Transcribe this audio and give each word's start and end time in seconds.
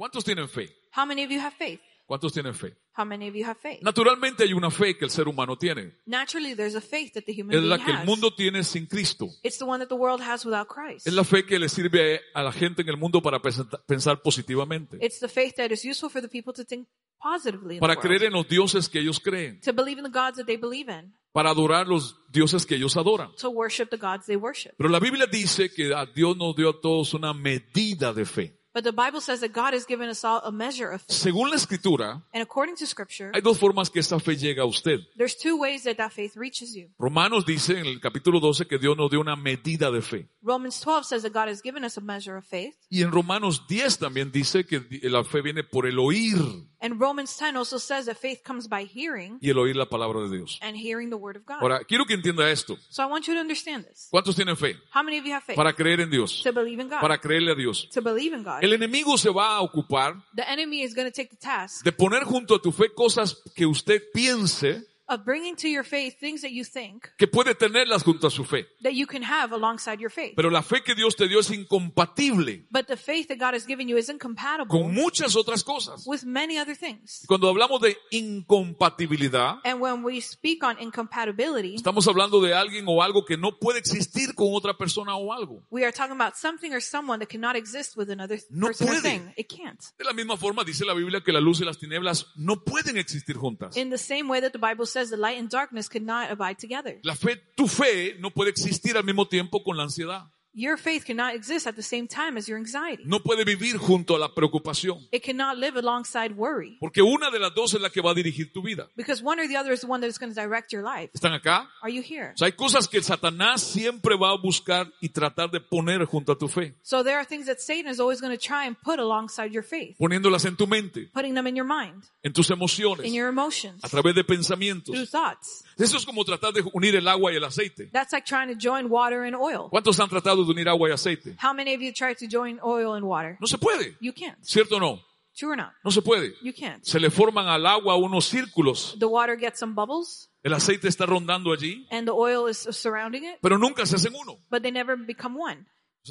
¿Cuántos 0.00 0.24
tienen 0.24 0.48
fe? 0.48 0.66
How 0.96 1.04
many 1.04 1.22
of 1.24 1.30
you 1.30 1.38
have 1.40 1.54
faith? 1.58 1.78
¿Cuántos 2.06 2.32
tienen 2.32 2.54
fe? 2.54 2.74
How 2.96 3.04
many 3.04 3.28
of 3.28 3.34
you 3.34 3.44
have 3.44 3.58
faith? 3.60 3.82
Naturalmente 3.82 4.44
hay 4.44 4.54
una 4.54 4.70
fe 4.70 4.96
que 4.96 5.04
el 5.04 5.10
ser 5.10 5.28
humano 5.28 5.58
tiene. 5.58 5.92
Naturally, 6.06 6.54
there's 6.54 6.74
a 6.74 6.80
faith 6.80 7.12
that 7.12 7.24
the 7.26 7.34
human 7.34 7.54
Es 7.54 7.60
being 7.60 7.68
la 7.68 7.84
que 7.84 7.92
el 7.92 7.98
has. 7.98 8.06
mundo 8.06 8.34
tiene 8.34 8.64
sin 8.64 8.86
Cristo. 8.86 9.28
It's 9.42 9.58
the 9.58 9.66
one 9.66 9.78
that 9.78 9.88
the 9.90 10.00
world 10.00 10.22
has 10.22 10.46
without 10.46 10.68
Christ. 10.68 11.06
Es 11.06 11.12
la 11.12 11.22
fe 11.22 11.44
que 11.44 11.58
le 11.58 11.68
sirve 11.68 12.18
a 12.32 12.42
la 12.42 12.50
gente 12.50 12.80
en 12.80 12.88
el 12.88 12.96
mundo 12.96 13.20
para 13.20 13.42
pensar 13.42 14.22
positivamente. 14.22 14.96
It's 15.02 15.20
the 15.20 15.28
faith 15.28 15.56
that 15.56 15.70
is 15.70 15.84
useful 15.84 16.08
for 16.08 16.22
the 16.22 16.28
people 16.28 16.54
to 16.54 16.64
think 16.64 16.88
positively 17.22 17.74
in 17.74 17.80
Para 17.80 17.96
the 17.96 18.00
creer 18.00 18.22
world. 18.22 18.26
en 18.28 18.32
los 18.32 18.48
dioses 18.48 18.88
que 18.88 19.00
ellos 19.00 19.20
creen. 19.20 19.60
To 19.60 19.74
believe 19.74 19.98
in 19.98 20.10
the 20.10 20.18
gods 20.18 20.38
that 20.38 20.46
they 20.46 20.56
believe 20.56 20.90
in. 20.90 21.12
Para 21.32 21.50
adorar 21.50 21.86
los 21.86 22.16
dioses 22.32 22.64
que 22.64 22.76
ellos 22.76 22.96
adoran. 22.96 23.34
To 23.36 23.50
worship 23.50 23.90
the 23.90 23.98
gods 23.98 24.24
they 24.24 24.36
worship. 24.36 24.72
Pero 24.78 24.88
la 24.88 24.98
Biblia 24.98 25.26
dice 25.26 25.70
que 25.70 25.94
a 25.94 26.06
Dios 26.06 26.38
nos 26.38 26.56
dio 26.56 26.70
a 26.70 26.80
todos 26.80 27.12
una 27.12 27.34
medida 27.34 28.14
de 28.14 28.24
fe. 28.24 28.59
But 28.72 28.84
the 28.84 28.92
Bible 28.92 29.20
says 29.20 29.40
that 29.40 29.52
God 29.52 29.74
has 29.74 29.84
given 29.84 30.08
us 30.08 30.22
all 30.24 30.40
a 30.44 30.52
measure 30.52 30.88
of 30.92 31.02
faith. 31.02 31.16
Según 31.16 31.50
la 31.50 31.56
escritura, 31.56 32.22
And 32.32 32.40
according 32.42 32.76
to 32.76 32.86
scripture, 32.86 33.32
hay 33.34 33.40
dos 33.40 33.58
formas 33.58 33.90
que 33.90 33.98
esta 34.00 34.18
fe 34.20 34.36
llega 34.36 34.62
a 34.62 34.66
usted. 34.66 35.00
there's 35.16 35.34
two 35.36 35.56
ways 35.58 35.82
that 35.84 35.96
that 35.96 36.12
faith 36.12 36.36
reaches 36.36 36.74
you. 36.74 36.88
Romanos 36.98 37.44
dice 37.44 37.78
en 37.78 37.86
el 37.86 38.00
capítulo 38.00 38.38
12 38.40 38.66
que 38.66 38.78
Dios 38.78 38.96
nos 38.96 39.10
dio 39.10 39.20
una 39.20 39.34
medida 39.34 39.90
de 39.90 40.00
fe. 40.02 40.28
Romans 40.42 40.80
12 40.80 41.04
says 41.04 41.22
that 41.22 41.32
God 41.32 41.48
has 41.48 41.60
given 41.62 41.84
us 41.84 41.96
a 41.96 42.00
measure 42.00 42.36
of 42.36 42.44
faith. 42.44 42.74
Y 42.90 43.02
en 43.02 43.10
Romanos 43.10 43.66
10 43.68 43.98
también 43.98 44.30
dice 44.30 44.64
que 44.64 44.80
la 45.02 45.24
fe 45.24 45.42
viene 45.42 45.64
por 45.64 45.86
el 45.86 45.98
oír 45.98 46.36
And 46.82 46.98
Romans 46.98 47.36
10 47.36 47.56
also 47.56 47.78
says 47.78 48.06
that 48.06 48.16
faith 48.16 48.42
comes 48.42 48.66
by 48.66 48.84
hearing 48.84 49.38
y 49.42 49.50
el 49.50 49.58
oír 49.58 49.76
la 49.76 49.84
palabra 49.86 50.22
de 50.22 50.36
Dios. 50.36 50.58
and 50.62 50.76
hearing 50.76 51.10
the 51.10 51.16
word 51.16 51.36
of 51.36 51.44
God. 51.44 51.58
Ahora, 51.60 51.84
quiero 51.84 52.06
que 52.06 52.14
entienda 52.14 52.50
esto. 52.50 52.78
So 52.88 53.02
I 53.02 53.06
want 53.06 53.26
you 53.26 53.34
to 53.34 53.40
understand 53.40 53.84
this. 53.84 54.08
¿Cuántos 54.10 54.34
tienen 54.34 54.56
fe? 54.56 54.76
How 54.94 55.02
many 55.02 55.18
of 55.18 55.26
you 55.26 55.32
have 55.32 55.44
faith? 55.44 55.56
Para 55.56 55.74
creer 55.74 56.00
en 56.00 56.10
Dios. 56.10 56.42
To 56.42 56.52
believe 56.52 56.80
in 56.80 56.88
God. 56.88 57.00
Para 57.00 57.18
creerle 57.18 57.52
a 57.52 57.54
Dios. 57.54 57.88
To 57.92 58.00
believe 58.00 58.34
in 58.34 58.42
God. 58.42 58.62
El 58.62 58.72
enemigo 58.72 59.18
se 59.18 59.28
va 59.30 59.56
a 59.56 59.60
ocupar 59.60 60.14
The 60.34 60.50
enemy 60.50 60.82
is 60.82 60.94
going 60.94 61.10
to 61.10 61.14
take 61.14 61.28
the 61.28 61.36
task 61.36 61.84
de 61.84 61.92
poner 61.92 62.24
junto 62.24 62.54
a 62.54 62.62
tu 62.62 62.72
fe 62.72 62.92
cosas 62.94 63.42
que 63.54 63.66
usted 63.66 64.02
piense 64.12 64.86
of 65.10 65.24
bringing 65.24 65.56
to 65.56 65.68
your 65.68 65.84
faith 65.84 66.18
things 66.18 66.40
that 66.40 66.50
you 66.52 66.64
think 66.64 67.08
que 67.18 67.26
puede 67.26 67.54
tenerlas 67.54 68.02
junto 68.04 68.26
a 68.28 68.30
su 68.30 68.44
fe. 68.44 68.66
that 68.82 68.92
you 68.94 69.06
can 69.06 69.22
have 69.22 69.52
alongside 69.54 69.98
your 70.00 70.10
faith. 70.10 70.34
Pero 70.36 70.48
la 70.50 70.62
fe 70.62 70.82
que 70.82 70.94
Dios 70.94 71.16
te 71.16 71.26
dio 71.28 71.40
es 71.40 71.50
incompatible 71.50 72.64
But 72.70 72.86
the 72.86 72.96
faith 72.96 73.28
that 73.28 73.38
God 73.38 73.54
has 73.54 73.66
given 73.66 73.88
you 73.88 73.96
is 73.98 74.08
incompatible 74.08 74.68
con 74.68 74.94
muchas 74.94 75.36
otras 75.36 75.64
cosas. 75.64 76.04
with 76.06 76.24
many 76.24 76.58
other 76.58 76.76
things. 76.76 77.24
Cuando 77.26 77.48
hablamos 77.48 77.80
de 77.80 77.96
incompatibilidad, 78.10 79.56
And 79.64 79.80
when 79.80 80.02
we 80.04 80.20
speak 80.20 80.62
on 80.62 80.78
incompatibility, 80.80 81.74
estamos 81.76 82.06
hablando 82.06 82.40
de 82.40 82.54
alguien 82.54 82.84
o 82.86 83.02
algo 83.02 83.24
que 83.24 83.36
no 83.36 83.58
puede 83.58 83.78
existir 83.78 84.34
con 84.34 84.48
otra 84.52 84.76
persona 84.76 85.16
o 85.16 85.32
algo. 85.32 85.62
we 85.70 85.82
are 85.84 85.92
talking 85.92 86.12
about 86.18 86.34
something 86.36 86.72
or 86.72 86.80
someone 86.80 87.18
that 87.18 87.28
cannot 87.28 87.56
exist 87.56 87.96
with 87.96 88.10
another 88.10 88.38
No 88.50 88.68
person 88.68 88.88
or 88.88 88.92
puede. 88.92 89.02
thing. 89.02 89.32
It 89.36 89.48
can't. 89.48 89.80
De 89.98 90.04
la 90.04 90.12
misma 90.12 90.36
forma 90.36 90.64
dice 90.64 90.84
la 90.84 90.94
Biblia 90.94 91.20
que 91.20 91.32
la 91.32 91.40
luz 91.40 91.60
y 91.60 91.64
las 91.64 91.78
tinieblas 91.78 92.26
no 92.36 92.62
pueden 92.64 92.96
existir 92.98 93.36
juntas. 93.36 93.76
In 93.76 93.90
the 93.90 93.98
same 93.98 94.28
way 94.28 94.40
that 94.40 94.52
the 94.52 94.58
Bible 94.58 94.86
says 94.86 94.99
the 95.08 95.16
light 95.16 95.38
and 95.38 95.48
darkness 95.48 95.88
cannot 95.88 96.30
abide 96.30 96.58
together. 96.58 97.00
La 97.02 97.14
fe, 97.14 97.36
tu 97.56 97.66
fe 97.66 98.16
no 98.18 98.30
puede 98.30 98.50
existir 98.50 98.96
al 98.98 99.04
mismo 99.04 99.26
tiempo 99.26 99.62
con 99.62 99.78
la 99.78 99.84
ansiedad. 99.84 100.30
Your 100.52 100.76
faith 100.76 101.04
cannot 101.06 101.34
exist 101.36 101.68
at 101.68 101.76
the 101.76 101.82
same 101.82 102.08
time 102.08 102.36
as 102.36 102.48
your 102.48 102.58
anxiety. 102.58 103.04
No 103.06 103.20
puede 103.20 103.44
vivir 103.44 103.76
junto 103.78 104.16
a 104.16 104.18
la 104.18 104.34
preocupación. 104.34 104.98
It 105.12 105.22
cannot 105.22 105.58
live 105.58 105.76
alongside 105.78 106.34
worry. 106.36 106.76
Porque 106.80 107.02
una 107.02 107.30
de 107.30 107.38
las 107.38 107.54
dos 107.54 107.72
es 107.74 107.80
la 107.80 107.88
que 107.90 108.00
va 108.00 108.10
a 108.10 108.14
dirigir 108.14 108.52
tu 108.52 108.60
vida. 108.60 108.88
Because 108.96 109.22
one 109.22 109.40
or 109.40 109.46
the 109.46 109.56
other 109.56 109.72
is 109.72 109.82
the 109.82 109.86
one 109.86 110.00
that 110.00 110.08
is 110.08 110.18
going 110.18 110.34
to 110.34 110.40
direct 110.40 110.72
your 110.72 110.82
life. 110.82 111.10
¿Están 111.14 111.32
acá? 111.34 111.68
Are 111.82 111.92
you 111.92 112.02
here? 112.02 112.32
O 112.34 112.36
sea, 112.36 112.46
hay 112.46 112.52
cosas 112.52 112.88
que 112.88 113.00
Satanás 113.00 113.62
siempre 113.62 114.16
va 114.16 114.30
a 114.32 114.36
buscar 114.36 114.92
y 115.00 115.10
tratar 115.10 115.50
de 115.52 115.60
poner 115.60 116.04
junto 116.04 116.32
a 116.32 116.36
tu 116.38 116.48
fe, 116.48 116.74
So 116.82 117.04
there 117.04 117.16
are 117.16 117.24
things 117.24 117.46
that 117.46 117.60
Satan 117.60 117.88
is 117.88 118.00
always 118.00 118.20
going 118.20 118.36
to 118.36 118.40
try 118.44 118.66
and 118.66 118.76
put 118.82 118.98
alongside 118.98 119.52
your 119.52 119.62
faith, 119.62 119.96
poniéndolas 119.98 120.44
en 120.46 120.56
tu 120.56 120.66
mente, 120.66 121.08
putting 121.14 121.34
them 121.34 121.46
in 121.46 121.54
your 121.54 121.66
mind, 121.66 122.02
en 122.24 122.32
tus 122.32 122.50
in 122.50 122.56
emociones, 122.56 123.12
your 123.12 123.28
emotions, 123.28 123.84
a 123.84 123.88
través 123.88 124.14
de 124.16 124.24
through 124.24 124.36
pensamientos. 124.36 125.10
thoughts. 125.10 125.64
Eso 125.78 125.96
es 125.96 126.04
como 126.04 126.24
tratar 126.24 126.52
de 126.52 126.62
unir 126.74 126.94
el 126.96 127.08
agua 127.08 127.32
y 127.32 127.36
el 127.36 127.44
aceite. 127.44 127.88
That's 127.92 128.12
like 128.12 128.26
trying 128.26 128.48
to 128.48 128.58
join 128.58 128.90
water 128.90 129.24
and 129.24 129.34
oil. 129.34 129.68
¿Cuántos 129.70 129.98
han 130.00 130.08
tratado 130.10 130.39
de 130.46 130.52
unir 130.52 130.68
agua 130.68 130.88
y 130.88 130.92
aceite? 130.92 131.36
How 131.42 131.52
many 131.54 131.74
of 131.74 131.80
you 131.80 131.92
tried 131.92 132.16
to 132.18 132.26
join 132.30 132.58
oil 132.64 132.94
and 132.94 133.04
water? 133.04 133.36
No 133.40 133.46
se 133.46 133.58
puede. 133.58 133.96
You 134.00 134.12
can't. 134.12 134.38
¿Cierto 134.42 134.76
o 134.76 134.80
no? 134.80 135.00
True 135.36 135.52
or 135.52 135.56
not? 135.56 135.72
No 135.84 135.90
se 135.90 136.02
puede. 136.02 136.34
You 136.42 136.52
can't. 136.52 136.84
Se 136.84 136.98
le 136.98 137.10
forman 137.10 137.46
al 137.48 137.64
agua 137.66 137.96
unos 137.96 138.26
círculos. 138.26 138.96
The 138.98 139.06
water 139.06 139.36
gets 139.38 139.58
some 139.58 139.74
bubbles 139.74 140.30
El 140.42 140.54
aceite 140.54 140.88
está 140.88 141.04
rondando 141.04 141.52
allí, 141.52 141.86
and 141.90 142.06
the 142.06 142.12
oil 142.12 142.48
is 142.48 142.56
surrounding 142.72 143.24
it, 143.24 143.38
pero 143.42 143.58
nunca 143.58 143.84
se 143.84 143.96
hacen 143.96 144.14
uno. 144.14 144.38
but 144.50 144.62
they 144.62 144.72
never 144.72 144.96
become 144.96 145.38
one. 145.38 145.66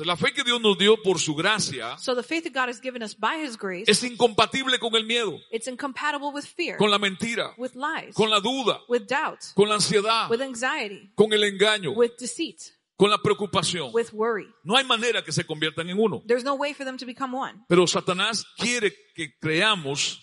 La 0.05 0.15
fe 0.15 0.31
que 0.31 0.43
Dios 0.43 0.61
nos 0.61 0.77
dio 0.77 1.01
por 1.01 1.17
su 1.17 1.33
gracia 1.33 1.97
So 1.97 2.13
the 2.13 2.21
faith 2.21 2.43
that 2.43 2.53
God 2.53 2.69
has 2.69 2.79
given 2.79 3.01
us 3.01 3.15
by 3.15 3.43
His 3.43 3.57
grace, 3.57 3.85
es 3.87 4.03
incompatible 4.03 4.77
con 4.77 4.95
el 4.95 5.03
miedo, 5.03 5.39
it's 5.51 5.67
incompatible 5.67 6.31
with 6.31 6.45
fear, 6.45 6.77
con 6.77 6.91
la 6.91 6.99
mentira, 6.99 7.55
with 7.57 7.71
lies, 7.73 8.13
con 8.13 8.29
la 8.29 8.39
duda, 8.39 8.81
with 8.87 9.07
doubt, 9.07 9.39
con 9.55 9.67
la 9.67 9.75
ansiedad, 9.75 10.29
with 10.29 10.41
anxiety, 10.41 11.11
con 11.15 11.33
el 11.33 11.43
engaño, 11.43 11.95
with 11.95 12.11
deceit, 12.19 12.61
con 12.99 13.09
la 13.09 13.17
preocupación. 13.17 13.91
with 13.93 14.11
worry. 14.11 14.45
No 14.63 14.75
hay 14.75 14.83
manera 14.85 15.23
que 15.23 15.31
se 15.31 15.45
conviertan 15.45 15.89
en 15.89 15.97
uno. 15.97 16.21
There's 16.27 16.43
no 16.43 16.55
way 16.55 16.73
for 16.73 16.85
them 16.85 16.97
to 16.97 17.05
become 17.05 17.33
one. 17.35 17.63
Pero 17.69 17.87
Satanás 17.87 18.45
quiere 18.57 18.93
que 19.15 19.33
creamos 19.39 20.19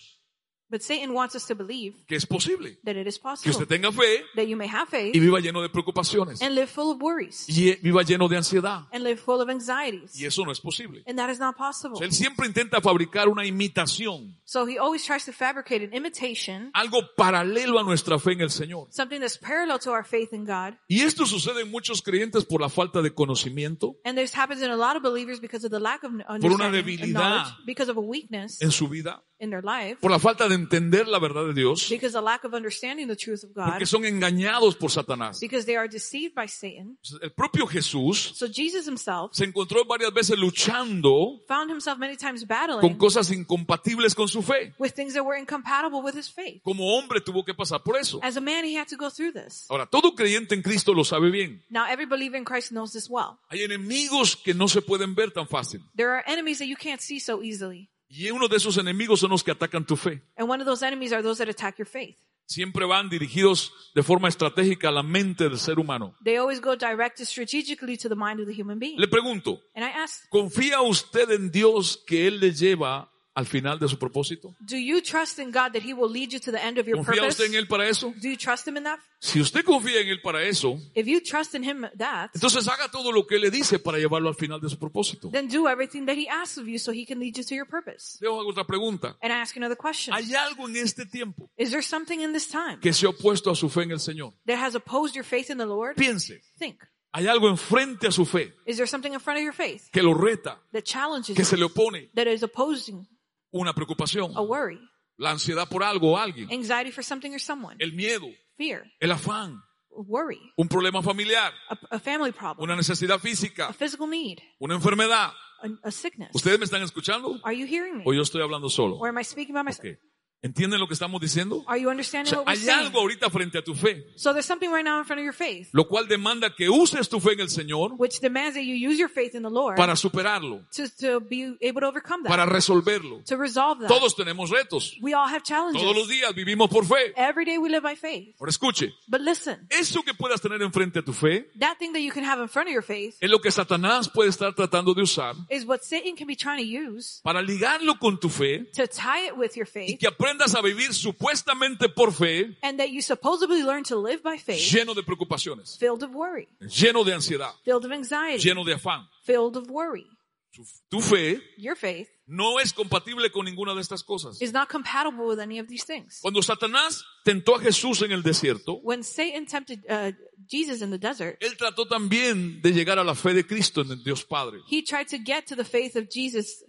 But 0.69 0.81
Satan 0.81 1.11
wants 1.13 1.33
us 1.33 1.45
to 1.47 1.55
believe 1.55 1.95
que 2.07 2.17
es 2.17 2.25
posible. 2.25 2.77
that 2.83 2.97
it 2.97 3.07
is 3.07 3.15
Que 3.17 3.21
possible, 3.23 3.51
usted 3.51 3.67
tenga 3.69 3.89
fe 3.89 4.25
that 4.35 4.47
you 4.47 4.57
may 4.57 4.67
have 4.67 4.89
faith 4.89 5.15
y 5.15 5.19
viva 5.21 5.39
lleno 5.39 5.61
de 5.61 5.69
preocupaciones. 5.69 6.41
and 6.41 6.55
live 6.55 6.67
full 6.67 6.91
of 6.91 7.01
worries 7.01 7.45
Y 7.47 7.69
eh, 7.69 7.79
viva 7.81 8.03
lleno 8.03 8.27
de 8.27 8.35
ansiedad. 8.35 8.81
and 8.91 9.01
live 9.05 9.15
full 9.17 9.39
of 9.41 9.49
anxieties. 9.49 10.19
Y 10.19 10.25
eso 10.25 10.43
no 10.43 10.51
es 10.51 10.59
posible. 10.59 11.03
And 11.07 11.17
that 11.17 11.29
is 11.31 11.39
not 11.39 11.55
O 11.55 11.57
possible. 11.57 11.97
sea, 11.97 12.05
él 12.05 12.11
siempre 12.11 12.45
intenta 12.47 12.81
fabricar 12.81 13.29
una 13.29 13.45
imitación, 13.45 14.37
So 14.49 14.65
he 14.65 14.77
always 14.79 15.03
tries 15.03 15.25
to 15.25 15.33
fabricate 15.33 15.83
an 15.83 15.93
imitation, 15.93 16.71
algo 16.73 17.01
paralelo 17.17 17.79
a 17.79 17.83
nuestra 17.83 18.17
fe 18.17 18.31
en 18.31 18.39
el 18.41 18.49
Señor. 18.49 18.87
something 18.91 19.19
that's 19.19 19.37
parallel 19.37 19.77
to 19.77 19.91
our 19.91 20.05
faith 20.05 20.31
in 20.31 20.45
God. 20.45 20.75
Y 20.87 21.01
esto 21.01 21.25
sucede 21.25 21.63
en 21.63 21.69
muchos 21.69 22.01
creyentes 22.01 22.45
por 22.45 22.61
la 22.61 22.69
falta 22.69 23.01
de 23.01 23.13
conocimiento 23.13 23.97
And 24.05 24.17
this 24.17 24.33
happens 24.33 24.61
in 24.61 24.71
a 24.71 24.77
lot 24.77 24.95
of 24.95 25.03
believers 25.03 25.41
because 25.41 25.65
of 25.65 25.71
the 25.71 25.81
lack 25.81 26.03
of 26.05 26.13
una 26.13 26.23
understanding 26.29 26.65
and 26.79 26.85
debilidad. 26.87 27.45
because 27.65 27.91
of 27.91 27.97
a 27.97 27.99
weakness 27.99 28.61
en 28.61 28.71
su 28.71 28.87
vida, 28.87 29.21
in 29.39 29.49
their 29.49 29.61
life, 29.61 29.97
por 29.99 30.11
la 30.11 30.17
falta 30.17 30.47
de 30.47 30.55
entender 30.55 31.09
la 31.09 31.19
verdad 31.19 31.45
de 31.47 31.53
Dios, 31.53 31.89
because 31.89 32.17
of 32.17 32.23
lack 32.23 32.45
of 32.45 32.53
understanding 32.53 33.09
the 33.09 33.17
truth 33.17 33.43
of 33.43 33.53
God, 33.53 33.65
porque 33.71 33.85
son 33.85 34.05
engañados 34.05 34.77
por 34.77 34.91
Satanás. 34.91 35.41
because 35.41 35.65
they 35.65 35.75
are 35.75 35.89
deceived 35.89 36.33
by 36.33 36.47
Satan. 36.47 36.97
El 37.21 37.31
propio 37.33 37.67
Jesús 37.67 38.31
So 38.33 38.47
Jesus 38.47 38.87
himself 38.87 39.33
se 39.33 39.43
encontró 39.43 39.83
varias 39.85 40.13
veces 40.13 40.39
luchando 40.39 41.41
found 41.49 41.69
himself 41.69 41.97
many 41.99 42.15
times 42.15 42.45
con 42.45 42.47
battling 42.47 42.97
cosas 42.97 43.29
incompatibles 43.31 44.15
con 44.15 44.27
su 44.29 44.36
fe. 44.41 44.73
with 44.77 44.93
things 44.93 45.13
that 45.13 45.23
were 45.23 45.37
incompatible 45.37 46.01
with 46.01 46.15
his 46.15 46.29
faith. 46.29 46.61
Como 46.63 46.97
hombre 46.97 47.21
tuvo 47.21 47.43
que 47.43 47.53
pasar 47.53 47.83
por 47.83 47.97
eso. 47.97 48.19
As 48.23 48.37
a 48.37 48.41
man, 48.41 48.65
he 48.65 48.77
had 48.77 48.87
to 48.87 48.97
go 48.97 49.09
through 49.09 49.33
this. 49.33 49.65
Ahora, 49.69 49.85
todo 49.85 50.15
creyente 50.15 50.55
en 50.55 50.61
Cristo 50.61 50.93
lo 50.93 51.03
sabe 51.03 51.29
bien. 51.29 51.63
Now, 51.69 51.85
every 51.87 52.05
believer 52.05 52.37
in 52.37 52.45
Christ 52.45 52.71
knows 52.71 52.93
this 52.93 53.09
well. 53.09 53.37
Hay 53.49 53.63
enemigos 53.63 54.35
que 54.35 54.53
no 54.53 54.67
se 54.67 54.81
pueden 54.81 55.15
ver 55.15 55.31
tan 55.31 55.47
fácil. 55.47 55.81
There 55.95 56.09
are 56.09 56.23
enemies 56.27 56.59
that 56.59 56.67
you 56.67 56.77
can't 56.77 57.01
see 57.01 57.19
so 57.19 57.41
easily. 57.41 57.89
Y 58.09 58.29
uno 58.31 58.47
de 58.47 58.57
esos 58.57 58.77
enemigos 58.77 59.19
son 59.19 59.31
los 59.31 59.43
que 59.43 59.51
atacan 59.51 59.85
tu 59.85 59.97
fe. 59.97 60.21
And 60.37 60.49
one 60.49 60.61
of 60.61 60.67
those 60.67 60.85
enemies 60.85 61.11
are 61.11 61.21
those 61.21 61.43
that 61.43 61.49
attack 61.49 61.77
your 61.77 61.87
faith. 61.87 62.17
Siempre 62.47 62.85
van 62.85 63.09
dirigidos 63.09 63.73
de 63.93 64.03
forma 64.03 64.29
estratégica 64.29 64.87
a 64.87 64.91
la 64.91 65.03
mente 65.03 65.49
del 65.49 65.59
ser 65.59 65.77
humano. 65.79 66.15
They 66.23 66.37
always 66.37 66.61
go 66.61 66.77
directed 66.77 67.25
strategically 67.25 67.97
to 67.97 68.07
the 68.07 68.15
mind 68.15 68.39
of 68.39 68.47
the 68.47 68.53
human 68.53 68.79
being. 68.79 68.97
Le 68.97 69.09
pregunto, 69.09 69.61
ask, 69.75 70.29
¿confía 70.29 70.81
usted 70.81 71.29
en 71.31 71.51
Dios 71.51 72.01
que 72.07 72.25
Él 72.25 72.39
le 72.39 72.53
lleva 72.53 73.11
al 73.37 73.45
final 73.45 73.77
de 73.77 73.87
su 73.87 73.99
propósito? 73.99 74.55
do 74.59 74.75
you 74.77 74.99
trust 74.99 75.37
in 75.37 75.51
God 75.51 75.71
that 75.73 75.83
he 75.83 75.93
will 75.93 76.11
lead 76.11 76.31
you 76.33 76.39
to 76.39 76.51
the 76.51 76.57
end 76.57 76.79
of 76.79 76.87
your 76.87 76.97
¿Confía 76.97 77.21
purpose? 77.21 77.43
usted 77.43 77.45
en 77.45 77.53
Él 77.55 77.67
para 77.67 77.87
eso? 77.87 78.11
Do 78.19 78.27
you 78.27 78.35
trust 78.35 78.67
him 78.67 78.77
in 78.77 78.83
that? 78.83 78.97
Si 79.19 79.39
usted 79.39 79.63
confía 79.63 80.01
en 80.01 80.07
Él 80.07 80.19
para 80.21 80.41
eso, 80.43 80.79
If 80.95 81.05
you 81.05 81.21
trust 81.21 81.53
in 81.53 81.63
him 81.63 81.85
that, 81.97 82.31
entonces 82.33 82.67
haga 82.67 82.89
todo 82.91 83.11
lo 83.11 83.25
que 83.27 83.35
Él 83.35 83.41
le 83.41 83.51
dice 83.51 83.77
para 83.77 83.99
llevarlo 83.99 84.29
al 84.29 84.35
final 84.35 84.59
de 84.59 84.69
su 84.69 84.79
propósito. 84.79 85.29
then 85.31 85.47
do 85.47 85.67
everything 85.67 86.05
that 86.07 86.15
he 86.17 86.27
asks 86.27 86.57
of 86.57 86.67
you 86.67 86.79
so 86.79 86.91
he 86.91 87.05
can 87.05 87.19
lead 87.19 87.37
you 87.37 87.43
to 87.43 87.53
your 87.53 87.67
purpose. 87.67 88.17
Hago 88.21 88.39
otra 88.47 88.65
pregunta. 88.65 89.15
And 89.21 89.31
I 89.31 89.37
ask 89.37 89.55
you 89.55 89.59
another 89.61 89.77
question. 89.77 90.13
¿Hay 90.15 90.33
algo 90.33 90.67
en 90.67 90.75
este 90.77 91.05
tiempo 91.05 91.49
Is 91.57 91.69
there 91.69 91.83
something 91.83 92.21
in 92.21 92.33
this 92.33 92.47
time 92.47 92.79
que 92.81 92.91
se 92.93 93.05
ha 93.05 93.09
opuesto 93.09 93.51
a 93.51 93.55
su 93.55 93.69
fe 93.69 93.83
en 93.83 93.91
el 93.91 93.99
Señor? 93.99 94.33
that 94.47 94.57
has 94.57 94.73
opposed 94.75 95.13
your 95.15 95.23
faith 95.25 95.49
in 95.51 95.57
the 95.59 95.65
Lord? 95.67 95.95
Piense, 95.95 96.41
Think. 96.57 96.81
¿hay 97.13 97.27
algo 97.27 97.47
enfrente 97.49 98.07
a 98.07 98.11
su 98.11 98.25
fe 98.25 98.53
Is 98.65 98.77
there 98.77 98.87
something 98.87 99.13
in 99.13 99.19
front 99.19 99.37
of 99.39 99.43
your 99.43 99.53
faith 99.53 99.89
que 99.91 100.03
lo 100.03 100.13
reta, 100.13 100.59
that 100.73 100.83
challenges 100.83 101.35
que 101.35 101.43
you, 101.43 101.45
se 101.45 101.55
le 101.57 101.65
opone? 101.65 102.09
that 102.15 102.27
is 102.27 102.43
opposing 102.43 103.07
Una 103.51 103.73
preocupación, 103.73 104.31
a 104.35 104.41
worry, 104.41 104.79
la 105.17 105.31
ansiedad 105.31 105.67
por 105.69 105.83
algo 105.83 106.11
o 106.13 106.17
alguien, 106.17 106.49
anxiety 106.51 106.91
for 106.91 107.03
something 107.03 107.31
or 107.31 107.39
someone, 107.39 107.75
el 107.79 107.93
miedo, 107.93 108.27
fear, 108.57 108.83
el 108.99 109.11
afán, 109.11 109.61
worry, 109.89 110.39
un 110.57 110.67
problema 110.67 111.01
familiar, 111.01 111.51
a, 111.69 111.95
a 111.95 111.99
family 111.99 112.31
problem, 112.31 112.63
una 112.63 112.75
necesidad 112.75 113.15
a 113.17 113.19
física, 113.19 113.73
physical 113.73 114.09
need, 114.09 114.39
una 114.59 114.75
enfermedad. 114.75 115.31
a, 115.61 115.87
a 115.87 115.91
sickness? 115.91 116.29
¿Ustedes 116.35 116.59
me 116.59 116.65
están 116.65 116.83
escuchando? 116.83 117.39
Are 117.43 117.55
you 117.57 117.65
hearing 117.65 117.97
me? 117.97 118.03
¿O 118.05 118.13
yo 118.13 118.21
estoy 118.21 118.41
hablando 118.41 118.69
solo? 118.69 118.97
Or 118.97 119.07
am 119.09 119.17
I 119.17 119.23
speaking 119.23 119.53
by 119.55 119.63
myself? 119.63 119.85
Ok. 119.85 119.97
¿Entienden 120.43 120.79
lo 120.79 120.87
que 120.87 120.93
estamos 120.93 121.19
diciendo? 121.19 121.63
Are 121.67 121.81
you 121.81 121.87
O 121.87 121.91
understanding 121.91 122.29
sea, 122.29 122.39
what 122.39 122.47
we're 122.47 122.59
hay 122.59 122.63
saying? 122.65 122.79
algo 122.87 122.99
ahorita 122.99 123.29
frente 123.31 123.57
a 123.57 123.63
tu 123.63 123.73
fe, 123.73 124.05
So 124.15 124.33
there's 124.33 124.45
something 124.45 124.69
right 124.71 124.85
now 124.85 124.99
in 124.99 125.05
front 125.05 125.19
of 125.19 125.23
your 125.23 125.33
faith, 125.33 125.69
lo 125.73 125.87
cual 125.87 126.07
demanda 126.07 126.53
que 126.55 126.69
uses 126.69 127.09
tu 127.09 127.19
fe 127.19 127.33
en 127.33 127.39
el 127.41 127.49
Señor 127.49 127.93
which 127.97 128.19
demands 128.21 128.53
that 128.53 128.61
you 128.63 128.75
use 128.75 128.99
your 128.99 129.09
faith 129.09 129.33
in 129.33 129.41
the 129.41 129.49
Lord 129.49 129.75
para 129.77 129.95
superarlo, 129.95 130.63
to, 130.75 130.87
to 130.99 131.19
be 131.21 131.57
able 131.61 131.81
to 131.81 131.87
overcome 131.87 132.21
that, 132.23 132.29
para 132.29 132.45
resolverlo. 132.45 133.23
to 133.25 133.35
resolve 133.35 133.79
that. 133.79 133.87
Todos 133.87 134.15
tenemos 134.15 134.51
retos. 134.51 134.93
We 135.01 135.13
all 135.15 135.27
have 135.27 135.43
challenges. 135.43 135.81
Todos 135.81 135.95
los 135.95 136.07
días 136.07 136.33
vivimos 136.35 136.69
por 136.69 136.85
fe. 136.85 137.13
Every 137.15 137.43
day 137.43 137.57
we 137.57 137.69
live 137.69 137.81
by 137.81 137.95
faith. 137.95 138.35
Ahora 138.39 138.51
escuche, 138.51 138.93
But 139.07 139.21
listen, 139.21 139.65
eso 139.71 140.03
que 140.03 140.13
puedas 140.13 140.39
tener 140.39 140.61
enfrente 140.61 140.99
a 140.99 141.01
tu 141.01 141.13
fe 141.13 141.47
that 141.59 141.77
thing 141.79 141.93
that 141.93 142.01
you 142.01 142.11
can 142.11 142.23
have 142.23 142.39
in 142.39 142.47
front 142.47 142.67
of 142.69 142.73
your 142.73 142.83
faith 142.83 143.15
es 143.19 143.29
lo 143.29 143.39
que 143.39 143.49
Satanás 143.49 144.07
puede 144.07 144.29
estar 144.29 144.53
tratando 144.53 144.93
de 144.93 145.01
usar 145.01 145.35
is 145.49 145.65
what 145.65 145.79
Satan 145.81 146.15
can 146.15 146.27
be 146.27 146.35
trying 146.35 146.59
to 146.59 146.63
use 146.63 147.21
para 147.23 147.41
ligarlo 147.41 147.97
con 147.99 148.19
tu 148.19 148.29
fe 148.29 148.65
to 148.75 148.85
tie 148.87 149.25
it 149.27 149.35
with 149.35 149.55
your 149.55 149.65
y 149.65 149.71
faith 149.71 149.99
que 149.99 150.07
aprendas 150.07 150.26
a 150.55 150.61
vivir 150.61 150.93
supuestamente 150.93 151.89
por 151.89 152.13
fe 152.13 152.57
and 152.61 152.77
that 152.79 152.89
you 152.89 153.01
supposedly 153.01 153.63
learn 153.63 153.83
to 153.83 153.95
live 153.95 154.21
by 154.23 154.37
faith 154.37 154.59
lleno 154.59 154.93
de 154.93 155.03
preocupaciones, 155.03 155.77
filled 155.77 156.03
of 156.03 156.11
worry, 156.13 156.47
lleno 156.61 157.03
de 157.03 157.13
ansiedad, 157.13 157.53
filled 157.63 157.85
of 157.85 157.91
anxiety, 157.91 158.43
lleno 158.43 158.63
de 158.63 158.73
afán. 158.73 159.07
filled 159.23 159.55
of 159.55 159.69
worry. 159.69 160.05
Tu, 160.53 160.63
tu 160.89 161.01
fe 161.01 161.39
Your 161.57 161.75
faith 161.75 162.07
no 162.25 162.59
es 162.59 162.73
compatible 162.73 163.29
con 163.31 163.45
ninguna 163.45 163.75
de 163.75 163.81
estas 163.81 164.03
cosas. 164.03 164.41
is 164.41 164.51
not 164.51 164.67
compatible 164.69 165.27
with 165.27 165.39
any 165.39 165.59
of 165.59 165.67
these 165.67 165.85
things. 165.85 166.19
Cuando 166.21 166.41
Satanás 166.41 167.03
tentó 167.23 167.55
a 167.55 167.59
Jesús 167.59 168.01
en 168.01 168.11
el 168.11 168.23
desierto, 168.23 168.79
When 168.81 169.03
Satan 169.03 169.45
tempted 169.45 169.83
uh, 169.87 170.11
Jesus 170.49 170.81
in 170.81 170.89
the 170.89 170.97
desert, 170.97 171.37
él 171.41 171.55
trató 171.57 171.85
también 171.87 172.61
de 172.61 172.71
llegar 172.71 172.97
a 172.97 173.03
la 173.03 173.13
fe 173.13 173.33
de 173.33 173.45
Cristo 173.45 173.81
en 173.81 173.91
el 173.91 174.03
Dios 174.03 174.25
Padre. 174.25 174.59
he 174.67 174.81
tried 174.81 175.07
to 175.07 175.17
get 175.23 175.45
to 175.45 175.55
the 175.55 175.63
faith 175.65 175.95
of 175.95 176.07
Jesus. 176.09 176.63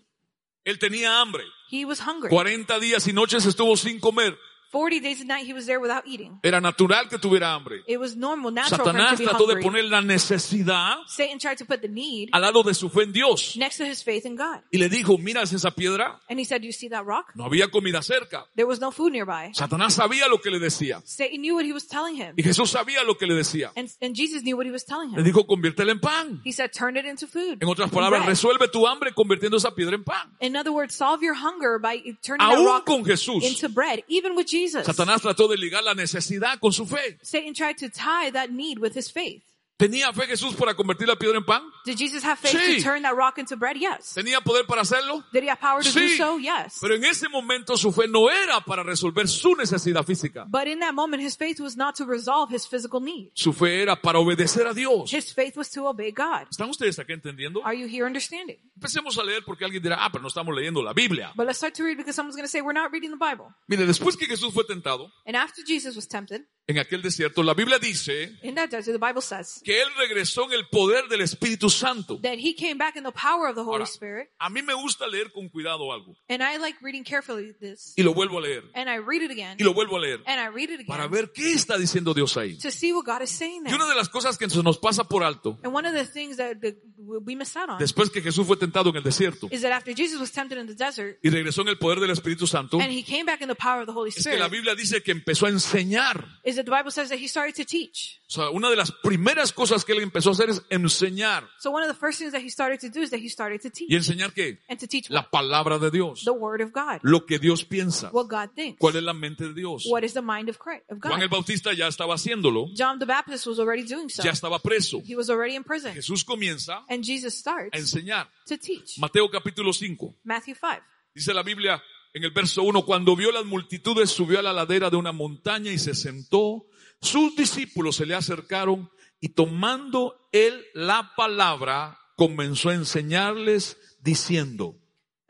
Él 0.65 0.79
tenía 0.79 1.19
hambre. 1.21 1.45
He 1.71 1.85
was 1.85 2.01
hungry. 2.01 2.31
40 2.31 2.79
días 2.81 3.07
y 3.07 3.13
noches 3.13 3.45
estuvo 3.45 3.77
sin 3.77 4.01
comer. 4.01 4.39
40 4.71 5.01
days 5.01 5.21
and 5.21 5.29
night 5.29 5.47
he 5.47 5.53
was 5.55 5.67
there 5.67 5.81
without 5.81 6.05
eating. 6.07 6.39
Era 6.43 6.61
natural 6.61 7.09
que 7.09 7.19
tuviera 7.19 7.55
hambre. 7.55 7.83
It 7.87 7.99
was 7.99 8.17
normal, 8.17 8.51
natural 8.51 8.85
for 8.85 8.91
him 8.91 8.97
Satanás 8.97 9.11
to 9.13 9.19
be 9.19 9.25
trató 9.25 9.47
de 9.47 9.55
hungry. 9.55 9.63
poner 9.63 9.85
la 9.91 10.01
necesidad 10.03 10.97
Satan 11.07 11.39
tried 11.39 11.57
to 11.59 11.65
put 11.65 11.81
the 11.81 11.89
need 11.89 12.29
al 12.33 12.43
lado 12.43 12.63
de 12.63 12.75
su 12.75 12.89
fe 12.89 13.03
en 13.05 13.13
Dios. 13.13 13.57
next 13.57 13.79
to 13.79 13.85
his 13.85 14.03
faith 14.03 14.27
in 14.27 14.37
God. 14.37 14.61
Y 14.71 14.79
le 14.79 14.89
dijo, 14.89 15.17
miras 15.19 15.53
esa 15.53 15.71
piedra, 15.71 16.21
And 16.29 16.39
he 16.39 16.45
said, 16.45 16.63
you 16.63 16.73
see 16.73 16.89
that 16.91 17.05
rock? 17.07 17.33
no 17.35 17.45
había 17.45 17.71
comida 17.71 18.03
cerca. 18.03 18.45
There 18.57 18.67
was 18.67 18.81
no 18.81 18.91
food 18.91 19.13
nearby. 19.13 19.53
Satanás 19.55 19.95
sabía 19.95 20.29
lo 20.29 20.39
que 20.41 20.51
le 20.51 20.59
decía. 20.59 21.01
Satan 21.05 21.41
knew 21.41 21.55
what 21.55 21.65
he 21.65 21.73
was 21.73 21.87
telling 21.87 22.17
him. 22.17 22.35
Y 22.37 22.43
Jesús 22.43 22.71
sabía 22.71 23.03
lo 23.05 23.17
que 23.17 23.27
le 23.27 23.35
decía. 23.35 23.73
And, 23.77 23.89
and 24.03 24.15
Jesus 24.15 24.43
knew 24.43 24.57
what 24.57 24.67
he 24.67 24.73
was 24.73 24.85
telling 24.85 25.11
Le 25.13 25.19
him. 25.21 25.25
dijo, 25.25 25.47
conviértela 25.47 25.93
en 25.93 26.01
pan. 26.01 26.41
He 26.45 26.53
said, 26.53 26.73
turn 26.73 26.97
it 26.97 27.05
into 27.07 27.27
food. 27.27 27.63
En 27.63 27.69
otras 27.69 27.89
in 27.89 27.95
palabras, 27.95 28.21
bread. 28.23 28.29
resuelve 28.31 28.69
tu 28.69 28.87
hambre 28.87 29.13
convirtiendo 29.15 29.57
esa 29.57 29.71
piedra 29.75 29.95
en 29.95 30.05
pan. 30.05 30.31
In 30.41 30.57
other 30.57 30.73
words, 30.73 30.95
solve 30.95 31.23
your 31.25 31.35
hunger 31.35 31.79
by 31.81 31.99
turning 32.23 32.47
that 32.47 32.59
Aún 32.59 32.67
rock 32.67 32.85
con 32.87 33.05
Jesús, 33.05 33.43
into 33.43 33.69
bread, 33.69 34.03
even 34.09 34.37
with 34.37 34.47
Jesus. 34.59 34.85
Satanás 34.87 35.21
trató 35.23 35.49
de 35.49 35.57
ligar 35.57 35.83
la 35.85 35.95
necesidad 35.95 36.59
con 36.61 36.73
su 36.73 36.87
fe. 36.87 37.19
Satan 37.23 37.55
tried 37.55 37.77
to 37.77 37.89
tie 37.89 38.31
that 38.33 38.51
need 38.51 38.79
with 38.79 38.95
his 38.97 39.11
faith. 39.11 39.43
¿Tenía 39.79 40.13
fe 40.13 40.27
Jesús 40.27 40.57
para 40.57 40.75
convertir 40.75 41.07
la 41.07 41.15
piedra 41.15 41.39
en 41.39 41.45
pan? 41.45 41.63
Did 41.85 41.97
Jesus 41.97 42.25
have 42.25 42.37
faith 42.37 42.51
Sí. 42.51 42.79
to 42.79 42.83
turn 42.83 43.03
that 43.03 43.15
rock 43.15 43.39
into 43.39 43.57
bread? 43.57 43.77
Yes. 43.77 44.13
¿Tenía 44.13 44.41
poder 44.41 44.67
para 44.67 44.83
hacerlo? 44.83 45.23
Did 45.33 45.45
he 45.45 45.49
have 45.49 45.61
power 45.61 45.85
to 45.85 45.89
do 45.89 46.09
so? 46.17 46.37
Yes. 46.41 46.79
Pero 46.81 46.97
en 46.97 47.05
ese 47.05 47.29
momento 47.29 47.77
su 47.77 47.93
fe 47.93 48.09
no 48.09 48.29
era 48.29 48.61
para 48.61 48.83
resolver 48.83 49.29
su 49.29 49.55
necesidad 49.55 50.05
física. 50.05 50.45
But 50.49 50.67
in 50.67 50.81
that 50.81 50.95
moment, 50.95 51.23
his 51.23 51.37
faith 51.37 51.61
was 51.61 51.77
not 51.77 51.95
to 51.95 52.05
resolve 52.05 52.53
his 52.53 52.67
physical 52.67 53.01
need. 53.01 53.31
Su 53.35 53.53
fe 53.53 53.83
era 53.83 53.95
para 53.95 54.19
obedecer 54.19 54.67
a 54.67 54.75
Dios. 54.75 55.13
His 55.15 55.33
faith 55.33 55.57
was 55.57 55.71
to 55.71 55.87
obey 55.87 56.11
God. 56.11 56.49
¿Están 56.51 56.69
ustedes 56.71 56.99
aquí 56.99 57.13
entendiendo? 57.13 57.63
Are 57.65 57.79
you 57.79 57.87
here 57.87 58.05
understanding? 58.05 58.59
Empecemos 58.75 59.17
a 59.17 59.23
leer 59.23 59.45
porque 59.45 59.65
alguien 59.65 59.81
dirá, 59.81 59.99
ah, 60.01 60.11
pero 60.11 60.23
no 60.23 60.29
estamos 60.29 60.53
leyendo 60.57 60.83
la 60.83 60.93
Biblia. 60.93 61.33
But 61.37 61.47
let's 61.47 61.59
start 61.59 61.75
to 61.75 61.85
read 61.85 61.97
because 61.97 62.17
someone's 62.17 62.35
going 62.35 62.47
to 62.47 62.51
say 62.51 62.63
we're 62.63 62.73
not 62.73 62.91
reading 62.91 63.13
the 63.13 63.17
Bible. 63.17 63.55
Mire, 63.69 63.87
después 63.87 64.17
que 64.17 64.27
Jesús 64.27 64.53
fue 64.53 64.65
tentado 64.65 65.13
And 65.25 65.37
after 65.37 65.63
Jesus 65.65 65.95
was 65.95 66.09
tempted 66.09 66.43
en 66.69 66.79
aquel 66.79 67.01
desierto, 67.03 67.43
la 67.43 67.55
Biblia 67.55 67.79
dice 67.79 68.39
in 68.43 68.55
that 68.55 68.69
desert, 68.69 68.93
the 68.99 69.05
Bible 69.05 69.23
says 69.23 69.61
que 69.65 69.81
él 69.81 69.89
regresó 69.97 70.45
en 70.45 70.53
el 70.53 70.69
poder 70.69 71.09
del 71.09 71.23
Espíritu 71.23 71.71
Santo. 71.71 72.19
that 72.21 72.35
he 72.39 72.55
came 72.55 72.77
back 72.77 72.95
in 72.97 73.03
the 73.03 73.11
power 73.11 73.49
of 73.49 73.55
the 73.55 73.63
Holy 73.63 73.79
Ahora, 73.81 73.87
Spirit. 73.87 74.29
a 74.39 74.51
mí 74.51 74.63
me 74.63 74.75
gusta 74.75 75.07
leer 75.07 75.33
con 75.33 75.49
cuidado 75.49 75.91
algo. 75.93 76.15
And 76.29 76.43
I 76.43 76.59
like 76.59 76.79
reading 76.83 77.05
carefully 77.05 77.55
this. 77.59 77.95
Y 77.97 78.03
lo 78.03 78.13
vuelvo 78.13 78.39
a 78.39 78.43
leer. 78.43 78.65
And 78.75 78.89
I 78.91 78.99
read 78.99 79.23
it 79.23 79.31
again. 79.31 79.57
Y 79.59 79.65
lo 79.65 79.73
vuelvo 79.73 79.97
a 79.97 80.01
leer. 80.01 80.21
And 80.27 80.39
I 80.39 80.49
read 80.55 80.71
it 80.79 80.87
Para 80.87 81.05
again 81.05 81.13
ver 81.13 81.33
qué 81.33 81.53
está 81.55 81.79
diciendo 81.79 82.13
Dios 82.13 82.37
ahí. 82.37 82.59
to 82.59 82.71
see 82.71 82.93
what 82.93 83.05
God 83.07 83.23
is 83.23 83.31
saying 83.31 83.65
Y 83.67 83.73
una 83.73 83.87
de 83.89 83.95
las 83.95 84.09
cosas 84.11 84.37
que 84.37 84.49
se 84.51 84.63
nos 84.63 84.77
pasa 84.79 85.05
por 85.05 85.25
alto, 85.25 85.59
And 85.65 85.75
one 85.75 85.89
of 85.89 85.95
the 85.95 86.05
things 86.05 86.37
that 86.37 86.57
that 86.61 86.75
we 86.99 87.35
miss 87.35 87.57
out 87.57 87.71
on 87.71 87.79
después 87.79 88.11
que 88.11 88.21
Jesús 88.21 88.47
fue 88.47 88.59
tentado 88.59 88.91
en 88.91 88.97
el 88.97 89.03
desierto 89.03 89.49
is 89.51 89.63
that 89.63 89.73
after 89.73 89.95
Jesus 89.97 90.21
was 90.21 90.31
tempted 90.33 90.59
in 90.59 90.67
the 90.67 90.75
desert 90.75 91.19
y 91.23 91.31
regresó 91.31 91.63
en 91.63 91.69
el 91.69 91.79
poder 91.79 91.99
del 92.01 92.11
Espíritu 92.11 92.47
Santo, 92.47 92.79
and 92.79 92.91
he 92.93 93.03
came 93.03 93.25
back 93.25 93.41
in 93.41 93.49
the 93.49 93.55
power 93.55 93.81
of 93.81 93.87
the 93.87 93.93
Holy 93.93 94.11
es 94.15 94.23
que 94.23 94.37
la 94.37 94.49
Biblia 94.49 94.75
dice 94.75 95.03
que 95.03 95.13
empezó 95.13 95.47
a 95.47 95.49
enseñar. 95.49 96.27
is 96.45 96.58
the 96.65 96.71
Bible 96.71 96.91
says 96.91 97.09
that 97.11 97.19
he 97.19 97.29
started 97.29 97.55
to 97.57 97.65
teach. 97.65 98.21
O 98.27 98.31
sea, 98.31 98.51
una 98.51 98.69
de 98.71 98.77
las 98.77 98.93
primeras 99.03 99.53
cosas 99.53 99.85
que 99.85 99.93
él 99.95 100.01
empezó 100.01 100.31
a 100.31 100.33
hacer 100.33 100.51
es 100.51 100.63
enseñar. 100.71 101.49
So 101.59 101.71
one 101.71 101.83
of 101.83 101.89
the 101.93 101.99
first 101.99 102.19
things 102.19 102.33
that 102.33 102.43
he 102.43 102.51
started 102.51 102.79
to 102.81 102.89
do 102.91 103.03
is 103.03 103.11
that 103.11 103.21
he 103.21 103.29
started 103.29 103.61
to 103.63 103.69
¿Y 103.69 103.87
teach. 103.89 103.93
enseñar 103.93 104.33
qué? 104.35 104.59
And 104.69 104.79
to 104.79 104.87
teach 104.87 105.09
La 105.11 105.31
palabra 105.31 105.79
de 105.79 105.91
Dios. 105.91 106.25
The 106.25 106.33
Word 106.33 106.61
of 106.61 106.73
God. 106.73 107.01
Lo 107.03 107.25
que 107.27 107.39
Dios 107.39 107.65
piensa. 107.65 108.11
What 108.13 108.29
God 108.29 108.51
thinks. 108.55 108.79
¿Cuál 108.79 108.97
es 108.97 109.03
la 109.03 109.15
mente 109.15 109.45
de 109.49 109.55
Dios? 109.55 109.85
What 109.89 110.03
is 110.05 110.13
the 110.15 110.23
mind 110.23 110.49
of 110.49 110.59
Christ, 110.59 110.85
of 110.91 110.99
Juan 111.01 111.23
el 111.23 111.29
God. 111.29 111.37
Bautista 111.39 111.73
ya 111.73 111.89
estaba 111.89 112.15
haciéndolo, 112.15 112.67
John 112.75 112.99
the 112.99 113.07
Baptist 113.07 113.47
was 113.47 113.59
already 113.59 113.83
doing 113.85 114.09
so. 114.09 114.23
ya 114.23 114.31
estaba 114.33 114.59
preso. 114.59 115.01
He 115.05 115.15
was 115.17 115.31
already 115.31 115.55
in 115.57 115.65
prison. 115.65 115.95
Jesús 115.95 116.25
comienza 116.25 116.85
And 116.89 117.03
Jesus 117.05 117.35
a 117.35 117.39
starts 117.39 117.79
enseñar. 117.79 118.29
to 118.47 118.57
teach. 118.59 118.99
Mateo 118.99 119.29
capítulo 119.31 119.73
5. 119.73 120.15
Matthew 120.25 120.55
5. 120.55 120.83
Dice 121.15 121.33
la 121.35 121.43
Biblia 121.43 121.83
en 122.15 122.25
el 122.25 122.31
verso 122.31 122.63
1, 122.63 122.85
cuando 122.85 123.15
vio 123.15 123.31
las 123.31 123.45
multitudes 123.45 124.11
subió 124.11 124.39
a 124.39 124.43
la 124.43 124.53
ladera 124.53 124.91
de 124.91 124.97
una 124.97 125.13
montaña 125.13 125.73
y 125.73 125.79
se 125.79 125.95
sentó. 125.95 126.67
Sus 127.01 127.37
discípulos 127.37 127.97
se 127.97 128.07
le 128.07 128.15
acercaron 128.15 128.91
y 129.21 129.31
tomando 129.31 130.29
él 130.33 130.65
la 130.75 131.13
palabra 131.17 131.99
comenzó 132.17 132.71
a 132.71 132.75
enseñarles 132.75 133.77
diciendo, 134.03 134.77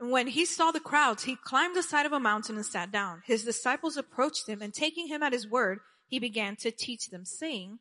And 0.01 0.13
when 0.13 0.29
he 0.29 0.47
saw 0.47 0.71
the 0.71 0.81
crowds, 0.81 1.25
he 1.25 1.37
climbed 1.37 1.75
the 1.75 1.83
side 1.83 2.07
of 2.07 2.13
a 2.13 2.21
mountain 2.21 2.57
and 2.57 2.65
sat 2.65 2.93
down. 2.93 3.23
His 3.27 3.45
disciples 3.45 3.97
approached 3.97 4.49
him, 4.49 4.63
and 4.63 4.73
taking 4.73 5.09
him 5.09 5.25
at 5.25 5.33
his 5.33 5.51
word, 5.51 5.81
he 6.07 6.21
began 6.21 6.55
to 6.57 6.71
teach 6.71 7.11
them, 7.11 7.25
saying, 7.25 7.81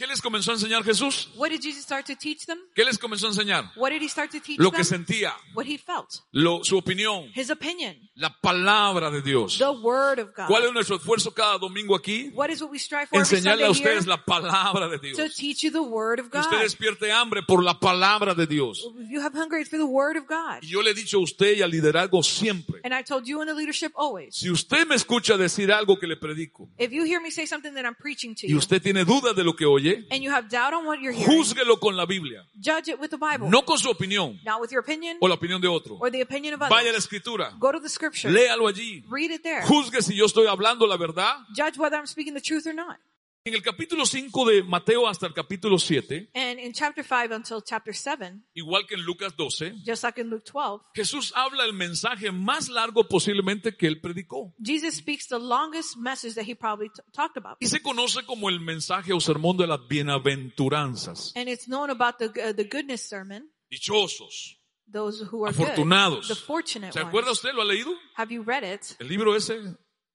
¿qué 0.00 0.06
les 0.06 0.22
comenzó 0.22 0.50
a 0.52 0.54
enseñar 0.54 0.82
Jesús? 0.82 1.28
What 1.36 1.50
did 1.50 1.60
Jesus 1.60 1.82
start 1.82 2.06
to 2.06 2.16
teach 2.16 2.46
them? 2.46 2.58
¿Qué 2.74 2.86
les 2.86 2.96
comenzó 2.96 3.26
a 3.26 3.30
enseñar? 3.30 3.70
What 3.76 3.90
did 3.90 4.00
he 4.00 4.08
start 4.08 4.30
to 4.32 4.40
teach 4.40 4.58
Lo 4.58 4.70
que 4.70 4.78
them? 4.78 4.86
sentía, 4.86 5.34
What 5.54 5.66
he 5.66 5.76
felt. 5.76 6.08
lo, 6.32 6.64
su 6.64 6.78
opinión, 6.78 7.30
His 7.34 7.50
opinion. 7.50 7.96
la 8.14 8.34
palabra 8.40 9.10
de 9.10 9.20
Dios. 9.20 9.58
The 9.58 9.68
word 9.68 10.18
of 10.18 10.30
God. 10.34 10.46
¿Cuál 10.46 10.64
es 10.64 10.72
nuestro 10.72 10.96
esfuerzo 10.96 11.34
cada 11.34 11.58
domingo 11.58 11.94
aquí? 11.94 12.30
What 12.32 12.48
is 12.48 12.62
what 12.62 12.70
we 12.70 12.78
strive 12.78 13.08
for 13.08 13.20
every 13.20 13.36
Enseñarle 13.36 13.64
a 13.64 13.72
here? 13.72 13.72
ustedes 13.72 14.06
la 14.06 14.24
palabra 14.24 14.88
de 14.88 14.98
Dios. 14.98 15.18
To 15.18 15.28
teach 15.28 15.62
you 15.62 15.70
the 15.70 15.82
word 15.82 16.18
of 16.18 16.30
God. 16.30 16.40
usted 16.40 16.60
despierte 16.60 17.12
hambre 17.12 17.42
por 17.42 17.62
la 17.62 17.78
palabra 17.78 18.34
de 18.34 18.46
Dios. 18.46 18.82
You 19.10 19.20
have 19.20 19.34
hunger, 19.34 19.62
for 19.66 19.78
the 19.78 19.84
word 19.84 20.16
of 20.16 20.26
God. 20.26 20.62
Y 20.62 20.68
yo 20.68 20.80
le 20.80 20.92
he 20.92 20.94
dicho 20.94 21.18
a 21.18 21.20
usted 21.20 21.58
y 21.58 21.62
al 21.62 21.70
liderazgo 21.70 22.22
siempre, 22.22 22.80
And 22.84 22.94
I 22.94 23.02
told 23.04 23.26
you 23.26 23.42
in 23.42 23.48
the 23.48 23.54
leadership 23.54 23.92
always. 23.96 24.34
si 24.34 24.48
usted 24.50 24.86
me 24.86 24.94
escucha 24.94 25.36
decir 25.36 25.70
algo 25.70 25.98
que 25.98 26.06
le 26.06 26.16
predico 26.16 26.70
If 26.78 26.90
you 26.90 27.04
hear 27.04 27.20
me 27.20 27.30
say 27.30 27.46
something 27.46 27.74
that 27.74 27.84
I'm 27.84 27.96
preaching 27.96 28.34
to 28.36 28.46
y 28.46 28.54
usted 28.54 28.80
tiene 28.80 29.04
dudas 29.04 29.36
de 29.36 29.44
lo 29.44 29.54
que 29.54 29.66
oye, 29.66 29.89
and 30.10 30.22
you 30.22 30.30
have 30.30 30.48
doubt 30.48 30.72
on 30.74 30.84
what 30.86 31.00
you're 31.00 31.12
hearing, 31.12 31.38
júzguelo 31.38 31.78
con 31.80 31.96
la 31.96 32.06
Biblia, 32.06 32.44
judge 32.60 32.88
it 32.88 32.98
with 33.00 33.10
the 33.10 33.16
Bible. 33.18 33.48
no 33.50 33.62
con 33.62 33.78
su 33.78 33.88
opinión 33.90 34.38
Not 34.44 34.60
with 34.60 34.70
your 34.72 34.80
opinion 34.80 35.16
o 35.20 35.26
la 35.28 35.34
opinión 35.36 35.60
de 35.60 35.68
otro. 35.68 35.96
or 36.00 36.10
the 36.10 36.20
opinion 36.22 36.54
of 36.54 36.60
Vaya 36.60 36.70
a 36.70 36.84
la 36.84 36.90
others. 36.90 37.04
escritura, 37.04 37.52
Go 37.58 37.72
to 37.72 37.80
the 37.80 37.88
scripture. 37.88 38.30
léalo 38.30 38.66
allí, 38.68 39.04
Read 39.08 39.30
it 39.30 39.42
there. 39.42 39.62
juzgue 39.62 40.02
si 40.02 40.14
yo 40.14 40.26
estoy 40.26 40.46
hablando 40.46 40.86
la 40.86 40.96
verdad. 40.96 41.34
Judge 41.56 41.78
whether 41.78 41.96
I'm 41.96 42.06
speaking 42.06 42.34
the 42.34 42.40
truth 42.40 42.66
or 42.66 42.74
not. 42.74 42.96
En 43.42 43.54
el 43.54 43.62
capítulo 43.62 44.04
5 44.04 44.44
de 44.50 44.62
Mateo 44.62 45.08
hasta 45.08 45.26
el 45.26 45.32
capítulo 45.32 45.78
7, 45.78 46.30
And 46.34 46.60
in 46.60 46.74
chapter 46.74 47.02
5 47.02 47.34
until 47.34 47.62
chapter 47.64 47.94
7, 47.94 48.34
igual 48.52 48.86
que 48.86 48.96
en 48.96 49.02
Lucas 49.02 49.34
12, 49.34 49.76
just 49.82 50.02
like 50.04 50.20
in 50.20 50.28
Luke 50.28 50.44
12, 50.44 50.82
Jesús 50.94 51.32
habla 51.34 51.64
el 51.64 51.72
mensaje 51.72 52.30
más 52.32 52.68
largo 52.68 53.08
posiblemente 53.08 53.74
que 53.78 53.86
él 53.86 53.98
predicó. 54.02 54.54
Jesus 54.62 54.96
speaks 54.96 55.26
the 55.26 55.38
longest 55.38 55.96
message 55.96 56.34
that 56.34 56.44
he 56.46 56.54
probably 56.54 56.90
talked 57.14 57.38
about. 57.38 57.56
Y 57.60 57.66
se 57.68 57.80
conoce 57.80 58.26
como 58.26 58.50
el 58.50 58.60
mensaje 58.60 59.14
o 59.14 59.20
sermón 59.20 59.56
de 59.56 59.66
las 59.66 59.80
bienaventuranzas. 59.88 61.32
And 61.34 61.48
it's 61.48 61.66
known 61.66 61.88
about 61.88 62.18
the, 62.18 62.52
the 62.52 62.64
goodness 62.64 63.08
sermon, 63.08 63.50
Dichosos, 63.72 64.58
those 64.86 65.22
who 65.32 65.46
are 65.46 65.50
afortunados. 65.50 66.28
good, 66.28 66.36
the 66.36 66.42
fortunate 66.42 66.92
¿Se 66.92 67.00
acuerda 67.00 67.30
ones. 67.30 67.38
usted? 67.38 67.54
¿Lo 67.54 67.62
ha 67.62 67.64
leído? 67.64 67.90
Have 68.16 68.34
you 68.34 68.42
read 68.42 68.64
it? 68.64 68.82
El 68.98 69.08
libro 69.08 69.34
ese, 69.34 69.54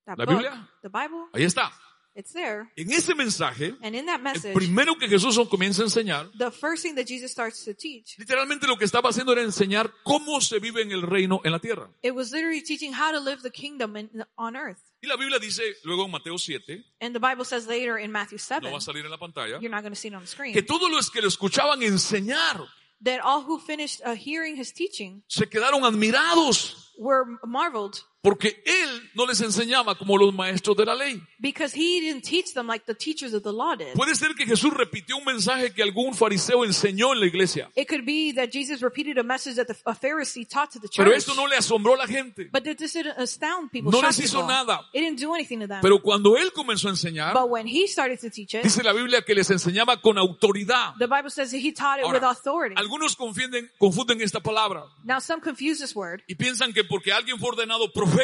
That 0.04 0.16
¿La 0.16 0.24
book, 0.26 0.36
Biblia? 0.36 0.70
the 0.82 0.88
Bible, 0.88 1.24
ahí 1.32 1.42
está. 1.42 1.72
It's 2.16 2.32
there. 2.32 2.66
En 2.76 2.90
ese 2.90 3.14
mensaje, 3.14 3.74
And 3.82 3.94
in 3.94 4.06
that 4.06 4.18
el 4.18 4.22
message, 4.22 4.54
primero 4.54 4.96
que 4.96 5.08
Jesús 5.08 5.38
comienza 5.48 5.82
a 5.82 5.86
enseñar, 5.86 6.30
the 6.38 6.50
first 6.50 6.82
thing 6.82 6.94
that 6.94 7.06
Jesus 7.06 7.30
starts 7.30 7.64
to 7.64 7.74
teach, 7.74 8.18
literalmente 8.18 8.66
lo 8.66 8.76
que 8.76 8.84
estaba 8.84 9.10
haciendo 9.10 9.32
era 9.32 9.42
enseñar 9.42 9.92
cómo 10.02 10.40
se 10.40 10.58
vive 10.58 10.82
en 10.82 10.92
el 10.92 11.02
reino 11.02 11.40
en 11.44 11.52
la 11.52 11.58
tierra. 11.58 11.88
it 12.02 12.12
was 12.14 12.32
literally 12.32 12.62
teaching 12.62 12.92
how 12.92 13.12
to 13.12 13.20
live 13.20 13.42
the 13.42 13.50
kingdom 13.50 13.96
in, 13.96 14.10
on 14.36 14.56
earth. 14.56 14.80
Y 15.02 15.08
la 15.08 15.16
Biblia 15.16 15.38
dice 15.38 15.62
luego 15.84 16.06
en 16.06 16.10
Mateo 16.10 16.38
7, 16.38 16.84
And 17.00 17.14
the 17.14 17.20
Bible 17.20 17.44
says 17.44 17.66
later 17.66 17.98
in 17.98 18.10
Matthew 18.10 18.38
7, 18.38 18.64
no 18.64 18.72
va 18.72 18.78
a 18.78 18.80
salir 18.80 19.04
en 19.04 19.10
la 19.10 19.18
pantalla, 19.18 19.60
you're 19.60 19.70
not 19.70 19.82
going 19.82 19.92
to 19.92 20.00
see 20.00 20.08
it 20.08 20.14
on 20.14 20.22
the 20.22 20.26
screen, 20.26 20.52
que 20.54 20.62
todos 20.62 20.90
los 20.90 21.10
que 21.10 21.20
lo 21.20 21.28
escuchaban 21.28 21.82
enseñar 21.82 22.66
that 23.02 23.20
all 23.22 23.42
who 23.42 23.58
finished 23.58 24.00
uh, 24.04 24.14
hearing 24.14 24.56
his 24.56 24.72
teaching 24.72 25.22
se 25.28 25.46
quedaron 25.46 25.84
admirados 25.84 26.90
were 26.98 27.26
marveled 27.44 28.02
Porque 28.26 28.60
él 28.66 29.08
no 29.14 29.24
les 29.24 29.40
enseñaba 29.40 29.96
como 29.96 30.18
los 30.18 30.34
maestros 30.34 30.76
de 30.76 30.84
la 30.84 30.96
ley. 30.96 31.22
Because 31.38 31.72
he 31.72 32.00
didn't 32.00 32.22
teach 32.22 32.54
them 32.54 32.66
like 32.66 32.84
the 32.84 32.92
teachers 32.92 33.32
of 33.32 33.44
the 33.44 33.52
law 33.52 33.76
did. 33.76 33.94
Puede 33.94 34.16
ser 34.16 34.34
que 34.34 34.44
Jesús 34.44 34.74
repitió 34.74 35.16
un 35.16 35.24
mensaje 35.24 35.72
que 35.72 35.80
algún 35.80 36.12
fariseo 36.12 36.64
enseñó 36.64 37.12
en 37.12 37.20
la 37.20 37.26
iglesia. 37.26 37.70
It 37.76 37.86
could 37.88 38.04
be 38.04 38.32
that 38.34 38.48
Jesus 38.52 38.82
repeated 38.82 39.16
a 39.18 39.22
message 39.22 39.54
that 39.54 39.68
the, 39.68 39.76
a 39.86 39.94
Pharisee 39.94 40.44
taught 40.44 40.72
to 40.72 40.80
the 40.80 40.88
church. 40.88 41.06
Pero 41.06 41.14
esto 41.14 41.36
no 41.36 41.46
le 41.46 41.56
asombró 41.56 41.94
a 41.94 41.98
la 41.98 42.08
gente. 42.08 42.48
But 42.50 42.64
this 42.64 42.94
didn't 42.94 43.16
astound 43.16 43.70
people. 43.70 43.92
No 43.92 44.02
les 44.02 44.18
hizo 44.18 44.44
nada. 44.44 44.80
It 44.92 45.02
didn't 45.02 45.20
do 45.20 45.32
anything 45.32 45.60
to 45.60 45.68
them. 45.68 45.80
Pero 45.80 46.02
cuando 46.02 46.36
él 46.36 46.52
comenzó 46.52 46.88
a 46.88 46.90
enseñar, 46.90 47.32
but 47.32 47.48
when 47.48 47.68
he 47.68 47.86
started 47.86 48.18
to 48.18 48.28
teach 48.28 48.54
it, 48.54 48.64
dice 48.64 48.82
la 48.82 48.92
Biblia 48.92 49.22
que 49.22 49.36
les 49.36 49.48
enseñaba 49.50 50.00
con 50.02 50.18
autoridad. 50.18 50.94
the 50.98 51.06
Bible 51.06 51.30
says 51.30 51.52
that 51.52 51.60
he 51.60 51.72
taught 51.72 52.00
it 52.00 52.06
with 52.06 52.24
Ahora, 52.24 52.30
authority. 52.32 52.74
algunos 52.76 53.14
confunden, 53.14 53.70
confunden 53.78 54.20
esta 54.20 54.40
palabra 54.40 54.82
Now 55.04 55.20
some 55.20 55.40
confuse 55.40 55.78
this 55.78 55.94
word 55.94 56.24
y 56.26 56.34
piensan 56.34 56.72
que 56.72 56.82
porque 56.82 57.12
alguien 57.12 57.38
fue 57.38 57.50
ordenado 57.50 57.92
profeta 57.92 58.15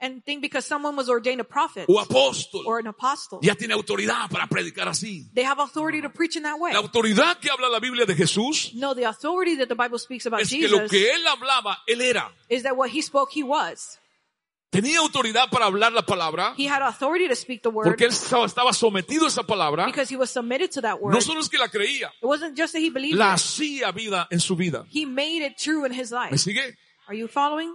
and 0.00 0.22
think 0.24 0.40
because 0.42 0.66
someone 0.66 0.96
was 0.96 1.08
ordained 1.08 1.40
a 1.40 1.44
prophet 1.44 1.86
o 1.88 1.98
apóstol, 2.00 2.64
or 2.66 2.78
an 2.78 2.86
apostle, 2.86 3.38
ya 3.42 3.54
tiene 3.54 3.74
autoridad 3.74 4.28
para 4.30 4.46
predicar 4.46 4.88
así. 4.88 5.30
they 5.34 5.44
have 5.44 5.58
authority 5.60 6.00
to 6.02 6.08
preach 6.10 6.36
in 6.36 6.42
that 6.42 6.58
way. 6.58 6.72
La 6.72 6.80
autoridad 6.80 7.38
que 7.38 7.50
habla 7.50 7.68
la 7.68 7.80
Biblia 7.80 8.04
de 8.06 8.14
Jesús 8.14 8.72
No, 8.74 8.94
the 8.94 9.04
authority 9.06 9.56
that 9.56 9.68
the 9.68 9.74
Bible 9.74 9.98
speaks 9.98 10.26
about 10.26 10.40
es 10.42 10.50
que 10.50 10.68
lo 10.68 10.78
Jesus 10.80 10.90
que 10.90 11.10
él 11.12 11.26
hablaba, 11.26 11.78
él 11.86 12.00
era. 12.00 12.32
is 12.48 12.62
that 12.62 12.76
what 12.76 12.90
he 12.90 13.00
spoke, 13.02 13.30
he 13.32 13.42
was. 13.42 13.98
Tenía 14.68 14.98
autoridad 14.98 15.48
para 15.48 15.66
hablar 15.66 15.92
la 15.92 16.02
palabra 16.04 16.52
He 16.58 16.66
had 16.68 16.82
authority 16.82 17.28
to 17.28 17.36
speak 17.36 17.62
the 17.62 17.68
word 17.70 17.84
porque 17.86 18.04
él 18.04 18.10
estaba, 18.10 18.72
sometido 18.74 19.24
a 19.24 19.28
esa 19.28 19.44
palabra. 19.44 19.86
because 19.86 20.12
he 20.12 20.16
was 20.18 20.28
submitted 20.28 20.70
to 20.72 20.82
that 20.82 21.00
word. 21.00 21.14
No 21.14 21.20
solo 21.20 21.40
es 21.40 21.48
que 21.48 21.56
la 21.58 21.68
creía, 21.68 22.08
It 22.20 22.24
wasn't 22.26 22.58
just 22.58 22.72
that 22.74 22.80
he 22.82 22.90
believed 22.90 23.16
la 23.16 23.32
hacía 23.34 23.92
vida 23.92 24.26
en 24.30 24.40
su 24.40 24.56
vida. 24.56 24.84
He 24.92 25.06
made 25.06 25.40
it 25.46 25.56
true 25.56 25.86
in 25.86 25.92
his 25.92 26.10
¿Me 26.10 26.18
life. 26.18 26.38
sigue? 26.38 26.76
Are 27.06 27.16
you 27.16 27.28
following? 27.28 27.72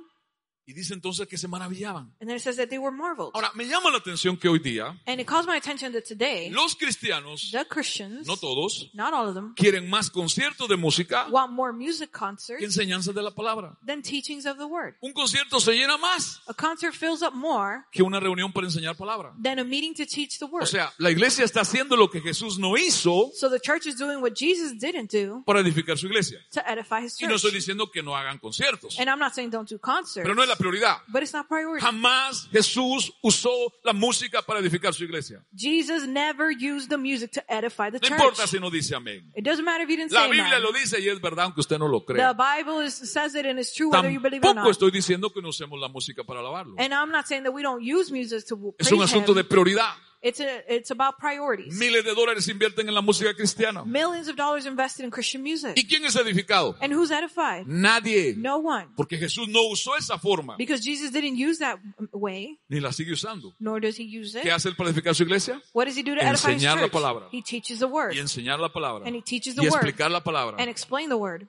Y 0.72 0.74
dice 0.74 0.94
entonces 0.94 1.28
que 1.28 1.38
se 1.38 1.50
maravillaban. 1.50 2.14
And 2.22 2.30
then 2.30 2.38
it 2.38 2.42
says 2.42 2.56
that 2.56 2.70
they 2.70 2.78
were 2.80 2.96
marveled. 2.96 3.32
Ahora, 3.34 3.52
me 3.56 3.66
llama 3.68 3.90
la 3.92 3.98
atención 3.98 4.38
que 4.38 4.48
hoy 4.48 4.60
día 4.60 4.98
And 5.06 5.20
it 5.20 5.28
calls 5.28 5.46
my 5.46 5.58
attention 5.58 5.92
that 5.92 6.04
today, 6.08 6.50
los 6.50 6.76
cristianos, 6.78 7.52
the 7.52 7.66
Christians, 7.68 8.26
no 8.26 8.38
todos, 8.38 8.90
not 8.94 9.14
all 9.14 9.28
of 9.28 9.34
them, 9.36 9.54
quieren 9.56 9.90
más 9.90 10.10
conciertos 10.10 10.70
de 10.70 10.78
música 10.78 11.28
want 11.30 11.52
more 11.52 11.74
music 11.74 12.10
que 12.10 12.18
concerts 12.20 12.64
enseñanzas 12.64 13.14
de 13.14 13.22
la 13.22 13.32
palabra. 13.32 13.78
than 13.86 14.02
teachings 14.02 14.46
of 14.46 14.58
the 14.58 14.64
word. 14.66 14.96
Un 15.02 15.12
concierto 15.12 15.60
se 15.60 15.74
llena 15.74 15.98
más 15.98 16.40
A 16.48 16.54
concert 16.54 16.94
fills 16.96 17.22
up 17.22 17.34
more 17.34 17.84
que 17.92 18.02
una 18.02 18.22
reunión 18.22 18.54
para 18.54 18.66
enseñar 18.68 18.96
palabra. 18.96 19.34
than 19.44 19.60
a 19.60 19.66
meeting 19.66 19.94
to 19.94 20.06
teach 20.06 20.40
the 20.40 20.46
O 20.46 20.50
word. 20.50 20.68
sea, 20.68 20.94
la 21.00 21.12
iglesia 21.12 21.44
está 21.44 21.62
haciendo 21.62 21.98
lo 21.98 22.10
que 22.10 22.22
Jesús 22.22 22.58
no 22.58 22.78
hizo 22.78 23.30
So 23.36 23.50
the 23.50 23.60
church 23.60 23.88
is 23.88 23.98
doing 23.98 24.22
what 24.22 24.36
Jesus 24.36 24.72
didn't 24.80 25.12
do 25.12 25.44
para 25.46 25.60
edificar 25.60 25.98
su 25.98 26.08
iglesia. 26.08 26.40
to 26.54 26.62
edify 26.66 27.04
his 27.04 27.20
Y 27.20 27.26
no 27.26 27.32
church. 27.32 27.36
estoy 27.44 27.52
diciendo 27.52 27.92
que 27.92 28.02
no 28.02 28.16
hagan 28.16 28.40
conciertos, 28.40 28.98
And 28.98 29.10
I'm 29.10 29.20
not 29.20 29.34
saying 29.34 29.50
don't 29.50 29.70
do 29.70 29.78
concerts, 29.78 30.24
pero 30.24 30.34
no 30.34 30.44
es 30.44 30.48
la 30.48 30.56
prioridad. 30.62 30.98
but 31.08 31.22
it's 31.24 31.34
not 31.34 31.48
priority. 31.48 31.86
Jamás 31.86 32.48
Jesús 32.52 33.12
usó 33.22 33.50
la 33.84 33.94
música 33.94 34.42
para 34.42 34.60
edificar 34.60 34.94
su 34.94 35.04
iglesia. 35.04 35.44
Jesus 35.56 36.08
never 36.08 36.52
used 36.52 36.90
the 36.90 36.98
music 36.98 37.32
to 37.32 37.42
edify 37.50 37.90
the 37.92 38.00
No 38.00 38.08
church. 38.08 38.12
importa 38.20 38.48
si 38.48 38.60
no 38.60 38.70
dice 38.70 38.96
amén. 38.96 39.32
It 39.36 39.44
doesn't 39.44 39.66
matter 39.66 39.84
if 39.84 39.90
you 39.90 39.98
didn't 39.98 40.12
La 40.12 40.22
say 40.22 40.28
Biblia 40.32 40.46
amen. 40.58 40.64
lo 40.64 40.72
dice 40.72 41.00
y 41.02 41.10
es 41.10 41.20
verdad 41.22 41.46
aunque 41.46 41.62
usted 41.62 41.78
no 41.80 41.88
lo 41.88 42.00
The 42.02 42.14
crea. 42.14 42.34
Bible 42.34 42.86
is, 42.86 42.94
says 42.94 43.36
it 43.36 43.46
and 43.46 43.60
it's 43.60 43.74
true 43.74 43.90
whether 43.92 44.10
you 44.10 44.20
believe 44.20 44.42
it 44.44 44.48
or 44.48 44.54
Tampoco 44.54 44.66
not. 44.68 44.72
estoy 44.72 44.92
diciendo 44.92 45.32
que 45.34 45.42
no 45.42 45.50
usemos 45.50 45.80
la 45.80 45.88
música 45.88 46.24
para 46.24 46.40
alabarlo. 46.40 46.76
And 46.78 46.94
I'm 46.94 47.12
not 47.12 47.26
saying 47.28 47.44
that 47.44 47.54
we 47.54 47.62
don't 47.64 47.82
use 47.84 48.12
music 48.12 48.46
to 48.48 48.76
Es 48.80 48.88
praise 48.88 48.94
un 48.96 49.02
asunto 49.04 49.32
him. 49.32 49.38
de 49.38 49.44
prioridad. 49.44 49.94
It's, 50.24 50.40
a, 50.40 50.64
it's 50.72 50.92
about 50.92 51.18
priorities. 51.18 51.74
Miles 51.80 52.04
de 52.06 52.14
dólares 52.14 52.48
invierten 52.48 52.88
en 52.88 52.94
la 52.94 53.02
música 53.02 53.34
cristiana. 53.34 53.84
Millions 53.84 54.28
of 54.28 54.36
dollars 54.36 54.68
invested 54.68 55.04
in 55.04 55.10
Christian 55.10 55.42
music. 55.42 55.74
¿Y 55.76 55.88
quién 55.88 56.06
es 56.06 56.16
edificado? 56.16 56.76
And 56.80 56.94
who's 56.94 57.10
edified? 57.10 57.66
Nadie. 57.66 58.36
No 58.38 58.58
one. 58.60 58.90
Porque 58.96 59.18
Jesús 59.18 59.48
no 59.48 59.64
usó 59.64 59.96
esa 59.98 60.20
forma, 60.20 60.56
Because 60.58 60.84
Jesus 60.84 61.12
didn't 61.12 61.38
use 61.38 61.58
that 61.58 61.80
way, 62.12 62.60
ni 62.70 62.80
la 62.80 62.92
sigue 62.92 63.14
usando. 63.14 63.56
nor 63.60 63.82
does 63.82 63.98
he 64.00 64.04
use 64.04 64.34
¿Qué 64.40 64.50
it. 64.50 64.54
hace 64.54 64.70
él 64.70 64.76
para 64.76 64.92
edificar 64.92 65.16
su 65.16 65.24
iglesia? 65.24 65.60
What 65.74 65.86
does 65.86 65.98
he 65.98 66.04
do 66.04 66.14
to 66.14 66.22
edify 66.22 66.52
his 66.54 66.62
Enseñar 66.62 66.76
la 66.76 66.82
church? 66.84 66.92
palabra. 66.92 67.28
He 67.32 67.42
teaches 67.42 67.80
the 67.80 67.88
word 67.88 68.14
Y 68.14 68.20
enseñar 68.20 68.60
la 68.60 68.70
palabra. 68.72 69.08
And 69.08 69.16
he 69.16 69.24
teaches 69.24 69.56
Y 69.58 69.62
the 69.64 69.70
word. 69.72 69.78
explicar 69.88 70.12
la 70.12 70.22
palabra. 70.24 70.58
and 70.60 70.70
explain 70.70 71.10
the 71.10 71.18
word. 71.18 71.48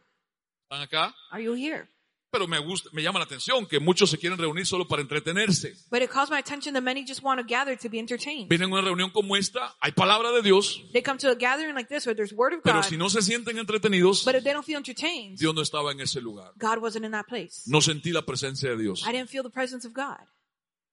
¿Están 0.71 0.81
acá? 0.81 1.14
Are 1.31 1.43
you 1.43 1.52
here? 1.52 1.87
Pero 2.33 2.49
me 2.49 2.59
gusta, 2.59 2.89
me 2.95 3.03
llama 3.03 3.19
la 3.19 3.27
atención 3.27 3.67
que 3.67 3.79
muchos 3.79 4.09
se 4.09 4.17
quieren 4.17 4.39
reunir 4.39 4.65
solo 4.65 4.89
para 4.89 5.03
entretenerse. 5.03 5.75
But 5.91 6.01
it 6.01 6.11
calls 6.11 6.31
my 6.31 6.39
attention 6.39 6.73
that 6.73 6.83
many 6.83 7.05
just 7.07 7.23
want 7.23 7.39
to 7.39 7.47
gather 7.47 7.77
to 7.77 7.91
be 7.91 7.99
entertained. 7.99 8.49
Vienen 8.49 8.71
a 8.71 8.73
una 8.73 8.81
reunión 8.81 9.11
como 9.11 9.37
esta, 9.37 9.77
hay 9.81 9.93
palabra 9.93 10.33
de 10.33 10.41
Dios, 10.41 10.83
They 10.95 11.03
come 11.03 11.19
to 11.19 11.29
a 11.29 11.35
gathering 11.35 11.75
like 11.75 11.89
this 11.89 12.07
where 12.07 12.17
there's 12.17 12.33
word 12.33 12.55
of 12.55 12.62
pero 12.62 12.77
God, 12.81 12.89
si 12.89 12.97
no 12.97 13.11
se 13.11 13.21
sienten 13.21 13.59
entretenidos, 13.59 14.25
but 14.25 14.35
if 14.35 14.43
they 14.45 14.55
don't 14.55 14.65
feel 14.65 14.79
entertained, 14.79 15.39
Dios 15.39 15.55
no 15.55 15.61
estaba 15.61 15.93
en 15.93 16.01
ese 16.01 16.23
lugar. 16.23 16.53
God 16.57 16.79
wasn't 16.81 17.05
in 17.05 17.12
that 17.12 17.27
place. 17.29 17.65
No 17.67 17.83
sentí 17.83 18.12
la 18.12 18.23
presencia 18.23 18.71
de 18.71 18.79
Dios. 18.83 19.05
I 19.07 19.12
didn't 19.12 19.29
feel 19.29 19.43
the 19.43 19.51
presence 19.51 19.87
of 19.87 19.93
God. 19.93 20.17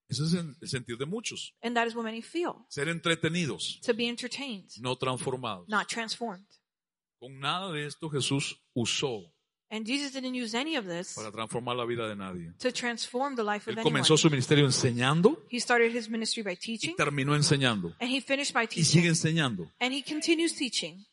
Ese 0.10 0.24
es 0.25 0.34
el 0.34 0.55
sentir 0.67 0.98
de 0.98 1.05
muchos. 1.05 1.53
And 1.63 1.74
that 1.77 1.88
is 1.88 1.96
what 1.96 2.03
many 2.03 2.22
feel. 2.22 2.65
Ser 2.67 2.89
entretenidos, 2.89 3.79
To 3.86 3.93
be 3.93 4.10
entertained, 4.10 4.67
no 4.81 4.98
transformados. 4.98 5.69
not 5.69 5.88
transformed. 5.88 6.48
Con 7.17 7.39
nada 7.39 7.72
de 7.72 7.86
esto 7.86 8.10
Jesús 8.10 8.58
usó 8.74 9.22
And 9.71 9.85
Jesus 9.85 10.11
didn't 10.11 10.33
use 10.33 10.55
any 10.57 10.75
of 10.77 10.85
this 10.88 11.13
para 11.15 11.31
transformar 11.31 11.75
la 11.75 11.85
vida 11.85 12.07
de 12.07 12.15
nadie. 12.15 12.51
to 12.59 12.71
transform 12.71 13.35
the 13.35 13.43
life 13.43 13.69
of 13.69 13.73
Él 13.75 13.79
anyone. 13.79 13.83
comenzó 13.91 14.17
su 14.17 14.29
ministerio 14.29 14.65
enseñando 14.65 15.45
He 15.51 15.59
started 15.59 15.95
his 15.95 16.09
ministry 16.09 16.41
by 16.41 16.53
y 16.53 16.55
teaching, 16.57 16.95
terminó 16.95 17.35
enseñando. 17.35 17.93
and 17.99 18.09
he 18.11 18.19
finished 18.19 18.53
by 18.53 18.63
Y 18.63 18.67
teaching. 18.67 18.85
sigue 18.85 19.07
enseñando. 19.09 19.71
And 19.79 19.93
he 19.93 20.01
continues 20.03 20.55
teaching. 20.55 21.05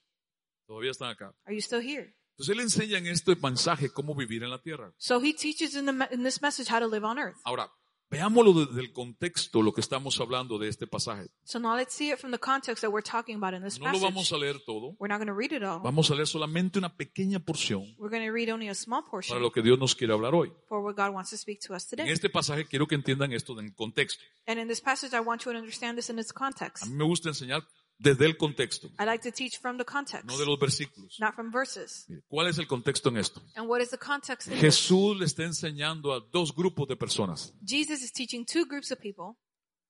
Todavía 0.66 0.90
están 0.90 1.10
acá. 1.10 1.34
Are 1.44 1.54
you 1.54 1.60
still 1.60 1.80
here? 1.82 2.14
Entonces 2.38 2.54
él 2.54 2.60
enseña 2.60 2.98
en 2.98 3.06
este 3.06 3.34
mensaje 3.36 3.90
cómo 3.90 4.14
vivir 4.14 4.42
en 4.42 4.50
la 4.50 4.60
tierra. 4.60 4.92
So 4.98 5.20
he 5.22 5.32
teaches 5.32 5.74
in, 5.74 5.86
the, 5.86 5.92
me- 5.92 6.08
in 6.10 6.22
this 6.24 6.40
message 6.42 6.68
how 6.70 6.78
to 6.80 6.86
live 6.86 7.04
on 7.06 7.18
earth. 7.18 7.36
Ahora, 7.44 7.70
veámoslo 8.10 8.66
desde 8.66 8.80
el 8.80 8.92
contexto, 8.92 9.62
lo 9.62 9.72
que 9.72 9.80
estamos 9.80 10.20
hablando 10.20 10.58
de 10.58 10.68
este 10.68 10.86
pasaje. 10.86 11.26
So 11.44 11.58
now 11.58 11.76
let's 11.76 11.94
see 11.94 12.10
it 12.10 12.18
from 12.18 12.30
the 12.32 12.38
context 12.38 12.82
that 12.82 12.90
we're 12.90 13.02
talking 13.02 13.36
about 13.36 13.54
in 13.54 13.62
this 13.62 13.78
No 13.80 13.90
lo 13.92 13.98
vamos 14.00 14.32
a 14.32 14.36
leer 14.36 14.56
todo. 14.64 14.96
We're 14.98 15.08
not 15.12 15.18
going 15.18 15.26
to 15.28 15.34
read 15.34 15.52
it 15.52 15.62
all. 15.62 15.80
Vamos 15.82 16.10
a 16.10 16.14
leer 16.14 16.26
solamente 16.26 16.78
una 16.78 16.94
pequeña 16.96 17.40
porción 17.40 17.82
We're 17.98 18.10
going 18.10 18.26
to 18.26 18.32
read 18.32 18.50
only 18.50 18.68
a 18.68 18.74
small 18.74 19.02
para 19.02 19.10
portion 19.10 19.42
lo 19.42 19.50
que 19.52 19.62
Dios 19.62 19.78
nos 19.78 19.94
quiere 19.94 20.12
hablar 20.12 20.34
hoy. 20.34 20.52
for 20.68 20.82
what 20.82 20.94
God 20.96 21.12
wants 21.14 21.30
to 21.30 21.36
speak 21.36 21.60
to 21.66 21.74
us 21.74 21.84
En 21.92 21.98
today. 21.98 22.12
este 22.12 22.30
pasaje 22.30 22.66
quiero 22.66 22.86
que 22.86 22.94
entiendan 22.94 23.32
esto 23.32 23.58
en 23.58 23.72
contexto. 23.72 24.22
And 24.46 24.58
in 24.60 24.68
this 24.68 24.80
passage, 24.80 25.12
I 25.16 25.20
want 25.20 25.44
you 25.44 25.52
to 25.52 25.58
understand 25.58 25.96
this 25.98 26.08
in 26.10 26.18
its 26.18 26.32
context. 26.32 26.84
A 26.84 26.86
mí 26.86 26.94
me 26.94 27.04
gusta 27.04 27.28
enseñar 27.28 27.66
desde 27.98 28.26
el 28.26 28.36
contexto, 28.36 28.88
I 29.00 29.04
like 29.04 29.22
to 29.28 29.34
teach 29.34 29.58
from 29.58 29.78
the 29.78 29.84
context, 29.84 30.24
no 30.26 30.36
de 30.38 30.44
los 30.46 30.58
versículos. 30.58 31.16
not 31.18 31.34
from 31.34 31.50
verses. 31.50 32.04
Mire, 32.08 32.22
¿Cuál 32.28 32.48
es 32.48 32.58
el 32.58 32.66
contexto 32.66 33.08
en 33.08 33.16
esto? 33.16 33.42
And 33.54 33.68
what 33.68 33.80
is 33.80 33.90
the 33.90 33.98
context? 33.98 34.48
in 34.48 34.54
this? 34.54 34.60
Jesús 34.62 35.18
le 35.18 35.24
está 35.24 35.44
enseñando 35.44 36.12
a 36.12 36.20
dos 36.32 36.54
grupos 36.54 36.86
de 36.88 36.96
personas. 36.96 37.54
Jesus 37.64 38.02
is 38.02 38.12
teaching 38.12 38.44
two 38.44 38.64
groups 38.66 38.90
of 38.92 38.98
people. 39.00 39.36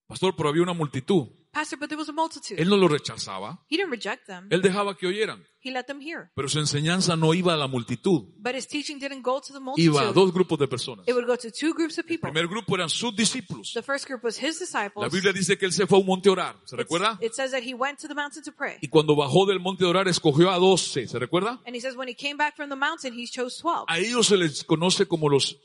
Pastor, 0.06 0.34
pero 0.36 0.48
había 0.48 0.62
una 0.62 0.72
multitud. 0.72 1.28
Pastor, 1.52 1.78
but 1.78 1.88
there 1.88 1.98
was 1.98 2.08
a 2.10 2.12
multitude. 2.12 2.60
Él 2.60 2.68
no 2.68 2.76
lo 2.76 2.86
rechazaba. 2.86 3.64
He 3.70 3.76
didn't 3.78 3.90
reject 3.90 4.26
them. 4.26 4.46
Él 4.50 4.60
dejaba 4.60 4.94
que 4.94 5.06
oyeran. 5.06 5.42
He 5.62 5.70
let 5.70 5.84
them 5.84 6.00
hear. 6.02 6.30
Pero 6.34 6.48
su 6.50 6.58
enseñanza 6.58 7.16
no 7.16 7.32
iba 7.32 7.54
a 7.54 7.56
la 7.56 7.66
multitud. 7.66 8.25
But 8.36 8.54
his 8.54 8.68
teaching 8.68 8.98
didn't 9.00 9.22
go 9.25 9.40
to 9.40 9.54
the 9.54 9.58
Iba 9.58 9.58
a 9.58 9.64
multitude. 9.64 10.12
dos 10.12 10.32
grupos 10.34 10.58
de 10.58 10.68
personas. 10.68 11.08
It 11.08 11.14
would 11.14 11.26
go 11.26 11.34
to 11.38 11.50
two 11.50 11.72
groups 11.72 11.98
of 11.98 12.04
El 12.04 12.08
people. 12.08 12.30
primer 12.30 12.46
grupo 12.46 12.75
eran 12.76 12.90
sus 12.90 13.16
discípulos. 13.16 13.72
The 13.72 13.82
first 13.82 14.06
group 14.06 14.22
was 14.22 14.36
his 14.36 14.60
La 14.60 14.66
disciples. 14.82 15.10
Biblia 15.12 15.32
dice 15.32 15.56
que 15.56 15.64
él 15.64 15.72
se 15.72 15.86
fue 15.86 15.96
a 15.96 16.00
un 16.02 16.06
monte 16.06 16.28
a 16.28 16.32
orar. 16.32 16.56
¿Se 16.66 16.76
It's- 16.76 16.78
recuerda? 16.78 17.18
It 17.22 17.32
says 17.32 17.52
that 17.52 17.62
he 17.62 17.72
went 17.72 17.98
to 18.00 18.06
the 18.06 18.14
mountain 18.14 18.42
to 18.44 18.52
pray. 18.52 18.76
Y 18.82 18.88
cuando 18.88 19.16
bajó 19.16 19.46
del 19.46 19.58
monte 19.58 19.84
a 19.86 19.88
orar, 19.88 20.06
escogió 20.08 20.50
a 20.50 20.58
doce. 20.58 21.08
¿Se 21.08 21.18
recuerda? 21.18 21.62
And 21.66 21.75
he 21.75 21.80
says 21.80 21.96
when 21.96 22.06
he 22.08 22.14
came 22.14 22.36
back 22.36 22.54
from 22.54 22.68
the 22.68 22.76
mountain, 22.76 23.14
he 23.18 23.26
chose 23.26 23.56
12. 23.62 23.86
A 23.88 23.98
ellos 23.98 24.26
se 24.26 24.36
les 24.36 24.62
conoce 24.62 25.06
como 25.08 25.30
los 25.30 25.56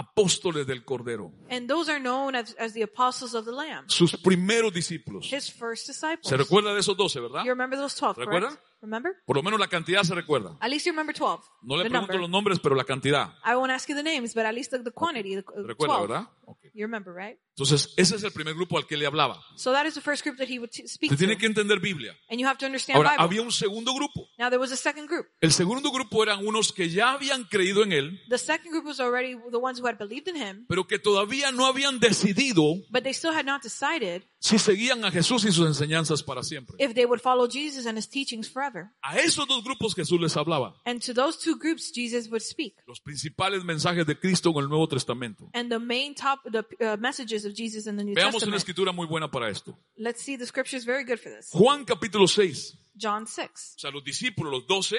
apóstoles 0.00 0.66
del 0.66 0.84
Cordero. 0.84 1.32
And 1.50 1.68
those 1.68 1.90
are 1.90 2.00
known 2.00 2.34
as, 2.34 2.54
as 2.58 2.72
the 2.72 2.82
apostles 2.82 3.34
of 3.34 3.44
the 3.44 3.52
Lamb. 3.52 3.84
Sus 3.88 4.16
primeros 4.16 4.72
discípulos. 4.72 5.30
His 5.32 5.50
first 5.52 5.86
disciples. 5.86 6.26
¿Se 6.28 6.36
recuerda 6.36 6.72
de 6.74 6.80
esos 6.80 6.96
doce, 6.96 7.20
verdad? 7.20 7.44
You 7.44 7.50
remember 7.50 7.78
those 7.78 7.94
12, 7.98 8.20
¿Recuerda? 8.20 8.48
correct? 8.48 8.64
Remember? 8.82 9.12
Por 9.26 9.36
lo 9.36 9.42
menos 9.42 9.60
la 9.60 9.68
cantidad 9.68 10.02
se 10.04 10.14
recuerda. 10.14 10.56
At 10.60 10.70
least 10.70 10.86
you 10.86 10.92
remember 10.92 11.14
12. 11.14 11.44
No 11.62 11.76
le 11.76 11.82
the 11.84 11.90
pregunto 11.90 12.12
number. 12.12 12.20
los 12.20 12.30
nombres, 12.30 12.58
pero 12.60 12.74
la 12.74 12.84
cantidad. 12.84 13.34
I 13.44 13.54
won't 13.54 13.70
ask 13.70 13.88
you 13.88 13.94
the 13.94 14.02
names, 14.02 14.34
but 14.34 14.46
at 14.46 14.54
least 14.54 14.70
the, 14.70 14.78
the 14.78 14.90
quantity, 14.90 15.34
the, 15.36 15.44
uh, 15.54 15.66
¿Recuerda, 15.66 15.98
12. 15.98 16.08
verdad? 16.08 16.26
You 16.72 16.86
remember, 16.86 17.12
right? 17.14 17.38
Entonces, 17.60 17.92
ese 17.98 18.16
es 18.16 18.22
el 18.22 18.32
primer 18.32 18.54
grupo 18.54 18.78
al 18.78 18.86
que 18.86 18.96
le 18.96 19.04
hablaba. 19.04 19.44
So 19.54 19.70
that 19.72 19.84
is 19.84 19.92
the 19.92 20.00
first 20.00 20.24
group 20.24 20.38
that 20.38 20.48
he 20.48 20.58
would 20.58 20.72
speak 20.72 21.12
Usted 21.12 21.18
tiene 21.18 21.34
to. 21.34 21.40
que 21.40 21.46
entender 21.46 21.78
Biblia. 21.78 22.16
And 22.30 22.40
you 22.40 22.46
have 22.46 22.56
to 22.58 22.64
understand 22.64 22.96
Ahora, 22.96 23.10
Bible. 23.10 23.24
había 23.24 23.42
un 23.42 23.52
segundo 23.52 23.92
grupo. 23.92 24.28
Now 24.38 24.48
there 24.48 24.58
was 24.58 24.72
a 24.72 24.76
second 24.76 25.08
group. 25.08 25.26
El 25.42 25.52
segundo 25.52 25.90
grupo 25.90 26.22
eran 26.22 26.46
unos 26.46 26.72
que 26.72 26.88
ya 26.88 27.12
habían 27.12 27.44
creído 27.44 27.82
en 27.82 27.92
Él, 27.92 28.20
The 28.30 28.38
second 28.38 28.70
group 28.70 28.86
was 28.86 28.98
already 28.98 29.36
the 29.50 29.58
ones 29.58 29.78
who 29.78 29.86
had 29.86 29.98
believed 29.98 30.26
in 30.28 30.36
him, 30.36 30.64
pero 30.68 30.86
que 30.86 30.98
todavía 30.98 31.52
no 31.52 31.66
habían 31.66 32.00
decidido 32.00 32.76
but 32.90 33.02
they 33.02 33.12
still 33.12 33.34
had 33.34 33.44
not 33.44 33.62
decided 33.62 34.22
si 34.38 34.58
seguían 34.58 35.04
a 35.04 35.10
Jesús 35.10 35.44
y 35.44 35.52
sus 35.52 35.66
enseñanzas 35.66 36.22
para 36.22 36.42
siempre. 36.42 36.76
if 36.78 36.94
they 36.94 37.04
would 37.04 37.20
follow 37.20 37.46
Jesus 37.46 37.84
and 37.84 37.98
his 37.98 38.08
teachings 38.08 38.48
forever. 38.48 38.90
A 39.02 39.18
esos 39.18 39.46
dos 39.46 39.62
grupos 39.62 39.94
Jesús 39.94 40.18
les 40.18 40.34
hablaba. 40.34 40.74
And 40.86 41.02
to 41.04 41.12
those 41.12 41.38
two 41.38 41.58
groups, 41.58 41.92
Jesus 41.94 42.28
would 42.30 42.40
speak. 42.42 42.74
Los 42.86 43.00
principales 43.00 43.64
mensajes 43.64 44.06
de 44.06 44.18
Cristo 44.18 44.50
en 44.50 44.64
el 44.64 44.68
Nuevo 44.68 44.88
Testamento. 44.88 45.50
And 45.52 45.70
the 45.70 45.78
main 45.78 46.14
top, 46.14 46.40
the 46.50 46.64
uh, 46.80 46.96
messages 46.98 47.44
of 47.50 47.56
Jesus 47.56 47.86
in 47.86 47.96
the 47.96 48.04
New 48.04 48.14
Veamos 48.14 48.34
una 48.34 48.38
Testament. 48.40 48.56
escritura 48.58 48.92
muy 48.92 49.06
buena 49.06 49.30
para 49.30 49.48
esto. 49.50 49.76
Let's 49.96 50.22
see, 50.22 50.36
the 50.38 50.46
scripture 50.46 50.76
is 50.78 50.84
very 50.86 51.04
good 51.04 51.18
for 51.18 51.30
this. 51.34 51.50
Juan 51.52 51.84
capítulo 51.84 52.26
6. 52.28 52.78
John 52.96 53.26
6. 53.26 53.74
O 53.76 53.78
sea, 53.78 53.90
los 53.90 54.02
discípulos, 54.04 54.52
los 54.52 54.66
doce, 54.66 54.98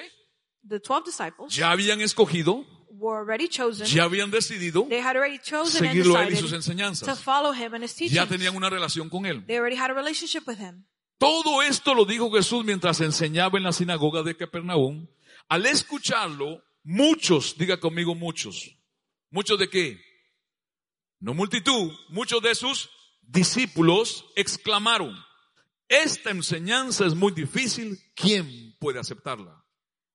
The 0.67 0.79
12 0.79 1.05
disciples 1.05 1.55
ya 1.55 1.71
habían 1.71 2.01
escogido 2.01 2.63
were 2.91 3.17
already 3.17 3.47
chosen. 3.47 3.87
ya 3.87 4.03
habían 4.03 4.29
decidido 4.29 4.85
They 4.87 5.01
had 5.01 5.15
already 5.15 5.39
chosen 5.39 5.83
and 5.85 5.91
seguirlo 5.91 6.15
a 6.17 6.23
él 6.27 6.33
y 6.33 6.35
sus 6.35 6.51
decided 6.51 6.51
to 6.51 6.55
enseñanzas. 6.57 7.19
follow 7.23 7.51
him 7.51 7.73
and 7.73 7.83
his 7.83 7.95
teachings. 7.95 8.13
Ya 8.13 8.27
tenían 8.27 8.55
una 8.55 8.69
relación 8.69 9.09
con 9.09 9.25
él. 9.25 9.43
They 9.47 9.57
already 9.57 9.75
had 9.77 9.89
a 9.89 9.93
relationship 9.95 10.43
with 10.47 10.59
him. 10.59 10.85
Todo 11.17 11.61
esto 11.63 11.93
lo 11.95 12.05
dijo 12.05 12.31
Jesús 12.31 12.63
mientras 12.63 12.99
enseñaba 13.01 13.57
en 13.57 13.63
la 13.63 13.71
sinagoga 13.73 14.21
de 14.23 14.35
Capernaum. 14.37 15.07
Al 15.49 15.65
escucharlo, 15.65 16.63
muchos, 16.83 17.57
diga 17.57 17.79
conmigo 17.79 18.13
muchos. 18.15 18.75
¿Muchos 19.31 19.57
de 19.59 19.69
qué? 19.69 19.99
No 21.21 21.35
multitud, 21.35 21.91
muchos 22.09 22.41
de 22.41 22.55
sus 22.55 22.89
discípulos 23.21 24.25
exclamaron, 24.35 25.15
esta 25.87 26.31
enseñanza 26.31 27.05
es 27.05 27.13
muy 27.13 27.31
difícil, 27.31 27.99
¿quién 28.15 28.75
puede 28.79 28.99
aceptarla? 28.99 29.63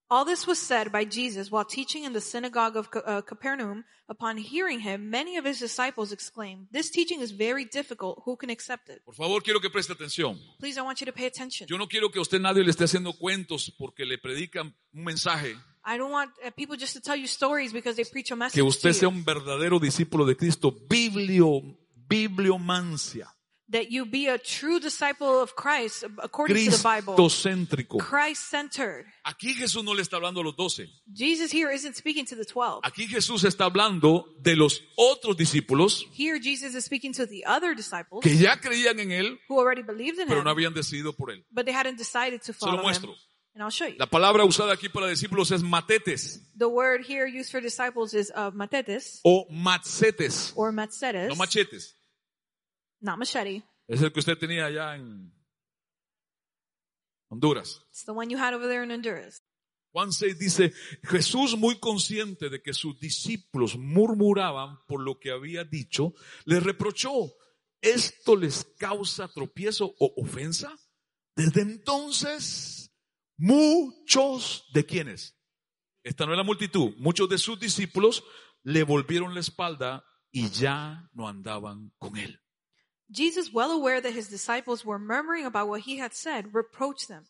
All 0.08 0.24
this 0.24 0.46
was 0.46 0.58
said 0.58 0.90
by 0.90 1.04
Jesus 1.04 1.50
while 1.50 1.64
teaching 1.64 2.04
in 2.04 2.12
the 2.12 2.20
synagogue 2.20 2.76
of 2.76 2.88
uh, 2.94 3.22
Capernaum. 3.22 3.84
Upon 4.08 4.36
hearing 4.36 4.78
him, 4.78 5.10
many 5.10 5.36
of 5.36 5.44
his 5.44 5.58
disciples 5.58 6.12
exclaimed, 6.12 6.68
This 6.70 6.90
teaching 6.90 7.20
is 7.20 7.32
very 7.32 7.64
difficult. 7.64 8.22
Who 8.24 8.36
can 8.36 8.50
accept 8.50 8.88
it? 8.88 9.04
Por 9.04 9.14
favor, 9.14 9.42
quiero 9.42 9.58
que 9.58 9.68
preste 9.68 9.92
atención. 9.92 10.38
Please, 10.60 10.78
I 10.78 10.82
want 10.82 11.00
you 11.00 11.06
to 11.06 11.12
pay 11.12 11.26
attention. 11.26 11.66
Yo 11.68 11.76
no 11.76 11.88
quiero 11.88 12.08
que 12.10 12.20
a 12.20 12.22
usted 12.22 12.40
nadie 12.40 12.62
le 12.62 12.70
esté 12.70 12.84
haciendo 12.84 13.12
cuentos 13.14 13.72
porque 13.76 14.04
le 14.04 14.16
predican 14.18 14.72
un 14.92 15.04
mensaje. 15.04 15.56
I 15.88 15.96
don't 15.98 16.10
want 16.10 16.32
people 16.56 16.76
just 16.76 16.94
to 16.94 17.00
tell 17.00 17.14
you 17.16 17.28
stories 17.28 17.72
because 17.72 17.94
they 17.94 18.04
preach 18.04 18.32
a 18.32 18.36
message 18.36 18.54
Que 18.54 18.62
usted 18.62 18.92
sea 18.92 19.06
un 19.06 19.24
verdadero 19.24 19.78
discípulo 19.78 20.26
de 20.26 20.34
Cristo. 20.36 20.72
Biblio, 20.72 21.62
bibliomancia. 22.08 23.28
That 23.68 23.90
you 23.90 24.04
be 24.04 24.28
a 24.28 24.38
true 24.38 24.78
disciple 24.78 25.40
of 25.42 25.54
Christ 25.56 26.04
according 26.22 26.56
to 26.56 26.76
the 26.76 26.82
Bible. 26.82 27.14
Cristocéntrico. 27.16 27.98
Christ-centered. 27.98 29.06
Aquí 29.24 29.54
Jesús 29.54 29.82
no 29.82 29.92
le 29.92 30.02
está 30.02 30.16
hablando 30.16 30.40
a 30.40 30.44
los 30.44 30.56
doce. 30.56 30.88
Jesus 31.12 31.52
here 31.52 31.72
isn't 31.72 31.96
speaking 31.96 32.24
to 32.26 32.36
the 32.36 32.44
twelve. 32.44 32.80
Aquí 32.84 33.08
Jesús 33.08 33.42
está 33.42 33.64
hablando 33.64 34.26
de 34.40 34.54
los 34.54 34.82
otros 34.96 35.36
discípulos 35.36 36.04
Here 36.16 36.38
Jesus 36.40 36.76
is 36.76 36.84
speaking 36.84 37.12
to 37.14 37.26
the 37.26 37.44
other 37.44 37.74
disciples 37.74 38.22
que 38.22 38.36
ya 38.36 38.60
creían 38.60 39.00
en 39.00 39.10
Él, 39.10 39.38
who 39.48 39.58
already 39.58 39.82
believed 39.82 40.20
in 40.20 40.28
pero 40.28 40.40
him, 40.40 40.44
no 40.44 40.50
habían 40.50 40.72
decidido 40.72 41.12
por 41.16 41.32
Él. 41.32 41.44
but 41.50 41.64
they 41.64 41.74
hadn't 41.74 41.98
decided 41.98 42.40
to 42.42 42.52
Se 42.52 42.66
lo 42.66 42.82
follow 42.82 42.88
him. 42.88 43.14
And 43.56 43.62
I'll 43.62 43.70
show 43.70 43.86
you. 43.88 43.96
La 43.98 44.04
palabra 44.04 44.44
usada 44.44 44.74
aquí 44.74 44.90
para 44.90 45.08
discípulos 45.08 45.50
es 45.50 45.62
matetes 45.62 46.46
The 46.58 46.68
word 46.68 47.06
here 47.08 47.26
used 47.26 47.50
for 47.50 47.62
disciples 47.62 48.12
is 48.12 48.30
uh, 48.36 48.50
matetes 48.52 49.20
o 49.24 49.46
matzetes, 49.50 50.52
or 50.54 50.72
matzetes, 50.72 51.28
no 51.30 51.36
machetes. 51.36 51.94
not 53.00 53.18
machete. 53.18 53.62
Es 53.88 54.02
el 54.02 54.12
que 54.12 54.20
usted 54.20 54.36
tenía 54.36 54.66
allá 54.66 54.96
en 54.96 55.32
Honduras. 57.30 57.80
It's 57.90 58.04
the 58.04 58.12
one 58.12 58.28
you 58.28 58.36
had 58.36 58.52
over 58.52 58.68
there 58.68 58.82
in 58.82 58.90
Honduras. 58.90 59.40
Juan 59.92 60.12
6 60.12 60.38
dice, 60.38 60.74
Jesús 61.04 61.56
muy 61.56 61.78
consciente 61.78 62.50
de 62.50 62.60
que 62.60 62.74
sus 62.74 63.00
discípulos 63.00 63.78
murmuraban 63.78 64.76
por 64.86 65.00
lo 65.00 65.18
que 65.18 65.30
había 65.30 65.64
dicho, 65.64 66.12
les 66.44 66.62
reprochó, 66.62 67.32
¿esto 67.80 68.36
les 68.36 68.66
causa 68.78 69.28
tropiezo 69.28 69.94
o 69.98 70.12
ofensa? 70.22 70.76
Desde 71.34 71.62
entonces, 71.62 72.75
muchos 73.36 74.64
de 74.72 74.84
quienes, 74.84 75.36
esta 76.02 76.26
no 76.26 76.32
es 76.32 76.38
la 76.38 76.44
multitud, 76.44 76.94
muchos 76.98 77.28
de 77.28 77.38
sus 77.38 77.58
discípulos 77.58 78.24
le 78.62 78.82
volvieron 78.82 79.34
la 79.34 79.40
espalda 79.40 80.04
y 80.30 80.50
ya 80.50 81.08
no 81.12 81.28
andaban 81.28 81.92
con 81.98 82.16
él. 82.16 82.40
Jesus, 83.10 83.52
well 83.52 83.70
aware 83.70 84.00
that 84.00 84.12
his 84.12 84.28
disciples 84.28 84.84
were 84.84 84.98
murmuring 84.98 85.46
about 85.46 85.68
what 85.68 85.82
he 85.82 85.98
had 85.98 86.12
said, 86.12 86.52
reproached 86.52 87.08
them. 87.08 87.24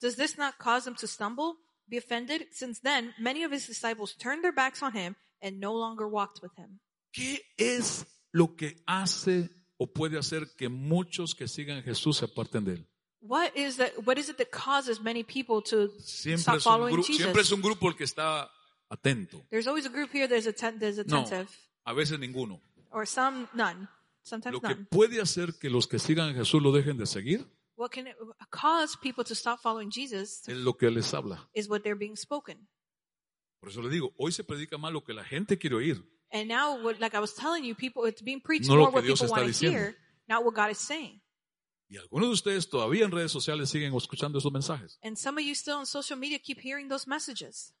Does 0.00 0.16
this 0.16 0.36
not 0.36 0.58
cause 0.58 0.84
them 0.84 0.94
to 0.96 1.06
stumble, 1.06 1.56
be 1.88 1.96
offended? 1.96 2.46
Since 2.52 2.80
then, 2.80 3.14
many 3.18 3.44
of 3.44 3.52
his 3.52 3.66
disciples 3.66 4.14
turned 4.14 4.44
their 4.44 4.52
backs 4.52 4.82
on 4.82 4.92
him 4.92 5.16
and 5.40 5.58
no 5.58 5.72
longer 5.72 6.06
walked 6.06 6.40
with 6.42 6.52
him. 6.56 6.80
¿Qué 7.12 7.38
es 7.56 8.04
lo 8.32 8.54
que 8.56 8.82
hace 8.86 9.48
o 9.78 9.86
puede 9.86 10.18
hacer 10.18 10.54
que 10.56 10.68
muchos 10.68 11.34
que 11.34 11.48
sigan 11.48 11.78
a 11.78 11.82
Jesús 11.82 12.18
se 12.18 12.26
aparten 12.26 12.64
de 12.64 12.72
él? 12.74 12.88
What 13.24 13.52
is 13.56 13.76
that? 13.76 13.92
What 14.04 14.18
is 14.18 14.28
it 14.28 14.36
that 14.38 14.50
causes 14.50 15.00
many 15.00 15.22
people 15.22 15.62
to 15.70 15.90
Siempre 16.00 16.42
stop 16.42 16.56
es, 16.56 16.64
following 16.64 16.94
gru- 16.96 17.04
siempre 17.04 17.40
es 17.40 17.48
Jesus? 17.48 17.52
un 17.52 17.62
grupo 17.62 17.88
el 17.88 17.94
que 17.96 18.04
está 18.04 18.50
atento. 18.90 19.44
There's 19.48 19.66
always 19.68 19.86
a 19.86 19.90
group 19.90 20.10
here 20.12 20.26
that's 20.26 20.46
atten- 20.48 20.78
that's 20.80 20.96
No, 21.06 21.20
attentive, 21.20 21.48
a 21.84 21.94
veces 21.94 22.18
ninguno. 22.18 22.60
or 22.90 23.06
some 23.06 23.48
none, 23.54 23.88
sometimes 24.22 24.54
Lo 24.54 24.60
que 24.60 24.74
none. 24.74 24.86
puede 24.90 25.20
hacer 25.20 25.54
que 25.58 25.70
los 25.70 25.86
que 25.86 25.98
sigan 26.00 26.30
a 26.30 26.34
Jesús 26.34 26.60
lo 26.60 26.72
dejen 26.72 26.98
de 26.98 27.06
seguir 27.06 27.46
What 27.76 27.90
can 27.92 28.06
it 28.08 28.16
cause 28.50 28.96
people 29.00 29.24
to 29.24 29.34
stop 29.36 29.60
following 29.62 29.90
Jesus 29.90 30.42
es 30.48 30.56
lo 30.56 30.76
que 30.76 30.90
les 30.90 31.14
habla. 31.14 31.48
is 31.54 31.68
what 31.68 31.82
they're 31.82 31.94
being 31.98 32.16
spoken. 32.16 32.68
Por 33.60 33.68
eso 33.70 33.80
le 33.82 33.88
digo, 33.88 34.12
hoy 34.18 34.32
se 34.32 34.42
predica 34.42 34.76
más 34.78 34.92
lo 34.92 35.04
que 35.04 35.14
la 35.14 35.22
gente 35.24 35.56
quiere 35.58 35.76
oír. 35.76 36.04
And 36.32 36.48
now, 36.48 36.74
what, 36.84 36.98
like 36.98 37.16
I 37.16 37.20
was 37.20 37.34
telling 37.34 37.62
you, 37.64 37.74
people 37.76 38.04
it's 38.08 38.20
being 38.22 38.40
preached 38.40 38.66
No 38.68 38.74
lo 38.74 38.80
more 38.80 38.90
que 38.90 38.94
what 38.96 39.04
Dios 39.04 39.20
people 39.20 39.26
está 39.36 39.42
want 39.42 39.44
to 39.44 39.48
diciendo. 39.66 39.78
hear, 39.78 39.96
not 40.28 40.44
what 40.44 40.54
God 40.56 40.70
is 40.72 40.78
saying. 40.78 41.20
Y 41.92 41.98
algunos 41.98 42.30
de 42.30 42.32
ustedes 42.32 42.70
todavía 42.70 43.04
en 43.04 43.10
redes 43.10 43.30
sociales 43.30 43.68
siguen 43.68 43.94
escuchando 43.94 44.38
esos 44.38 44.50
mensajes. 44.50 44.98
And 45.02 45.14
some 45.14 45.38
of 45.38 45.46
you 45.46 45.52
still 45.54 45.74
on 45.74 45.84
social 45.86 46.18
media 46.18 46.38
keep 46.38 46.58
hearing 46.58 46.88
those 46.88 47.06
messages. 47.06 47.74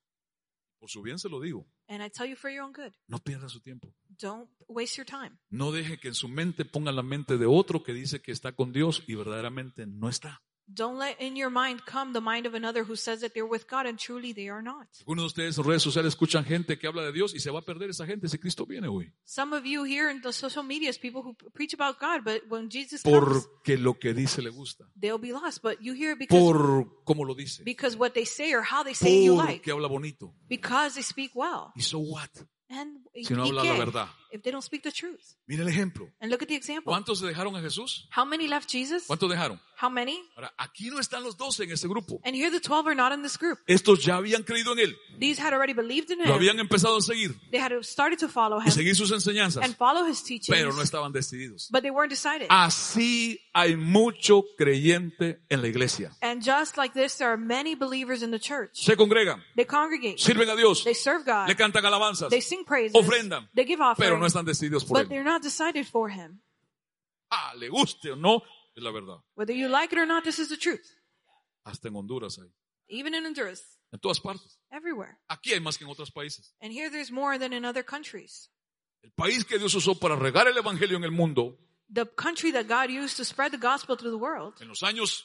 Por 0.78 0.90
su 0.90 1.00
bien 1.00 1.18
se 1.18 1.30
lo 1.30 1.40
digo. 1.40 1.66
And 1.88 2.04
I 2.04 2.10
tell 2.10 2.28
you 2.28 2.36
for 2.36 2.50
your 2.50 2.62
own 2.62 2.74
good, 2.74 2.92
No 3.06 3.18
pierda 3.20 3.48
su 3.48 3.60
tiempo. 3.60 3.94
don't 4.20 4.50
waste 4.68 4.98
your 4.98 5.06
time. 5.06 5.38
No 5.48 5.72
deje 5.72 5.98
que 5.98 6.08
en 6.08 6.14
su 6.14 6.28
mente 6.28 6.66
ponga 6.66 6.92
la 6.92 7.02
mente 7.02 7.38
de 7.38 7.46
otro 7.46 7.82
que 7.82 7.94
dice 7.94 8.20
que 8.20 8.32
está 8.32 8.52
con 8.52 8.74
Dios 8.74 9.02
y 9.06 9.14
verdaderamente 9.14 9.86
no 9.86 10.10
está. 10.10 10.42
Don't 10.66 10.98
let 10.98 11.16
in 11.20 11.36
your 11.36 11.50
mind 11.50 11.80
come 11.84 12.12
the 12.12 12.20
mind 12.20 12.46
of 12.46 12.54
another 12.54 12.84
who 12.84 12.96
says 12.96 13.20
that 13.20 13.32
they're 13.34 13.46
with 13.48 13.66
God 13.68 13.84
and 13.86 13.98
truly 13.98 14.32
they 14.32 14.48
are 14.48 14.62
not. 14.62 14.86
Algunos 15.00 15.34
de 15.34 15.42
ustedes 15.42 15.58
en 15.58 15.64
redes 15.64 15.82
sociales 15.82 16.14
escuchan 16.14 16.44
gente 16.44 16.78
que 16.78 16.86
habla 16.86 17.02
de 17.02 17.12
Dios 17.12 17.34
y 17.34 17.40
se 17.40 17.50
va 17.50 17.58
a 17.58 17.64
perder 17.64 17.90
esa 17.90 18.06
gente 18.06 18.28
si 18.28 18.38
Cristo 18.38 18.64
viene 18.64 18.88
hoy. 18.88 19.12
Some 19.24 19.54
of 19.54 19.64
you 19.66 19.84
here 19.84 20.10
in 20.10 20.22
the 20.22 20.32
social 20.32 20.62
media 20.64 20.88
is 20.88 20.98
people 20.98 21.22
who 21.22 21.34
preach 21.52 21.74
about 21.74 21.98
God, 22.00 22.22
but 22.24 22.42
when 22.48 22.70
Jesus 22.70 23.02
comes, 23.02 23.18
Porque 23.20 23.76
lo 23.76 23.98
que 23.98 24.14
dice 24.14 24.40
le 24.40 24.50
gusta. 24.50 24.84
they'll 24.98 25.18
be 25.20 25.32
lost. 25.32 25.62
But 25.62 25.78
you 25.82 25.94
hear 25.94 26.12
it 26.12 26.18
because, 26.18 26.40
Por 26.40 27.04
cómo 27.04 27.24
lo 27.26 27.34
dice. 27.34 27.62
because 27.64 27.96
what 27.98 28.12
they 28.14 28.24
say 28.24 28.54
or 28.54 28.62
how 28.62 28.82
they 28.82 28.94
say 28.94 29.10
it 29.18 29.24
you 29.24 29.34
like. 29.34 29.58
Porque 29.58 29.72
habla 29.72 29.88
bonito. 29.88 30.32
Because 30.48 30.94
they 30.94 31.02
speak 31.02 31.32
well. 31.34 31.72
¿Y 31.76 31.82
so 31.82 31.98
what? 31.98 32.30
And 32.70 33.04
Si 33.22 33.34
no 33.34 33.44
¿y 33.44 33.48
habla 33.50 33.64
la 33.64 33.72
qué? 33.74 33.78
verdad. 33.78 34.08
If 34.32 34.42
they 34.42 34.50
don't 34.50 34.62
speak 34.64 34.82
the 34.82 34.90
truth. 34.92 35.34
Mire 35.46 35.62
el 35.62 35.68
ejemplo. 35.68 36.08
And 36.20 36.30
look 36.30 36.42
at 36.42 36.48
the 36.48 36.56
example. 36.56 36.90
¿Cuántos 36.92 37.18
se 37.20 37.26
dejaron 37.26 37.54
a 37.56 37.60
Jesús? 37.60 38.08
How 38.16 38.24
many 38.24 38.48
left 38.48 38.70
Jesus? 38.70 39.04
¿Cuántos 39.06 39.28
dejaron? 39.30 39.60
How 39.80 39.88
many? 39.90 40.22
Ahora, 40.36 40.52
aquí 40.58 40.90
no 40.90 41.00
están 41.00 41.24
los 41.24 41.36
doce 41.36 41.64
en 41.64 41.72
ese 41.72 41.88
grupo. 41.88 42.20
And 42.24 42.36
here 42.36 42.50
the 42.50 42.60
12 42.60 42.86
are 42.86 42.94
not 42.94 43.12
in 43.12 43.22
this 43.22 43.36
group. 43.36 43.58
Estos 43.66 44.04
ya 44.04 44.16
habían 44.16 44.44
creído 44.44 44.72
en 44.72 44.78
Él. 44.78 44.96
These 45.18 45.40
had 45.42 45.52
already 45.52 45.72
believed 45.72 46.10
in 46.10 46.18
Lo 46.20 46.26
him. 46.26 46.32
habían 46.34 46.58
empezado 46.60 46.96
a 46.98 47.00
seguir 47.02 47.34
They 47.50 47.60
had 47.60 47.72
started 47.82 48.18
to 48.20 48.28
follow 48.28 48.58
y 48.60 48.66
him 48.68 48.72
seguir 48.72 48.94
sus 48.94 49.10
enseñanzas. 49.10 49.64
and 49.64 49.76
follow 49.76 50.06
his 50.06 50.22
teachings, 50.22 50.56
Pero 50.56 50.72
no 50.72 50.82
estaban 50.82 51.12
decididos. 51.12 51.68
but 51.70 51.82
they 51.82 51.90
weren't 51.90 52.10
decided. 52.10 52.46
Así 52.48 53.40
hay 53.52 53.76
mucho 53.76 54.44
creyente 54.56 55.40
en 55.48 55.62
la 55.62 55.68
iglesia. 55.68 56.12
And 56.20 56.42
just 56.42 56.76
like 56.76 56.94
this, 56.94 57.16
there 57.18 57.28
are 57.30 57.36
many 57.36 57.74
believers 57.74 58.22
in 58.22 58.30
the 58.30 58.38
church. 58.38 58.70
Se 58.84 58.94
congregan, 58.96 59.42
They 59.56 59.66
congregate. 59.66 60.18
sirven 60.18 60.48
a 60.48 60.54
Dios, 60.56 60.84
They 60.84 60.94
serve 60.94 61.24
God. 61.24 61.48
le 61.48 61.56
cantan 61.56 61.84
alabanzas, 61.84 62.30
They 62.30 62.40
sing 62.40 62.64
praises. 62.64 62.94
ofrendan, 62.94 63.48
They 63.54 63.64
give 63.66 63.82
pero 63.98 64.16
no 64.22 64.26
están 64.28 64.44
decididos 64.46 64.84
por 64.84 64.96
But 64.98 65.04
Él. 65.04 65.08
they're 65.10 65.24
not 65.24 65.42
decided 65.42 65.86
for 65.86 66.10
him. 66.10 66.40
Ah, 67.30 67.52
le 67.56 67.68
guste 67.68 68.12
o 68.12 68.16
no, 68.16 68.42
es 68.76 68.82
la 68.82 68.90
verdad. 68.90 69.18
Whether 69.36 69.54
you 69.54 69.68
like 69.68 69.92
it 69.94 69.98
or 69.98 70.06
not, 70.06 70.24
this 70.24 70.38
is 70.38 70.48
the 70.48 70.56
truth. 70.56 70.86
Hasta 71.64 71.88
en 71.88 71.94
Honduras 71.96 72.38
hay. 72.38 72.50
Even 72.88 73.14
in 73.14 73.24
Honduras, 73.24 73.78
En 73.92 74.00
todas 74.00 74.20
partes. 74.20 74.58
everywhere. 74.70 75.18
Aquí 75.28 75.52
hay 75.52 75.60
más 75.60 75.76
que 75.78 75.84
en 75.84 75.90
otros 75.90 76.10
países. 76.10 76.54
And 76.60 76.72
here 76.72 76.90
there's 76.90 77.10
more 77.10 77.38
than 77.38 77.52
in 77.52 77.64
other 77.64 77.84
countries. 77.84 78.50
El 79.02 79.10
país 79.12 79.44
que 79.44 79.58
Dios 79.58 79.74
usó 79.74 79.98
para 79.98 80.14
regar 80.16 80.46
el 80.46 80.56
evangelio 80.56 80.96
en 80.96 81.04
el 81.04 81.10
mundo 81.10 81.58
The 81.92 82.06
country 82.16 82.52
that 82.52 82.66
God 82.68 82.90
used 82.90 83.16
to 83.18 83.24
spread 83.24 83.50
the 83.52 83.58
gospel 83.58 83.96
through 83.96 84.12
the 84.12 84.18
world 84.22 84.54
en 84.62 84.68
los 84.68 84.82
años 84.82 85.24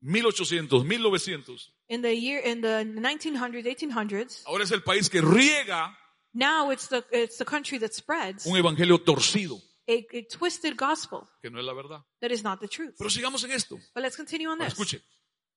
1800, 0.00 0.84
1900, 0.84 1.72
in 1.88 2.02
the 2.02 2.14
year 2.14 2.40
in 2.44 2.60
the 2.60 2.84
1900s, 2.84 3.64
1800s. 3.66 4.42
ahora 4.46 4.64
es 4.64 4.70
el 4.70 4.82
país 4.82 5.08
que 5.10 5.20
riega 5.20 5.96
Now 6.38 6.70
it's 6.70 6.86
the 6.88 7.04
it's 7.10 7.36
the 7.38 7.44
country 7.44 7.78
that 7.80 7.92
spreads 7.92 8.46
un 8.46 8.56
evangelio 8.56 8.98
torcido, 8.98 9.60
a, 9.88 10.06
a 10.12 10.22
twisted 10.30 10.76
gospel 10.76 11.28
que 11.42 11.50
no 11.50 11.58
es 11.58 11.64
la 11.64 11.72
verdad. 11.72 12.04
that 12.20 12.30
is 12.30 12.44
not 12.44 12.60
the 12.60 12.68
truth. 12.68 12.94
Pero 12.96 13.10
sigamos 13.10 13.42
en 13.42 13.50
esto. 13.50 13.76
But 13.92 14.04
let's 14.04 14.16
continue 14.16 14.48
on 14.48 14.58
this. 14.58 14.68
escuche, 14.68 15.02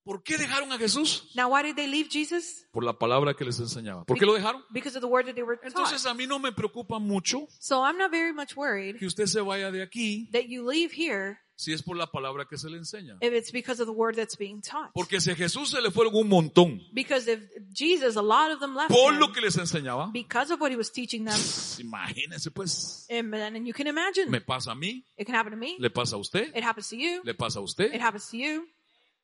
¿por 0.02 0.24
qué 0.24 0.36
dejaron 0.36 0.72
a 0.72 0.78
Jesús? 0.78 1.30
Now, 1.36 1.48
why 1.52 1.62
did 1.62 1.76
they 1.76 1.86
leave 1.86 2.08
Jesus? 2.10 2.66
Por 2.72 2.82
la 2.82 2.98
palabra 2.98 3.34
que 3.34 3.44
les 3.44 3.60
enseñaba. 3.60 4.04
¿Por 4.04 4.18
qué 4.18 4.26
lo 4.26 4.34
dejaron? 4.34 4.64
Because 4.72 4.96
of 4.96 5.02
the 5.02 5.08
word 5.08 5.26
that 5.26 5.34
they 5.34 5.44
were 5.44 5.56
taught. 5.56 5.68
Entonces 5.68 6.04
a 6.04 6.14
mí 6.14 6.26
no 6.26 6.40
me 6.40 6.50
preocupa 6.50 6.98
mucho 6.98 7.46
So 7.60 7.84
I'm 7.84 7.96
not 7.96 8.10
very 8.10 8.32
much 8.32 8.56
worried 8.56 8.98
que 8.98 9.06
usted 9.06 9.26
se 9.26 9.40
vaya 9.40 9.70
de 9.70 9.82
aquí 9.82 10.28
that 10.32 10.48
you 10.48 10.68
leave 10.68 10.92
here 10.92 11.38
si 11.62 11.72
es 11.72 11.82
por 11.82 11.96
la 11.96 12.06
palabra 12.10 12.44
que 12.48 12.56
se 12.58 12.68
le 12.68 12.76
enseña. 12.78 13.16
if 13.20 13.32
it's 13.32 13.52
because 13.52 13.80
of 13.80 13.86
the 13.86 13.92
word 13.94 14.14
that's 14.16 14.36
being 14.36 14.60
taught. 14.60 14.90
Porque 14.94 15.20
si 15.20 15.30
a 15.30 15.34
Jesús 15.34 15.70
se 15.70 15.80
le 15.80 15.90
fueron 15.90 16.14
un 16.14 16.28
montón 16.28 16.80
Because 16.92 17.30
if 17.30 17.40
Jesus, 17.72 18.16
a 18.16 18.22
lot 18.22 18.50
of 18.52 18.60
them 18.60 18.74
left 18.74 18.88
por 18.90 19.12
him 19.12 19.20
lo 19.20 19.32
que 19.32 19.40
les 19.40 19.56
enseñaba, 19.56 20.10
because 20.12 20.52
of 20.52 20.60
what 20.60 20.70
he 20.70 20.76
was 20.76 20.90
teaching 20.90 21.24
them. 21.24 21.38
imagínense 21.78 22.50
pues, 22.50 23.06
And, 23.10 23.34
and 23.34 23.66
you 23.66 23.72
can 23.74 23.86
imagine. 23.86 24.30
me 24.30 24.40
pasa 24.40 24.72
a 24.72 24.74
mí, 24.74 25.04
It 25.16 25.26
can 25.26 25.34
happen 25.34 25.52
to 25.52 25.56
me. 25.58 25.76
le 25.78 25.90
pasa 25.90 26.16
a 26.16 26.18
usted, 26.18 26.54
It 26.56 26.64
happens 26.64 26.88
to 26.88 26.96
you. 26.96 27.22
le 27.24 27.34
pasa 27.34 27.58
a 27.58 27.62
It 27.62 27.64
usted. 27.68 28.00
happens 28.00 28.28
to 28.30 28.36
you. 28.36 28.66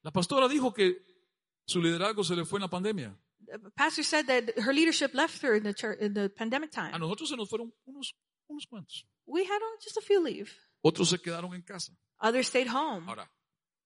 La 0.03 0.11
pastora 0.12 0.48
dijo 0.48 0.72
que 0.72 0.96
su 1.66 1.81
liderazgo 1.83 2.22
se 2.24 2.37
le 2.37 2.44
fue 2.44 2.59
en 2.59 2.62
la 2.62 2.68
pandemia. 2.68 3.14
The 3.51 3.70
pastor 3.74 4.05
said 4.05 4.27
that 4.27 4.59
her 4.62 4.74
leadership 4.74 5.14
left 5.14 5.42
her 5.42 5.55
in 5.57 5.62
the 5.62 5.72
church 5.72 5.98
in 6.01 6.12
the 6.12 6.29
pandemic 6.29 6.70
A 6.77 6.90
time. 6.90 6.98
nosotros 6.98 7.31
se 7.31 7.37
nos 7.37 7.48
fueron 7.48 7.72
unos, 7.87 8.14
unos 8.46 8.66
cuantos. 8.66 9.07
We 9.27 9.42
had 9.44 9.57
uh, 9.62 9.77
just 9.83 9.96
a 9.96 10.01
few 10.03 10.22
leave. 10.22 10.51
Otros 10.83 11.09
se 11.09 11.18
quedaron 11.18 11.55
en 11.55 11.62
casa. 11.62 11.92
Others 12.21 12.49
stayed 12.49 12.69
home. 12.69 13.07
Ahora, 13.09 13.31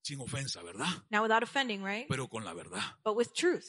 sin 0.03 0.21
ofensa, 0.21 0.62
¿verdad? 0.62 0.88
Now 1.11 1.23
without 1.23 1.42
offending, 1.42 1.83
right? 1.85 2.07
Pero 2.09 2.29
con 2.29 2.45
la 2.45 2.55
verdad. 2.55 2.83
But 3.05 3.16
with 3.16 3.29
truth. 3.35 3.64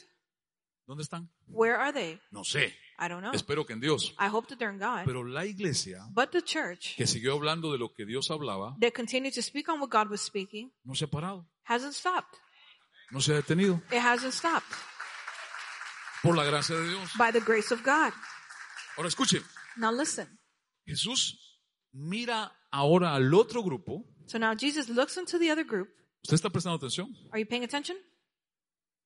¿Dónde 0.85 1.03
están? 1.03 1.29
Where 1.47 1.75
are 1.77 1.93
they? 1.93 2.19
No 2.31 2.43
sé. 2.43 2.73
I 2.99 3.07
don't 3.07 3.21
know. 3.21 3.31
Espero 3.33 3.65
que 3.65 3.73
en 3.73 3.79
Dios. 3.79 4.13
I 4.19 4.27
hope 4.27 4.47
that 4.49 4.57
they're 4.57 4.73
in 4.73 4.79
God. 4.79 5.05
Pero 5.05 5.23
la 5.23 5.45
iglesia 5.45 6.05
But 6.11 6.31
the 6.31 6.41
church 6.41 6.95
que 6.97 7.07
siguió 7.07 7.33
hablando 7.33 7.71
de 7.71 7.77
lo 7.77 7.93
que 7.93 8.05
Dios 8.05 8.29
hablaba, 8.31 8.75
that 8.81 8.93
continued 8.93 9.33
to 9.33 9.41
speak 9.41 9.69
on 9.69 9.79
what 9.79 9.89
God 9.89 10.09
was 10.09 10.21
speaking 10.21 10.71
no 10.83 10.93
se 10.93 11.05
ha 11.05 11.07
parado, 11.09 11.47
hasn't 11.63 11.93
stopped. 11.93 12.37
no 13.11 13.19
se 13.21 13.31
ha 13.31 13.35
detenido. 13.35 13.81
It 13.91 13.99
hasn't 13.99 14.33
stopped 14.33 14.67
Por 16.21 16.35
la 16.35 16.43
gracia 16.43 16.75
de 16.75 16.89
Dios. 16.89 17.11
by 17.17 17.31
the 17.31 17.39
grace 17.41 17.73
of 17.73 17.81
God. 17.83 18.11
Ahora 18.97 19.07
escuche, 19.07 19.41
Now 19.77 19.91
listen. 19.91 20.27
Jesús 20.85 21.61
mira 21.93 22.51
ahora 22.71 23.15
al 23.15 23.33
otro 23.33 23.63
grupo. 23.63 24.05
So 24.25 24.37
now 24.37 24.53
Jesus 24.55 24.89
looks 24.89 25.17
into 25.17 25.37
the 25.37 25.51
other 25.51 25.65
group. 25.65 25.89
¿Usted 26.23 26.35
está 26.35 26.49
prestando 26.49 26.77
atención? 26.77 27.13
Are 27.31 27.39
you 27.39 27.45
paying 27.45 27.63
attention? 27.63 27.97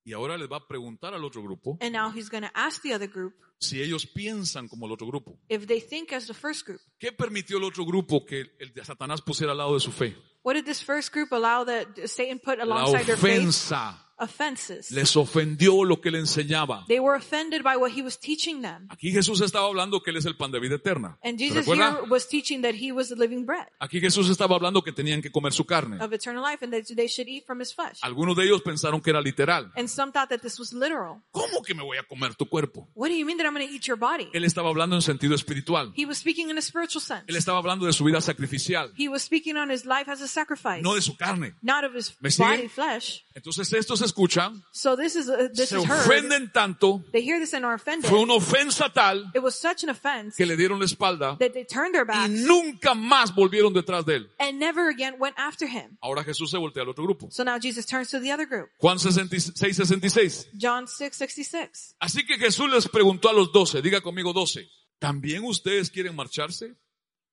Y 0.03 0.13
ahora 0.13 0.37
les 0.37 0.47
va 0.47 0.57
a 0.57 0.67
preguntar 0.67 1.13
al 1.13 1.25
otro 1.25 1.41
grupo 1.41 1.77
And 1.81 1.91
now 1.91 2.09
he's 2.11 2.29
going 2.29 2.43
to 2.43 2.51
ask 2.55 2.81
the 2.81 2.93
other 2.93 3.07
group 3.07 3.33
si 3.59 3.81
ellos 3.81 4.05
piensan 4.05 4.67
como 4.67 4.85
el 4.85 4.91
otro 4.91 5.07
grupo. 5.07 5.37
if 5.49 5.65
they 5.67 5.81
think 5.81 6.13
as 6.13 6.27
the 6.27 6.33
first 6.33 6.65
group. 6.65 6.79
¿Qué 6.99 7.11
permitió 7.11 7.57
el 7.57 7.63
otro 7.63 7.85
grupo 7.85 8.25
que 8.25 8.45
el 8.59 8.73
de 8.73 8.83
Satanás 8.85 9.21
pusiera 9.21 9.51
al 9.53 9.57
lado 9.57 9.73
de 9.73 9.79
su 9.79 9.91
fe? 9.91 10.15
What 10.43 10.55
did 10.55 10.65
this 10.65 10.83
first 10.83 11.13
group 11.13 11.33
allow 11.33 11.65
that 11.65 11.87
Satan 12.07 12.39
put 12.39 12.57
La 12.57 12.63
alongside 12.63 13.05
their 13.05 13.17
faith? 13.17 13.39
ofensa. 13.39 14.03
Offenses. 14.19 14.89
Les 14.91 15.15
ofendió 15.15 15.83
lo 15.83 16.01
que 16.01 16.09
le 16.09 16.17
enseñaba. 16.17 16.83
They 16.87 16.99
were 16.99 17.15
offended 17.15 17.61
by 17.61 17.77
what 17.77 17.91
he 17.91 18.01
was 18.01 18.17
teaching 18.17 18.63
them. 18.63 18.87
Aquí 18.89 19.11
Jesús 19.11 19.41
estaba 19.41 19.67
hablando 19.67 20.01
que 20.01 20.09
Él 20.09 20.17
es 20.17 20.25
el 20.25 20.35
pan 20.35 20.51
de 20.51 20.59
vida 20.59 20.73
eterna. 20.73 21.19
And 21.23 21.37
¿Se 21.37 21.49
Jesus 21.49 21.67
here 21.67 22.01
was 22.09 22.27
teaching 22.27 22.63
that 22.63 22.73
he 22.73 22.91
was 22.91 23.09
the 23.09 23.15
living 23.15 23.45
bread 23.45 23.67
Aquí 23.79 23.99
Jesús 23.99 24.27
estaba 24.31 24.55
hablando 24.55 24.81
que 24.81 24.91
tenían 24.91 25.21
que 25.21 25.31
comer 25.31 25.53
su 25.53 25.65
carne. 25.65 26.03
of 26.03 26.11
eternal 26.13 26.43
life 26.43 26.65
and 26.65 26.73
that 26.73 26.85
they 26.95 27.07
should 27.07 27.27
eat 27.29 27.45
from 27.45 27.59
his 27.61 27.71
flesh. 27.71 27.99
Algunos 28.01 28.35
de 28.35 28.45
ellos 28.45 28.63
pensaron 28.63 29.01
que 29.01 29.11
era 29.11 29.21
literal. 29.21 29.71
And 29.75 29.87
some 29.87 30.11
thought 30.11 30.29
that 30.29 30.39
this 30.41 30.57
was 30.57 30.73
literal. 30.73 31.21
¿Cómo 31.29 31.61
que 31.61 31.75
me 31.75 31.83
voy 31.83 31.99
a 31.99 32.03
comer 32.03 32.33
tu 32.33 32.47
cuerpo? 32.49 32.89
What 32.95 33.09
do 33.09 33.15
you 33.15 33.23
mean 33.25 33.37
that 33.37 33.46
I'm 33.47 33.53
going 33.53 33.67
to 33.67 33.73
eat 33.73 33.85
your 33.87 33.97
body? 33.97 34.27
Él 34.33 34.43
estaba 34.45 34.69
hablando 34.69 34.95
en 34.95 35.01
sentido 35.01 35.35
espiritual. 35.35 35.91
He 35.95 36.05
was 36.05 36.17
speaking 36.17 36.49
in 36.49 36.57
a 36.57 36.61
spiritual 36.61 37.01
sense. 37.01 37.23
Él 37.27 37.35
estaba 37.35 37.57
hablando 37.59 37.85
de 37.85 37.93
su 37.93 38.03
vida 38.03 38.21
sacrificial, 38.21 38.91
He 38.97 39.07
was 39.07 39.23
speaking 39.23 39.57
on 39.57 39.69
his 39.71 39.85
life 39.85 40.09
as 40.11 40.21
a 40.21 40.27
sacrifice, 40.27 40.81
no 40.81 40.95
de 40.95 41.01
su 41.01 41.15
carne. 41.17 41.53
not 41.61 41.83
of 41.83 41.93
his 41.95 42.15
¿Me 42.21 42.29
body 42.37 42.67
flesh. 42.67 43.23
Entonces 43.35 43.71
estos 43.73 44.01
escuchan, 44.01 44.63
So 44.71 44.95
this 44.95 45.15
is 45.15 45.29
uh, 45.29 45.49
this 45.53 45.69
se 45.69 45.77
is 45.79 45.85
heard. 45.85 46.05
ofenden 46.05 46.51
tanto, 46.51 47.03
They 47.11 47.21
hear 47.21 47.39
this 47.39 47.53
and 47.53 47.65
are 47.65 47.75
offended. 47.75 48.09
fue 48.09 48.19
una 48.19 48.33
ofensa 48.33 48.91
tal 48.91 49.31
It 49.35 49.41
was 49.43 49.55
such 49.55 49.83
an 49.83 49.89
offense 49.89 50.35
que 50.35 50.45
le 50.45 50.55
dieron 50.57 50.79
la 50.79 50.85
espalda 50.85 51.37
that 51.39 51.51
they 51.53 51.63
turned 51.65 51.93
their 51.93 52.03
y 52.05 52.07
backs 52.07 52.29
nunca 52.31 52.93
más 52.95 53.33
volvieron 53.33 53.73
detrás 53.73 54.05
de 54.05 54.15
él. 54.17 54.29
and 54.39 54.59
never 54.59 54.89
again 54.89 55.15
went 55.19 55.35
after 55.37 55.67
him. 55.67 55.97
Ahora 56.01 56.23
Jesús 56.23 56.49
se 56.49 56.57
voltea 56.57 56.83
al 56.83 56.89
otro 56.89 57.03
grupo. 57.03 57.27
So 57.31 57.43
now 57.43 57.57
Jesus 57.59 57.85
turns 57.85 58.09
to 58.09 58.19
the 58.19 58.31
other 58.31 58.45
group. 58.47 58.69
Juan 58.79 58.97
66, 58.97 59.75
66. 59.77 60.47
John 60.57 60.87
6, 60.87 61.15
66. 61.15 61.95
Así 61.99 62.25
que 62.25 62.37
Jesús 62.37 62.69
les 62.71 62.87
preguntó 62.87 63.29
a 63.29 63.33
los 63.37 63.51
doce, 63.51 63.81
diga 63.81 64.01
conmigo 64.01 64.33
doce, 64.33 64.69
¿también 64.99 65.43
ustedes 65.43 65.89
quieren 65.89 66.15
marcharse? 66.15 66.77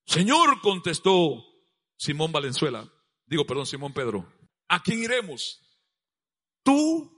Señor, 0.06 0.60
contestó 0.60 1.44
Simón 1.96 2.32
Valenzuela, 2.32 2.90
digo, 3.26 3.46
perdón, 3.46 3.66
Simón 3.66 3.92
Pedro, 3.92 4.32
¿a 4.68 4.82
quién 4.82 5.02
iremos? 5.02 5.60
Tú 6.62 7.10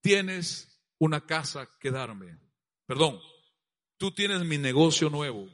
tienes 0.00 0.70
una 0.98 1.26
casa 1.26 1.68
que 1.80 1.90
darme. 1.90 2.38
Perdón, 2.86 3.20
tú 3.96 4.12
tienes 4.12 4.44
mi 4.44 4.58
negocio 4.58 5.10
nuevo. 5.10 5.48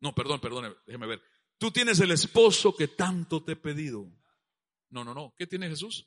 No, 0.00 0.14
perdón, 0.14 0.40
perdón, 0.40 0.76
déjeme 0.86 1.06
ver. 1.06 1.22
Tú 1.58 1.70
tienes 1.70 2.00
el 2.00 2.10
esposo 2.10 2.74
que 2.76 2.88
tanto 2.88 3.42
te 3.42 3.52
he 3.52 3.56
pedido. 3.56 4.06
No, 4.90 5.04
no, 5.04 5.14
no. 5.14 5.34
¿Qué 5.36 5.46
tiene 5.46 5.68
Jesús? 5.68 6.06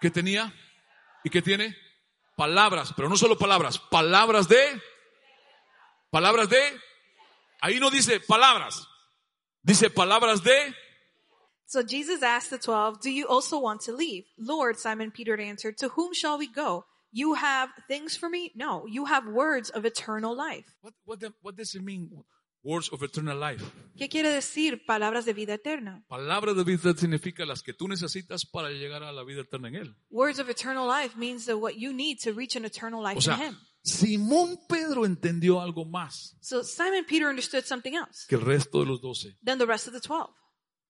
¿Qué 0.00 0.10
tenía? 0.10 0.54
¿Y 1.24 1.30
qué 1.30 1.42
tiene? 1.42 1.76
Palabras, 2.38 2.92
pero 2.96 3.08
no 3.08 3.16
solo 3.16 3.34
palabras, 3.36 3.78
palabras 3.90 4.46
de, 4.48 4.80
palabras 6.10 6.48
de, 6.48 6.60
ahí 7.60 7.80
no 7.80 7.90
dice 7.90 8.20
palabras, 8.20 8.86
dice 9.64 9.90
palabras 9.90 10.42
de, 10.44 10.72
So 11.66 11.82
Jesus 11.82 12.22
asked 12.22 12.48
the 12.50 12.58
twelve, 12.58 13.00
Do 13.02 13.10
you 13.10 13.26
also 13.28 13.58
want 13.58 13.82
to 13.82 13.92
leave? 13.92 14.24
Lord, 14.38 14.78
Simon 14.78 15.10
Peter 15.10 15.36
answered, 15.38 15.76
To 15.78 15.88
whom 15.90 16.14
shall 16.14 16.38
we 16.38 16.46
go? 16.46 16.84
You 17.12 17.34
have 17.34 17.68
things 17.88 18.16
for 18.16 18.28
me? 18.30 18.52
No, 18.54 18.86
you 18.86 19.04
have 19.06 19.26
words 19.26 19.68
of 19.70 19.84
eternal 19.84 20.34
life. 20.36 20.64
what, 20.80 20.94
what, 21.04 21.20
the- 21.20 21.34
what 21.42 21.56
does 21.56 21.74
it 21.74 21.82
mean? 21.82 22.08
Words 22.62 22.92
of 22.92 23.02
eternal 23.02 23.38
life. 23.38 23.64
¿Qué 23.96 24.08
quiere 24.08 24.30
decir 24.30 24.84
palabras 24.84 25.24
de 25.24 25.32
vida 25.32 25.54
eterna? 25.54 26.04
Palabras 26.08 26.56
de 26.56 26.64
vida 26.64 26.92
significa 26.96 27.46
las 27.46 27.62
que 27.62 27.72
tú 27.72 27.86
necesitas 27.88 28.44
para 28.44 28.70
llegar 28.70 29.02
a 29.04 29.12
la 29.12 29.22
vida 29.22 29.42
eterna 29.42 29.68
en 29.68 29.76
Él. 29.76 29.96
Words 30.10 30.38
of 30.40 30.48
eternal 30.48 30.86
life 30.86 31.16
means 31.16 31.46
that 31.46 31.56
what 31.56 31.74
you 31.76 31.92
need 31.92 32.18
to 32.24 32.32
reach 32.32 32.56
an 32.56 32.64
eternal 32.64 33.02
life 33.02 33.16
O 33.18 33.20
sea, 33.20 33.34
in 33.36 33.42
Him. 33.42 33.56
Simón 33.82 34.58
Pedro 34.68 35.06
entendió 35.06 35.60
algo 35.60 35.84
más 35.84 36.36
So 36.40 36.62
Simon 36.62 37.04
Peter 37.06 37.28
understood 37.28 37.64
something 37.64 37.94
else 37.94 38.26
que 38.28 38.34
el 38.36 38.42
resto 38.42 38.80
de 38.80 38.86
los 38.86 39.00
doce. 39.00 39.36
than 39.42 39.58
the 39.58 39.66
rest 39.66 39.86
of 39.86 39.94
the 39.94 40.00
twelve. 40.00 40.30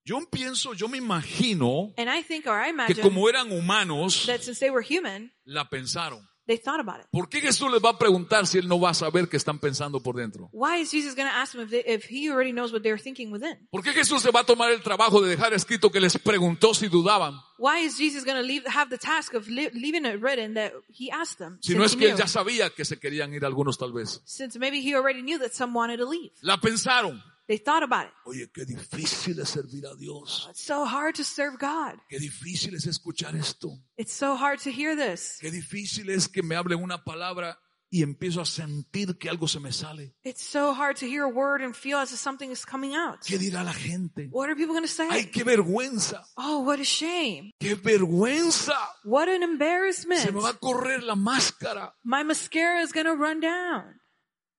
Yo 0.04 0.18
pienso, 0.30 0.72
yo 0.72 0.88
me 0.88 0.96
imagino 0.98 1.92
And 1.98 2.08
I 2.08 2.22
think, 2.22 2.46
or 2.46 2.58
I 2.58 2.64
que 2.64 2.70
imagine, 2.70 3.02
como 3.02 3.28
eran 3.28 3.52
humanos, 3.52 4.24
that 4.26 4.40
since 4.40 4.58
they 4.58 4.70
were 4.70 4.82
human, 4.82 5.32
la 5.44 5.68
pensaron. 5.68 6.26
They 6.48 6.56
thought 6.56 6.80
about 6.80 6.98
it. 6.98 7.06
¿Por 7.12 7.28
qué 7.28 7.40
Jesús 7.40 7.70
les 7.70 7.80
va 7.80 7.90
a 7.90 7.98
preguntar 7.98 8.46
si 8.46 8.58
él 8.58 8.66
no 8.66 8.80
va 8.80 8.90
a 8.90 8.94
saber 8.94 9.28
qué 9.28 9.36
están 9.36 9.60
pensando 9.60 10.02
por 10.02 10.16
dentro? 10.16 10.48
Why 10.52 10.80
is 10.80 10.90
Jesus 10.90 11.14
going 11.14 11.28
to 11.28 11.34
ask 11.34 11.52
them 11.52 11.62
if, 11.62 11.70
they, 11.70 11.84
if 11.86 12.10
he 12.10 12.30
already 12.30 12.52
knows 12.52 12.72
what 12.72 12.82
they're 12.82 12.98
thinking 12.98 13.30
within? 13.30 13.68
¿Por 13.70 13.82
qué 13.82 13.92
Jesús 13.92 14.22
se 14.22 14.30
va 14.32 14.40
a 14.40 14.44
tomar 14.44 14.72
el 14.72 14.82
trabajo 14.82 15.20
de 15.20 15.28
dejar 15.28 15.52
escrito 15.52 15.90
que 15.90 16.00
les 16.00 16.16
preguntó 16.18 16.74
si 16.74 16.88
dudaban? 16.88 17.34
Why 17.58 17.84
is 17.84 17.98
Jesus 17.98 18.24
going 18.24 18.42
to 18.42 18.70
have 18.70 18.88
the 18.88 18.98
task 18.98 19.34
of 19.34 19.46
leaving 19.48 20.06
it 20.06 20.20
written 20.22 20.54
that 20.54 20.72
he 20.88 21.10
asked 21.12 21.38
them? 21.38 21.58
Si 21.60 21.74
no 21.74 21.86
since 21.86 21.92
es 21.92 21.96
que 21.96 22.10
él 22.10 22.16
ya 22.16 22.26
sabía 22.26 22.70
que 22.70 22.84
se 22.84 22.98
querían 22.98 23.34
ir 23.34 23.44
algunos 23.44 23.78
tal 23.78 23.92
vez. 23.92 24.22
Since 24.24 24.58
maybe 24.58 24.80
he 24.80 24.94
already 24.94 25.22
knew 25.22 25.38
that 25.38 25.52
some 25.52 25.74
wanted 25.76 25.98
to 25.98 26.08
leave. 26.08 26.32
La 26.40 26.58
pensaron. 26.58 27.22
They 27.48 27.56
thought 27.56 27.82
about 27.82 28.06
it. 28.06 28.12
Oye, 28.26 28.46
qué 28.52 28.66
difícil 28.66 29.40
es 29.40 29.48
servir 29.48 29.86
a 29.86 29.96
Dios. 29.96 30.46
It's 30.50 30.62
so 30.62 30.84
hard 30.84 31.14
to 31.16 31.24
serve 31.24 31.58
God. 31.58 31.98
Qué 32.10 32.18
difícil 32.20 32.74
es 32.74 32.86
escuchar 32.86 33.34
esto. 33.34 33.70
It's 33.96 34.12
so 34.12 34.36
hard 34.36 34.60
to 34.64 34.70
hear 34.70 34.94
this. 34.94 35.38
Qué 35.40 35.50
difícil 35.50 36.10
es 36.10 36.28
que 36.28 36.42
me 36.42 36.56
hablen 36.56 36.82
una 36.82 37.02
palabra 37.04 37.58
y 37.90 38.02
empiezo 38.02 38.42
a 38.42 38.44
sentir 38.44 39.16
que 39.16 39.30
algo 39.30 39.48
se 39.48 39.60
me 39.60 39.72
sale. 39.72 40.14
It's 40.22 40.42
so 40.42 40.74
hard 40.74 40.96
to 40.98 41.06
hear 41.06 41.22
a 41.24 41.28
word 41.30 41.62
and 41.62 41.74
feel 41.74 41.96
as 41.96 42.12
if 42.12 42.18
something 42.18 42.50
is 42.50 42.66
coming 42.66 42.94
out. 42.94 43.20
¿Qué 43.26 43.38
dirá 43.38 43.64
la 43.64 43.72
gente? 43.72 44.28
What 44.30 44.50
are 44.50 44.54
people 44.54 44.74
going 44.74 44.82
to 44.82 44.92
say? 44.92 45.08
¡Ay, 45.10 45.30
qué 45.32 45.42
vergüenza! 45.42 46.22
Oh, 46.36 46.58
what 46.60 46.78
a 46.80 46.84
shame. 46.84 47.50
¡Qué 47.58 47.76
vergüenza! 47.76 48.76
What 49.04 49.28
an 49.30 49.38
Se 49.40 49.44
embarrassment. 49.44 50.32
me 50.34 50.40
va 50.42 50.50
a 50.50 50.58
correr 50.58 51.02
la 51.02 51.14
máscara. 51.14 51.94
My 52.04 52.22
mascara 52.24 52.82
is 52.82 52.92
going 52.92 53.06
to 53.06 53.14
run 53.16 53.40
down. 53.40 53.98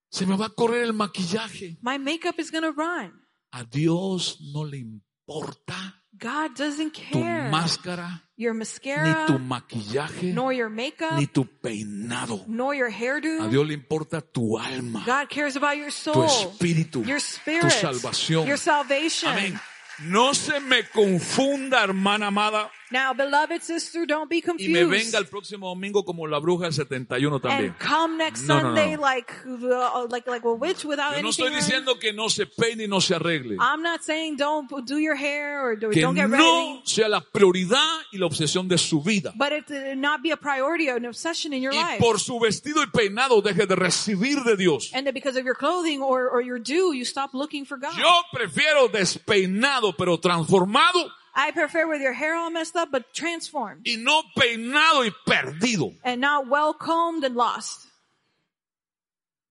Se 0.09 0.25
me 0.25 0.35
va 0.35 0.47
a 0.47 0.49
correr 0.49 0.83
el 0.83 0.93
maquillaje. 0.93 1.77
My 1.81 1.97
makeup 1.97 2.39
is 2.39 2.51
to 2.63 2.71
run. 2.71 3.13
A 3.51 3.63
Dios 3.63 4.39
no 4.53 4.63
le 4.63 4.77
importa 4.77 5.95
God 6.11 6.55
doesn't 6.57 6.91
tu 6.93 7.01
care. 7.21 7.49
máscara, 7.49 8.23
Your 8.35 8.53
ni 8.53 8.59
mascara, 8.59 9.25
tu 9.27 9.39
maquillaje, 9.39 10.33
nor 10.33 10.51
your 10.53 10.69
makeup, 10.69 11.13
ni 11.17 11.27
tu 11.27 11.45
peinado. 11.45 12.43
nor 12.47 12.75
your 12.75 12.89
A 12.89 12.91
hairdo. 12.91 13.47
Dios 13.49 13.65
le 13.67 13.73
importa 13.73 14.19
tu 14.21 14.57
alma, 14.57 15.03
God 15.05 15.29
cares 15.29 15.55
about 15.55 15.77
your 15.77 15.91
tu 15.91 16.11
soul, 16.11 16.25
espíritu, 16.25 17.03
your 17.05 17.19
tu 17.19 17.25
spirit, 17.25 17.71
salvación. 17.71 18.45
your 18.47 18.57
salvation. 18.57 19.31
Amén. 19.31 19.59
No 19.99 20.33
se 20.33 20.59
me 20.59 20.83
confunda, 20.89 21.83
hermana 21.83 22.27
amada, 22.27 22.69
Now, 22.91 23.13
beloved 23.13 23.61
sister, 23.61 24.05
don't 24.07 24.29
be 24.29 24.37
y 24.37 24.39
me 24.39 24.41
confused. 24.43 24.89
venga 24.89 25.17
el 25.19 25.27
próximo 25.27 25.69
domingo 25.69 26.03
como 26.03 26.25
la 26.25 26.39
bruja 26.39 26.65
del 26.65 26.73
71 26.73 27.39
también. 27.39 27.69
and 27.71 27.77
come 27.79 28.17
next 28.17 28.43
No, 28.47 28.55
no, 28.61 28.69
no. 28.71 28.75
Sunday 28.75 28.97
like 28.97 29.31
uh, 29.45 30.07
like 30.09 30.27
like 30.27 30.43
a 30.43 30.53
witch 30.53 30.83
without 30.85 31.15
Yo 31.15 31.21
no 31.21 31.29
estoy 31.29 31.49
on. 31.49 31.53
diciendo 31.55 31.99
que 31.99 32.13
no 32.13 32.29
se 32.29 32.47
peine 32.47 32.85
y 32.85 32.87
no 32.87 32.99
se 32.99 33.13
arregle. 33.15 33.57
I'm 33.59 33.83
not 33.83 34.01
saying 34.03 34.37
don't 34.37 34.67
do 34.87 34.97
your 34.97 35.15
hair 35.15 35.61
or 35.63 35.75
do, 35.75 35.91
Que 35.91 36.01
don't 36.01 36.15
get 36.15 36.29
no 36.29 36.37
ready, 36.37 36.81
sea 36.85 37.07
la 37.07 37.21
prioridad 37.21 38.01
y 38.11 38.17
la 38.17 38.25
obsesión 38.25 38.67
de 38.67 38.77
su 38.79 39.01
vida. 39.03 39.33
but 39.37 39.51
it 39.51 39.69
uh, 39.69 39.93
not 39.95 40.21
be 40.23 40.31
a 40.31 40.37
priority 40.37 40.89
or 40.89 40.97
an 40.97 41.05
obsession 41.05 41.53
in 41.53 41.61
your 41.61 41.73
Y 41.73 41.77
life. 41.81 41.99
por 41.99 42.19
su 42.19 42.39
vestido 42.39 42.81
y 42.81 42.87
peinado 42.87 43.41
deje 43.41 43.67
de 43.67 43.75
recibir 43.75 44.43
de 44.43 44.57
Dios. 44.57 44.89
and 44.95 45.05
that 45.05 45.13
because 45.13 45.37
of 45.37 45.45
your 45.45 45.55
clothing 45.55 46.01
or, 46.01 46.27
or 46.29 46.41
your 46.41 46.57
due, 46.59 46.93
you 46.93 47.05
stop 47.05 47.35
looking 47.35 47.65
for 47.65 47.77
God. 47.77 47.95
Yo 47.99 48.09
prefiero 48.33 48.87
despeinado 48.87 49.93
pero 49.95 50.17
transformado 50.19 51.11
I 51.35 51.51
prefer 51.51 51.87
with 51.87 52.01
your 52.01 52.13
hair 52.13 52.35
all 52.35 52.49
messed 52.51 52.75
up, 52.75 52.89
but 52.91 53.13
transformed 53.13 53.85
y 53.87 53.95
no 53.97 54.21
peinado 54.35 55.05
y 55.05 55.11
perdido. 55.25 55.93
and 56.03 56.19
not 56.21 56.47
well 56.47 56.73
combed 56.73 57.23
and 57.23 57.35
lost. 57.35 57.85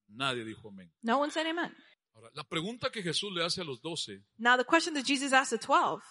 Nadie 0.09 0.43
dijo 0.43 0.69
amén. 0.69 0.89
No 1.03 1.19
one 1.19 1.31
said 1.31 1.45
amen. 1.47 1.73
Ahora, 2.15 2.29
la 2.33 2.43
pregunta 2.43 2.91
que 2.91 3.01
Jesús 3.01 3.31
le 3.33 3.43
hace 3.43 3.61
a 3.61 3.63
los 3.63 3.81
doce, 3.81 4.21
Now 4.37 4.57
the 4.57 4.65
question 4.65 4.93
that 4.95 5.05
Jesus 5.05 5.31
asked 5.33 5.51
the 5.51 5.57
12, 5.65 6.01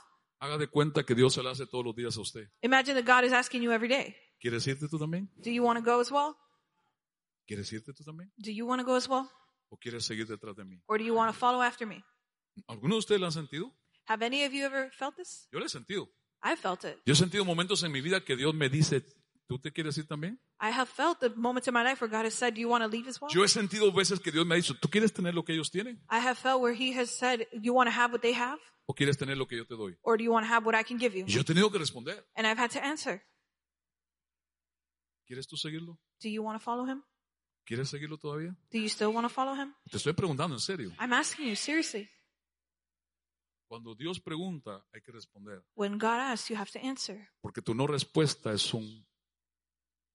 haga 0.40 0.56
de 0.58 0.66
cuenta 0.68 1.04
que 1.04 1.14
Dios 1.14 1.34
se 1.34 1.42
la 1.42 1.50
hace 1.50 1.66
todos 1.66 1.84
los 1.84 1.94
días 1.94 2.16
a 2.16 2.20
usted. 2.20 2.48
imagine 2.62 2.94
that 2.94 3.04
God 3.04 3.24
is 3.24 3.32
asking 3.32 3.62
you 3.62 3.72
every 3.72 3.88
day. 3.88 4.16
¿Quieres 4.40 4.66
irte 4.66 4.88
tú 4.88 4.98
también? 4.98 5.28
Do 5.42 5.50
you 5.50 5.62
want 5.64 5.78
to 5.78 5.84
go 5.84 6.00
as 6.00 6.10
well? 6.10 6.36
¿Quieres 7.46 7.70
irte 7.72 7.92
tú 7.92 8.04
también? 8.04 8.30
Do 8.38 8.50
you 8.52 8.66
want 8.66 8.80
to 8.80 8.86
go 8.86 8.94
as 8.94 9.08
well? 9.08 9.28
¿O 9.70 9.76
quieres 9.76 10.04
seguir 10.04 10.26
detrás 10.26 10.56
de 10.56 10.64
mí? 10.64 10.80
Or 10.86 10.96
do 10.98 11.04
you 11.04 11.14
want 11.14 11.30
to 11.32 11.38
follow 11.38 11.60
after 11.60 11.86
me? 11.86 12.02
¿Alguno 12.68 12.94
de 12.94 12.98
ustedes 13.00 13.20
lo 13.20 13.26
han 13.26 13.32
sentido? 13.32 13.72
Have 14.08 14.24
any 14.24 14.44
of 14.44 14.52
you 14.52 14.64
ever 14.64 14.90
felt 14.92 15.16
this? 15.16 15.48
Yo 15.52 15.58
lo 15.58 15.66
he 15.66 15.68
sentido. 15.68 16.08
I 16.42 16.50
have 16.50 16.60
felt 16.60 16.84
it. 16.84 16.98
Yo 17.04 17.12
he 17.12 17.16
sentido 17.16 17.44
momentos 17.44 17.82
en 17.82 17.92
mi 17.92 18.00
vida 18.00 18.24
que 18.24 18.36
Dios 18.36 18.54
me 18.54 18.68
dice, 18.68 19.04
¿tú 19.46 19.58
te 19.58 19.72
quieres 19.72 19.98
ir 19.98 20.06
también? 20.06 20.40
I 20.60 20.70
have 20.70 20.86
felt 20.88 21.20
the 21.20 21.30
moments 21.30 21.68
in 21.68 21.74
my 21.74 21.82
life 21.82 22.00
where 22.00 22.10
God 22.10 22.24
has 22.26 22.34
said, 22.34 22.54
Do 22.54 22.60
you 22.60 22.68
want 22.68 22.82
to 22.82 22.88
leave 22.88 23.08
as 23.08 23.20
well? 23.20 23.30
Yo 23.30 23.42
he 23.44 23.48
sentido 23.48 23.92
veces 23.92 24.20
que 24.20 24.30
Dios 24.32 24.46
me 24.46 24.54
ha 24.54 24.56
dicho, 24.56 24.74
¿tú 24.74 24.88
quieres 24.88 25.12
tener 25.12 25.34
lo 25.34 25.44
que 25.44 25.52
ellos 25.52 25.70
tienen? 25.70 25.96
I 26.10 26.18
have 26.20 26.36
felt 26.36 26.60
where 26.60 26.74
He 26.74 26.92
has 26.98 27.10
said, 27.10 27.46
You 27.52 27.74
want 27.74 27.90
to 27.90 27.94
have 27.94 28.12
what 28.12 28.20
they 28.22 28.34
have? 28.34 28.58
¿O 28.86 28.94
quieres 28.94 29.18
tener 29.18 29.36
lo 29.36 29.46
que 29.46 29.56
yo 29.56 29.66
te 29.66 29.74
doy? 29.74 29.96
Or 30.02 30.16
do 30.16 30.24
you 30.24 30.32
want 30.32 30.46
to 30.46 30.52
have 30.52 30.64
what 30.64 30.74
I 30.74 30.82
can 30.82 30.98
give 30.98 31.14
you? 31.16 31.24
Y 31.26 31.32
yo 31.32 31.40
he 31.40 31.44
tenido 31.44 31.70
que 31.70 31.78
responder, 31.78 32.24
And 32.34 32.46
I've 32.46 32.58
had 32.58 32.70
to 32.70 32.80
answer, 32.82 33.22
¿quieres 35.26 35.46
tú 35.46 35.56
seguirlo? 35.56 35.98
Do 36.22 36.28
you 36.28 36.42
want 36.42 36.58
to 36.58 36.64
follow 36.64 36.86
Him? 36.86 37.02
¿Quieres 37.66 37.90
seguirlo 37.90 38.16
todavía? 38.16 38.56
Do 38.72 38.78
you 38.78 38.88
still 38.88 39.08
want 39.08 39.26
to 39.26 39.28
follow 39.28 39.54
Him? 39.54 39.74
Te 39.90 39.98
estoy 39.98 40.14
preguntando 40.14 40.56
en 40.56 40.60
serio. 40.60 40.92
I'm 40.98 41.12
asking 41.12 41.48
you 41.48 41.54
seriously. 41.54 42.08
Cuando 43.68 43.94
Dios 43.94 44.18
pregunta, 44.20 44.82
hay 44.92 45.00
que 45.02 45.12
responder. 45.12 45.62
When 45.76 45.98
God 45.98 46.18
asks, 46.20 46.48
you 46.48 46.56
have 46.56 46.70
to 46.72 46.78
answer 46.78 47.28
Porque 47.42 47.60
tu 47.62 47.74
no 47.74 47.86
respuesta 47.86 48.52
es 48.52 48.72
un- 48.72 49.06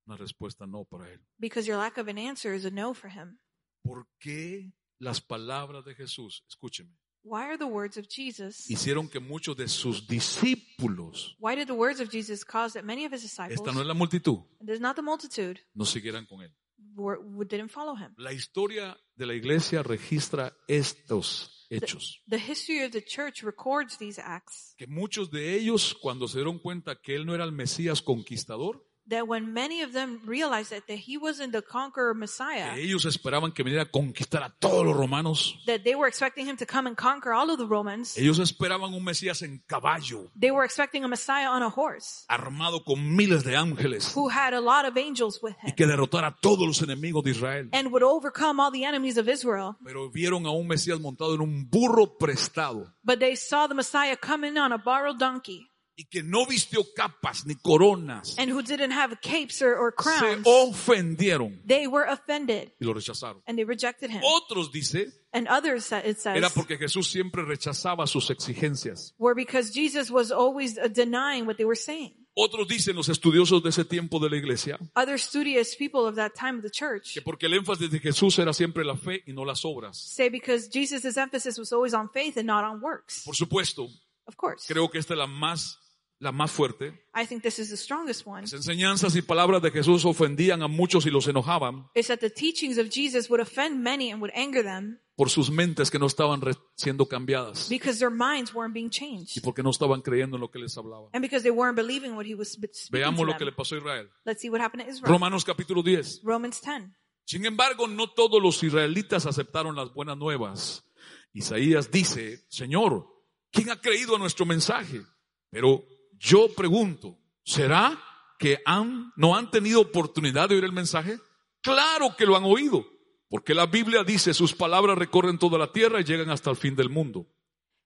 una 0.07 0.17
respuesta 0.17 0.65
no 0.65 0.83
para 0.85 1.09
Él. 1.11 1.21
because 1.37 1.67
your 1.67 1.77
lack 1.77 1.97
of 1.97 2.07
an 2.07 2.17
answer 2.17 2.53
is 2.55 2.65
a 2.65 2.71
no 2.71 2.93
for 2.93 3.09
Him. 3.11 3.39
¿Por 3.83 4.07
qué 4.19 4.73
las 4.99 5.21
palabras 5.21 5.85
de 5.85 5.93
Jesús, 5.95 6.43
escúcheme, 6.47 6.97
Why 7.25 7.43
are 7.43 7.57
the 7.57 7.65
words 7.65 7.97
of 7.97 8.07
Jesus? 8.09 8.69
hicieron 8.69 9.07
que 9.07 9.19
muchos 9.19 9.55
de 9.55 9.67
sus 9.67 10.07
discípulos, 10.07 11.35
Why 11.39 11.55
did 11.55 11.67
the 11.67 11.73
words 11.73 11.99
of 12.01 12.09
Jesus 12.09 12.43
cause 12.43 12.73
that 12.73 12.83
many 12.83 13.05
of 13.05 13.13
His 13.13 13.21
disciples, 13.21 13.53
esta 13.59 13.71
no 13.71 13.81
es 13.81 13.87
la 13.87 13.93
multitud, 13.93 14.39
and 14.59 14.67
there's 14.67 14.81
not 14.81 14.95
the 14.95 15.01
multitude, 15.01 15.59
no 15.73 15.85
siguieran 15.85 16.25
con 16.25 16.41
Él? 16.41 16.51
were, 16.95 17.17
didn't 17.47 17.69
follow 17.69 17.95
Him? 17.95 18.13
La 18.17 18.33
historia 18.33 18.97
de 19.15 19.25
la 19.25 19.33
iglesia 19.35 19.83
registra 19.83 20.53
estos 20.67 21.52
hechos. 21.69 22.21
The 22.29 22.37
history 22.37 22.83
of 22.83 22.91
the 22.91 23.01
church 23.01 23.43
records 23.43 23.97
these 23.97 24.19
acts. 24.19 24.75
Que 24.77 24.87
muchos 24.87 25.31
de 25.31 25.55
ellos, 25.55 25.95
cuando 26.01 26.27
se 26.27 26.37
dieron 26.39 26.59
cuenta 26.59 26.99
que 27.01 27.15
Él 27.15 27.25
no 27.25 27.33
era 27.33 27.43
el 27.43 27.51
Mesías 27.51 28.01
conquistador, 28.01 28.85
That 29.09 29.27
when 29.27 29.53
many 29.53 29.81
of 29.81 29.91
them 29.91 30.21
realized 30.25 30.71
that, 30.71 30.87
that 30.87 30.97
He 30.97 31.17
wasn't 31.17 31.51
the 31.51 31.61
conqueror 31.61 32.13
Messiah, 32.13 32.73
que 32.73 32.83
ellos 32.83 33.05
esperaban 33.05 33.51
que 33.53 33.63
viniera 33.63 33.83
a 33.83 33.91
conquistar 33.91 34.41
a 34.43 34.49
todos 34.59 34.85
los 34.85 34.95
romanos, 34.95 35.55
that 35.65 35.83
they 35.83 35.93
were 35.93 36.07
expecting 36.07 36.47
Him 36.47 36.55
to 36.57 36.65
come 36.65 36.87
and 36.87 36.95
conquer 36.95 37.33
all 37.33 37.49
of 37.51 37.57
the 37.57 37.65
Romans, 37.67 38.17
ellos 38.17 38.39
esperaban 38.39 38.93
un 38.93 39.03
Mesías 39.03 39.41
en 39.41 39.61
caballo, 39.67 40.31
they 40.39 40.51
were 40.51 40.63
expecting 40.63 41.03
a 41.03 41.07
Messiah 41.09 41.49
on 41.49 41.61
a 41.61 41.69
horse 41.69 42.23
armado 42.29 42.83
con 42.85 43.15
miles 43.15 43.43
de 43.43 43.55
ángeles, 43.57 44.13
who 44.15 44.29
had 44.29 44.53
a 44.53 44.61
lot 44.61 44.85
of 44.85 44.95
angels 44.97 45.39
with 45.43 45.53
y 45.63 45.69
him 45.69 45.75
que 45.75 45.85
derrotara 45.85 46.27
a 46.27 46.35
todos 46.41 46.65
los 46.65 46.81
enemigos 46.81 47.23
de 47.25 47.31
Israel. 47.31 47.67
and 47.73 47.91
would 47.91 48.03
overcome 48.03 48.61
all 48.61 48.71
the 48.71 48.85
enemies 48.85 49.17
of 49.17 49.27
Israel. 49.27 49.75
Pero 49.83 50.09
vieron 50.11 50.45
a 50.45 50.51
un 50.51 50.65
Mesías 50.67 50.99
montado 51.01 51.35
en 51.35 51.41
un 51.41 51.67
burro 51.69 52.17
prestado 52.17 52.93
But 53.03 53.19
they 53.19 53.35
saw 53.35 53.67
the 53.67 53.75
Messiah 53.75 54.15
coming 54.15 54.57
on 54.57 54.71
a 54.71 54.77
borrowed 54.77 55.19
donkey 55.19 55.67
y 55.95 56.05
que 56.05 56.23
no 56.23 56.45
vistió 56.45 56.83
capas 56.95 57.45
ni 57.45 57.55
coronas. 57.55 58.35
and 58.39 58.51
who 58.51 58.61
didn't 58.61 58.91
have 58.91 59.15
capes 59.21 59.61
or, 59.61 59.75
or 59.77 59.93
Se 59.97 60.03
crowns. 60.03 60.47
ofendieron 60.47 61.61
They 61.65 61.87
were 61.87 62.05
offended 62.07 62.71
y 62.79 62.85
lo 62.85 62.93
rechazaron. 62.93 63.41
and 63.47 63.57
they 63.57 63.63
rejected 63.65 64.09
him. 64.09 64.21
Otros, 64.23 64.71
dice, 64.71 65.11
And 65.31 65.47
others, 65.47 65.91
it 65.91 66.05
era 66.25 66.41
says, 66.49 66.51
porque 66.53 66.77
Jesús 66.77 67.07
siempre 67.11 67.43
rechazaba 67.43 68.05
sus 68.07 68.29
exigencias. 68.29 69.13
were 69.17 69.33
because 69.35 69.71
Jesus 69.73 70.11
was 70.11 70.31
always 70.31 70.77
uh, 70.77 70.87
denying 70.87 71.45
what 71.47 71.57
they 71.57 71.65
were 71.65 71.75
saying. 71.79 72.13
Otros 72.35 72.67
dicen 72.67 72.95
los 72.95 73.09
estudiosos 73.09 73.61
de 73.61 73.69
ese 73.69 73.85
tiempo 73.85 74.17
de 74.19 74.27
la 74.27 74.37
iglesia 74.37 74.79
Other 74.95 75.19
studious 75.19 75.75
people 75.75 76.07
of 76.07 76.15
that 76.15 76.33
time 76.33 76.57
of 76.57 76.63
the 76.63 76.69
church 76.71 77.13
que 77.13 77.21
porque 77.21 77.45
el 77.45 77.53
énfasis 77.53 77.91
de 77.91 77.99
Jesús 77.99 78.39
era 78.39 78.53
siempre 78.53 78.83
la 78.83 78.95
fe 78.95 79.21
y 79.27 79.33
no 79.33 79.45
las 79.45 79.63
obras. 79.65 79.97
say 79.99 80.29
because 80.29 80.67
Jesus' 80.67 81.15
emphasis 81.17 81.59
was 81.59 81.71
always 81.71 81.93
on 81.93 82.09
faith 82.09 82.35
and 82.37 82.47
not 82.47 82.63
on 82.63 82.81
works. 82.81 83.23
Por 83.23 83.35
supuesto, 83.35 83.87
Of 84.25 84.35
course. 84.35 84.65
creo 84.67 84.89
que 84.89 84.97
esta 84.97 85.13
es 85.13 85.19
la 85.19 85.27
más, 85.27 85.77
la 86.23 86.31
más 86.31 86.51
fuerte. 86.51 87.05
I 87.15 87.25
think 87.27 87.43
this 87.43 87.59
is 87.59 87.69
the 87.69 87.77
strongest 87.77 88.25
one. 88.25 88.41
Las 88.41 88.53
enseñanzas 88.53 89.15
y 89.15 89.21
palabras 89.21 89.61
de 89.61 89.69
Jesús 89.71 90.05
ofendían 90.05 90.63
a 90.63 90.67
muchos 90.67 91.05
y 91.05 91.11
los 91.11 91.27
enojaban 91.27 91.87
Is 91.93 92.07
that 92.07 92.19
the 92.19 92.29
teachings 92.29 92.77
of 92.77 92.87
Jesus 92.89 93.29
would 93.29 93.41
offend 93.41 93.83
many 93.83 94.11
and 94.11 94.21
would 94.21 94.33
anger 94.35 94.63
them 94.63 94.99
por 95.15 95.29
sus 95.29 95.51
mentes 95.51 95.91
que 95.91 95.99
no 95.99 96.07
estaban 96.07 96.41
siendo 96.75 97.07
cambiadas 97.07 97.69
because 97.69 97.99
their 97.99 98.09
minds 98.09 98.51
weren't 98.53 98.73
being 98.73 98.87
y 98.87 98.89
changed 98.89 99.43
porque 99.43 99.61
no 99.61 99.69
estaban 99.69 100.01
creyendo 100.01 100.37
en 100.37 100.41
lo 100.41 100.49
que 100.49 100.57
les 100.59 100.75
hablaba. 100.77 101.09
and 101.13 101.21
because 101.21 101.43
they 101.43 101.51
weren't 101.51 101.75
believing 101.75 102.15
what 102.15 102.25
he 102.25 102.33
was 102.33 102.49
sp- 102.49 102.73
speaking 102.73 102.99
Veamos 103.01 103.19
to 103.19 103.25
lo 103.25 103.37
que 103.37 103.45
le 103.45 103.51
them. 103.51 103.57
pasó 103.57 103.75
a 103.75 103.77
Israel. 103.77 104.09
Let's 104.25 104.41
see 104.41 104.49
what 104.49 104.59
happened 104.61 104.83
to 104.85 104.89
Israel. 104.89 105.11
Romanos 105.13 105.45
capítulo 105.45 105.83
10. 105.83 106.21
Romans 106.23 106.59
10. 106.61 106.89
Sin 107.25 107.45
embargo, 107.45 107.87
no 107.87 108.11
todos 108.11 108.41
los 108.41 108.61
israelitas 108.63 109.25
aceptaron 109.25 109.75
las 109.75 109.93
buenas 109.93 110.17
nuevas. 110.17 110.83
Isaías 111.31 111.89
dice, 111.91 112.43
Señor, 112.49 113.07
¿quién 113.51 113.69
ha 113.69 113.79
creído 113.79 114.15
a 114.15 114.19
nuestro 114.19 114.45
mensaje? 114.45 115.01
Pero 115.49 115.83
yo 116.23 116.47
pregunto, 116.55 117.17
¿será 117.43 117.99
que 118.39 118.61
han, 118.65 119.11
no 119.17 119.35
han 119.35 119.51
tenido 119.51 119.81
oportunidad 119.81 120.47
de 120.47 120.55
oír 120.55 120.63
el 120.63 120.71
mensaje? 120.71 121.19
Claro 121.61 122.15
que 122.17 122.25
lo 122.25 122.37
han 122.37 122.45
oído, 122.45 122.85
porque 123.29 123.53
la 123.53 123.65
Biblia 123.65 124.03
dice, 124.05 124.33
sus 124.33 124.53
palabras 124.53 124.97
recorren 124.97 125.37
toda 125.37 125.57
la 125.57 125.71
tierra 125.71 125.99
y 125.99 126.05
llegan 126.05 126.29
hasta 126.29 126.49
el 126.49 126.55
fin 126.55 126.75
del 126.75 126.89
mundo. 126.89 127.27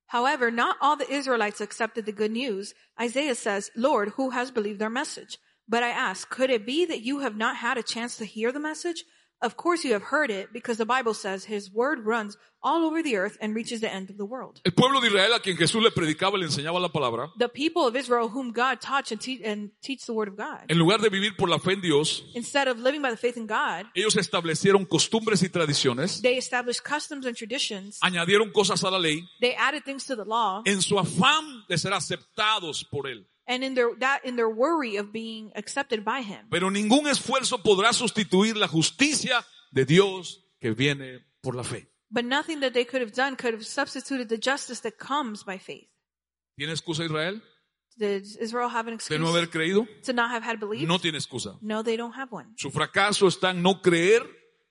However, 0.10 0.52
not 0.52 0.78
all 0.80 0.96
the 0.98 1.12
Israelites 1.12 1.62
accepted 1.62 2.06
the 2.06 2.14
good 2.14 2.32
news. 2.32 2.74
Isaiah 3.00 3.36
says, 3.36 3.72
Lord, 3.76 4.14
who 4.18 4.30
has 4.30 4.52
believed 4.52 4.82
our 4.82 4.90
message? 4.90 5.40
But 5.68 5.84
I 5.84 5.90
ask, 5.90 6.30
could 6.30 6.50
it 6.50 6.66
be 6.66 6.86
that 6.86 7.02
you 7.02 7.20
have 7.20 7.36
not 7.36 7.58
had 7.58 7.78
a 7.78 7.84
chance 7.84 8.18
to 8.18 8.26
hear 8.26 8.54
the 8.54 8.60
message? 8.60 9.04
Of 9.40 9.56
course 9.56 9.84
you 9.86 9.94
have 9.94 10.02
heard 10.10 10.32
it 10.32 10.52
because 10.52 10.78
the 10.80 10.86
Bible 10.86 11.14
says 11.14 11.46
his 11.46 11.72
word 11.72 12.00
runs 12.06 12.38
all 12.64 12.84
over 12.86 13.04
the 13.04 13.18
earth 13.18 13.38
and 13.40 13.54
reaches 13.56 13.82
the 13.82 13.88
end 13.94 14.10
of 14.10 14.18
the 14.18 14.26
world. 14.26 14.60
El 14.66 14.72
pueblo 14.72 15.00
de 15.00 15.08
Israel 15.10 15.32
a 15.34 15.40
quien 15.40 15.56
Jesús 15.56 15.80
le 15.84 15.92
predicaba 15.92 16.38
y 16.38 16.40
le 16.40 16.48
enseñaba 16.48 16.80
la 16.82 16.90
palabra, 16.90 17.32
The 17.38 17.48
people 17.48 17.86
of 17.86 17.96
Israel 17.96 18.30
whom 18.30 18.52
God 18.52 18.82
taught 18.82 19.12
and, 19.12 19.22
te- 19.22 19.44
and 19.46 19.70
teach 19.84 20.08
the 20.08 20.14
word 20.14 20.28
of 20.30 20.36
God. 20.38 20.66
en 20.68 20.80
lugar 20.80 21.00
de 21.02 21.10
vivir 21.10 21.38
por 21.38 21.50
la 21.50 21.60
fe 21.60 21.74
en 21.74 21.82
Dios, 21.82 22.24
Instead 22.34 22.68
of 22.68 22.80
living 22.80 23.04
by 23.04 23.12
the 23.12 23.16
faith 23.18 23.38
in 23.38 23.46
God, 23.46 23.86
ellos 23.94 24.16
establecieron 24.18 24.86
costumbres 24.88 25.44
y 25.44 25.50
tradiciones, 25.50 26.20
they 26.24 26.38
established 26.38 26.84
customs 26.84 27.28
and 27.28 27.36
traditions. 27.38 28.00
añadieron 28.02 28.52
cosas 28.52 28.84
a 28.84 28.90
la 28.90 28.98
ley, 28.98 29.24
They 29.40 29.54
added 29.56 29.84
things 29.86 30.04
to 30.08 30.16
the 30.16 30.26
law. 30.26 30.64
en 30.66 30.82
su 30.82 30.98
afán 30.98 31.64
de 31.70 31.78
ser 31.78 31.94
aceptados 31.94 32.84
por 32.90 33.06
él. 33.08 33.28
And 33.48 33.64
in 33.64 33.76
their, 33.76 33.96
that, 34.00 34.26
in 34.26 34.36
their 34.36 34.50
worry 34.50 34.98
of 34.98 35.14
being 35.14 35.52
accepted 35.56 36.04
by 36.04 36.22
him. 36.22 36.48
Pero 36.50 36.70
ningún 36.70 37.08
esfuerzo 37.08 37.64
podrá 37.64 37.94
sustituir 37.94 38.58
la 38.58 38.68
justicia 38.68 39.46
de 39.72 39.86
Dios 39.86 40.44
que 40.60 40.74
viene 40.74 41.26
por 41.42 41.56
la 41.56 41.64
fe. 41.64 41.88
But 42.12 42.26
nothing 42.26 42.60
that 42.60 42.74
they 42.74 42.86
could 42.86 43.02
have 43.02 43.14
done 43.14 43.36
could 43.36 43.54
have 43.54 43.66
substituted 43.66 44.28
the 44.30 44.38
justice 44.38 44.82
that 44.82 44.98
comes 44.98 45.44
by 45.44 45.58
faith. 45.58 45.88
¿Tiene 46.58 46.74
excusa 46.74 47.06
Israel 47.06 47.42
Did 47.98 48.26
Israel 48.40 48.70
have 48.70 48.88
an 48.88 48.94
de 48.94 48.96
excuse 48.96 49.20
no 49.20 49.28
haber 49.34 49.50
creído? 49.50 49.88
to 50.04 50.14
not 50.14 50.30
have 50.32 50.44
had 50.44 50.60
belief? 50.60 50.88
No 50.88 51.00
tiene 51.00 51.18
excusa. 51.18 51.58
No, 51.62 51.84
they 51.84 51.98
don't 51.98 52.14
have 52.16 52.32
one. 52.32 52.54
Su 52.58 52.70
fracaso 52.70 53.28
está 53.28 53.52
en 53.52 53.62
no 53.64 53.82
creer 53.82 54.24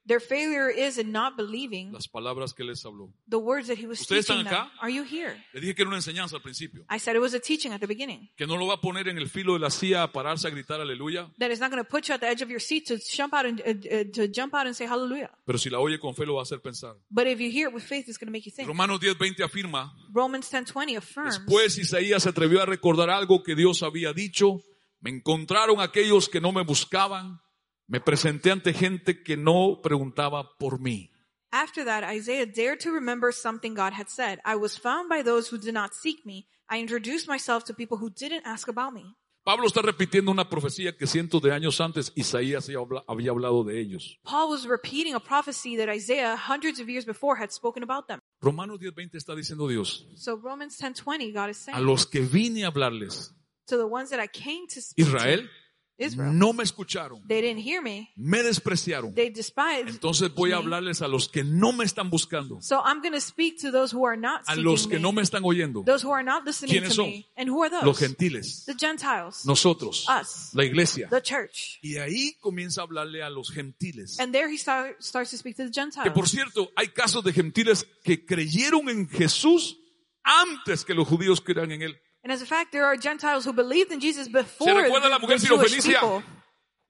Their 0.06 0.20
failure 0.20 0.70
is 0.70 0.98
in 0.98 1.10
not 1.10 1.36
believing 1.36 1.92
las 1.92 2.06
palabras 2.06 2.54
que 2.54 2.64
les 2.64 2.84
habló. 2.84 3.12
the 3.28 3.38
words 3.38 3.66
that 3.66 3.76
he 3.76 3.86
was 3.86 4.00
¿Ustedes 4.00 4.28
están 4.28 4.44
them. 4.44 4.54
acá? 4.54 4.70
Are 4.80 4.90
you 4.92 5.02
here? 5.02 5.36
Le 5.52 5.60
dije 5.60 5.74
que 5.74 5.82
era 5.82 5.88
una 5.88 5.98
enseñanza 5.98 6.36
al 6.36 6.42
principio. 6.42 6.84
I 6.88 6.98
said 6.98 7.16
it 7.16 7.20
was 7.20 7.34
a 7.34 7.40
teaching 7.40 7.72
at 7.72 7.80
the 7.80 7.88
beginning. 7.88 8.28
Que 8.36 8.46
no 8.46 8.56
lo 8.56 8.66
va 8.68 8.74
a 8.74 8.80
poner 8.80 9.08
en 9.08 9.18
el 9.18 9.28
filo 9.28 9.54
de 9.54 9.58
la 9.58 9.70
silla 9.70 10.04
a 10.04 10.12
pararse 10.12 10.46
a 10.46 10.50
gritar 10.50 10.80
aleluya. 10.80 11.28
That 11.38 11.50
is 11.50 11.58
not 11.58 11.70
going 11.70 11.82
to 11.82 11.88
put 11.88 12.06
you 12.08 12.14
at 12.14 12.20
the 12.20 12.28
edge 12.28 12.42
of 12.42 12.48
your 12.50 12.60
seat 12.60 12.86
to 12.86 12.98
jump 12.98 13.34
out 13.34 13.46
and 13.46 13.60
uh, 13.60 13.70
uh, 13.70 14.04
to 14.12 14.28
jump 14.28 14.54
out 14.54 14.66
and 14.66 14.76
say 14.76 14.86
hallelujah. 14.86 15.30
Pero 15.44 15.58
si 15.58 15.70
la 15.70 15.80
oye 15.80 15.98
con 15.98 16.14
fe 16.14 16.24
lo 16.24 16.34
va 16.34 16.40
a 16.40 16.44
hacer 16.44 16.60
pensar. 16.60 16.94
But 17.10 17.26
if 17.26 17.40
you 17.40 17.50
hear 17.50 17.68
it 17.68 17.74
with 17.74 17.82
faith, 17.82 18.08
it's 18.08 18.18
going 18.18 18.28
to 18.28 18.32
make 18.32 18.46
you 18.46 18.52
think. 18.52 18.68
Romanos 18.68 19.00
10:20 19.00 19.42
afirma, 19.42 19.92
Romans 20.12 20.48
10:20 20.48 20.96
affirms. 20.98 21.38
después 21.40 21.78
Isaías 21.78 22.22
se 22.22 22.28
atrevió 22.28 22.62
a 22.62 22.66
recordar 22.66 23.10
algo 23.10 23.42
que 23.42 23.56
Dios 23.56 23.82
había 23.82 24.12
dicho. 24.12 24.60
Me 25.00 25.10
encontraron 25.10 25.80
aquellos 25.80 26.28
que 26.28 26.40
no 26.40 26.52
me 26.52 26.62
buscaban. 26.62 27.40
Me 27.88 28.00
presenté 28.00 28.50
ante 28.50 28.72
gente 28.72 29.22
que 29.22 29.36
no 29.36 29.80
preguntaba 29.82 30.56
por 30.58 30.80
mí. 30.80 31.10
After 31.52 31.84
that, 31.84 32.02
Isaiah 32.04 32.46
dared 32.46 32.80
to 32.80 32.90
remember 32.90 33.32
something 33.32 33.74
God 33.74 33.92
had 33.92 34.08
said. 34.08 34.40
I 34.44 34.56
was 34.56 34.76
found 34.76 35.08
by 35.08 35.22
those 35.22 35.48
who 35.48 35.58
did 35.58 35.74
not 35.74 35.94
seek 35.94 36.26
me. 36.26 36.48
I 36.68 36.80
introduced 36.80 37.28
myself 37.28 37.64
to 37.66 37.74
people 37.74 37.98
who 37.98 38.10
didn't 38.10 38.44
ask 38.44 38.68
about 38.68 38.92
me. 38.92 39.14
Pablo 39.44 39.68
está 39.68 39.80
repitiendo 39.80 40.32
una 40.32 40.48
profecía 40.48 40.96
que 40.96 41.06
cientos 41.06 41.40
de 41.40 41.52
años 41.52 41.80
antes 41.80 42.10
Isaías 42.16 42.68
había 43.06 43.30
hablado 43.30 43.62
de 43.62 43.80
ellos. 43.80 44.18
Paul 44.24 44.50
was 44.50 44.66
repeating 44.66 45.14
a 45.14 45.20
prophecy 45.20 45.76
that 45.76 45.88
Isaiah 45.88 46.36
hundreds 46.36 46.80
of 46.80 46.88
years 46.88 47.06
before 47.06 47.40
had 47.40 47.52
spoken 47.52 47.84
about 47.84 48.08
them. 48.08 48.18
Romanos 48.42 48.80
10:20 48.80 49.16
está 49.16 49.36
diciendo 49.36 49.68
Dios, 49.68 50.08
So 50.16 50.36
Romans 50.36 50.76
10:20 50.76 51.32
God 51.32 51.50
is 51.50 51.58
a 51.58 51.72
saying 51.72 51.86
los 51.86 52.06
que 52.06 52.22
vine 52.22 52.64
a 52.64 52.72
hablarles, 52.72 53.36
to 53.68 53.76
the 53.76 53.86
ones 53.86 54.10
that 54.10 54.18
I 54.20 54.26
came 54.26 54.66
to 54.66 54.80
speak 54.80 55.06
Israel, 55.06 55.48
Israel. 55.98 56.36
no 56.38 56.52
me 56.52 56.62
escucharon, 56.62 57.26
They 57.26 57.40
didn't 57.40 57.64
hear 57.66 57.80
me. 57.82 58.10
me 58.16 58.42
despreciaron. 58.42 59.14
They 59.14 59.30
despised 59.30 59.88
Entonces 59.88 60.32
voy 60.34 60.52
a 60.52 60.56
hablarles 60.56 61.00
a 61.02 61.08
los 61.08 61.28
que 61.28 61.42
no 61.42 61.72
me 61.72 61.84
están 61.84 62.10
buscando, 62.10 62.60
So 62.60 62.82
I'm 62.84 63.00
going 63.00 63.14
to 63.14 63.20
speak 63.20 63.60
to 63.62 63.70
those 63.72 63.94
who 63.96 64.06
are 64.06 64.16
not 64.16 64.42
a 64.46 64.56
los 64.56 64.86
que 64.86 64.96
me, 64.96 65.02
no 65.02 65.12
me 65.12 65.22
están 65.22 65.42
oyendo, 65.44 65.82
those 65.84 66.04
who 66.06 66.12
are 66.12 66.22
not 66.24 66.44
listening 66.44 66.72
¿Quiénes 66.72 66.90
to 66.90 66.94
son? 66.96 67.24
And 67.36 67.48
who 67.48 67.62
are 67.62 67.70
those? 67.70 67.84
los 67.84 67.98
gentiles, 67.98 68.64
The 68.66 68.74
Gentiles, 68.78 69.46
nosotros, 69.46 70.06
us, 70.08 70.50
la 70.54 70.64
iglesia. 70.64 71.08
the 71.10 71.22
church. 71.22 71.78
Y 71.82 71.96
ahí 71.96 72.34
comienza 72.40 72.82
a 72.82 72.84
hablarle 72.84 73.22
a 73.22 73.30
los 73.30 73.50
gentiles. 73.50 74.20
And 74.20 74.32
there 74.32 74.48
he 74.52 74.58
start, 74.58 75.02
starts 75.02 75.30
to 75.30 75.36
speak 75.38 75.56
to 75.56 75.64
the 75.64 75.70
Que 75.70 75.80
Gentiles. 75.80 76.12
por 76.12 76.28
cierto, 76.28 76.70
hay 76.76 76.88
casos 76.88 77.24
de 77.24 77.32
gentiles 77.32 77.86
que 78.04 78.24
creyeron 78.26 78.88
en 78.90 79.08
Jesús 79.08 79.78
antes 80.22 80.84
que 80.84 80.92
los 80.94 81.06
judíos 81.08 81.40
crean 81.40 81.72
en 81.72 81.82
él. 81.82 81.96
And 82.26 82.32
as 82.32 82.42
a 82.42 82.46
fact, 82.46 82.72
there 82.72 82.84
are 82.84 82.96
Gentiles 82.96 83.44
who 83.44 83.52
believed 83.52 83.92
in 83.92 84.00
Jesus 84.00 84.26
¿Se 84.26 84.32
before 84.32 84.82
recuerda 84.82 85.08
la 85.08 85.18
the, 85.18 85.20
mujer 85.20 85.38
the 85.38 85.46
Jewish 85.46 85.74
sirofenicia? 85.76 86.00
people. 86.00 86.22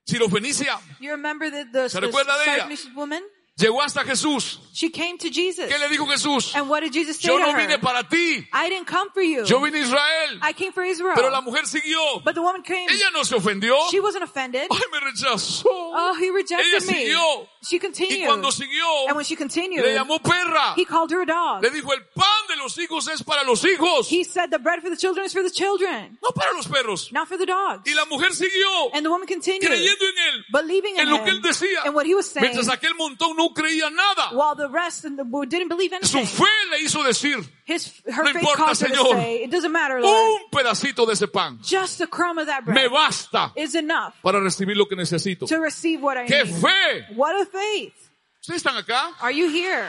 Sirofenicia 0.09 0.81
You 0.99 1.11
remember 1.11 1.51
the, 1.51 1.66
the, 1.70 1.90
¿Se 1.90 2.01
the? 2.01 2.07
Syrophoenician 2.07 2.94
woman? 2.94 3.22
Llegó 3.57 3.81
hasta 3.83 4.05
Jesús. 4.05 4.61
She 4.75 4.90
came 4.90 5.16
to 5.16 5.31
Jesus. 5.31 5.64
¿Qué 5.66 5.79
le 5.79 5.88
dijo 5.88 6.07
Jesús? 6.07 6.55
And 6.55 6.69
what 6.69 6.81
did 6.83 6.92
Jesus 6.92 7.16
say 7.16 7.29
Yo 7.29 7.38
no 7.38 7.55
vine 7.57 7.79
para 7.79 8.03
ti, 8.07 8.47
I 8.53 8.69
didn't 8.69 8.87
come 8.87 9.09
for 9.14 9.23
you. 9.23 9.45
yo 9.47 9.59
vine 9.61 9.75
a 9.77 9.81
Israel. 9.81 10.38
I 10.42 10.53
came 10.53 10.71
for 10.73 10.85
Israel. 10.85 11.14
Pero 11.14 11.31
la 11.31 11.40
mujer 11.40 11.66
siguió. 11.66 12.23
but 12.23 12.35
the 12.35 12.42
woman 12.42 12.62
came. 12.62 12.87
Ella 12.90 13.11
no 13.14 13.23
se 13.25 13.35
ofendió. 13.35 13.75
She 13.90 14.01
wasn't 14.01 14.23
offended. 14.25 14.69
Ay, 14.71 14.79
me 14.92 15.01
rechazó. 15.01 15.64
Oh, 15.73 16.14
he 16.21 16.31
rejected 16.31 16.66
Ella 16.66 16.81
me. 16.87 16.92
siguió. 17.07 17.49
She 17.62 17.77
Y 17.77 17.81
continued. 17.81 18.27
cuando 18.27 18.53
siguió, 18.53 19.07
and 19.09 19.16
when 19.16 19.25
she 19.25 19.35
continued, 19.35 19.83
le 19.83 19.95
llamó 19.95 20.21
perra. 20.23 20.75
he 20.77 20.85
called 20.85 21.11
her 21.11 21.23
a 21.23 21.27
dog. 21.27 21.62
Le 21.62 21.71
dijo, 21.71 21.92
el 21.95 22.05
pan 22.14 22.47
de 22.49 22.57
los 22.57 22.77
hijos 22.79 23.09
es 23.09 23.23
para 23.23 23.42
los 23.45 23.64
hijos, 23.64 24.09
He 24.11 24.23
said 24.25 24.51
the 24.51 24.59
bread 24.59 24.83
for 24.83 24.90
the 24.90 24.97
children 24.97 25.25
is 25.25 25.33
for 25.33 25.42
the 25.42 25.51
children, 25.51 26.19
no 26.23 26.31
para 26.33 26.53
los 26.55 26.69
perros. 26.69 27.11
not 27.12 27.27
for 27.27 27.38
the 27.38 27.47
dogs. 27.47 27.83
Y 27.90 27.95
la 27.95 28.05
mujer 28.05 28.35
siguió 28.35 28.90
And 28.92 29.03
the 29.05 29.11
woman 29.11 29.27
continued, 29.27 29.66
creyendo 29.66 30.05
en 30.05 30.19
él, 30.35 30.45
believing 30.53 30.95
in 30.97 31.01
en 31.01 31.11
lo 31.11 31.25
que 31.25 31.31
él 31.31 31.37
him 31.38 31.42
decía. 31.42 31.81
and 31.87 31.95
what 31.95 32.05
he 32.07 32.14
was 32.14 32.27
saying, 32.27 32.42
Mientras 32.53 32.69
aquel 32.69 32.95
montón 32.95 33.35
no 33.37 33.46
creía 33.55 33.91
nada. 33.91 34.31
while 34.33 34.55
the 34.57 34.69
rest 34.69 35.03
didn't 35.03 35.69
believe 35.69 35.93
Su 36.03 36.19
anything. 36.19 36.27
fe 36.27 36.45
le 36.71 36.81
hizo 36.83 37.03
decir, 37.03 37.39
His, 37.67 37.93
her 38.07 38.25
No 38.25 38.33
faith 38.33 38.37
importa, 38.43 38.75
Señor. 38.75 39.13
say, 39.17 39.45
it 39.45 39.51
doesn't 39.51 39.73
matter, 39.73 40.01
Lord. 40.01 40.43
un 40.43 40.51
pedacito 40.51 41.07
de 41.07 41.13
ese 41.15 41.27
pan 41.29 41.59
Just 41.63 42.01
a 42.01 42.07
crumb 42.07 42.39
of 42.39 42.47
that 42.47 42.65
me 42.67 42.73
bread 42.73 42.91
basta 42.91 43.53
is 43.57 43.75
enough 43.75 44.15
para 44.23 44.41
recibir 44.41 44.77
lo 44.77 44.87
que 44.87 44.97
necesito. 44.97 45.47
to 45.47 45.59
receive 45.59 46.01
what 46.03 46.17
I 46.17 46.27
¡Qué 46.27 46.45
need. 46.45 46.55
fe! 46.61 47.07
What 47.15 47.35
a 47.41 47.47
faith. 47.47 47.95
¿Ustedes 48.41 48.63
están 48.65 48.77
acá? 48.77 49.15
Are 49.21 49.33
you 49.33 49.49
here? 49.49 49.89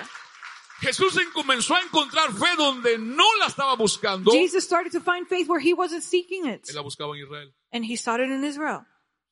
Jesús 0.81 1.17
en- 1.17 1.31
comenzó 1.31 1.75
a 1.75 1.81
encontrar 1.81 2.31
fe 2.33 2.55
donde 2.55 2.97
no 2.99 3.23
la 3.39 3.47
estaba 3.47 3.75
buscando. 3.75 4.31
Jesus 4.31 4.63
started 4.63 4.91
to 4.91 4.99
find 4.99 5.27
faith 5.27 5.47
where 5.47 5.59
he 5.59 5.73
wasn't 5.73 6.03
seeking 6.03 6.45
it. 6.45 6.63
Él 6.69 6.75
la 6.75 6.81
buscaba 6.81 7.15
en 7.15 7.23
Israel. 7.23 7.53
And 7.71 7.83
he 7.83 7.95
started 7.97 8.29
in 8.29 8.43
Israel. 8.43 8.85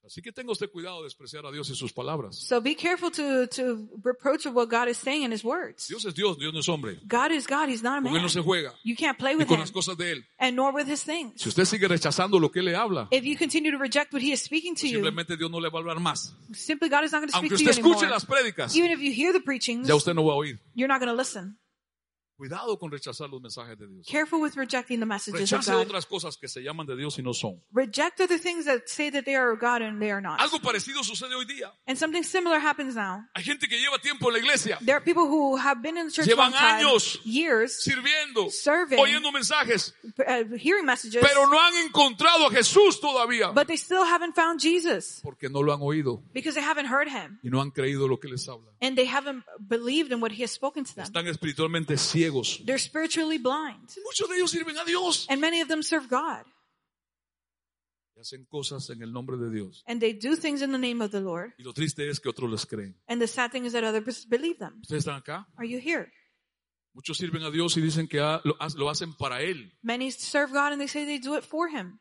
Así 0.05 0.21
que 0.21 0.31
tenga 0.31 0.51
usted 0.51 0.69
cuidado 0.69 0.99
de 0.99 1.05
despreciar 1.05 1.45
a 1.47 1.51
Dios 1.51 1.69
y 1.71 1.75
sus 1.75 1.91
palabras. 1.91 2.35
So 2.35 2.61
be 2.61 2.75
careful 2.75 3.09
to, 3.11 3.47
to 3.47 3.87
reproach 4.03 4.45
of 4.45 4.53
what 4.55 4.69
God 4.69 4.87
is 4.87 4.97
saying 4.97 5.23
in 5.23 5.31
his 5.31 5.43
words. 5.43 5.87
Dios 5.87 6.05
es 6.05 6.13
Dios, 6.13 6.37
Dios 6.37 6.53
no 6.53 6.59
es 6.59 6.69
hombre. 6.69 6.99
God 7.07 7.31
is 7.31 7.47
God, 7.47 7.69
he's 7.69 7.81
not 7.81 7.99
a 7.99 8.01
Con 8.03 8.07
Él 8.09 8.13
man. 8.13 8.21
no 8.21 8.29
se 8.29 8.41
juega. 8.41 8.73
You 8.83 8.95
can't 8.95 9.17
play 9.17 9.35
with 9.35 9.47
con 9.47 9.55
him. 9.55 9.61
las 9.61 9.71
cosas 9.71 9.97
de 9.97 10.11
Él. 10.11 10.25
And 10.37 10.55
nor 10.55 10.73
with 10.75 10.87
his 10.87 11.03
things. 11.03 11.41
Si 11.41 11.49
usted 11.49 11.65
sigue 11.65 11.87
rechazando 11.87 12.39
lo 12.39 12.51
que 12.51 12.59
Él 12.59 12.65
le 12.65 12.75
habla, 12.75 13.07
If 13.11 13.23
you 13.23 13.35
continue 13.35 13.71
to 13.71 13.77
reject 13.79 14.13
what 14.13 14.21
he 14.21 14.31
is 14.31 14.41
speaking 14.41 14.75
to 14.75 14.85
you, 14.87 14.97
simplemente 14.97 15.37
Dios 15.37 15.49
no 15.49 15.59
le 15.59 15.69
va 15.69 15.79
a 15.79 15.81
hablar 15.81 15.99
más. 15.99 16.35
simply 16.53 16.87
God 16.89 17.03
is 17.03 17.11
not 17.11 17.21
going 17.21 17.29
to 17.31 17.37
speak 17.37 17.51
Aunque 17.51 17.57
to 17.57 17.63
you 17.63 17.69
usted 17.71 17.81
escuche 17.81 18.03
anymore. 18.05 18.09
las 18.11 18.25
prédicas, 18.25 18.75
Even 18.75 18.91
if 18.91 18.99
you 18.99 19.11
hear 19.11 19.33
the 19.33 19.41
preachings, 19.41 19.87
ya 19.87 19.95
usted 19.95 20.13
no 20.13 20.23
va 20.23 20.33
a 20.33 20.35
oír. 20.35 20.59
you're 20.75 20.87
not 20.87 20.99
going 20.99 21.09
to 21.11 21.17
listen. 21.17 21.57
Cuidado 22.37 22.77
con 22.77 22.91
rechazar 22.91 23.29
los 23.29 23.41
mensajes 23.41 23.77
de 23.77 23.87
Dios. 23.87 24.05
Careful 24.07 24.41
with 24.41 24.55
rejecting 24.57 24.99
the 24.99 25.05
messages 25.05 25.33
of 25.53 25.59
Rechace 25.59 25.71
God. 25.71 25.81
otras 25.87 26.05
cosas 26.05 26.35
que 26.37 26.49
se 26.49 26.61
llaman 26.61 26.85
de 26.85 26.97
Dios 26.97 27.17
y 27.17 27.21
no 27.23 27.33
son. 27.33 27.61
Reject 27.71 28.19
other 28.19 28.37
things 28.37 28.65
that 28.65 28.81
say 28.87 29.09
that 29.09 29.23
they 29.23 29.35
are 29.35 29.53
of 29.53 29.59
God 29.61 29.81
and 29.81 30.01
they 30.01 30.11
are 30.11 30.19
not. 30.21 30.41
Algo 30.41 30.59
parecido 30.59 31.01
sucede 31.03 31.33
hoy 31.33 31.45
día. 31.45 31.71
And 31.87 31.97
something 31.97 32.23
similar 32.23 32.59
happens 32.59 32.93
now. 32.95 33.23
Hay 33.35 33.43
gente 33.45 33.69
que 33.69 33.77
lleva 33.79 33.99
tiempo 34.01 34.27
en 34.27 34.33
la 34.33 34.39
iglesia, 34.39 34.77
There 34.81 34.95
are 34.97 35.01
people 35.03 35.27
who 35.27 35.55
have 35.55 35.81
been 35.81 35.97
in 35.97 36.07
the 36.07 36.11
church 36.11 36.27
Llevan 36.27 36.51
long 36.51 36.59
time, 36.59 36.83
años. 36.85 37.21
years, 37.23 37.81
sirviendo, 37.81 38.49
Serving. 38.51 38.99
oyendo 38.99 39.31
mensajes, 39.31 39.93
uh, 40.19 40.57
hearing 40.57 40.85
messages, 40.85 41.21
pero 41.21 41.47
no 41.47 41.57
han 41.61 41.73
encontrado 41.85 42.47
a 42.47 42.51
Jesús 42.51 42.99
todavía. 42.99 43.53
but 43.53 43.67
they 43.67 43.77
still 43.77 44.03
haven't 44.03 44.35
found 44.35 44.59
Jesus 44.59 45.21
Porque 45.23 45.47
no 45.49 45.61
lo 45.63 45.73
han 45.73 45.79
oído 45.81 46.21
because 46.33 46.53
they 46.53 46.63
haven't 46.63 46.87
heard 46.91 47.07
him 47.07 47.39
y 47.43 47.49
no 47.49 47.61
han 47.61 47.71
creído 47.71 48.09
lo 48.09 48.19
que 48.19 48.27
les 48.27 48.45
habla. 48.49 48.73
and 48.81 48.97
they 48.97 49.05
haven't 49.07 49.45
believed 49.69 50.11
in 50.11 50.19
what 50.19 50.33
he 50.33 50.43
has 50.43 50.51
spoken 50.51 50.83
to 50.83 50.93
them. 50.93 51.05
Están 51.05 51.27
espiritualmente 51.27 51.95
ciegos. 51.97 52.24
They're 52.65 52.79
spiritually 52.79 53.37
blind 53.37 53.89
Muchos 54.03 54.29
de 54.29 54.35
ellos 54.37 54.51
sirven 54.51 54.77
a 54.77 54.85
Dios. 54.85 55.25
and 55.29 55.39
many 55.41 55.61
of 55.61 55.67
them 55.67 55.81
serve 55.83 56.07
God 56.09 56.45
Y 58.15 58.21
hacen 58.21 58.45
cosas 58.45 58.89
en 58.89 59.01
el 59.01 59.11
nombre 59.11 59.37
de 59.37 59.49
Dios. 59.51 59.83
and 59.87 59.99
they 59.99 60.13
do 60.13 60.35
things 60.37 60.61
in 60.61 60.71
the 60.71 60.77
name 60.77 61.03
of 61.03 61.11
the 61.11 61.19
Lord. 61.19 61.53
Y 61.57 61.63
lo 61.63 61.73
triste 61.73 62.07
es 62.09 62.19
que 62.19 62.29
otros 62.29 62.49
les 62.49 62.65
creen. 62.65 62.95
And 63.07 63.19
the 63.21 63.27
sad 63.27 63.51
thing 63.51 63.65
is 63.65 63.73
that 63.73 63.83
others 63.83 64.25
believe 64.25 64.57
them. 64.57 64.79
¿Ustedes 64.81 65.05
están 65.05 65.15
acá? 65.21 65.47
Are 65.57 65.67
you 65.67 65.79
here? 65.79 66.11
Muchos 66.93 67.17
sirven 67.17 67.43
a 67.43 67.51
Dios 67.51 67.75
y 67.75 67.81
dicen 67.81 68.07
que 68.07 68.21
ha- 68.21 68.39
lo, 68.45 68.55
ha- 68.59 68.69
lo 68.77 68.89
hacen 68.89 69.13
para 69.17 69.41
Él. 69.41 69.73
Many 69.81 70.11
serve 70.11 70.53
God 70.53 70.71
and 70.71 70.79
they 70.79 70.87
say 70.87 71.03
they 71.05 71.19
do 71.19 71.35
it 71.35 71.43
for 71.43 71.67
him. 71.69 71.99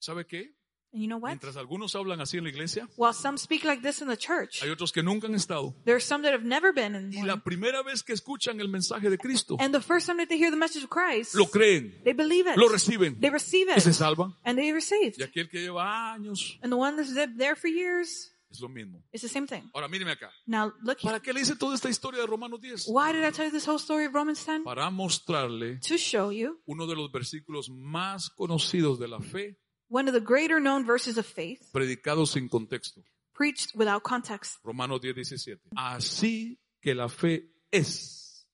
¿Sabe 0.00 0.24
qué? 0.26 0.54
And 0.92 1.00
you 1.02 1.06
know 1.08 1.18
what? 1.18 1.28
Mientras 1.30 1.56
algunos 1.56 1.94
hablan 1.94 2.20
así 2.20 2.36
en 2.38 2.44
la 2.44 2.50
iglesia, 2.50 2.88
While 2.96 3.12
some 3.14 3.38
speak 3.38 3.64
like 3.64 3.80
this 3.82 4.00
in 4.02 4.08
the 4.08 4.16
church, 4.16 4.60
hay 4.62 4.70
otros 4.70 4.90
que 4.90 5.02
nunca 5.04 5.28
han 5.28 5.34
estado. 5.36 5.74
there 5.84 5.94
are 5.94 6.00
some 6.00 6.22
that 6.24 6.32
have 6.32 6.44
never 6.44 6.72
been 6.74 6.96
in 6.96 7.12
Y 7.12 7.22
la 7.24 7.36
primera 7.42 7.82
vez 7.84 8.02
que 8.02 8.12
escuchan 8.12 8.60
el 8.60 8.68
mensaje 8.68 9.08
de 9.08 9.16
Cristo, 9.16 9.56
And 9.60 9.72
the 9.72 9.80
first 9.80 10.06
time 10.06 10.18
that 10.18 10.28
they 10.28 10.36
hear 10.38 10.50
the 10.50 10.56
message 10.56 10.82
of 10.82 10.90
Christ, 10.90 11.34
lo 11.36 11.46
creen, 11.46 11.94
they 12.02 12.12
believe 12.12 12.48
it. 12.50 12.56
lo 12.56 12.68
reciben 12.68 13.20
They 13.20 13.30
receive 13.30 13.72
y 13.76 13.80
se 13.80 13.90
it. 13.90 13.94
salvan. 13.94 14.34
And 14.44 14.58
they 14.58 14.72
receive. 14.72 15.14
Y 15.16 15.22
aquel 15.22 15.48
que 15.48 15.60
lleva 15.60 16.12
años 16.12 16.58
And 16.62 16.72
the 16.72 16.76
one 16.76 16.96
that's 16.96 17.14
there 17.36 17.54
for 17.54 17.68
years, 17.70 18.34
es 18.50 18.60
lo 18.60 18.68
mismo. 18.68 19.00
it's 19.12 19.22
the 19.22 19.28
same 19.28 19.46
thing. 19.46 19.70
Ahora 19.72 19.86
míreme 19.86 20.10
acá. 20.10 20.32
Now, 20.44 20.72
look 20.82 20.98
here. 20.98 21.12
¿Para 21.12 21.20
qué 21.20 21.32
le 21.32 21.40
hice 21.40 21.54
toda 21.54 21.76
esta 21.76 21.88
historia 21.88 22.20
de 22.22 22.26
Romanos 22.26 22.60
10? 22.60 22.86
Why 22.88 23.12
did 23.12 23.24
I 23.24 23.30
tell 23.30 23.44
you 23.46 23.52
this 23.52 23.68
whole 23.68 23.78
story 23.78 24.06
of 24.06 24.12
Romans 24.12 24.44
10? 24.44 24.64
Para 24.64 24.90
mostrarle 24.90 25.78
To 25.86 25.96
show 25.96 26.32
you 26.32 26.60
uno 26.66 26.88
de 26.88 26.96
los 26.96 27.12
versículos 27.12 27.68
más 27.70 28.28
conocidos 28.30 28.98
de 28.98 29.06
la 29.06 29.20
fe, 29.20 29.56
one 29.90 30.08
of 30.08 30.14
the 30.14 30.20
greater 30.20 30.60
known 30.60 30.84
verses 30.84 31.18
of 31.18 31.26
faith 31.26 31.68
predicado 31.74 32.26
sin 32.26 32.48
contexto. 32.48 33.02
preached 33.34 33.74
without 33.74 34.02
context. 34.02 34.58
Romanos 34.64 35.00
10, 35.00 35.14
17. 35.14 35.60
Así 35.76 36.58
que 36.80 36.94
la 36.94 37.08
fe 37.08 37.50
es 37.70 38.46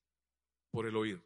por 0.71 0.85
el 0.87 0.95
oír. 0.95 1.21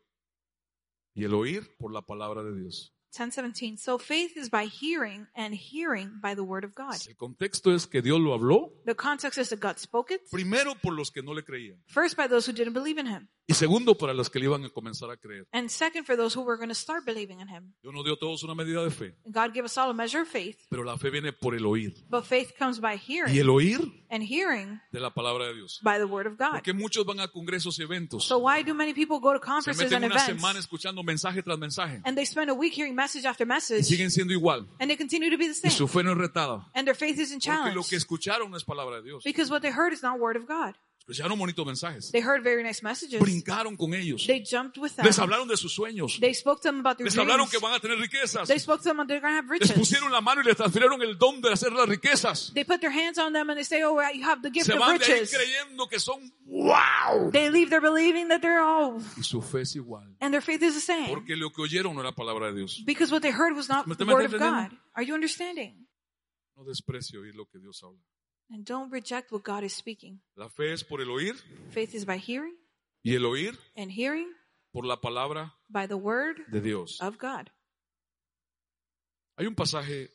Y 1.15 1.23
el 1.25 1.33
oír 1.33 1.67
por 1.77 1.91
la 1.91 2.01
palabra 2.01 2.41
de 2.43 2.55
Dios. 2.55 2.93
1017. 3.13 3.75
So 3.77 3.97
faith 3.97 4.37
is 4.37 4.49
by 4.49 4.67
hearing, 4.67 5.27
and 5.35 5.53
hearing 5.53 6.11
by 6.21 6.33
the 6.33 6.43
word 6.45 6.63
of 6.63 6.73
God. 6.73 6.95
El 7.09 7.15
contexto 7.17 7.73
es 7.75 7.85
que 7.85 8.01
Dios 8.01 8.17
lo 8.21 8.33
habló, 8.33 8.71
The 8.85 8.95
context 8.95 9.37
is 9.37 9.49
that 9.49 9.59
God 9.59 9.77
spoke 9.79 10.11
it, 10.13 10.21
primero 10.31 10.75
por 10.81 10.93
los 10.93 11.11
que 11.11 11.21
no 11.21 11.33
le 11.33 11.41
creían. 11.43 11.75
first 11.87 12.15
by 12.15 12.27
those 12.27 12.49
who 12.49 12.53
didn't 12.55 12.73
believe 12.73 12.97
in 12.97 13.05
him, 13.07 13.27
Y 13.51 13.53
segundo 13.53 13.95
para 13.97 14.13
los 14.13 14.29
que 14.29 14.39
le 14.39 14.45
iban 14.45 14.63
a 14.65 14.69
comenzar 14.69 15.11
a 15.11 15.17
creer. 15.17 15.45
and 15.51 15.69
second 15.69 16.05
for 16.05 16.15
those 16.15 16.33
who 16.37 16.43
were 16.43 16.57
going 16.57 16.69
to 16.69 16.73
start 16.75 17.05
believing 17.05 17.39
in 17.41 17.47
him. 17.49 17.73
Dios 17.81 17.93
nos 17.93 18.03
dio 18.05 18.13
a 18.13 18.17
todos 18.19 18.43
una 18.43 18.55
medida 18.55 18.83
de 18.83 18.89
fe, 18.91 19.15
God 19.25 19.53
gave 19.53 19.65
us 19.65 19.77
all 19.77 19.89
a 19.89 19.93
measure 19.93 20.21
of 20.21 20.27
faith, 20.29 20.57
pero 20.69 20.83
la 20.83 20.97
fe 20.97 21.09
viene 21.09 21.33
por 21.33 21.53
el 21.55 21.65
oír. 21.65 21.93
but 22.09 22.23
faith 22.25 22.53
comes 22.57 22.79
by 22.79 22.93
Y 22.95 22.97
hearing, 22.97 23.37
el 23.37 23.49
oír 23.49 23.81
and 24.09 24.23
hearing 24.23 24.79
de 24.91 24.99
la 24.99 25.13
palabra 25.13 25.45
de 25.47 25.55
Dios. 25.55 25.79
by 25.83 25.97
the 25.97 26.05
word 26.05 26.27
of 26.27 26.37
God. 26.37 26.51
Porque 26.53 26.73
muchos 26.73 27.05
van 27.05 27.19
a 27.19 27.27
congresos 27.27 27.77
y 27.79 27.83
eventos. 27.83 28.23
So 28.25 28.37
why 28.39 28.63
do 28.63 28.73
many 28.73 28.93
people 28.93 29.19
go 29.19 29.33
to 29.33 29.39
Se 29.39 29.45
conferences 29.45 29.83
meten 29.83 30.03
and 30.03 30.05
una 30.13 30.15
events, 30.23 30.41
semana 30.41 30.59
escuchando 30.59 31.03
mensaje 31.03 31.43
tras 31.43 31.57
mensaje. 31.59 32.01
and 32.05 32.15
they 32.15 32.25
spend 32.25 32.49
a 32.49 32.53
week 32.53 32.73
hearing 32.73 32.95
message 32.95 33.25
after 33.25 33.45
Y 33.45 33.49
message, 33.49 33.83
siguen 33.85 34.09
siendo 34.11 34.33
igual. 34.33 34.67
and 34.79 34.89
they 34.89 34.95
continue 34.97 35.29
to 35.29 35.37
be 35.37 35.47
the 35.47 35.59
Y 35.63 35.69
su 35.69 35.87
same, 35.87 35.89
fe 35.89 36.03
no 36.03 36.11
es 36.13 36.17
retada. 36.17 36.69
and 36.73 36.85
their 36.87 36.95
faith 36.95 37.17
isn't 37.19 37.43
Porque 37.43 37.57
lo 37.75 37.81
challenged 37.83 37.89
que 37.89 37.97
escucharon 37.97 38.49
no 38.51 38.57
es 38.57 38.63
palabra 38.63 38.97
de 38.97 39.03
Dios. 39.03 39.23
because 39.23 39.49
what 39.51 39.61
they 39.61 39.71
heard 39.71 39.91
is 39.93 40.01
not 40.03 40.19
word 40.19 40.37
of 40.37 40.45
God. 40.47 40.75
Escucharon 41.07 41.37
bonitos 41.37 41.65
mensajes. 41.65 42.11
They 42.11 42.21
heard 42.21 42.43
very 42.43 42.63
nice 42.63 42.81
messages. 42.83 43.19
Brincaron 43.19 43.75
con 43.75 43.93
ellos. 43.93 44.25
They 44.27 44.43
jumped 44.45 44.77
with 44.77 44.91
them. 44.95 45.03
Les 45.05 45.17
hablaron 45.17 45.47
de 45.47 45.57
sus 45.57 45.73
sueños. 45.73 46.19
They 46.19 46.33
spoke 46.33 46.61
to 46.61 46.69
them 46.69 46.79
about 46.79 46.97
their 46.97 47.05
Les 47.05 47.17
hablaron 47.17 47.47
dreams. 47.47 47.51
que 47.51 47.59
van 47.59 47.73
a 47.73 47.79
tener 47.79 47.97
riquezas. 47.97 48.47
They 48.47 48.59
spoke 48.59 48.83
to 48.83 48.89
them 48.93 49.05
they're 49.07 49.19
going 49.19 49.33
to 49.33 49.37
have 49.41 49.49
Les 49.49 49.59
riches. 49.61 49.71
pusieron 49.77 50.11
la 50.11 50.21
mano 50.21 50.41
y 50.41 50.45
les 50.45 50.55
transfirieron 50.55 51.01
el 51.01 51.17
don 51.17 51.41
de 51.41 51.51
hacer 51.51 51.73
las 51.73 51.89
riquezas. 51.89 52.51
They 52.53 52.63
put 52.63 52.79
their 52.81 52.91
hands 52.91 53.17
on 53.17 53.33
them 53.33 53.49
and 53.49 53.57
they 53.57 53.65
say, 53.65 53.81
oh, 53.83 53.99
you 54.13 54.23
have 54.23 54.41
the 54.43 54.51
gift 54.51 54.67
Se 54.67 54.73
of 54.73 54.79
van 54.79 54.99
de 54.99 55.03
ahí 55.05 55.11
riches. 55.21 55.31
creyendo 55.35 55.89
que 55.89 55.99
son 55.99 56.31
wow. 56.45 57.31
They 57.31 57.49
leave 57.49 57.69
there 57.71 57.81
believing 57.81 58.27
that 58.29 58.41
they're 58.41 58.61
all, 58.61 59.01
Y 59.17 59.23
su 59.23 59.41
fe 59.41 59.61
es 59.61 59.75
igual. 59.75 60.15
and 60.21 60.31
their 60.31 60.41
faith 60.41 60.61
is 60.61 60.75
the 60.75 60.81
same. 60.81 61.07
Porque 61.09 61.35
lo 61.35 61.49
que 61.51 61.63
oyeron 61.63 61.95
no 61.95 62.01
era 62.01 62.11
palabra 62.13 62.51
de 62.51 62.59
Dios. 62.59 62.83
Because 62.85 63.11
what 63.11 63.21
they 63.21 63.31
heard 63.31 63.55
was 63.55 63.67
not 63.67 63.87
¿Me 63.87 63.95
the 63.95 64.05
word 64.05 64.25
of? 64.25 64.39
God. 64.39 64.69
Are 64.93 65.03
you 65.03 65.15
understanding? 65.15 65.87
No 66.55 66.63
desprecio 66.63 67.21
oír 67.21 67.33
lo 67.35 67.47
que 67.47 67.59
Dios 67.59 67.81
habla. 67.83 67.97
And 68.53 68.65
don't 68.65 68.91
reject 68.91 69.31
what 69.31 69.43
God 69.43 69.63
is 69.63 69.73
speaking. 69.73 70.21
La 70.35 70.49
fe 70.49 70.73
es 70.73 70.83
por 70.83 71.01
el 71.01 71.09
oír 71.09 71.35
Faith 71.71 71.95
is 71.95 72.05
by 72.05 72.17
hearing, 72.17 72.55
y 73.03 73.15
el 73.15 73.25
oír 73.25 73.57
and 73.77 73.91
hearing 73.91 74.29
por 74.73 74.85
la 74.85 74.99
palabra 74.99 75.53
by 75.69 75.87
the 75.87 75.95
word 75.95 76.37
de 76.51 76.59
Dios. 76.59 76.99
of 77.01 77.17
God. 77.17 77.49
Hay 79.37 79.47
un 79.47 79.55
pasaje 79.55 80.09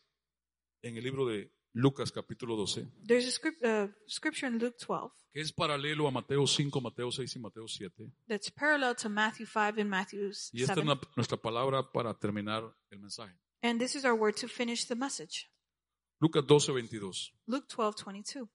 en 0.82 0.96
el 0.96 1.02
libro 1.02 1.26
de 1.26 1.50
Lucas 1.72 2.12
capítulo 2.12 2.56
12 2.56 2.86
There's 3.06 3.26
a 3.26 3.30
script, 3.30 3.62
uh, 3.64 3.88
scripture 4.06 4.46
in 4.46 4.58
Luke 4.58 4.76
12 4.78 5.10
que 5.32 5.40
es 5.40 5.52
paralelo 5.52 6.06
a 6.06 6.10
Mateo 6.10 6.46
5, 6.46 6.80
Mateo 6.80 7.10
6 7.10 7.36
y 7.36 7.38
Mateo 7.40 7.66
7. 7.68 8.12
that's 8.28 8.50
parallel 8.50 8.94
to 8.94 9.08
Matthew 9.08 9.46
5 9.46 9.78
and 9.80 9.90
Matthew 9.90 10.30
Y 10.52 10.62
esta 10.62 10.74
7. 10.74 10.92
es 10.92 10.98
nuestra 11.16 11.36
palabra 11.38 11.90
para 11.90 12.14
terminar 12.14 12.64
el 12.90 12.98
mensaje. 12.98 13.34
And 13.62 13.80
this 13.80 13.94
is 13.96 14.04
our 14.04 14.14
word 14.14 14.36
to 14.36 14.48
finish 14.48 14.86
the 14.86 14.94
message. 14.94 15.50
Lucas 16.20 16.44
12, 16.46 16.72
22. 16.72 17.32
Luke 17.46 17.66
12, 17.68 18.04
22. 18.04 18.48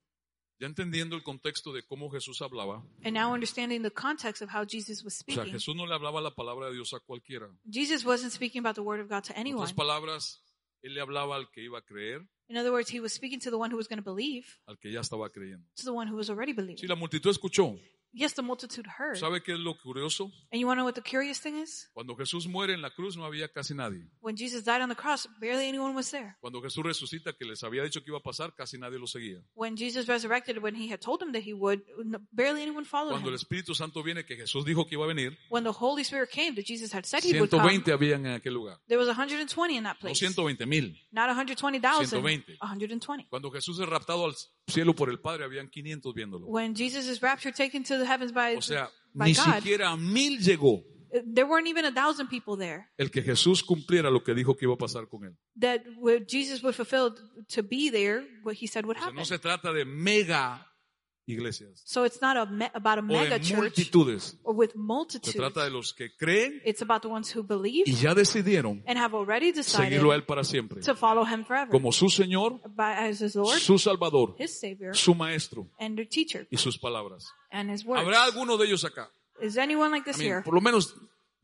Ya 0.59 0.67
entendiendo 0.67 1.15
el 1.15 1.23
contexto 1.23 1.73
de 1.73 1.81
cómo 1.83 2.09
Jesús 2.11 2.39
hablaba, 2.41 2.83
And 3.03 3.13
now 3.15 3.33
understanding 3.33 3.81
the 3.81 3.89
context 3.91 4.43
of 4.43 4.49
how 4.53 4.63
Jesus 4.63 5.03
was 5.03 5.15
o 5.15 5.23
sea, 5.25 5.33
speaking. 5.43 5.53
Jesús 5.53 5.75
no 5.75 5.85
le 5.87 5.95
hablaba 5.95 6.21
la 6.21 6.35
palabra 6.35 6.67
de 6.67 6.73
Dios 6.73 6.93
a 6.93 6.99
cualquiera. 6.99 7.49
Jesus 7.67 8.05
wasn't 8.05 8.31
speaking 8.31 8.59
about 8.59 8.75
the 8.75 8.81
word 8.83 8.99
of 9.01 9.09
God 9.09 9.23
to 9.23 9.33
anyone. 9.35 9.63
otras 9.63 9.73
palabras, 9.73 10.43
él 10.83 10.93
le 10.93 11.01
hablaba 11.01 11.35
al 11.35 11.49
que 11.51 11.63
iba 11.63 11.79
a 11.79 11.81
creer, 11.81 12.27
In 12.47 12.57
other 12.57 12.71
words, 12.71 12.93
he 12.93 12.99
was 12.99 13.11
speaking 13.13 13.39
to 13.39 13.49
the 13.49 13.57
one 13.57 13.71
who 13.71 13.77
was 13.77 13.87
going 13.87 13.97
to 13.97 14.03
believe, 14.03 14.45
al 14.67 14.77
que 14.77 14.91
ya 14.91 14.99
estaba 14.99 15.29
creyendo. 15.31 15.65
to 15.75 15.83
the 15.83 15.91
one 15.93 16.07
who 16.07 16.15
was 16.15 16.29
already 16.29 16.51
Si 16.51 16.55
believing. 16.57 16.87
la 16.89 16.95
multitud 16.95 17.31
escuchó, 17.31 17.75
Yes, 18.13 18.33
the 18.33 18.41
multitude 18.41 18.87
heard. 18.99 19.15
¿sabe 19.17 19.41
qué 19.41 19.53
es 19.53 19.59
lo 19.59 19.77
curioso? 19.77 20.25
And 20.51 20.59
you 20.59 20.67
want 20.67 20.77
to 20.77 20.81
know 20.81 20.85
what 20.85 20.95
the 20.95 21.01
curious 21.01 21.39
thing 21.39 21.55
is? 21.55 21.89
Cuando 21.93 22.15
Jesús 22.15 22.45
muere 22.47 22.73
en 22.73 22.81
la 22.81 22.89
cruz 22.89 23.15
no 23.15 23.23
había 23.25 23.47
casi 23.47 23.73
nadie. 23.73 24.05
When 24.19 24.35
Jesus 24.35 24.65
died 24.65 24.81
on 24.81 24.89
the 24.89 24.95
cross, 24.95 25.27
barely 25.39 25.67
anyone 25.67 25.95
was 25.95 26.11
there. 26.11 26.35
Cuando 26.41 26.61
Jesús 26.61 26.83
resucita, 26.83 27.31
que 27.33 27.45
les 27.45 27.63
había 27.63 27.83
dicho 27.83 28.01
que 28.03 28.11
iba 28.11 28.17
a 28.17 28.21
pasar, 28.21 28.53
casi 28.53 28.77
nadie 28.77 28.99
lo 28.99 29.07
seguía. 29.07 29.41
When 29.55 29.77
Jesus 29.77 30.07
resurrected, 30.07 30.57
when 30.61 30.75
he 30.75 30.91
had 30.91 30.99
told 30.99 31.19
them 31.21 31.31
that 31.31 31.43
he 31.43 31.53
would, 31.53 31.81
no- 32.03 32.19
barely 32.31 32.61
anyone 32.61 32.85
followed 32.85 33.11
Cuando 33.11 33.29
el 33.29 33.35
him. 33.35 33.39
Espíritu 33.39 33.73
Santo 33.73 34.03
viene, 34.03 34.25
que 34.25 34.35
Jesús 34.35 34.65
dijo 34.65 34.85
que 34.87 34.95
iba 34.95 35.05
a 35.05 35.07
venir, 35.07 35.37
When 35.49 35.63
the 35.63 35.71
Holy 35.73 36.03
Spirit 36.03 36.29
came, 36.31 36.53
that 36.55 36.65
Jesus 36.65 36.93
had 36.93 37.05
said 37.05 37.23
he 37.23 37.39
would 37.39 37.49
come, 37.49 37.63
120 37.63 37.91
habían 37.93 38.25
en 38.25 38.33
aquel 38.33 38.53
lugar. 38.53 38.77
there 38.87 38.97
was 38.99 39.07
120 39.07 39.77
in 39.77 39.83
that 39.83 39.95
No 39.95 39.99
place. 40.09 40.21
120 40.21 40.65
mil. 40.65 40.93
Not 41.13 41.27
120,000, 41.29 41.79
120. 42.11 42.57
120. 42.59 43.27
Cuando 43.29 43.49
Jesús 43.51 43.79
es 43.79 43.87
raptado 43.87 44.25
al 44.25 44.35
cielo 44.71 44.93
por 44.95 45.09
el 45.09 45.19
Padre, 45.19 45.43
habían 45.45 45.69
500 45.69 46.13
viéndolo. 46.13 46.47
When 46.47 46.73
Jesus 46.75 47.07
is 47.07 47.21
raptured, 47.21 47.55
taken 47.55 47.83
to 47.83 47.97
the 47.97 48.05
heavens 48.05 48.31
by, 48.33 48.55
O 48.57 48.61
sea, 48.61 48.89
by 49.13 49.25
ni 49.27 49.33
God, 49.33 49.55
siquiera 49.55 49.89
a 49.91 49.97
mil 49.97 50.39
llegó 50.39 50.83
uh, 51.13 51.19
there 51.25 51.45
weren't 51.45 51.67
even 51.67 51.85
a 51.85 51.91
thousand 51.91 52.27
people 52.29 52.55
there. 52.57 52.87
el 52.97 53.11
que 53.11 53.21
Jesús 53.21 53.61
cumpliera 53.63 54.09
lo 54.09 54.23
que 54.23 54.33
dijo 54.33 54.55
que 54.55 54.65
iba 54.65 54.73
a 54.73 54.77
pasar 54.77 55.07
con 55.09 55.25
él. 55.25 55.35
That 55.59 55.81
Jesus 56.27 56.63
would 56.63 56.75
fulfill 56.75 57.13
to 57.53 57.61
be 57.63 57.89
there, 57.91 58.25
what 58.43 58.55
he 58.55 58.67
said 58.67 58.85
would 58.85 58.97
O 58.97 58.99
sea, 58.99 59.07
happen. 59.07 59.17
no 59.17 59.25
se 59.25 59.37
trata 59.39 59.73
de 59.73 59.83
mega 59.85 60.67
iglesias 61.31 61.81
So 61.85 62.05
it's 62.05 62.21
not 62.21 62.37
a 62.37 62.45
me- 62.45 62.69
about 62.73 62.97
a 62.97 63.01
o 63.01 63.03
mega 63.03 63.39
de 63.39 63.55
multitudes. 63.55 64.37
or 64.43 64.55
with 64.55 64.71
Se 64.71 64.77
multitudes. 64.77 65.35
trata 65.35 65.63
de 65.63 65.69
los 65.71 65.93
que 65.93 66.15
creen 66.15 66.61
It's 66.65 66.81
about 66.81 67.01
the 67.01 67.07
ones 67.07 67.35
who 67.35 67.43
believe 67.43 67.83
y 67.87 67.93
ya 67.95 68.13
decidieron 68.13 68.83
and 68.85 68.97
have 68.99 69.15
already 69.15 69.51
decided 69.51 69.89
seguirlo 69.89 70.11
a 70.11 70.15
él 70.15 70.23
para 70.25 70.43
siempre. 70.43 70.81
to 70.81 70.95
follow 70.95 71.25
him 71.25 71.43
forever 71.45 71.71
Como 71.71 71.91
su 71.91 72.07
Señor, 72.09 72.59
by, 72.75 72.93
as 73.09 73.21
his 73.21 73.35
Lord, 73.35 73.59
su 73.59 73.77
Salvador, 73.79 74.35
his 74.37 74.59
Savior, 74.59 74.95
su 74.95 75.15
Maestro 75.15 75.67
and 75.79 75.95
their 75.95 76.07
teacher 76.07 76.47
y 76.51 76.57
sus 76.57 76.77
palabras. 76.77 77.27
and 77.51 77.69
his 77.71 77.85
word. 77.85 77.99
¿Habrá 77.99 78.23
alguno 78.23 78.57
de 78.57 78.67
ellos 78.67 78.83
acá? 78.85 79.09
Is 79.41 79.57
anyone 79.57 79.91
like 79.91 80.07
I 80.07 80.11
this 80.13 80.19
mean, 80.19 80.29
here? 80.31 80.41
por 80.43 80.53
lo 80.53 80.61
menos 80.61 80.93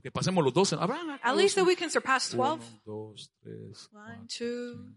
que 0.03 0.11
pasemos 0.11 0.43
los 0.43 0.53
12. 0.53 0.75
¿Habrá 0.75 0.99
At 1.23 1.35
least 1.35 1.55
12? 1.55 1.55
that 1.55 1.65
we 1.65 1.75
can 1.75 1.89
surpass 1.89 2.29
12. 2.29 2.63
Uno, 2.63 2.81
dos, 2.85 3.31
tres, 3.41 3.89
One, 3.91 4.03
cuatro. 4.19 4.27
two, 4.29 4.95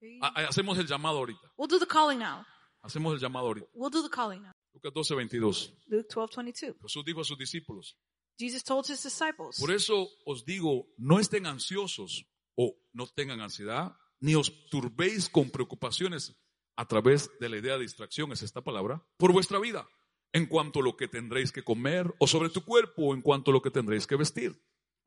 three. 0.00 0.18
Ah, 0.20 0.32
ah, 0.34 0.46
Hacemos 0.48 0.76
el 0.78 0.86
llamado 0.86 1.18
ahorita. 1.18 1.40
We'll 1.56 1.68
do 1.68 1.78
the 1.78 1.86
calling 1.86 2.18
now. 2.18 2.44
Hacemos 2.82 3.14
el 3.14 3.20
llamado 3.20 3.46
ahorita. 3.46 3.68
We'll 3.74 3.90
do 3.90 4.02
the 4.02 4.10
calling 4.10 4.42
now. 4.42 4.52
Lucas 4.74 4.92
12, 4.92 5.14
22. 5.14 5.74
Luke 5.86 6.08
12, 6.12 6.36
22. 6.36 6.76
Jesús 6.82 7.04
dijo 7.04 7.20
a 7.20 7.24
sus 7.24 7.38
discípulos, 7.38 7.96
Jesus 8.38 8.64
told 8.64 8.86
his 8.88 9.02
disciples, 9.02 9.58
por 9.60 9.70
eso 9.70 10.08
os 10.24 10.44
digo, 10.44 10.88
no 10.96 11.20
estén 11.20 11.46
ansiosos 11.46 12.26
o 12.56 12.74
no 12.92 13.06
tengan 13.06 13.40
ansiedad, 13.40 13.96
ni 14.20 14.34
os 14.34 14.50
turbéis 14.70 15.28
con 15.28 15.50
preocupaciones 15.50 16.34
a 16.76 16.86
través 16.86 17.30
de 17.38 17.48
la 17.48 17.58
idea 17.58 17.74
de 17.74 17.82
distracción, 17.82 18.32
es 18.32 18.42
esta 18.42 18.62
palabra, 18.62 19.06
por 19.18 19.32
vuestra 19.32 19.58
vida, 19.58 19.86
en 20.32 20.46
cuanto 20.46 20.80
a 20.80 20.82
lo 20.82 20.96
que 20.96 21.08
tendréis 21.08 21.52
que 21.52 21.62
comer, 21.62 22.12
o 22.18 22.26
sobre 22.26 22.48
tu 22.48 22.64
cuerpo, 22.64 23.08
o 23.08 23.14
en 23.14 23.20
cuanto 23.20 23.50
a 23.50 23.54
lo 23.54 23.60
que 23.60 23.70
tendréis 23.70 24.06
que 24.06 24.16
vestir. 24.16 24.58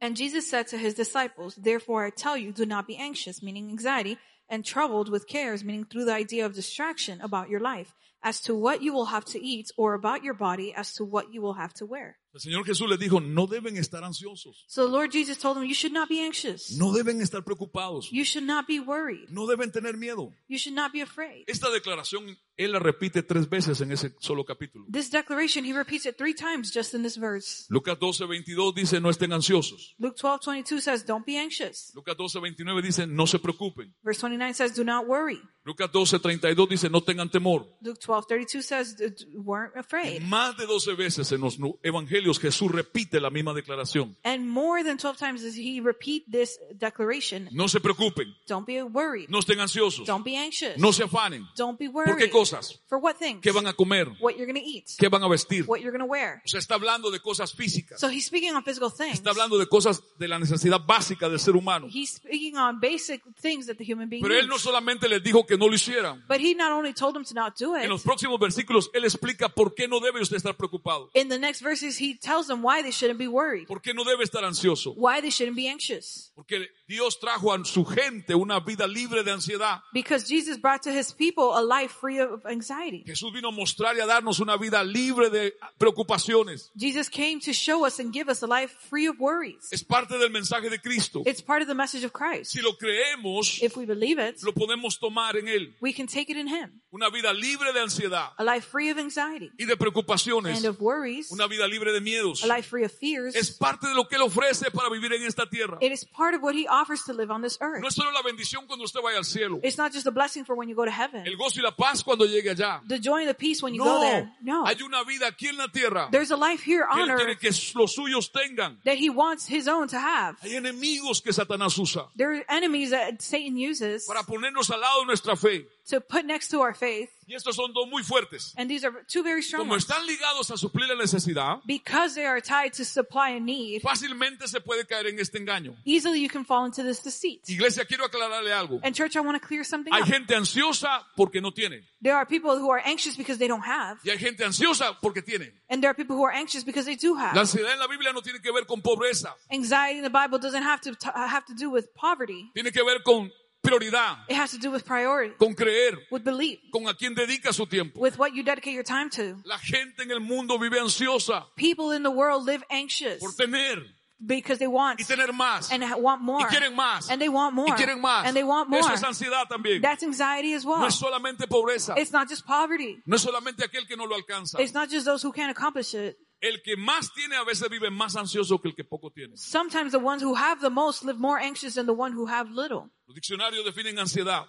And 0.02 0.18
Jesus 0.18 0.50
said 0.50 0.68
to 0.68 0.78
his 0.78 0.93
disciples, 0.93 1.56
Therefore 1.56 2.06
I 2.06 2.10
tell 2.10 2.38
you, 2.38 2.52
do 2.52 2.66
not 2.66 2.88
be 2.88 2.98
anxious, 2.98 3.41
meaning 3.41 3.70
anxiety, 3.70 4.18
and 4.50 4.64
troubled 4.64 5.10
with 5.10 5.28
cares, 5.28 5.64
meaning 5.64 5.86
through 5.86 6.06
the 6.06 6.14
idea 6.14 6.46
of 6.46 6.54
distraction 6.54 7.22
about 7.22 7.50
your 7.50 7.60
life, 7.60 7.93
as 8.26 8.41
to 8.41 8.55
what 8.55 8.82
you 8.82 8.91
will 8.91 9.05
have 9.05 9.23
to 9.23 9.39
eat, 9.39 9.67
or 9.78 9.93
about 9.93 10.23
your 10.23 10.34
body, 10.34 10.73
as 10.76 10.95
to 10.95 11.05
what 11.05 11.32
you 11.32 11.41
will 11.43 11.53
have 11.53 11.73
to 11.76 11.86
wear. 11.86 12.17
El 12.34 12.41
Señor 12.41 12.65
Jesús 12.65 12.89
les 12.89 12.99
dijo, 12.99 13.21
no 13.21 13.47
deben 13.47 13.78
estar 13.78 14.03
ansiosos, 14.03 14.65
So 14.67 14.86
the 14.88 14.91
Lord 14.91 15.11
Jesus 15.13 15.38
told 15.38 15.55
them, 15.55 15.63
You 15.63 15.73
should 15.73 15.93
not 15.93 16.09
be 16.09 16.19
anxious. 16.19 16.76
no 16.78 16.91
deben 16.91 17.21
estar 17.21 17.43
preocupados, 17.45 18.09
You 18.11 18.26
should 18.26 18.45
not 18.45 18.67
be 18.67 18.80
worried. 18.80 19.30
no 19.30 19.45
deben 19.47 19.71
tener 19.71 19.95
miedo. 19.95 20.34
You 20.49 20.57
should 20.57 20.76
not 20.76 20.91
be 20.91 20.99
afraid. 21.01 21.45
Esta 21.47 21.69
declaración 21.69 22.36
Él 22.57 22.71
la 22.73 22.80
repite 22.80 23.21
tres 23.23 23.47
veces 23.47 23.80
en 23.82 23.91
ese 23.91 24.15
solo 24.19 24.43
capítulo. 24.43 24.86
This 24.89 25.09
declaration, 25.11 25.63
he 25.63 25.71
repeats 25.73 26.05
it 26.05 26.17
three 26.17 26.34
times 26.34 26.71
just 26.73 26.93
in 26.93 27.03
this 27.03 27.15
verse. 27.17 27.67
Lucas 27.69 27.97
12, 27.99 28.26
22 28.26 28.73
dice, 28.73 28.99
no 28.99 29.09
estén 29.09 29.32
ansiosos. 29.32 29.93
Luke 29.97 30.17
12:22 30.17 30.82
says, 30.82 31.05
Don't 31.05 31.26
be 31.26 31.38
anxious. 31.38 31.91
Lucas 31.95 32.15
12, 32.17 32.39
29 32.39 32.82
dice, 32.82 33.07
no 33.07 33.28
se 33.28 33.39
preocupen. 33.39 33.93
Verse 34.03 34.19
29 34.19 34.53
says, 34.55 34.73
Do 34.73 34.84
not 34.84 35.07
worry. 35.07 35.39
Lucas 35.66 35.91
12, 35.91 36.20
32 36.20 36.70
dice, 36.70 36.89
no 36.91 37.01
tengan 37.01 37.30
temor. 37.30 37.68
Luke 37.82 37.99
12, 37.99 38.28
32 38.28 38.63
says, 38.66 38.95
"D- 38.97 39.09
d- 39.09 39.26
Weren't 39.36 39.76
afraid. 39.76 40.22
Más 40.22 40.55
de 40.57 40.66
12 40.68 40.93
veces 40.93 41.32
en 41.32 41.41
los 41.41 41.57
evangelios 41.82 42.39
Jesús 42.39 42.72
repite 42.72 43.20
la 43.20 43.32
misma 43.32 43.51
declaración. 43.53 44.16
And 44.24 44.45
more 44.47 44.84
than 44.84 44.97
12 44.97 45.18
times 45.18 45.41
does 45.41 45.55
he 45.57 45.82
repeat 45.82 46.24
this 46.32 46.59
declaration. 46.78 47.49
No 47.51 47.68
se 47.68 47.80
preocupen, 47.80 48.34
Don't 48.47 48.66
be 48.68 48.82
worried. 48.84 49.28
no 49.30 49.39
estén 49.39 49.59
ansiosos, 49.59 50.05
Don't 50.05 50.24
be 50.24 50.38
anxious. 50.38 50.78
no 50.78 50.93
se 50.93 51.03
afanen. 51.03 51.45
Don't 51.57 51.80
be 51.80 51.89
¿Por 51.89 52.05
qué 52.05 52.11
worried. 52.11 52.32
cosas? 52.32 52.80
For 52.88 52.99
what 52.99 53.16
things? 53.18 53.41
¿Qué 53.41 53.51
van 53.51 53.66
a 53.68 53.74
comer? 53.74 54.07
What 54.20 54.36
you're 54.36 54.45
going 54.45 54.61
to 54.61 54.66
eat. 54.66 54.86
¿Qué 54.99 55.09
van 55.09 55.24
a 55.24 55.28
vestir? 55.28 55.66
What 55.66 55.80
you're 55.82 55.91
going 55.91 56.05
to 56.05 56.11
wear. 56.11 56.41
O 56.45 56.47
sea, 56.47 56.59
está 56.59 56.76
hablando 56.76 57.09
de 57.09 57.20
cosas 57.20 57.53
físicas. 57.53 57.99
So 57.99 58.07
he's 58.09 58.26
speaking 58.28 58.53
on 58.53 58.63
physical 58.63 58.91
things. 58.91 59.16
Está 59.16 59.32
hablando 59.32 59.57
de 59.57 59.66
cosas 59.68 60.03
de 60.20 60.28
la 60.28 60.38
necesidad 60.38 60.80
básica 60.86 61.28
del 61.28 61.39
ser 61.39 61.55
humano. 61.55 61.88
He's 61.91 62.11
speaking 62.18 62.55
on 62.55 62.80
basic 62.80 63.24
things 63.41 63.66
that 63.66 63.78
the 63.78 63.84
human 63.84 64.09
being 64.09 64.22
Pero 64.22 64.36
Él 64.39 64.47
no 64.47 64.59
solamente 64.59 65.09
les 65.09 65.24
dijo 65.24 65.45
que 65.45 65.55
no 65.58 65.68
lo 65.68 65.74
hicieran. 65.74 66.24
But 66.28 66.39
he 66.39 66.53
not 66.56 66.72
only 66.72 66.93
told 66.93 67.14
them 67.14 67.24
to 67.26 67.34
not 67.34 67.56
do 67.60 67.76
En 67.76 67.84
it, 67.84 67.89
los 67.89 68.03
próximos 68.03 68.39
versículos 68.39 68.89
Él 68.93 69.03
explica 69.06 69.49
por 69.49 69.74
qué 69.76 69.88
no 69.88 69.99
debe 69.99 70.22
usted 70.22 70.38
estar 70.38 70.56
preocupado. 70.56 71.10
in 71.14 71.30
the 71.30 71.39
next 71.39 71.62
verses 71.62 71.99
he 71.99 72.18
tells 72.18 72.47
them 72.47 72.62
why 72.64 72.82
they 72.82 72.91
shouldn't 72.91 73.20
be 73.20 73.28
worried. 73.28 73.68
¿Por 73.68 73.82
qué 73.82 73.93
no 73.93 74.03
debe 74.03 74.24
estar 74.24 74.43
ansioso? 74.43 74.93
Why 74.95 75.22
they 75.22 75.32
shouldn't 75.32 75.56
be 75.58 75.68
anxious. 75.68 76.32
Porque 76.36 76.70
Dios 76.88 77.20
trajo 77.20 77.52
a 77.52 77.66
su 77.66 77.84
gente 77.84 78.36
una 78.36 78.60
vida 78.60 78.86
libre 78.88 79.24
de 79.24 79.32
ansiedad. 79.32 79.82
Because 79.92 80.28
Jesus 80.28 80.58
brought 80.62 80.84
to 80.84 80.92
his 80.92 81.12
people 81.12 81.54
a 81.56 81.62
life 81.62 81.92
free 82.00 82.20
of 82.20 82.46
anxiety. 82.46 83.04
Jesús 83.08 83.34
vino 83.34 83.50
a 83.50 83.52
mostrar 83.52 83.96
y 83.98 84.02
a 84.02 84.06
darnos 84.06 84.40
una 84.40 84.56
vida 84.58 84.84
libre 84.84 85.30
de 85.32 85.54
preocupaciones. 85.80 86.72
Jesus 86.78 87.10
came 87.10 87.40
to 87.40 87.54
show 87.54 87.86
us 87.86 88.00
and 88.00 88.14
give 88.14 88.30
us 88.30 88.44
a 88.44 88.48
life 88.48 88.72
free 88.90 89.08
of 89.08 89.16
worries. 89.20 89.68
Es 89.72 89.84
parte 89.84 90.18
del 90.18 90.30
mensaje 90.30 90.70
de 90.70 90.80
Cristo. 90.80 91.24
It's 91.26 91.42
part 91.42 91.62
of 91.62 91.68
the 91.68 91.74
message 91.74 92.04
of 92.06 92.12
Christ. 92.14 92.52
Si 92.52 92.62
lo 92.62 92.74
creemos, 92.78 93.62
If 93.64 93.76
we 93.78 93.86
believe 93.86 94.20
it, 94.20 94.42
lo 94.44 94.52
podemos 94.54 95.00
tomar 95.00 95.36
en 95.38 95.48
Él. 95.48 95.74
we 95.82 95.92
can 95.94 96.06
take 96.08 96.30
it 96.32 96.38
in 96.38 96.48
him. 96.48 96.82
Una 96.92 97.10
vida 97.10 97.34
libre 97.34 97.74
de 97.74 97.82
ansiedad 97.82 98.30
A 98.38 98.44
life 98.44 98.68
free 98.72 98.90
of 98.92 98.98
anxiety 98.98 99.52
y 99.58 99.66
de 99.66 99.76
preocupaciones. 99.76 100.58
and 100.58 100.66
of 100.66 100.80
worries. 100.80 101.32
Una 101.32 101.48
vida 101.48 101.68
libre 101.68 101.92
de 101.92 102.00
miedos. 102.00 102.44
A 102.44 102.48
life 102.48 102.70
free 102.70 102.86
of 102.86 102.92
fears. 102.92 103.36
Es 103.36 103.52
parte 103.58 103.88
de 103.88 103.96
lo 103.96 104.08
que 104.08 104.16
Él 104.18 104.22
ofrece 104.22 104.70
para 104.72 104.90
vivir 104.90 105.12
en 105.14 105.24
esta 105.24 105.50
tierra. 105.50 105.78
It 105.82 105.92
is 105.92 106.06
part 106.06 106.36
of 106.36 106.42
what 106.44 106.54
he 106.54 106.68
offers 106.76 107.03
to 107.03 107.13
live 107.13 107.32
on 107.32 107.41
this 107.41 107.57
earth. 107.61 107.82
No 107.82 107.88
es 107.88 107.95
solo 107.95 108.11
la 108.11 108.21
bendición 108.21 108.67
cuando 108.67 108.84
usted 108.84 109.01
vaya 109.01 109.17
al 109.17 109.23
cielo. 109.23 109.59
It's 109.63 109.78
not 109.78 109.91
just 109.93 110.05
a 110.07 110.11
blessing 110.11 110.43
for 110.45 110.55
when 110.55 110.67
you 110.67 110.76
go 110.76 110.86
to 110.86 110.91
heaven. 110.91 111.26
El 111.26 111.36
gozo 111.38 111.59
y 111.59 111.63
la 111.63 111.71
paz 111.71 112.03
cuando 112.03 112.26
llegue 112.26 112.49
allá. 112.49 112.82
The 112.88 112.99
joy 112.99 113.21
and 113.21 113.30
the 113.30 113.34
peace 113.34 113.63
when 113.63 113.73
you 113.73 113.84
go 113.84 113.99
there. 114.01 114.30
No. 114.41 114.65
hay 114.65 114.82
una 114.84 115.03
vida 115.03 115.28
aquí 115.28 115.47
en 115.47 115.57
la 115.57 115.67
tierra 115.67 116.09
There's 116.11 116.32
a 116.32 116.38
life 116.38 116.61
here 116.63 116.86
on 116.89 117.09
earth 117.09 117.39
que 117.39 117.51
los 117.76 117.95
suyos 117.95 118.32
tengan. 118.32 118.78
that 118.84 118.97
he 118.97 119.09
wants 119.09 119.47
his 119.47 119.67
own 119.67 119.88
to 119.88 119.97
have. 119.97 120.38
Hay 120.41 120.55
enemigos 120.55 121.21
que 121.21 121.32
Satanás 121.32 121.78
usa 121.78 122.07
There 122.15 122.34
are 122.34 122.45
enemies 122.49 122.91
that 122.91 123.21
Satan 123.21 123.57
uses 123.57 124.05
para 124.05 124.23
ponernos 124.23 124.69
al 124.69 124.82
lado 124.82 125.01
de 125.01 125.05
nuestra 125.07 125.36
fe. 125.36 125.67
To 125.90 126.02
put 126.02 126.26
next 126.26 126.50
to 126.50 126.62
our 126.62 126.74
faith. 126.76 127.10
Y 127.28 127.34
estos 127.36 127.56
son 127.56 127.74
dos 127.74 127.88
muy 127.90 128.04
fuertes. 128.04 128.54
And 128.58 128.70
these 128.70 128.84
are 128.86 128.94
two 129.08 129.24
very 129.24 129.42
strong 129.42 129.62
Como 129.64 129.74
ones. 129.74 129.84
están 129.88 130.06
ligados 130.06 130.52
a 130.52 130.58
suplir 130.58 130.88
la 130.88 130.96
necesidad, 130.96 131.60
Because 131.66 132.14
they 132.14 132.26
are 132.26 132.40
tied 132.40 132.74
to 132.74 132.86
supply 132.86 133.32
and 133.36 133.46
need, 133.46 133.82
fácilmente 133.82 134.48
se 134.48 134.60
puede 134.62 134.86
caer 134.86 135.08
en 135.08 135.20
este 135.20 135.38
engaño. 135.40 135.76
easily 135.86 136.22
you 136.22 136.30
can 136.30 136.46
fall 136.46 136.66
into 136.66 136.84
this 136.84 137.02
deceit. 137.02 137.42
Iglesia, 137.50 137.84
quiero 137.86 138.06
aclararle 138.06 138.54
algo. 138.54 138.80
And 138.84 138.94
church, 138.96 139.16
I 139.16 139.22
want 139.22 139.42
to 139.42 139.48
clear 139.48 139.64
something 139.64 139.92
Hay 139.92 140.02
up. 140.02 140.08
gente 140.08 140.36
ansiosa 140.36 141.04
porque 141.16 141.42
no 141.42 141.52
tiene. 141.52 141.84
There 142.02 142.16
are 142.16 142.26
people 142.28 142.58
who 142.60 142.70
are 142.72 142.82
anxious 142.86 143.18
because 143.18 143.40
they 143.40 143.48
don't 143.48 143.66
have. 143.66 143.98
Y 144.04 144.12
hay 144.12 144.18
gente 144.20 144.44
ansiosa 144.46 144.96
porque 145.02 145.24
tiene. 145.24 145.52
And 145.70 145.82
there 145.82 145.90
are 145.90 145.96
people 145.96 146.16
who 146.16 146.24
are 146.26 146.32
anxious 146.34 146.64
because 146.64 146.86
they 146.86 146.96
do 146.96 147.16
La 147.16 147.32
have. 147.32 147.40
ansiedad 147.40 147.74
en 147.74 147.80
la 147.80 147.88
Biblia 147.88 148.14
no 148.14 148.22
tiene 148.22 148.40
que 148.40 148.52
ver 148.52 148.66
con 148.68 148.82
pobreza. 148.84 149.34
Anxiety 149.52 149.98
in 149.98 150.04
the 150.04 150.12
Bible 150.12 150.38
doesn't 150.38 150.62
have 150.64 150.82
to 150.82 150.92
have 151.16 151.46
to 151.48 151.56
do 151.56 151.72
with 151.72 151.88
poverty. 151.96 152.52
Tiene 152.54 152.72
que 152.72 152.84
ver 152.84 153.02
con 153.04 153.32
prioridad, 153.66 154.18
It 154.30 154.36
has 154.38 154.51
to 154.51 154.57
do 154.57 154.72
with 154.72 154.84
priority, 154.86 155.36
con 155.38 155.53
creer, 155.55 155.97
with 156.11 156.24
belief, 156.24 156.59
con 156.72 156.88
a 156.88 156.93
quien 156.93 157.16
dedica 157.16 157.51
su 157.53 157.66
tiempo. 157.66 157.99
with 157.99 158.18
what 158.18 158.34
you 158.34 158.43
dedicate 158.43 158.74
your 158.74 158.84
time 158.84 159.09
to. 159.09 159.38
La 159.43 159.57
gente 159.57 160.03
en 160.03 160.11
el 160.11 160.20
mundo 160.20 160.57
vive 160.57 160.80
ansiosa 160.80 161.45
People 161.55 161.91
in 161.95 162.03
the 162.03 162.11
world 162.11 162.45
live 162.45 162.63
anxious 162.70 163.20
por 163.20 163.32
tener 163.34 163.84
because 164.26 164.59
they 164.59 164.68
want 164.68 164.99
y 164.99 165.03
tener 165.03 165.32
más. 165.34 165.72
and 165.72 165.84
want 166.01 166.22
more. 166.22 166.41
Y 166.41 166.47
quieren 166.47 166.76
más. 166.76 167.09
And 167.09 167.20
they 167.22 167.30
want 167.30 167.53
more. 167.53 167.70
Y 167.70 167.76
quieren 167.76 167.99
más. 168.01 168.26
And 168.26 168.36
they 168.36 168.43
want 168.43 168.70
more. 168.70 168.80
Eso 168.80 168.93
es 168.93 169.03
ansiedad 169.03 169.47
también. 169.49 169.82
That's 169.82 170.03
anxiety 170.03 170.53
as 170.53 170.63
No 170.66 170.72
well. 170.72 170.86
es 170.86 170.95
solamente 170.95 171.47
pobreza. 171.47 171.95
It's 171.97 172.11
not 172.11 172.30
just 172.30 172.45
poverty. 172.45 173.01
No 173.05 173.16
es 173.18 173.22
solamente 173.22 173.63
aquel 173.63 173.86
que 173.88 173.97
no 173.97 174.05
lo 174.05 174.16
alcanza. 174.16 174.59
It's 174.59 174.74
not 174.74 174.89
just 174.89 175.05
those 175.05 175.22
who 175.22 175.32
can't 175.32 175.51
accomplish 175.51 175.93
it. 175.93 176.18
El 176.46 176.62
que 176.62 176.78
más 176.78 177.12
tiene 177.12 177.36
a 177.36 177.43
veces 177.43 177.68
vive 177.70 177.89
más 177.89 178.16
ansioso 178.16 178.62
que 178.62 178.68
el 178.68 178.76
que 178.76 178.84
poco 178.84 179.12
tiene. 179.12 179.36
Sometimes 179.36 179.91
the 179.91 179.98
ones 179.98 180.24
who 180.24 180.36
have 180.36 180.62
the 180.62 180.70
most 180.70 181.04
live 181.04 181.18
more 181.18 181.41
anxious 181.41 181.74
than 181.74 181.88
the 181.88 181.93
one 181.93 182.14
who 182.16 182.28
have 182.28 182.52
little. 182.52 182.91
Los 183.08 183.16
diccionarios 183.16 183.66
definen 183.66 183.98
ansiedad 183.98 184.46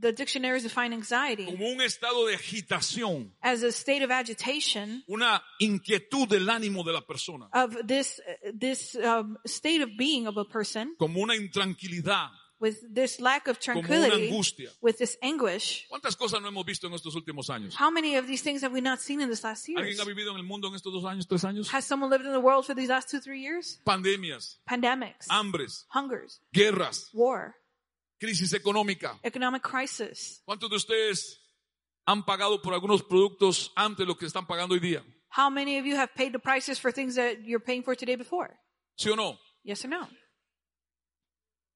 The 0.00 0.12
dictionaries 0.12 0.62
define 0.62 0.92
anxiety 0.92 1.46
como 1.46 1.66
un 1.70 1.80
estado 1.80 2.26
de 2.26 2.36
agitación, 2.36 3.32
as 3.42 3.64
a 3.64 3.72
state 3.72 4.04
of 4.04 4.12
agitation 4.12 5.02
una 5.08 5.42
inquietud 5.58 6.28
del 6.28 6.48
ánimo 6.48 6.84
de 6.84 6.92
la 6.92 7.00
persona, 7.00 7.48
of 7.52 7.76
this 7.84 8.20
this 8.56 8.94
um, 8.94 9.36
state 9.44 9.82
of 9.82 9.90
being 9.98 10.28
of 10.28 10.36
a 10.36 10.44
person 10.44 10.94
como 10.98 11.20
una 11.20 11.34
intranquilidad, 11.34 12.30
with 12.60 12.82
this 12.92 13.20
lack 13.20 13.46
of 13.48 13.58
tranquility, 13.58 14.30
with 14.80 14.98
this 14.98 15.16
anguish. 15.22 15.86
¿Cuántas 15.88 16.16
cosas 16.16 16.40
no 16.42 16.48
hemos 16.48 16.64
visto 16.64 16.86
en 16.86 16.94
estos 16.94 17.14
últimos 17.14 17.48
años? 17.50 17.74
How 17.78 17.90
many 17.90 18.16
of 18.16 18.26
these 18.26 18.42
things 18.42 18.62
have 18.62 18.72
we 18.72 18.80
not 18.80 19.00
seen 19.00 19.20
in 19.20 19.28
this 19.28 19.44
last 19.44 19.68
year? 19.68 19.78
¿Alguien 19.78 20.00
ha 20.00 20.04
vivido 20.04 20.30
en 20.30 20.36
el 20.36 20.44
mundo 20.44 20.68
en 20.68 20.74
estos 20.74 20.92
dos 20.92 21.04
años, 21.04 21.26
tres 21.26 21.44
años? 21.44 21.72
Has 21.72 21.84
someone 21.84 22.10
lived 22.10 22.26
in 22.26 22.32
the 22.32 22.40
world 22.40 22.66
for 22.66 22.74
these 22.74 22.88
last 22.88 23.08
two, 23.10 23.20
three 23.20 23.40
years? 23.40 23.80
Pandemias, 23.84 24.60
Pandemics, 24.68 25.26
hambres, 25.28 25.86
hungers, 25.94 26.40
guerras, 26.52 27.10
war, 27.12 27.54
crisis 28.20 28.52
económica. 28.52 29.18
economic 29.22 29.62
crisis. 29.62 30.42
¿Cuántos 30.44 30.68
de 30.70 30.76
ustedes 30.76 31.40
han 32.06 32.24
pagado 32.24 32.60
por 32.60 32.74
algunos 32.74 33.02
productos 33.02 33.70
antes 33.76 33.98
de 33.98 34.06
lo 34.06 34.16
que 34.16 34.26
están 34.26 34.46
pagando 34.46 34.74
hoy 34.74 34.80
día? 34.80 35.04
How 35.30 35.50
many 35.50 35.78
of 35.78 35.84
you 35.84 35.94
have 35.96 36.14
paid 36.14 36.32
the 36.32 36.38
prices 36.38 36.80
for 36.80 36.90
things 36.90 37.14
that 37.16 37.44
you're 37.44 37.62
paying 37.62 37.82
for 37.82 37.94
today 37.94 38.16
before? 38.16 38.58
¿Sí 38.96 39.10
o 39.10 39.14
no? 39.14 39.38
Yes 39.62 39.84
or 39.84 39.90
no? 39.90 40.08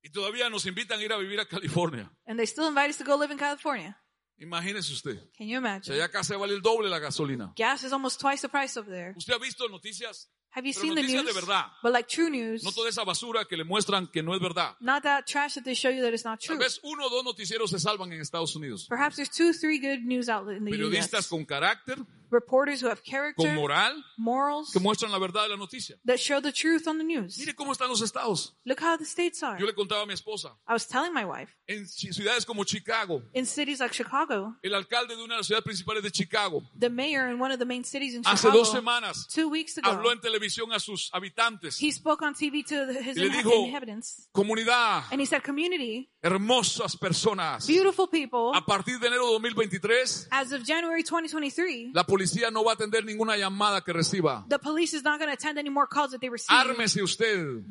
Y 0.03 0.11
todavía 0.11 0.50
nos 0.50 0.66
invitan 0.66 0.98
a 0.98 1.03
ir 1.03 1.12
a 1.12 1.16
vivir 1.18 1.38
a 1.40 1.46
California. 1.46 2.11
And 2.26 2.36
they 2.38 2.46
still 2.46 2.66
invite 2.68 2.90
us 2.90 2.98
to 2.98 3.05
go 3.05 3.16
live 3.16 3.30
in 3.32 3.38
California. 3.38 3.96
Imagínese 4.38 4.90
usted. 4.92 5.18
Can 5.36 5.46
you 5.46 5.59
O 5.59 5.62
sea, 5.62 5.96
imagine? 6.09 6.36
vale 6.38 6.55
el 6.55 6.61
doble 6.62 6.88
la 6.88 6.98
gasolina. 6.98 7.53
Gas 7.57 7.84
is 7.84 7.92
almost 7.92 8.20
twice 8.20 8.42
the 8.42 8.48
price 8.48 8.76
over 8.78 8.90
there. 8.90 9.14
¿Usted 9.16 9.34
ha 9.34 9.38
visto 9.38 9.68
noticias? 9.68 10.28
Have 10.55 10.66
you 10.66 10.74
Pero 10.74 10.82
seen 10.82 10.94
the 10.96 11.03
news? 11.03 11.24
de 11.24 11.32
verdad. 11.32 11.66
But 11.82 11.92
like 11.92 12.09
true 12.09 12.28
news, 12.28 12.62
No 12.64 12.72
toda 12.72 12.88
esa 12.88 13.05
basura 13.05 13.46
que 13.46 13.57
le 13.57 13.64
muestran 13.64 14.09
que 14.12 14.22
no 14.22 14.34
es 14.34 14.40
verdad. 14.40 14.74
not 14.80 15.03
that 15.05 15.24
trash 15.26 15.55
that 15.55 15.62
they 15.64 15.74
show 15.74 15.90
you 15.90 16.03
that 16.03 16.12
it's 16.12 16.24
not 16.24 16.40
Tal 16.40 16.57
true. 16.57 16.59
vez 16.59 16.80
uno 16.82 17.07
o 17.07 17.09
dos 17.11 17.24
noticieros 17.24 17.70
se 17.70 17.78
salvan 17.78 18.12
en 18.12 18.20
Estados 18.20 18.55
Unidos. 18.57 18.86
Perhaps 18.88 19.16
there's 19.16 19.30
two, 19.30 19.53
three 19.55 19.78
good 19.78 20.05
news 20.05 20.28
outlets 20.28 20.59
in 20.59 20.64
the 20.64 20.70
Periodistas 20.72 21.20
US. 21.20 21.28
con 21.28 21.44
carácter, 21.46 21.98
Reporters 22.33 22.80
who 22.83 22.89
have 22.89 23.03
con 23.05 23.11
character, 23.12 23.53
moral, 23.55 24.03
morals, 24.16 24.72
que 24.72 24.80
muestran 24.80 25.12
la 25.12 25.18
verdad 25.18 25.43
de 25.45 25.51
la 25.51 25.57
noticia. 25.57 25.97
that 26.07 26.18
show 26.18 26.41
the 26.41 26.51
truth 26.51 26.87
on 26.89 26.97
the 26.99 27.05
news. 27.05 27.39
Mire 27.39 27.55
cómo 27.55 27.72
están 27.72 27.89
los 27.89 28.01
estados. 28.01 28.55
Look 28.64 28.80
how 28.80 28.97
the 28.97 29.05
states 29.05 29.43
are. 29.43 29.59
Yo 29.61 29.66
le 29.66 29.74
contaba 29.74 30.03
a 30.03 30.07
mi 30.07 30.14
esposa, 30.14 30.57
I 30.66 30.72
was 30.72 30.87
telling 30.89 31.12
my 31.12 31.24
wife, 31.24 31.55
en 31.68 31.87
ciudades 31.87 32.45
como 32.47 32.64
Chicago, 32.64 33.22
in 33.35 33.45
cities 33.45 33.80
like 33.80 33.93
Chicago, 33.95 34.57
el 34.62 34.74
alcalde 34.74 35.14
de 35.14 35.22
una 35.22 35.35
de 35.35 35.39
las 35.41 35.47
ciudades 35.47 35.64
principales 35.64 36.03
de 36.03 36.11
Chicago, 36.11 36.62
the 36.78 36.89
mayor 36.89 37.28
in 37.28 37.39
one 37.39 37.53
of 37.53 37.59
the 37.59 37.66
main 37.66 37.85
cities 37.85 38.14
in 38.14 38.22
hace 38.24 38.49
dos 38.49 38.68
Chicago, 38.68 38.80
semanas, 38.80 39.26
two 39.28 39.49
weeks 39.51 39.76
habló 39.83 40.01
ago, 40.01 40.12
en 40.12 40.20
televisión 40.20 40.72
a 40.72 40.80
sus 40.80 41.11
habitantes. 41.12 41.78
he 41.78 41.91
spoke 41.93 42.22
on 42.24 42.35
TV 42.35 42.64
to 42.66 42.93
his 43.03 43.16
Y 43.16 43.20
le 43.24 43.28
inha- 43.28 43.43
dijo- 43.43 43.66
inhabitants. 43.66 44.28
Comunidad, 44.33 45.05
And 45.11 45.20
he 45.20 45.26
said, 45.26 45.43
community, 45.43 46.09
hermosas 46.23 46.97
personas. 46.97 47.66
beautiful 47.66 48.07
people, 48.09 48.53
A 48.55 48.64
partir 48.64 48.99
de 49.01 49.09
enero 49.09 49.27
de 49.27 49.33
2023, 49.33 50.29
as 50.31 50.53
of 50.53 50.62
January 50.64 51.03
2023, 51.03 51.91
la 51.95 52.05
policía 52.05 52.51
no 52.51 52.62
va 52.64 52.73
a 52.73 52.75
atender 52.75 53.05
ninguna 53.05 53.37
llamada 53.37 53.83
que 53.83 53.93
reciba. 53.93 54.45
the 54.49 54.59
police 54.59 54.95
is 54.95 55.03
not 55.03 55.18
going 55.18 55.29
to 55.29 55.35
attend 55.35 55.59
any 55.59 55.70
more 55.70 55.87
calls 55.87 56.12
that 56.12 56.20
they 56.20 56.29
receive. 56.31 56.57
Ármese 56.57 57.03
usted, 57.03 57.64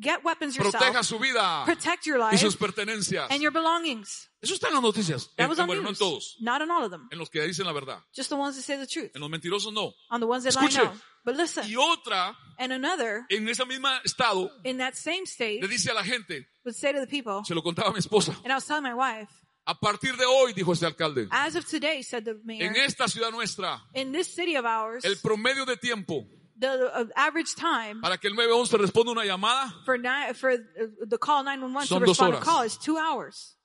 Get 0.00 0.24
weapons 0.24 0.56
proteja 0.56 0.80
yourself, 0.80 1.06
su 1.06 1.18
vida 1.18 1.62
protect 1.66 2.06
your 2.06 2.18
y 2.18 2.30
life 2.32 2.38
sus 2.40 2.56
pertenencias. 2.56 3.26
and 3.30 3.42
your 3.42 3.52
belongings. 3.52 4.28
Eso 4.44 4.54
está 4.54 4.68
en 4.68 4.74
las 4.74 4.82
noticias. 4.82 5.30
That 5.36 5.48
was 5.48 5.58
on 5.58 5.66
bueno, 5.66 5.82
no 5.82 5.88
en 5.88 5.92
news. 5.92 5.98
todos. 5.98 6.36
Not 6.40 6.62
on 6.62 6.70
all 6.70 6.84
of 6.84 6.90
them. 6.90 7.08
En 7.10 7.18
los 7.18 7.30
que 7.30 7.40
dicen 7.42 7.66
la 7.66 7.72
verdad. 7.72 7.98
Just 8.14 8.28
the 8.28 8.36
ones 8.36 8.56
that 8.56 8.62
say 8.62 8.76
the 8.76 8.86
truth. 8.86 9.10
En 9.14 9.20
los 9.20 9.30
mentirosos 9.30 9.72
no. 9.72 9.94
On 10.10 10.20
the 10.20 10.26
ones 10.26 10.44
that 10.44 10.54
lie, 10.54 10.68
Escuche. 10.68 10.84
no. 10.84 10.92
But 11.24 11.36
listen, 11.36 11.64
Y 11.66 11.74
otra, 11.76 12.36
and 12.58 12.70
another 12.70 13.24
en 13.30 13.48
ese 13.48 13.64
mismo 13.64 13.88
estado, 14.04 14.50
in 14.62 14.76
that 14.76 14.94
same 14.94 15.24
state 15.24 15.62
le 15.62 15.68
dice 15.68 15.90
a 15.90 15.94
la 15.94 16.02
gente, 16.02 16.46
would 16.66 16.74
say 16.76 16.92
to 16.92 17.00
the 17.00 17.06
people, 17.06 17.42
se 17.46 17.54
lo 17.54 17.62
contaba 17.62 17.88
a 17.88 17.92
mi 17.92 17.98
esposa, 17.98 18.36
and 18.44 18.52
I 18.52 18.56
was 18.56 18.66
telling 18.66 18.82
my 18.82 18.92
wife, 18.92 19.30
a 19.66 19.74
partir 19.74 20.14
de 20.18 20.26
hoy, 20.26 20.52
dijo 20.52 20.74
este 20.74 20.84
alcalde, 20.84 21.26
as 21.30 21.56
of 21.56 21.66
today, 21.66 22.02
said 22.02 22.26
the 22.26 22.38
mayor, 22.44 22.68
en 22.68 22.76
esta 22.76 23.08
ciudad 23.08 23.30
nuestra, 23.30 23.80
in 23.94 24.12
this 24.12 24.34
city 24.34 24.54
of 24.56 24.66
ours, 24.66 25.02
el 25.06 25.16
promedio 25.16 25.64
de 25.64 25.78
tiempo 25.78 26.26
the 26.58 26.68
uh, 26.94 27.06
average 27.16 27.54
time 27.56 28.02
para 28.02 28.18
que 28.18 28.28
el 28.28 28.34
911 28.34 28.76
responda 28.76 29.12
una 29.12 29.24
llamada 29.24 29.72
for 29.84 29.96
uh, 29.96 30.56
the 31.08 31.18
call 31.18 31.42
911 31.42 31.86
to 31.86 31.88
Son 31.88 32.00
dos 32.00 32.08
respond 32.08 32.32
to 32.32 32.36
horas. 32.36 32.44
call 32.44 32.62
is 32.62 32.76
two 32.76 32.98
hours. 32.98 33.56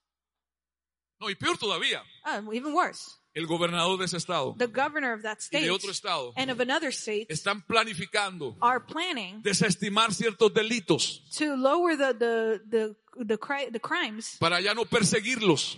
No, 1.20 1.30
y 1.30 1.36
peor 1.36 1.58
todavía, 1.58 2.02
Uh, 2.26 2.52
even 2.54 2.74
worse, 2.74 3.12
el 3.36 3.46
gobernador 3.46 3.98
de 4.00 4.06
ese 4.06 4.18
estado 4.18 4.56
the 4.58 4.68
governor 4.68 5.14
of 5.14 5.22
that 5.22 5.38
y 5.38 5.42
state 5.44 5.64
de 5.66 5.70
otro 5.72 5.92
estado 5.92 6.34
and 6.36 6.50
of 6.50 6.60
another 6.60 6.90
state 6.92 7.28
están 7.30 7.62
planificando 7.68 8.56
are 8.62 8.80
planning 8.80 9.42
desestimar 9.44 10.12
ciertos 10.14 10.52
delitos 10.54 11.22
to 11.38 11.56
lower 11.56 11.96
the 11.96 12.14
the 12.14 12.62
the 12.70 12.96
the, 13.26 13.38
cri- 13.38 13.70
the 13.72 13.80
crimes. 13.80 14.38
para 14.40 14.60
ya 14.62 14.74
no 14.74 14.84
perseguirlos, 14.86 15.78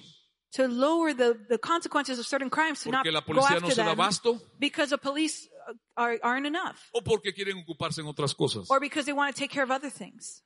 to 0.52 0.68
lower 0.68 1.14
the, 1.14 1.34
the 1.50 1.58
consequences 1.58 2.20
of 2.20 2.26
certain 2.26 2.50
crimes 2.50 2.84
to 2.84 2.92
not 2.92 3.04
porque 3.04 3.12
la 3.12 3.22
go 3.22 3.26
policía 3.26 3.56
after 3.58 3.62
no 3.62 3.70
se 3.70 3.76
da 3.76 3.86
them 3.90 4.00
abasto. 4.00 4.40
because 4.60 4.90
the 4.92 4.98
police 4.98 5.48
are, 5.98 6.20
aren't 6.24 6.46
enough. 6.46 6.90
O 6.94 7.02
porque 7.02 7.34
quieren 7.34 7.58
ocuparse 7.58 8.00
en 8.02 8.08
otras 8.08 8.34
cosas. 8.36 8.70
or 8.70 8.80
because 8.80 9.06
they 9.06 9.14
want 9.14 9.34
to 9.34 9.40
take 9.40 9.50
care 9.52 9.64
of 9.64 9.72
other 9.72 9.90
things. 9.90 10.42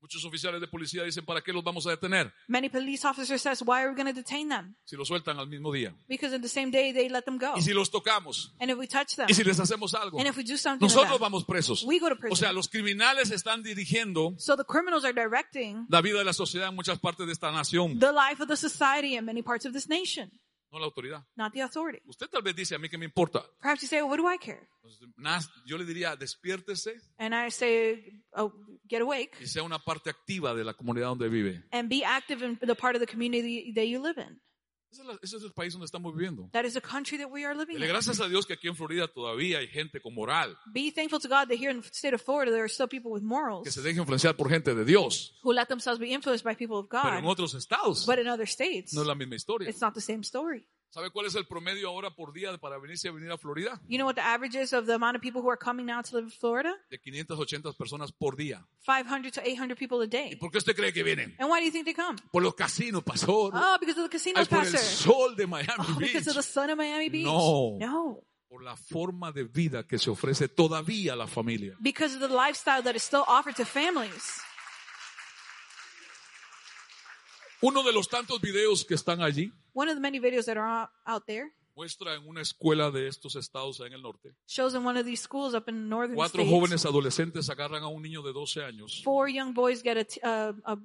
Muchos 0.00 0.24
oficiales 0.24 0.60
de 0.60 0.68
policía 0.68 1.02
dicen, 1.04 1.24
¿para 1.24 1.40
qué 1.40 1.52
los 1.52 1.64
vamos 1.64 1.86
a 1.86 1.90
detener? 1.90 2.32
Many 2.48 2.68
police 2.68 3.04
officers 3.06 3.42
says, 3.42 3.62
why 3.62 3.80
are 3.82 3.88
we 3.90 3.94
going 3.96 4.06
to 4.06 4.12
detain 4.12 4.48
them? 4.48 4.76
Si 4.84 4.94
los 4.96 5.08
sueltan 5.08 5.38
al 5.38 5.48
mismo 5.48 5.72
día. 5.72 5.94
Because 6.08 6.34
in 6.34 6.42
the 6.42 6.48
same 6.48 6.70
day 6.70 6.92
they 6.92 7.08
let 7.08 7.22
them 7.22 7.38
go. 7.38 7.54
Y 7.56 7.62
si 7.62 7.72
los 7.72 7.90
tocamos, 7.90 8.54
And 8.60 8.70
if 8.70 8.78
we 8.78 8.86
touch 8.86 9.16
them, 9.16 9.26
y 9.28 9.34
si 9.34 9.42
les 9.42 9.58
hacemos 9.58 9.94
algo, 9.94 10.18
and 10.18 10.28
if 10.28 10.36
we 10.36 10.44
do 10.44 10.56
something 10.56 10.84
nosotros 10.86 11.12
them, 11.12 11.20
vamos 11.20 11.44
presos. 11.44 11.82
we 11.84 11.98
go 11.98 12.08
to 12.08 12.14
O 12.14 12.18
prison. 12.18 12.36
sea, 12.36 12.52
los 12.52 12.68
criminales 12.68 13.30
están 13.30 13.62
dirigiendo 13.62 14.34
so 14.38 14.56
the 14.56 14.64
criminals 14.64 15.04
are 15.04 15.14
directing 15.14 15.86
la 15.88 16.00
vida 16.02 16.18
de 16.18 16.24
la 16.24 16.32
sociedad 16.32 16.68
en 16.68 16.76
muchas 16.76 16.98
partes 17.00 17.26
de 17.26 17.32
esta 17.32 17.50
nación, 17.50 17.98
the 17.98 18.12
life 18.12 18.40
of 18.40 18.48
the 18.48 18.56
society 18.56 19.16
in 19.16 19.24
many 19.24 19.42
parts 19.42 19.64
of 19.66 19.72
this 19.72 19.88
nation, 19.88 20.30
no 20.78 20.80
la 20.80 20.86
autoridad. 20.86 21.24
not 21.36 21.52
the 21.52 21.62
authority. 21.62 22.00
Usted 22.06 22.28
tal 22.28 22.42
vez 22.42 22.54
dice, 22.54 22.74
a 22.74 22.78
mí 22.78 22.88
que 22.88 22.98
me 22.98 23.04
importa. 23.06 23.42
Perhaps 23.60 23.82
you 23.82 23.88
say, 23.88 24.02
well, 24.02 24.10
what 24.10 24.18
do 24.18 24.26
I 24.28 24.38
care? 24.38 24.68
Yo 25.64 25.76
le 25.78 25.84
diría, 25.84 26.14
despiértese 26.16 26.94
And 27.18 27.34
I 27.34 27.50
say, 27.50 28.22
oh, 28.34 28.52
get 28.88 29.00
awake 29.02 29.36
y 29.40 29.46
sea 29.46 29.62
una 29.62 29.78
parte 29.78 30.10
activa 30.10 30.54
de 30.54 30.62
la 30.64 30.74
comunidad 30.74 31.08
donde 31.08 31.28
vive. 31.28 31.64
and 31.72 31.88
be 31.88 32.04
active 32.04 32.44
in 32.44 32.58
the 32.60 32.74
part 32.74 32.94
of 32.94 33.00
the 33.00 33.06
community 33.06 33.72
that 33.74 33.86
you 33.86 34.00
live 34.00 34.18
in. 34.18 34.40
Ese 34.96 35.02
es, 35.02 35.08
la- 35.08 35.18
ese 35.22 35.36
es 35.36 35.42
el 35.42 35.52
país 35.52 35.72
donde 35.74 35.84
estamos 35.84 36.14
viviendo. 36.14 36.48
That 36.52 36.64
is 36.64 36.72
the 36.74 36.80
country 36.80 37.18
that 37.18 37.28
we 37.30 37.44
are 37.44 37.54
living 37.54 37.74
Dele 37.74 37.86
in. 37.86 37.92
gracias 37.92 38.18
a 38.20 38.28
Dios 38.28 38.46
que 38.46 38.54
aquí 38.54 38.66
en 38.68 38.74
Florida 38.76 39.06
todavía 39.08 39.58
hay 39.58 39.68
gente 39.68 40.00
con 40.00 40.14
moral, 40.14 40.56
Be 40.72 40.90
thankful 40.90 41.20
to 41.20 41.28
God 41.28 41.48
that 41.48 41.58
here 41.58 41.70
in 41.70 41.82
the 41.82 41.88
state 41.92 42.14
of 42.14 42.22
Florida 42.22 42.50
there 42.50 42.62
are 42.64 42.68
still 42.72 42.88
people 42.88 43.10
with 43.12 43.20
que 43.20 43.26
morals 43.28 43.68
se 43.72 43.82
deja 43.82 44.00
influenciar 44.00 44.36
por 44.36 44.48
gente 44.48 44.74
de 44.74 44.84
Dios. 44.86 45.34
who 45.42 45.52
let 45.52 45.66
themselves 45.66 46.00
be 46.00 46.12
influenced 46.12 46.44
by 46.44 46.54
people 46.56 46.76
of 46.78 46.88
Pero 46.88 47.18
en 47.18 47.24
God. 47.24 47.30
otros 47.30 47.54
estados 47.54 48.06
But 48.06 48.18
in 48.18 48.26
other 48.28 48.48
states, 48.48 48.94
no 48.94 49.02
es 49.02 49.06
la 49.06 49.14
misma 49.14 49.34
historia. 49.36 49.68
it's 49.68 49.80
not 49.82 49.92
the 49.94 50.00
same 50.00 50.22
story. 50.24 50.66
¿Sabe 50.96 51.10
cuál 51.10 51.26
es 51.26 51.34
el 51.34 51.46
promedio 51.46 51.90
ahora 51.90 52.08
por 52.08 52.32
día 52.32 52.56
para 52.56 52.78
venirse 52.78 53.08
a 53.08 53.12
venir 53.12 53.30
a 53.30 53.36
Florida? 53.36 53.78
You 53.86 53.98
know 53.98 54.06
what 54.06 54.14
the 54.14 54.22
average 54.22 54.56
is 54.58 54.72
of 54.72 54.86
the 54.86 54.94
amount 54.94 55.14
of 55.14 55.20
people 55.20 55.42
who 55.42 55.50
are 55.50 55.58
coming 55.62 55.84
now 55.84 56.00
to 56.00 56.16
live 56.16 56.24
in 56.24 56.30
Florida? 56.30 56.74
De 56.88 56.96
580 56.98 57.70
personas 57.74 58.12
por 58.12 58.34
día. 58.34 58.66
500 58.86 59.30
to 59.34 59.42
800 59.44 59.76
people 59.76 60.00
a 60.00 60.06
¿Y 60.06 60.08
day. 60.08 60.36
por 60.36 60.50
qué 60.50 60.56
usted 60.56 60.74
cree 60.74 60.94
que 60.94 61.02
vienen? 61.02 61.36
And 61.38 61.50
why 61.50 61.60
do 61.60 61.66
you 61.66 61.70
think 61.70 61.84
they 61.84 61.92
come? 61.92 62.16
Por 62.32 62.42
los 62.42 62.54
casinos, 62.54 63.02
pastor. 63.04 63.52
Oh, 63.54 63.76
because 63.78 64.00
of 64.00 64.08
the 64.08 64.16
Ay, 64.16 64.18
casinos, 64.18 64.48
por 64.48 64.58
el 64.64 64.72
pastor. 64.72 64.80
sol 64.80 65.36
de 65.36 65.46
Miami 65.46 65.68
Oh, 65.86 65.98
Beach. 65.98 66.12
because 66.14 66.28
of 66.30 66.34
the 66.36 66.42
sun 66.42 66.70
of 66.70 66.78
Miami 66.78 67.10
Beach. 67.10 67.26
No. 67.26 67.76
No. 67.78 68.24
Por 68.48 68.62
la 68.62 68.74
forma 68.74 69.32
de 69.32 69.44
vida 69.44 69.86
que 69.86 69.98
se 69.98 70.08
ofrece 70.08 70.48
todavía 70.48 71.12
a 71.12 71.16
la 71.16 71.26
familia. 71.26 71.76
Because 71.78 72.14
of 72.16 72.22
the 72.26 72.34
lifestyle 72.34 72.82
that 72.82 72.94
is 72.96 73.02
still 73.02 73.24
offered 73.28 73.54
to 73.56 73.66
families. 73.66 74.40
Uno 77.62 77.82
de 77.82 77.92
los 77.92 78.08
tantos 78.08 78.40
videos 78.40 78.84
que 78.84 78.94
están 78.94 79.22
allí 79.22 79.52
One 79.74 79.90
of 79.90 79.96
the 79.96 80.00
many 80.00 80.18
videos 80.18 80.46
that 80.46 80.56
are 80.56 80.88
out- 81.04 81.24
there 81.26 81.50
muestra 81.74 82.14
en 82.14 82.26
una 82.26 82.40
escuela 82.40 82.90
de 82.90 83.06
estos 83.06 83.36
estados 83.36 83.80
en 83.80 83.92
el 83.92 84.00
norte. 84.00 84.34
shows 84.46 84.74
in 84.74 84.84
one 84.86 84.98
of 84.98 85.04
these 85.04 85.22
schools 85.22 85.54
up 85.54 85.68
in 85.68 85.88
northern 85.90 86.14
Cuatro 86.16 86.40
states. 86.42 86.50
jóvenes 86.50 86.86
adolescentes 86.86 87.50
agarran 87.50 87.82
a 87.82 87.88
un 87.88 88.02
niño 88.02 88.22
de 88.22 88.32
12 88.32 88.62
años 88.64 89.02
Four 89.04 89.28
young 89.30 89.52
boys 89.52 89.82
get 89.82 89.98
a 89.98 90.04
t- 90.04 90.20
uh, 90.22 90.54
a 90.64 90.78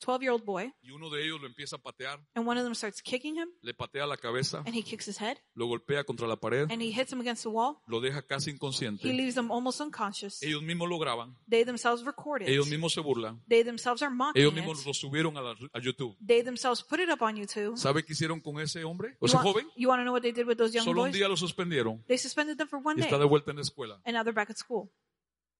12 0.00 0.22
year 0.22 0.32
old 0.32 0.44
boy, 0.44 0.72
y 0.82 0.90
uno 0.90 1.08
de 1.10 1.24
ellos 1.24 1.40
lo 1.40 1.46
empieza 1.46 1.76
a 1.76 1.78
patear, 1.78 2.20
and 2.34 2.46
one 2.46 2.58
of 2.58 2.64
them 2.64 2.74
starts 2.74 3.00
kicking 3.02 3.36
him, 3.36 3.48
le 3.62 3.72
patea 3.74 4.06
la 4.06 4.16
cabeza, 4.16 4.58
and 4.66 4.74
he 4.74 4.82
kicks 4.82 5.06
his 5.08 5.20
head, 5.20 5.38
lo 5.54 5.66
golpea 5.66 6.04
contra 6.04 6.26
la 6.26 6.36
pared, 6.36 6.70
and 6.70 6.82
he 6.82 6.90
hits 6.90 7.12
him 7.12 7.20
against 7.20 7.42
the 7.44 7.48
wall. 7.48 7.76
lo 7.86 8.00
deja 8.00 8.22
casi 8.22 8.50
He 8.50 8.54
inconsciente. 8.54 9.04
leaves 9.12 9.34
them 9.34 9.50
almost 9.50 9.80
unconscious. 9.80 10.42
Ellos 10.42 10.62
mismos 10.62 10.88
lo 10.88 10.98
graban, 10.98 11.36
They 11.48 11.64
themselves 11.64 12.04
record 12.04 12.42
it. 12.42 12.48
ellos 12.48 12.68
mismos 12.68 12.92
se 12.92 13.00
burlan, 13.00 13.42
They 13.48 13.64
themselves 13.64 14.02
are 14.02 14.14
mocking 14.14 14.40
ellos 14.42 14.52
mismos 14.54 14.80
it. 14.80 14.86
lo 14.86 14.92
subieron 14.94 15.36
a, 15.36 15.40
la- 15.42 15.56
a 15.72 15.80
YouTube. 15.80 16.16
They 16.24 16.42
themselves 16.42 16.82
put 16.82 17.00
it 17.00 17.08
up 17.10 17.22
on 17.22 17.36
YouTube. 17.36 17.76
¿Sabe 17.76 18.04
qué 18.04 18.12
hicieron 18.12 18.40
con 18.40 18.60
ese 18.60 18.84
hombre? 18.84 19.16
O 19.20 19.26
You 19.26 19.26
ese 19.26 19.36
want, 19.36 19.48
joven. 19.48 19.66
you 19.76 19.88
want 19.88 20.00
to 20.00 20.04
know 20.04 20.12
what 20.12 20.22
they 20.22 20.32
did 20.32 20.46
with 20.46 20.56
those 20.56 20.72
young 20.76 20.84
Solo 20.84 21.02
un 21.02 21.08
boys? 21.10 21.14
día 21.14 21.28
lo 21.28 21.36
suspendieron 21.36 22.02
They 22.06 22.18
suspended 22.18 22.58
them 22.58 22.68
for 22.68 22.80
one 22.84 22.94
y 22.96 23.02
day, 23.02 23.04
está 23.06 23.18
de 23.18 23.24
vuelta 23.26 23.50
en 23.52 23.56
la 23.56 23.62
escuela. 23.62 24.00
and 24.04 24.14
now 24.14 24.22
they're 24.22 24.34
back 24.34 24.50
at 24.50 24.56
school. 24.56 24.90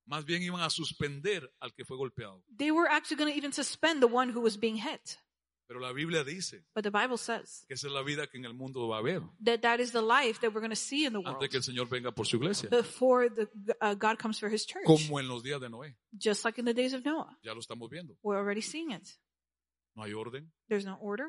Más 0.06 0.24
bien 0.24 0.42
iban 0.42 0.60
a 0.60 0.70
suspender 0.70 1.50
al 1.60 1.72
que 1.74 1.84
fue 1.84 1.96
golpeado. 1.96 2.42
They 2.56 2.70
were 2.70 2.88
actually 2.90 3.16
going 3.16 3.32
to 3.32 3.38
even 3.38 3.52
suspend 3.52 4.00
the 4.00 4.12
one 4.12 4.32
who 4.32 4.40
was 4.40 4.58
being 4.58 4.76
hit. 4.76 5.18
Pero 5.66 5.80
la 5.80 5.92
Biblia 5.92 6.22
dice 6.24 6.66
But 6.74 6.84
the 6.84 6.90
Bible 6.90 7.16
says 7.16 7.64
que 7.66 7.74
esa 7.74 7.86
es 7.86 7.92
la 7.94 8.02
vida 8.02 8.26
que 8.26 8.36
en 8.38 8.44
el 8.44 8.52
mundo 8.52 8.86
va 8.86 8.96
a 8.96 8.98
haber 8.98 9.22
that 9.42 9.62
that 9.62 9.80
is 9.80 9.92
the 9.92 10.02
life 10.02 10.38
that 10.40 10.52
we're 10.52 10.60
going 10.60 10.68
to 10.68 10.76
see 10.76 11.06
in 11.06 11.14
the 11.14 11.20
world 11.20 11.36
antes 11.36 11.48
que 11.48 11.56
el 11.56 11.62
Señor 11.62 11.88
venga 11.88 12.12
por 12.12 12.26
su 12.26 12.36
iglesia. 12.36 12.68
before 12.68 13.30
the, 13.30 13.48
uh, 13.80 13.94
God 13.94 14.18
comes 14.18 14.38
for 14.38 14.50
his 14.50 14.66
church. 14.66 14.84
Como 14.84 15.18
en 15.18 15.26
los 15.26 15.42
días 15.42 15.60
de 15.62 15.70
Noé. 15.70 15.96
Just 16.18 16.44
like 16.44 16.58
in 16.58 16.66
the 16.66 16.74
days 16.74 16.92
of 16.92 17.02
Noah. 17.02 17.38
Ya 17.42 17.54
lo 17.54 17.60
estamos 17.60 17.88
viendo. 17.88 18.14
We're 18.22 18.38
already 18.38 18.60
seeing 18.60 18.90
it. 18.90 19.08
No 19.96 20.02
hay 20.02 20.12
orden, 20.12 20.52
There's 20.68 20.84
no 20.84 20.98
order, 21.00 21.28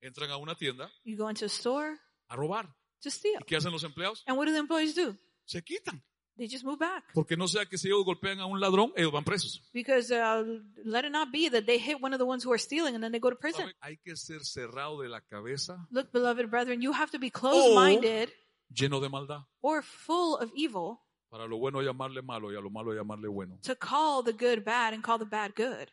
Entran 0.00 0.30
a 0.30 0.36
una 0.36 0.54
tienda 0.54 0.88
You 1.02 1.16
go 1.16 1.28
into 1.28 1.46
a 1.46 1.48
store 1.48 1.98
a 2.28 2.36
robar. 2.36 2.72
to 3.02 3.10
steal. 3.10 3.40
¿Y 3.40 3.46
qué 3.46 3.56
hacen 3.56 3.72
los 3.72 3.82
empleados? 3.82 4.22
And 4.28 4.36
what 4.38 4.46
do 4.46 4.52
the 4.52 4.58
employees 4.60 4.94
do? 4.94 5.16
Se 5.44 5.62
quitan. 5.62 6.04
They 6.36 6.48
just 6.48 6.64
move 6.64 6.78
back. 6.78 7.04
Porque 7.14 7.34
no 7.36 7.48
sea 7.48 7.64
que 7.64 7.78
si 7.78 7.88
ellos 7.88 8.04
golpean 8.04 8.40
a 8.40 8.46
un 8.46 8.60
ladrón, 8.60 8.92
ellos 8.94 9.10
van 9.10 9.24
presos. 9.24 9.62
Because 9.72 10.10
uh, 10.12 10.44
let 10.84 11.04
it 11.06 11.10
not 11.10 11.32
be 11.32 11.48
that 11.48 11.64
they 11.64 11.78
hit 11.78 11.96
one 12.02 12.12
of 12.14 12.18
the 12.18 12.26
ones 12.26 12.44
who 12.44 12.52
are 12.52 12.58
stealing 12.58 12.94
and 12.94 13.02
then 13.02 13.10
they 13.10 13.18
go 13.20 13.30
to 13.30 13.36
prison. 13.36 13.72
Hay 13.80 13.96
que 13.96 14.14
ser 14.16 14.44
cerrado 14.44 15.00
de 15.00 15.08
la 15.08 15.20
cabeza, 15.22 15.86
Look, 15.90 16.12
beloved 16.12 16.50
brethren, 16.50 16.82
you 16.82 16.92
have 16.92 17.10
to 17.12 17.18
be 17.18 17.30
closed-minded 17.30 18.30
lleno 18.70 19.00
de 19.00 19.08
maldad. 19.08 19.46
or 19.62 19.82
full 19.82 20.36
of 20.36 20.50
evil 20.54 21.00
Para 21.30 21.46
lo 21.46 21.56
bueno 21.56 21.80
llamarle 21.82 22.20
malo 22.22 22.52
y 22.52 22.56
a 22.56 22.60
lo 22.60 22.68
malo 22.70 22.92
llamarle 22.92 23.28
bueno. 23.28 23.58
to 23.62 23.74
call 23.74 24.22
the 24.22 24.32
good 24.32 24.62
bad 24.64 24.92
and 24.92 25.02
call 25.02 25.18
the 25.18 25.24
bad 25.24 25.54
good. 25.56 25.88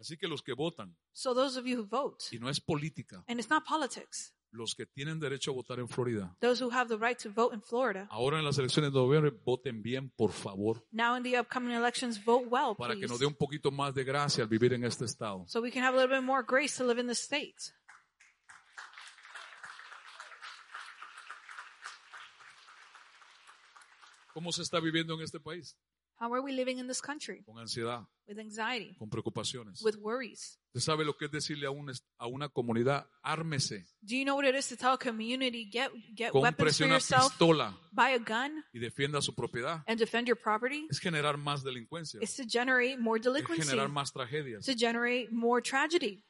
Así 0.00 0.16
que 0.18 0.26
los 0.26 0.42
que 0.42 0.52
votan, 0.54 0.96
So 1.12 1.32
those 1.32 1.56
of 1.56 1.64
you 1.66 1.76
who 1.78 1.84
vote, 1.86 2.24
y 2.32 2.38
no 2.40 2.48
es 2.48 2.58
política, 2.60 3.22
and 3.28 3.38
it's 3.38 3.48
not 3.48 3.64
politics, 3.64 4.32
los 4.52 4.74
que 4.74 4.86
tienen 4.86 5.18
derecho 5.18 5.50
a 5.50 5.54
votar 5.54 5.78
en 5.80 5.88
Florida, 5.88 6.36
those 6.40 6.62
who 6.62 6.70
have 6.70 6.88
the 6.88 6.96
right 6.96 7.18
to 7.18 7.30
vote 7.30 7.54
in 7.54 7.62
Florida, 7.62 8.06
ahora 8.10 8.38
en 8.38 8.44
las 8.44 8.58
elecciones 8.58 8.92
de 8.92 8.98
noviembre, 8.98 9.32
voten 9.44 9.82
bien, 9.82 10.10
por 10.10 10.30
favor, 10.30 10.84
now 10.92 11.16
in 11.16 11.22
the 11.22 11.38
upcoming 11.38 11.72
elections, 11.74 12.22
vote 12.24 12.46
well, 12.50 12.74
para 12.76 12.94
que 12.94 13.00
please, 13.00 13.10
nos 13.12 13.18
dé 13.18 13.26
un 13.26 13.34
poquito 13.34 13.70
más 13.70 13.94
de 13.94 14.04
gracia 14.04 14.44
al 14.44 14.48
vivir 14.48 14.72
en 14.74 14.84
este 14.84 15.04
estado. 15.06 15.44
so 15.48 15.60
we 15.60 15.70
can 15.70 15.82
have 15.82 15.94
a 15.94 16.00
little 16.00 16.14
bit 16.14 16.24
more 16.24 16.44
grace 16.46 16.76
to 16.76 16.84
live 16.84 17.00
in 17.00 17.06
the 17.06 17.14
state. 17.14 17.72
¿Cómo 24.32 24.50
se 24.52 24.62
está 24.62 24.80
viviendo 24.80 25.14
en 25.14 25.20
este 25.20 25.38
país? 25.40 25.76
How 26.22 26.32
are 26.32 26.40
we 26.40 26.52
living 26.52 26.78
in 26.78 26.86
this 26.86 27.00
country? 27.00 27.42
Con 27.44 27.58
ansiedad, 27.58 28.06
With 28.28 28.38
anxiety, 28.38 28.94
con 28.96 29.10
preocupaciones. 29.10 29.82
with 29.82 29.96
worries. 29.96 30.56
¿Usted 30.72 30.80
sabe 30.92 31.04
lo 31.04 31.16
que 31.16 31.24
es 31.26 31.32
decirle 31.32 31.66
a, 31.66 31.72
un 31.72 31.90
a 32.18 32.26
una 32.28 32.48
comunidad, 32.48 33.08
ármese, 33.24 33.86
Do 34.00 34.14
you 34.14 34.24
know 34.24 34.36
what 34.36 34.44
it 34.46 34.54
is 34.54 34.68
to 34.68 34.76
tell 34.76 34.92
a 34.92 34.98
community, 34.98 35.64
get, 35.68 35.90
get 36.14 36.32
weapons 36.32 36.56
cómprese 36.56 36.78
for 36.78 36.84
una 36.86 36.94
yourself, 36.94 37.32
pistola 37.32 37.76
buy 37.90 38.10
a 38.14 38.18
gun, 38.20 38.62
y 38.72 38.78
defienda 38.78 39.20
su 39.20 39.34
propiedad? 39.34 39.82
and 39.88 39.98
defend 39.98 40.28
your 40.28 40.36
property? 40.40 40.86
Es 40.88 41.00
generar 41.00 41.36
más 41.38 41.64
delincuencia, 41.64 42.20
It's 42.22 42.36
to 42.36 42.44
generate 42.48 42.98
more 43.00 43.18
es 43.18 43.24
delinquency, 43.24 43.64
generar 43.68 43.88
más 43.88 44.12
tragedias. 44.12 44.64
to 44.64 44.74
generate 44.76 45.32
more 45.32 45.60
tragedy. 45.60 46.24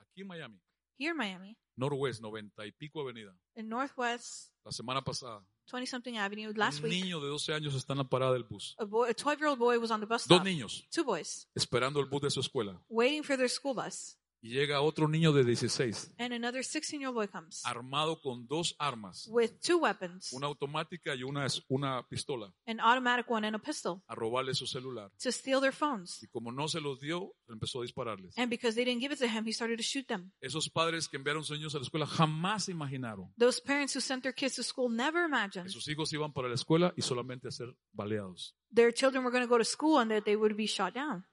Aquí 0.00 0.20
en 0.20 0.28
Miami, 0.28 0.60
Here 0.96 1.10
in 1.10 1.16
Miami, 1.16 1.58
Northwest, 1.76 2.22
noventa 2.22 2.64
y 2.64 2.70
pico 2.70 3.00
avenida, 3.00 3.36
in 3.56 3.68
Northwest 3.68 4.52
la 4.64 4.70
semana 4.72 5.02
pasada, 5.02 5.44
20 5.66 5.86
something 5.86 6.16
Avenue, 6.16 6.52
last 6.54 6.78
un 6.82 6.90
week, 6.90 7.02
niño 7.04 7.20
de 7.20 7.28
12 7.28 7.52
años 7.54 7.74
está 7.74 7.92
en 7.94 7.98
la 7.98 8.04
parada 8.08 8.32
del 8.32 8.44
bus. 8.44 8.74
a 8.78 8.84
boy, 8.84 9.10
a 9.10 9.14
12 9.14 9.38
year 9.40 9.48
old 9.48 9.58
boy 9.58 9.76
was 9.78 9.90
on 9.90 10.00
the 10.00 10.06
bus 10.06 10.26
Dos 10.26 10.36
stop. 10.38 10.44
niños 10.44 10.86
Two 10.90 11.04
boys 11.04 11.48
esperando 11.54 12.00
el 12.00 12.06
bus 12.06 12.22
de 12.22 12.30
su 12.30 12.40
escuela. 12.40 12.80
waiting 12.88 13.22
for 13.22 13.36
their 13.36 13.48
school 13.50 13.74
bus, 13.74 14.16
Y 14.46 14.50
llega 14.50 14.80
otro 14.80 15.08
niño 15.08 15.32
de 15.32 15.42
16, 15.42 16.14
and 16.18 16.32
another 16.32 16.62
16 16.62 17.00
year 17.00 17.08
old 17.08 17.16
boy 17.16 17.26
comes 17.26 17.64
armado 17.66 18.20
con 18.20 18.46
dos 18.46 18.76
armas, 18.78 19.26
with 19.28 19.50
two 19.60 19.78
weapons, 19.78 20.32
una 20.32 20.46
automática 20.46 21.16
y 21.16 21.24
una, 21.24 21.48
una 21.68 22.06
pistola, 22.08 22.54
an 22.64 22.78
automatic 22.78 23.28
one 23.28 23.44
and 23.44 23.56
a 23.56 23.58
pistol, 23.58 24.04
a 24.06 24.14
robarle 24.14 24.54
su 24.54 24.68
celular. 24.68 25.10
to 25.20 25.32
steal 25.32 25.60
their 25.60 25.72
phones. 25.72 26.22
Y 26.22 26.28
como 26.28 26.52
no 26.52 26.68
se 26.68 26.80
los 26.80 27.00
dio, 27.00 27.34
empezó 27.48 27.80
a 27.80 27.82
dispararles. 27.82 28.38
And 28.38 28.48
because 28.48 28.76
they 28.76 28.84
didn't 28.84 29.00
give 29.00 29.12
it 29.12 29.18
to 29.18 29.26
him, 29.26 29.44
he 29.44 29.52
started 29.52 29.78
to 29.78 29.82
shoot 29.82 30.06
them. 30.06 30.30
Esos 30.40 30.70
padres 30.70 31.08
que 31.08 31.16
enviaron 31.16 31.42
sus 31.42 31.58
niños 31.58 31.74
a 31.74 31.78
la 31.78 31.82
escuela 31.84 32.06
jamás 32.06 32.68
imaginaron 32.68 33.32
Those 33.36 33.60
parents 33.60 33.96
who 33.96 34.00
sent 34.00 34.22
their 34.22 34.34
kids 34.34 34.54
to 34.54 34.62
school 34.62 34.88
never 34.94 35.22
que 35.22 35.26
imagined 35.26 35.70
sus 35.70 35.88
hijos 35.88 36.12
iban 36.12 36.32
para 36.32 36.46
la 36.46 36.54
escuela 36.54 36.94
y 36.96 37.02
solamente 37.02 37.48
a 37.48 37.50
ser 37.50 37.76
baleados. 37.92 38.54
their 38.72 38.94
children 38.94 39.24
were 39.24 39.32
going 39.32 39.44
to 39.44 39.50
go 39.50 39.58
to 39.58 39.64
school 39.64 39.98
and 39.98 40.08
that 40.08 40.22
they 40.22 40.36
would 40.36 40.56
be 40.56 40.68
shot 40.68 40.94
down. 40.94 41.26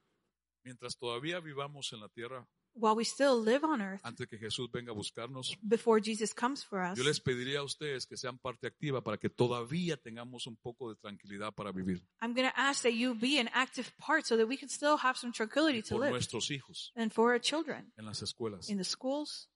Mientras 0.63 0.97
todavía 0.97 1.39
vivamos 1.41 1.93
en 1.93 1.99
la 1.99 2.09
tierra, 2.09 2.47
While 2.75 2.95
we 2.95 3.05
still 3.05 3.39
live 3.39 3.63
on 3.63 3.81
earth, 3.81 4.01
antes 4.03 4.27
que 4.27 4.37
Jesús 4.39 4.71
venga 4.71 4.91
a 4.91 4.95
buscarnos, 4.95 5.55
before 5.61 6.01
Jesus 6.03 6.33
comes 6.33 6.63
for 6.63 6.81
us, 6.81 6.97
yo 6.97 7.03
les 7.03 7.19
pediría 7.19 7.59
a 7.59 7.63
ustedes 7.63 8.07
que 8.07 8.17
sean 8.17 8.39
parte 8.39 8.65
activa 8.65 9.03
para 9.03 9.17
que 9.17 9.29
todavía 9.29 9.95
tengamos 9.95 10.47
un 10.47 10.55
poco 10.55 10.89
de 10.89 10.95
tranquilidad 10.95 11.53
para 11.53 11.71
vivir 11.71 12.01
I'm 12.21 12.33
going 12.33 12.49
to 12.49 12.59
ask 12.59 12.81
that 12.81 12.93
you 12.93 13.13
be 13.13 13.39
an 13.39 13.47
active 13.53 13.91
part 13.99 14.25
so 14.25 14.35
that 14.37 14.47
we 14.47 14.57
can 14.57 14.69
still 14.69 14.97
have 14.97 15.17
some 15.17 15.31
tranquility 15.31 15.83
to 15.83 15.95
por 15.95 15.99
live 15.99 16.11
nuestros 16.13 16.49
hijos 16.49 16.91
and 16.95 17.13
for 17.13 17.31
our 17.31 17.39
children 17.39 17.91
en 17.95 18.05
las 18.05 18.23
escuelas. 18.23 18.69
in 18.69 18.77
the 18.77 18.83
schools. 18.83 19.49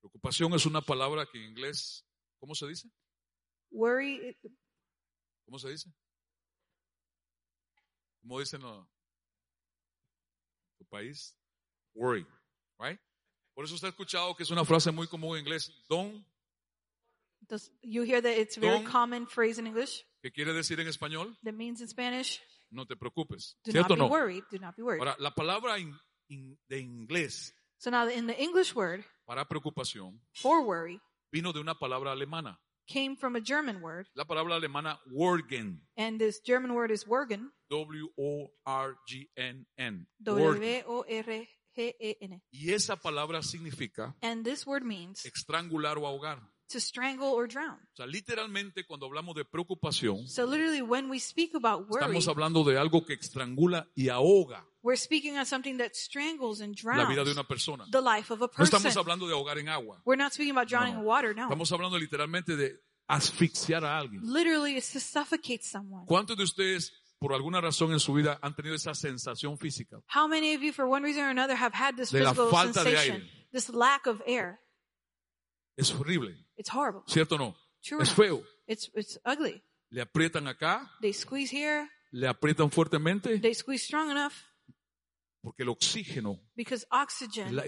Preocupación 0.00 0.52
es 0.54 0.66
una 0.66 0.80
palabra 0.80 1.26
que 1.30 1.38
en 1.38 1.50
inglés, 1.50 2.04
¿cómo 2.40 2.56
se 2.56 2.66
dice? 2.66 2.90
Worry, 3.70 4.36
¿Cómo 5.44 5.58
se 5.58 5.70
dice? 5.70 5.88
¿Cómo 8.22 8.38
dicen 8.40 8.62
en 8.62 8.86
tu 10.78 10.84
país? 10.86 11.36
Worry, 11.94 12.26
right? 12.78 12.98
Por 13.54 13.64
eso 13.64 13.74
usted 13.74 13.88
ha 13.88 13.90
escuchado 13.90 14.34
que 14.34 14.44
es 14.44 14.50
una 14.50 14.64
frase 14.64 14.90
muy 14.90 15.06
común 15.06 15.36
en 15.36 15.44
inglés, 15.44 15.70
don't, 15.88 16.24
does, 17.48 17.70
you 17.82 18.02
hear 18.02 18.22
that 18.22 18.32
it's 18.38 18.56
a 18.56 18.60
very 18.60 18.82
common 18.84 19.26
phrase 19.26 19.58
in 19.60 19.66
English 19.66 20.04
que 20.22 20.30
quiere 20.32 20.52
decir 20.54 20.80
en 20.80 20.86
español, 20.88 21.36
that 21.42 21.52
means 21.52 21.80
in 21.80 21.88
Spanish, 21.88 22.40
no 22.70 22.86
te 22.86 22.96
preocupes. 22.96 23.56
do 23.64 23.72
not 23.72 23.86
¿Cierto 23.88 23.94
o 23.94 23.96
be 23.96 24.02
no? 24.02 24.08
worried, 24.08 24.44
do 24.50 24.58
not 24.58 24.74
be 24.76 24.82
worried. 24.82 25.00
Ahora, 25.00 25.16
la 25.18 25.34
palabra 25.34 25.78
in- 25.78 25.98
in- 26.28 26.58
de 26.68 26.78
inglés 26.80 27.52
So 27.78 27.90
now 27.90 28.08
in 28.08 28.26
the 28.28 28.40
English 28.40 28.74
word 28.76 29.04
para 29.26 29.46
preocupación 29.48 30.18
for 30.34 30.62
worry 30.64 31.00
vino 31.32 31.52
de 31.52 31.58
una 31.60 31.74
palabra 31.74 32.12
alemana. 32.12 32.58
Came 32.86 33.16
from 33.16 33.36
a 33.36 33.40
German 33.40 33.80
word, 33.80 34.06
La 34.14 34.24
palabra 34.24 34.56
alemana 34.56 34.98
Worgen, 35.12 35.80
and 35.96 36.18
this 36.18 36.40
German 36.40 36.74
word 36.74 36.90
is 36.90 37.04
Worgen, 37.06 37.50
W-O-R-G-N-N. 37.70 38.06
Worgen. 40.24 40.84
W-O-R-G-E-N. 40.84 42.42
Y 42.52 42.72
esa 42.72 42.96
palabra 42.96 43.42
significa 43.42 44.14
And 44.22 44.44
this 44.44 44.66
word 44.66 44.84
means 44.84 45.24
estrangular 45.24 45.96
o 45.98 46.06
ahogar. 46.06 46.40
To 46.72 46.80
strangle 46.80 47.28
or 47.28 47.46
drown. 47.46 47.78
O 47.92 47.96
sea, 47.96 48.06
literalmente 48.06 48.84
cuando 48.84 49.06
hablamos 49.06 49.34
de 49.34 49.44
preocupación, 49.44 50.26
So 50.28 50.44
literally 50.46 50.82
when 50.82 51.08
we 51.10 51.18
speak 51.20 51.54
about 51.54 51.88
worry, 51.88 52.00
estamos 52.04 52.26
hablando 52.28 52.64
de 52.64 52.78
algo 52.78 53.04
que 53.04 53.14
estrangula 53.14 53.88
y 53.94 54.08
ahoga 54.08 54.66
we're 54.82 54.98
speaking 54.98 55.36
on 55.38 55.46
something 55.46 55.78
that 55.78 55.92
strangles 55.94 56.60
and 56.60 56.74
la 56.84 57.04
vida 57.06 57.22
de 57.22 57.32
drowns 57.32 57.36
una 57.38 57.44
persona. 57.46 57.84
the 57.90 58.00
life 58.00 58.32
of 58.32 58.42
a 58.42 58.50
No 58.58 58.64
estamos 58.64 58.82
person. 58.84 58.98
hablando 59.00 59.26
de 59.28 59.32
ahogar 59.34 59.58
en 59.58 59.68
agua. 59.68 60.00
We're 60.04 60.16
not 60.20 60.32
speaking 60.32 60.50
about 60.56 60.68
drowning 60.68 60.94
No, 60.94 61.00
in 61.02 61.06
water, 61.06 61.34
no. 61.36 61.44
Estamos 61.44 61.70
hablando 61.70 61.98
literalmente 61.98 62.56
de 62.56 62.80
asfixiar 63.06 63.84
a 63.84 63.96
alguien. 63.98 64.22
Literally, 64.24 64.76
it's 64.76 64.92
to 64.92 64.98
suffocate 65.00 65.62
someone. 65.62 66.04
¿Cuántos 66.06 66.36
de 66.36 66.42
ustedes, 66.44 66.92
por 67.20 67.32
alguna 67.32 67.60
razón 67.60 67.92
en 67.92 68.00
su 68.00 68.12
vida, 68.14 68.38
han 68.42 68.56
tenido 68.56 68.74
esa 68.74 68.94
sensación 68.94 69.56
física? 69.58 70.00
How 70.12 70.26
many 70.26 70.54
of 70.56 70.62
you, 70.62 70.72
for 70.72 70.86
one 70.86 71.04
reason 71.04 71.22
or 71.22 71.30
another, 71.30 71.54
have 71.54 71.74
had 71.74 71.94
this 71.96 72.10
De 72.10 72.20
la 72.20 72.30
physical 72.32 72.50
falta 72.50 72.82
de 72.82 72.90
sensation, 72.90 73.16
aire. 73.22 73.30
this 73.52 73.68
lack 73.68 74.06
of 74.08 74.20
air? 74.26 74.58
Es 75.76 75.90
horrible, 75.92 76.34
It's 76.56 76.70
horrible. 76.72 77.02
¿cierto 77.06 77.34
o 77.36 77.38
no? 77.38 77.56
True. 77.82 77.98
or 77.98 78.02
Es 78.04 78.12
feo. 78.12 78.42
It's 78.66 78.90
it's 78.94 79.18
ugly. 79.24 79.62
Le 79.90 80.00
aprietan 80.02 80.46
acá, 80.48 80.90
They 81.00 81.12
squeeze 81.12 81.50
here. 81.54 81.88
le 82.12 82.28
aprietan 82.28 82.70
fuertemente, 82.70 83.38
They 83.40 83.54
squeeze 83.54 83.84
strong 83.84 84.10
enough 84.10 84.32
porque 85.42 85.64
el 85.64 85.70
oxígeno 85.70 86.40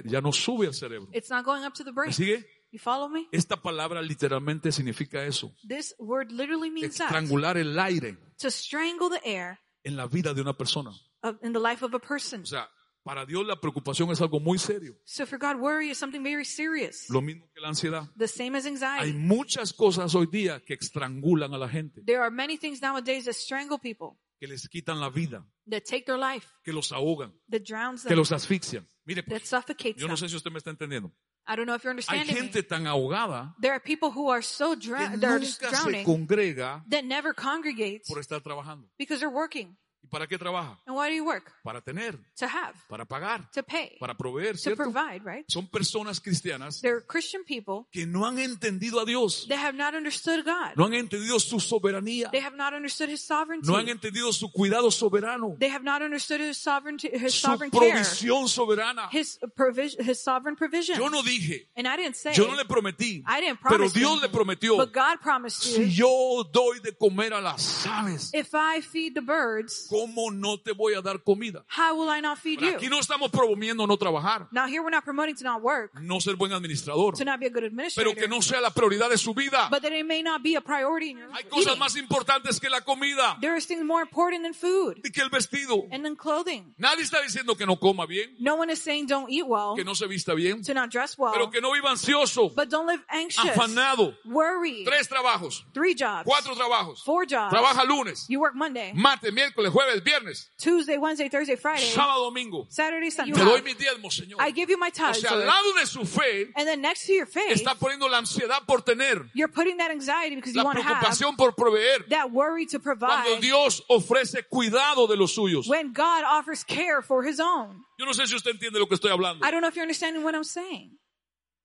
ya 0.05 0.21
no 0.21 0.33
sube 0.33 0.67
al 0.69 0.75
cerebro. 0.75 1.11
it's 1.13 1.29
not 1.29 1.45
going 1.45 1.65
up 1.65 1.75
to 1.75 1.83
the 1.83 1.91
¿Me 1.91 1.95
brain. 1.97 2.13
sigue? 2.13 2.47
You 2.71 2.79
follow 2.79 3.09
me? 3.09 3.27
Esta 3.33 3.57
palabra 3.61 4.01
literalmente 4.03 4.71
significa 4.73 5.25
eso. 5.25 5.55
This 5.67 5.95
word 5.99 6.31
literally 6.31 6.71
means 6.71 6.97
that 6.99 7.07
Estrangular 7.07 7.57
el 7.57 7.79
aire 7.79 8.17
to 8.39 8.49
strangle 8.51 9.09
the 9.11 9.21
air 9.25 9.59
en 9.85 9.97
la 9.97 10.07
vida 10.07 10.33
de 10.35 10.41
una 10.43 10.53
persona. 10.57 10.91
of, 11.23 11.37
in 11.43 11.53
the 11.53 11.59
life 11.61 11.85
of 11.85 11.95
a 11.95 11.99
person. 12.01 12.43
O 12.43 12.47
sea, 12.47 12.69
para 13.05 13.25
Dios 13.27 13.47
la 13.47 13.61
preocupación 13.61 14.11
es 14.11 14.21
algo 14.21 14.41
muy 14.41 14.59
serio. 14.59 14.97
So 15.05 15.27
for 15.27 15.39
God, 15.39 15.57
worry 15.61 15.91
is 15.91 15.99
something 15.99 16.23
very 16.23 16.45
serious. 16.45 17.09
Lo 17.11 17.21
mismo 17.21 17.49
que 17.55 17.61
la 17.61 17.69
ansiedad. 17.69 18.09
The 18.19 18.27
same 18.27 18.57
as 18.57 18.65
Hay 18.65 18.73
anxiety. 18.73 19.13
muchas 19.13 19.73
cosas 19.73 20.15
hoy 20.15 20.27
día 20.27 20.61
que 20.65 20.75
estrangulan 20.75 21.53
a 21.55 21.59
la 21.59 21.69
gente, 21.69 22.03
There 22.05 22.21
are 22.21 22.31
many 22.31 22.57
things 22.57 22.81
nowadays 22.81 23.27
that 23.27 23.35
strangle 23.35 23.79
people, 23.79 24.19
que 24.41 24.49
les 24.49 24.67
quitan 24.69 25.01
la 25.01 25.11
vida, 25.11 25.47
that 25.71 25.83
take 25.85 26.05
their 26.07 26.19
life, 26.19 26.47
que 26.65 26.73
los 26.73 26.91
ahogan, 26.93 27.33
that 27.51 27.63
drowns 27.65 28.03
que 28.03 28.09
them, 28.09 28.19
los 28.19 28.33
asfixian. 28.33 28.89
Mire, 29.05 29.23
that 29.23 29.29
pues, 29.29 29.49
suffocates 29.49 30.01
yo 30.01 30.09
no 30.09 30.17
sé 30.17 30.29
si 30.29 30.37
usted 30.37 30.51
me 30.51 30.59
está 30.59 30.71
entendiendo. 30.71 31.13
I 31.47 31.57
don't 31.57 31.67
know 31.67 31.75
if 31.75 31.85
you're 31.85 31.93
Hay 31.93 32.21
understanding 32.21 32.35
me. 32.35 32.41
gente 32.41 32.63
tan 32.63 32.87
ahogada 32.87 33.55
There 33.61 33.73
are 33.73 33.79
people 33.81 34.11
who 34.11 34.31
are 34.31 34.41
so 34.43 34.75
que 34.79 34.89
that 34.89 35.25
are 35.25 35.39
nunca 35.39 35.41
just 35.41 35.61
se 35.61 35.69
drowning, 35.69 36.07
congrega 36.07 36.83
that 36.89 37.05
never 37.05 37.35
congregates 37.35 38.09
por 38.09 38.19
estar 38.19 38.41
trabajando. 38.43 38.89
because 38.97 39.21
they're 39.21 39.29
working. 39.29 39.77
¿Y 40.05 40.07
para 40.09 40.27
qué 40.27 40.37
trabaja? 40.39 40.79
And 40.87 40.95
why 40.97 41.09
do 41.09 41.15
you 41.15 41.25
work? 41.25 41.51
Para 41.63 41.81
tener, 41.81 42.19
To 42.39 42.47
have, 42.47 42.75
para 42.89 43.07
pagar, 43.07 43.51
to 43.53 43.63
pay, 43.63 43.97
para 43.99 44.15
proveer, 44.15 44.53
to 44.53 44.59
¿cierto? 44.59 44.77
provide, 44.85 45.23
right? 45.25 45.45
Son 45.49 45.67
personas 45.67 46.21
cristianas 46.21 46.81
They're 46.83 47.01
Christian 47.07 47.43
people. 47.45 47.87
que 47.91 48.07
no 48.07 48.27
han 48.27 48.39
entendido 48.39 49.01
a 49.01 49.05
Dios, 49.07 49.47
They 49.49 49.57
have 49.57 49.75
not 49.77 49.95
understood 49.95 50.45
God. 50.45 50.77
no 50.77 50.85
han 50.85 50.95
entendido 50.95 51.41
su 51.41 51.59
soberanía, 51.59 52.31
They 52.31 52.41
have 52.43 52.55
not 52.57 52.75
understood 52.75 53.09
His 53.09 53.23
sovereignty. 53.27 53.67
no 53.71 53.77
han 53.79 53.89
entendido 53.89 54.33
su 54.33 54.51
cuidado 54.53 54.91
soberano, 54.91 55.57
They 55.59 55.71
have 55.71 55.85
not 55.85 56.03
understood 56.03 56.41
His 56.41 56.59
sovereignty, 56.59 57.09
His 57.13 57.33
su 57.35 57.47
sovereign 57.47 57.71
care, 57.71 57.93
provisión 57.93 58.49
soberana. 58.49 59.09
His 59.11 59.39
provision, 59.57 60.05
His 60.05 60.23
sovereign 60.23 60.57
provision. 60.57 60.99
Yo 60.99 61.09
no 61.09 61.23
dije, 61.23 61.69
And 61.77 61.87
I 61.89 61.97
didn't 61.97 62.17
say, 62.17 62.35
yo 62.35 62.47
no 62.49 62.57
le 62.57 62.65
prometí, 62.67 63.23
I 63.27 63.41
didn't 63.41 63.61
pero 63.63 63.77
promise 63.79 63.95
Dios 63.99 64.17
you, 64.17 64.21
le 64.21 64.29
prometió, 64.29 64.77
but 64.77 64.93
God 64.93 65.21
promised 65.23 65.65
you, 65.67 65.85
si 65.87 65.91
yo 65.95 66.45
doy 66.53 66.81
de 66.81 66.93
comer 66.93 67.33
a 67.33 67.41
las 67.41 67.87
aves, 67.87 68.31
if 68.35 68.51
I 68.55 68.81
feed 68.83 69.15
the 69.15 69.23
birds, 69.23 69.87
¿cómo 69.95 70.31
no 70.31 70.59
te 70.59 70.73
voy 70.73 70.95
a 70.95 71.01
dar 71.01 71.23
comida? 71.23 71.65
how 71.77 71.95
will 71.95 72.09
I 72.11 72.21
not 72.21 72.39
feed 72.39 72.59
Pero 72.59 72.73
you? 72.73 72.77
aquí 72.79 72.89
no 72.89 72.99
estamos 73.01 73.31
promoviendo 73.31 73.87
no 73.87 73.97
trabajar, 73.97 74.49
Now 74.51 74.67
here 74.67 74.81
we're 74.81 74.91
not 74.91 75.05
promoting 75.05 75.35
to 75.37 75.45
not 75.45 75.63
work, 75.63 75.93
no 76.01 76.21
ser 76.21 76.37
buen 76.37 76.53
administrador, 76.53 77.15
to 77.17 77.25
not 77.25 77.39
be 77.41 77.47
a 77.47 77.51
good 77.51 77.61
pero 77.63 77.67
administrator, 77.69 78.15
que 78.17 78.29
no 78.29 78.41
sea 78.43 78.61
la 78.61 78.71
prioridad 78.71 79.09
de 79.09 79.19
su 79.19 79.35
vida. 79.35 79.69
but 79.71 79.83
that 79.83 79.93
it 79.93 80.05
may 80.07 80.23
not 80.23 80.43
be 80.43 80.57
a 80.57 80.61
priority 80.61 81.11
in 81.11 81.19
your 81.19 81.29
Hay 81.31 81.45
life. 81.45 81.49
cosas 81.51 81.79
más 81.79 81.97
importantes 81.97 82.59
que 82.61 82.69
la 82.71 82.81
comida 82.81 83.37
There 83.41 83.57
is 83.57 83.67
things 83.67 83.85
more 83.85 84.03
important 84.03 84.43
than 84.43 84.55
food 84.55 84.99
y 85.05 85.11
que 85.11 85.23
el 85.23 85.31
vestido. 85.31 85.87
and 85.93 86.05
than 86.05 86.17
clothing. 86.17 86.75
Nadie 86.79 87.03
está 87.05 87.21
diciendo 87.23 87.57
que 87.57 87.67
no 87.67 87.77
coma 87.77 88.07
bien, 88.07 88.35
No 88.41 88.57
one 88.57 88.73
is 88.73 88.81
saying 88.81 89.07
don't 89.07 89.31
eat 89.31 89.45
well, 89.47 89.75
que 89.77 89.85
no 89.85 89.95
se 89.95 90.07
vista 90.07 90.35
bien, 90.35 90.63
to 90.63 90.73
not 90.75 90.91
dress 90.91 91.17
well, 91.19 91.33
pero 91.33 91.51
que 91.51 91.61
no 91.61 91.73
viva 91.73 91.91
ansioso, 91.91 92.51
but 92.55 92.69
don't 92.71 92.87
live 92.87 93.03
anxious, 93.11 93.45
afanado. 93.57 94.17
worried. 94.25 94.87
Tres 94.87 95.09
trabajos, 95.09 95.65
Three 95.73 95.95
jobs, 95.95 96.25
cuatro 96.25 96.55
trabajos. 96.55 97.03
four 97.05 97.27
jobs. 97.27 97.53
Trabaja 97.53 97.85
lunes, 97.85 98.27
You 98.29 98.41
work 98.41 98.55
Monday, 98.55 98.93
martes, 98.95 99.33
miércoles, 99.33 99.71
jueves, 99.71 99.84
viernes, 100.03 100.51
Tuesday, 100.59 100.97
Wednesday, 100.99 101.29
Thursday, 101.29 101.57
Friday, 101.57 101.85
sábado, 101.93 102.25
domingo. 102.25 102.67
Saturday, 102.71 103.11
Sunday. 103.11 103.33
Te 103.35 103.45
doy 103.45 103.63
mis 103.63 103.77
diezmos, 103.79 104.15
Señor. 104.17 104.37
I 104.41 104.51
give 104.53 104.71
you 104.71 104.79
my 104.79 104.89
O 104.89 104.91
tithes. 104.91 105.21
sea, 105.21 105.31
al 105.33 105.47
lado 105.47 105.73
de 105.79 105.87
su 105.87 106.05
fe 106.05 106.53
And 106.57 106.67
then 106.67 106.81
next 106.81 107.07
to 107.07 107.13
your 107.13 107.27
faith, 107.27 107.53
está 107.57 107.75
poniendo 107.77 108.09
la 108.09 108.19
ansiedad 108.19 108.65
por 108.67 108.83
tener, 108.83 109.31
you're 109.35 109.53
putting 109.53 109.77
that 109.79 109.91
anxiety 109.91 110.35
because 110.37 110.55
you 110.55 110.59
la 110.61 110.65
want 110.65 110.79
to 110.79 110.83
have 110.85 110.99
preocupación 111.01 111.37
por 111.37 111.53
proveer. 111.55 112.05
that 112.09 112.31
worry 112.31 112.67
to 112.67 112.79
Cuando 112.81 113.07
provide 113.07 113.41
Dios 113.41 113.83
ofrece 113.89 114.43
cuidado 114.49 115.07
de 115.07 115.17
los 115.17 115.33
suyos. 115.35 115.67
when 115.69 115.93
God 115.93 116.25
offers 116.25 116.65
care 116.65 117.03
for 117.03 117.23
his 117.25 117.41
own. 117.41 117.85
Yo 117.99 118.07
no 118.07 118.13
sé 118.13 118.27
si 118.27 118.35
usted 118.35 118.51
entiende 118.53 118.79
lo 118.79 118.87
que 118.87 118.95
estoy 118.97 119.11
hablando. 119.11 119.45
I 119.47 119.51
don't 119.51 119.61
know 119.61 119.69
if 119.69 119.77
you're 119.77 119.85
understanding 119.85 120.25
what 120.25 120.35
I'm 120.35 120.45
saying. 120.45 120.99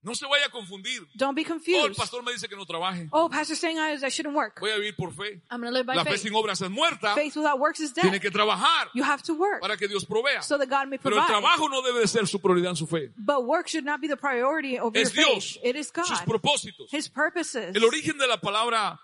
No 0.01 0.15
se 0.15 0.25
vaya 0.25 0.45
a 0.45 0.49
confundir. 0.49 1.05
Don't 1.13 1.35
be 1.35 1.41
Oh, 1.41 1.43
el 1.43 1.47
confused. 1.59 1.97
pastor 1.97 2.23
me 2.23 2.31
dice 2.31 2.47
que 2.47 2.55
no 2.55 2.65
trabaje. 2.65 3.09
Oh, 3.11 3.27
pastor's 3.29 3.59
saying 3.59 3.77
I, 3.77 3.95
I 4.01 4.09
shouldn't 4.09 4.33
work. 4.33 4.59
Voy 4.61 4.69
a 4.71 4.77
vivir 4.77 4.95
por 4.95 5.11
fe. 5.11 5.41
I'm 5.51 5.59
going 5.59 5.71
to 5.71 5.77
live 5.77 5.85
by 5.85 5.95
La 5.95 6.03
fe 6.05 6.11
faith. 6.11 6.21
sin 6.21 6.33
obras 6.33 6.61
es 6.61 6.69
muerta. 6.69 7.13
Faith 7.15 7.35
without 7.35 7.59
works 7.59 7.81
is 7.81 7.91
Tiene 7.91 8.11
dead. 8.11 8.21
que 8.21 8.31
trabajar 8.31 8.87
You 8.93 9.03
have 9.03 9.21
to 9.23 9.33
work 9.33 9.59
para 9.61 9.75
que 9.75 9.89
Dios 9.89 10.05
provea. 10.05 10.41
so 10.41 10.57
that 10.57 10.69
God 10.69 10.87
may 10.87 10.97
Pero 10.99 11.17
el 11.17 11.21
provide. 11.25 11.27
trabajo 11.41 11.67
no 11.69 11.81
debe 11.81 11.99
de 11.99 12.07
ser 12.07 12.27
su 12.27 12.39
prioridad 12.39 12.69
en 12.69 12.75
su 12.77 12.87
fe. 12.87 13.11
But 13.17 13.43
work 13.45 13.67
should 13.67 13.83
not 13.85 13.99
be 13.99 14.07
the 14.07 14.15
priority 14.15 14.79
over 14.79 14.97
your 14.97 15.05
Es 15.05 15.11
Dios. 15.13 15.53
faith. 15.55 15.65
It 15.65 15.75
is 15.75 15.91
Sus 15.93 16.07
God. 16.21 16.25
propósitos. 16.25 16.87
His 16.93 17.09
purposes. 17.09 17.75
El 17.75 17.83
origen 17.83 18.17
de 18.17 18.25
la 18.27 18.37
palabra, 18.39 18.97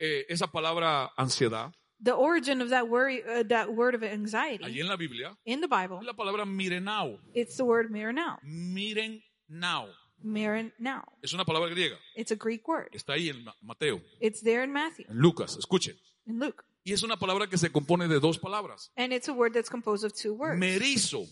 eh, 0.00 0.26
esa 0.28 0.48
palabra 0.48 1.12
ansiedad, 1.16 1.72
The 2.02 2.12
origin 2.16 2.60
of 2.62 2.70
that 2.70 2.88
worry, 2.88 3.22
uh, 3.22 3.44
that 3.48 3.74
word 3.74 3.94
of 3.94 4.02
anxiety 4.02 4.64
allí 4.64 4.80
en 4.80 4.88
la 4.88 4.96
Biblia, 4.96 5.36
in 5.44 5.60
the 5.60 5.68
Bible, 5.68 5.98
es 6.00 6.06
la 6.06 6.14
palabra 6.14 6.44
mirenao. 6.46 7.20
it's 7.34 7.56
the 7.56 7.62
word 7.64 7.90
miranao. 7.92 8.38
Miren 8.42 9.22
now. 9.48 9.86
Miranao. 10.22 11.04
Es 11.22 11.32
una 11.32 11.44
palabra 11.44 11.68
griega. 11.70 11.98
It's 12.16 12.32
a 12.32 12.36
Greek 12.36 12.66
word. 12.68 12.88
Está 12.92 13.14
ahí 13.14 13.28
en 13.28 13.44
Ma- 13.44 13.56
Mateo, 13.62 14.00
It's 14.20 14.40
there 14.42 14.62
in 14.64 14.72
Matthew, 14.72 15.06
en 15.08 15.16
Lucas. 15.18 15.56
Escuchen. 15.56 15.96
in 16.26 16.38
Luke. 16.38 16.62
Y 16.84 16.92
es 16.92 17.02
una 17.02 17.18
palabra 17.18 17.46
que 17.48 17.58
se 17.58 17.70
compone 17.70 18.08
de 18.08 18.20
dos 18.20 18.38
palabras. 18.38 18.90
And 18.96 19.12
it's 19.12 19.28
a 19.28 19.32
word 19.32 19.52
that's 19.52 19.68
composed 19.70 20.04
of 20.04 20.12
two 20.14 20.32
words. 20.34 20.58
Merizo. 20.58 21.26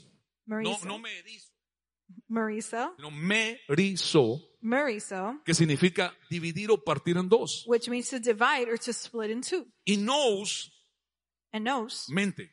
No, 0.47 0.57
Marisa. 0.57 0.87
no 0.87 0.99
me 0.99 1.11
erizo, 1.19 1.53
Marisa. 2.29 2.95
sino 2.97 3.11
merizo, 4.61 5.43
que 5.45 5.55
significa 5.55 6.15
dividir 6.31 6.71
o 6.71 6.79
partir 6.83 7.17
en 7.17 7.29
dos. 7.29 7.65
which 7.67 7.89
means 7.89 8.09
to 8.11 8.19
divide 8.19 8.69
or 8.71 8.79
to 8.79 8.93
split 8.93 9.31
in 9.31 9.41
two. 9.43 9.67
Y 9.87 9.97
nous, 9.97 10.73
And 11.53 11.65
nos, 11.65 12.09
mente. 12.11 12.51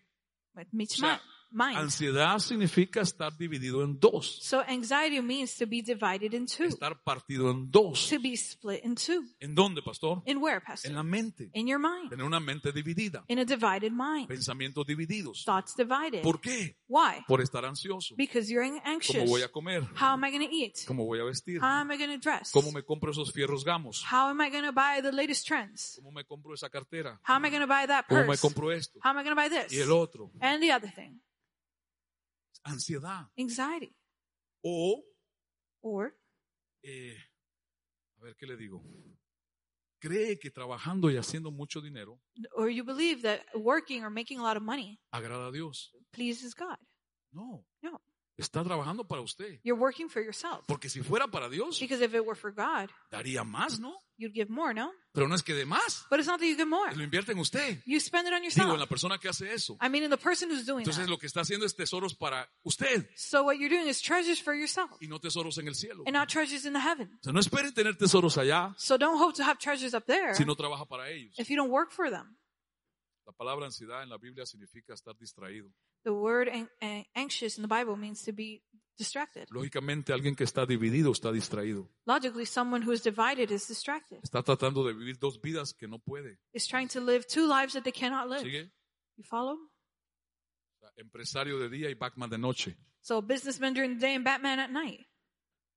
O 0.56 0.86
sea, 0.88 1.22
mind. 1.56 1.78
Ansiedad 1.78 2.38
significa 2.40 3.02
estar 3.02 3.36
dividido 3.38 3.84
en 3.84 4.00
dos. 4.00 4.40
So 4.44 4.62
anxiety 4.68 5.22
means 5.22 5.56
to 5.58 5.66
be 5.66 5.82
divided 5.82 6.34
in 6.34 6.46
two. 6.46 6.66
Estar 6.66 7.02
partido 7.04 7.50
en 7.50 7.72
dos. 7.72 8.10
To 8.10 8.20
be 8.20 8.34
split 8.34 8.84
in 8.84 8.96
two. 8.96 9.24
¿En 9.40 9.56
dónde, 9.56 9.82
pastor? 9.82 10.22
In 10.26 10.38
where, 10.38 10.58
En 10.58 10.64
Pastor? 10.66 10.92
la 10.92 11.04
mente. 11.04 11.50
In 11.54 11.68
your 11.68 11.80
mind. 11.80 12.10
Tener 12.10 12.26
una 12.26 12.40
mente 12.40 12.72
dividida. 12.72 13.24
In 13.28 13.40
a 13.40 13.46
divided 13.46 13.92
mind. 13.92 14.28
Pensamientos 14.28 14.86
divididos. 14.86 15.44
Thoughts 15.46 15.76
divided. 15.76 16.22
¿Por 16.22 16.40
qué? 16.42 16.78
Why? 16.88 17.24
Por 17.28 17.42
estar 17.42 17.66
ansioso. 17.66 18.16
Because 18.18 18.48
you're 18.52 18.68
¿Cómo 18.68 18.82
anxious. 18.86 19.30
voy 19.30 19.42
a 19.42 19.48
comer? 19.50 19.84
How 20.00 20.14
am 20.14 20.24
I 20.26 20.32
going 20.32 20.46
to 20.48 20.54
eat? 20.54 20.86
¿Cómo 20.86 21.06
voy 21.06 21.20
a 21.20 21.24
vestir? 21.24 21.60
How 21.62 21.82
am 21.82 21.92
I 21.92 21.98
going 21.98 22.12
to 22.12 22.18
dress? 22.20 22.52
¿Cómo 22.52 22.72
me 22.72 22.84
compro 22.84 23.12
esos 23.12 23.32
fierros 23.32 23.64
gamos? 23.64 24.04
How 24.04 24.28
am 24.30 24.42
I 24.42 24.50
going 24.50 24.66
to 24.66 24.72
buy 24.74 25.02
the 25.02 25.12
latest 25.12 25.48
trends? 25.48 25.96
¿Cómo 25.98 26.12
me 26.12 26.26
compro 26.26 26.54
esa 26.54 26.70
cartera? 26.70 27.20
How 27.28 27.36
am 27.36 27.46
I 27.46 27.50
going 27.50 27.62
to 27.62 27.68
buy 27.68 27.88
that 27.88 28.06
¿Cómo 28.08 28.22
me 28.22 28.28
purse? 28.28 28.42
compro 28.42 28.72
esto? 28.72 29.00
How 29.04 29.12
am 29.12 29.20
I 29.20 29.24
going 29.24 29.36
to 29.36 29.42
buy 29.42 29.46
Y 29.50 29.80
el 29.80 29.88
this? 29.88 29.90
otro. 29.90 30.32
And 30.42 30.62
the 30.62 30.72
other 30.72 30.92
thing. 30.94 31.22
Ansiedad. 32.66 33.30
Anxiety. 33.38 33.96
O, 34.64 35.04
Or 35.82 36.18
eh, 36.84 37.16
a 38.20 38.24
ver 38.24 38.36
qué 38.36 38.48
le 38.48 38.58
digo. 38.58 38.84
Cree 40.00 40.38
que 40.40 40.50
trabajando 40.52 41.10
y 41.10 41.18
haciendo 41.18 41.52
mucho 41.52 41.80
dinero 41.82 42.20
or 42.56 42.70
you 42.70 42.84
believe 42.84 43.22
that 43.22 43.42
working 43.56 44.04
or 44.04 44.10
making 44.10 44.40
a 44.40 44.44
lot 44.44 44.58
of 44.58 44.64
money 44.64 45.00
agrada 45.12 45.48
a 45.48 45.52
Dios. 45.52 45.92
pleases 46.12 46.54
God. 46.54 46.78
No. 47.32 47.66
No. 47.82 48.02
Está 48.38 48.64
trabajando 48.64 49.08
para 49.08 49.22
usted. 49.22 49.60
You're 49.64 49.80
working 49.80 50.10
for 50.10 50.22
yourself. 50.22 50.66
Porque 50.68 50.90
si 50.90 51.02
fuera 51.02 51.28
para 51.28 51.48
Dios, 51.50 51.80
Because 51.80 52.04
if 52.04 52.14
it 52.14 52.22
were 52.26 52.36
for 52.36 52.52
God, 52.52 52.90
daría 53.10 53.44
más, 53.46 53.80
¿no? 53.80 53.96
you'd 54.18 54.34
give 54.34 54.50
more, 54.50 54.74
no? 54.74 54.92
Pero 55.14 55.28
no 55.30 55.36
es 55.36 55.42
que 55.44 55.54
de 55.54 55.66
más. 55.66 56.06
But 56.10 56.20
it's 56.20 56.28
not 56.28 56.40
that 56.42 56.46
you 56.46 56.56
give 56.58 56.66
more. 56.68 56.94
Lo 56.96 57.04
invierte 57.04 57.32
en 57.32 57.40
usted. 57.40 57.82
You 57.86 58.00
spend 58.02 58.28
it 58.28 58.34
on 58.34 58.42
Digo, 58.42 58.52
en 58.52 58.58
yourself. 58.68 58.80
la 58.80 58.88
persona 58.88 59.18
que 59.18 59.30
hace 59.30 59.54
eso. 59.54 59.78
I 59.82 59.88
mean, 59.88 60.04
in 60.04 60.10
the 60.10 60.18
person 60.18 60.50
who's 60.50 60.66
doing 60.66 60.80
Entonces 60.84 61.06
that. 61.06 61.10
lo 61.10 61.18
que 61.18 61.28
está 61.28 61.42
haciendo 61.42 61.66
es 61.66 61.76
tesoros 61.76 62.14
para 62.14 62.50
usted 62.64 63.08
So 63.16 63.44
what 63.44 63.56
you're 63.58 63.70
doing 63.74 63.88
is 63.88 64.02
treasures 64.02 64.42
for 64.42 64.54
yourself 64.54 64.92
y 65.02 65.08
no 65.08 65.20
tesoros 65.20 65.58
en 65.58 65.68
el 65.70 65.76
cielo. 65.76 66.04
and 66.06 66.14
not 66.14 66.28
treasures 66.28 66.66
in 66.66 66.74
the 66.74 66.80
heaven. 66.82 67.10
O 67.22 67.24
sea, 67.24 67.32
no 67.34 67.40
esperen 67.40 67.74
tener 67.74 67.96
tesoros 67.98 68.38
allá 68.38 68.74
So 68.78 68.98
don't 68.98 69.18
hope 69.18 69.36
to 69.38 69.44
have 69.44 69.58
treasures 69.60 69.94
up 69.94 70.06
there 70.08 70.34
si 70.36 70.44
no 70.44 70.56
trabaja 70.56 70.86
para 70.86 71.10
ellos. 71.10 71.34
if 71.38 71.50
you 71.50 71.56
don't 71.56 71.72
work 71.72 71.92
for 71.92 72.10
them. 72.10 72.36
La 73.26 73.34
palabra 73.34 73.66
ansiedad 73.66 74.04
en 74.04 74.10
la 74.10 74.18
Biblia 74.18 74.46
significa 74.46 74.94
estar 74.94 75.16
distraído. 75.18 75.74
The 76.04 76.12
word 76.12 76.48
an- 76.50 76.70
an- 76.82 77.06
anxious 77.16 77.58
in 77.58 77.68
the 77.68 77.74
Bible 77.76 77.96
means 77.98 78.24
to 78.24 78.32
be 78.32 78.64
distracted. 78.98 79.48
Lógicamente, 79.50 80.14
alguien 80.14 80.36
que 80.36 80.44
está 80.44 80.66
dividido 80.66 81.12
está 81.12 81.32
distraído. 81.32 81.90
Logically, 82.06 82.46
someone 82.46 82.86
who 82.86 82.92
is 82.94 83.02
divided 83.04 83.50
is 83.52 83.68
distracted. 83.68 84.20
Está 84.24 84.44
tratando 84.44 84.86
de 84.86 84.94
vivir 84.94 85.18
dos 85.18 85.42
vidas 85.42 85.74
que 85.74 85.88
no 85.88 85.98
puede. 86.00 86.38
Is 86.54 86.68
trying 86.68 86.88
to 86.90 87.00
live 87.02 87.26
two 87.28 87.48
lives 87.48 87.74
that 87.74 87.82
they 87.84 87.92
cannot 87.92 88.30
live. 88.30 88.42
¿Sigue? 88.44 88.72
You 89.18 89.24
follow? 89.24 89.58
Empresario 90.98 91.60
de 91.60 91.68
día 91.70 91.90
y 91.90 91.96
Batman 91.96 92.30
de 92.30 92.38
noche. 92.38 92.78
So 93.02 93.22
businessman 93.22 93.74
during 93.74 93.96
the 93.96 94.06
day 94.06 94.16
and 94.16 94.24
Batman 94.24 94.60
at 94.60 94.70
night. 94.70 95.08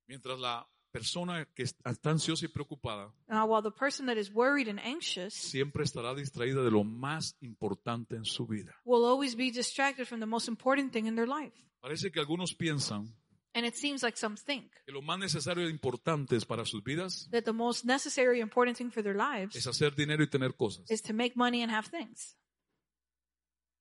Mientras 0.07 0.39
la 0.39 0.65
persona 0.91 1.45
que 1.53 1.63
está 1.63 2.09
ansiosa 2.09 2.45
y 2.45 2.47
preocupada 2.49 3.13
Now, 3.27 3.45
while 3.45 3.61
the 3.63 3.71
person 3.75 4.05
that 4.07 4.17
is 4.17 4.31
worried 4.33 4.67
and 4.67 4.79
anxious 4.79 5.33
siempre 5.33 5.83
estará 5.83 6.13
distraída 6.15 6.63
de 6.63 6.71
lo 6.71 6.83
más 6.83 7.35
importante 7.41 8.15
en 8.15 8.25
su 8.25 8.45
vida. 8.47 8.75
will 8.85 9.05
always 9.05 9.35
be 9.35 9.51
distracted 9.51 10.05
from 10.05 10.19
the 10.19 10.25
most 10.25 10.47
important 10.47 10.91
thing 10.91 11.05
in 11.05 11.15
their 11.15 11.27
life. 11.27 11.55
Parece 11.81 12.11
que 12.11 12.19
algunos 12.19 12.53
piensan 12.55 13.15
And 13.55 13.65
it 13.65 13.73
seems 13.75 14.03
like 14.03 14.15
some 14.17 14.35
think 14.37 14.71
que 14.85 14.93
lo 14.93 15.01
más 15.01 15.17
necesario 15.17 15.65
e 15.65 15.69
importante 15.71 16.39
para 16.41 16.65
sus 16.65 16.83
vidas 16.83 17.27
that 17.31 17.43
the 17.45 17.51
most 17.53 17.83
necessary, 17.83 18.39
important 18.41 18.77
thing 18.77 18.91
for 18.91 19.01
their 19.01 19.15
lives 19.15 19.55
es 19.55 19.65
hacer 19.65 19.95
dinero 19.95 20.23
y 20.23 20.27
tener 20.27 20.55
cosas. 20.55 20.89
is 20.91 21.01
to 21.01 21.13
make 21.13 21.33
money 21.35 21.63
and 21.63 21.71
have 21.71 21.89
things. 21.89 22.35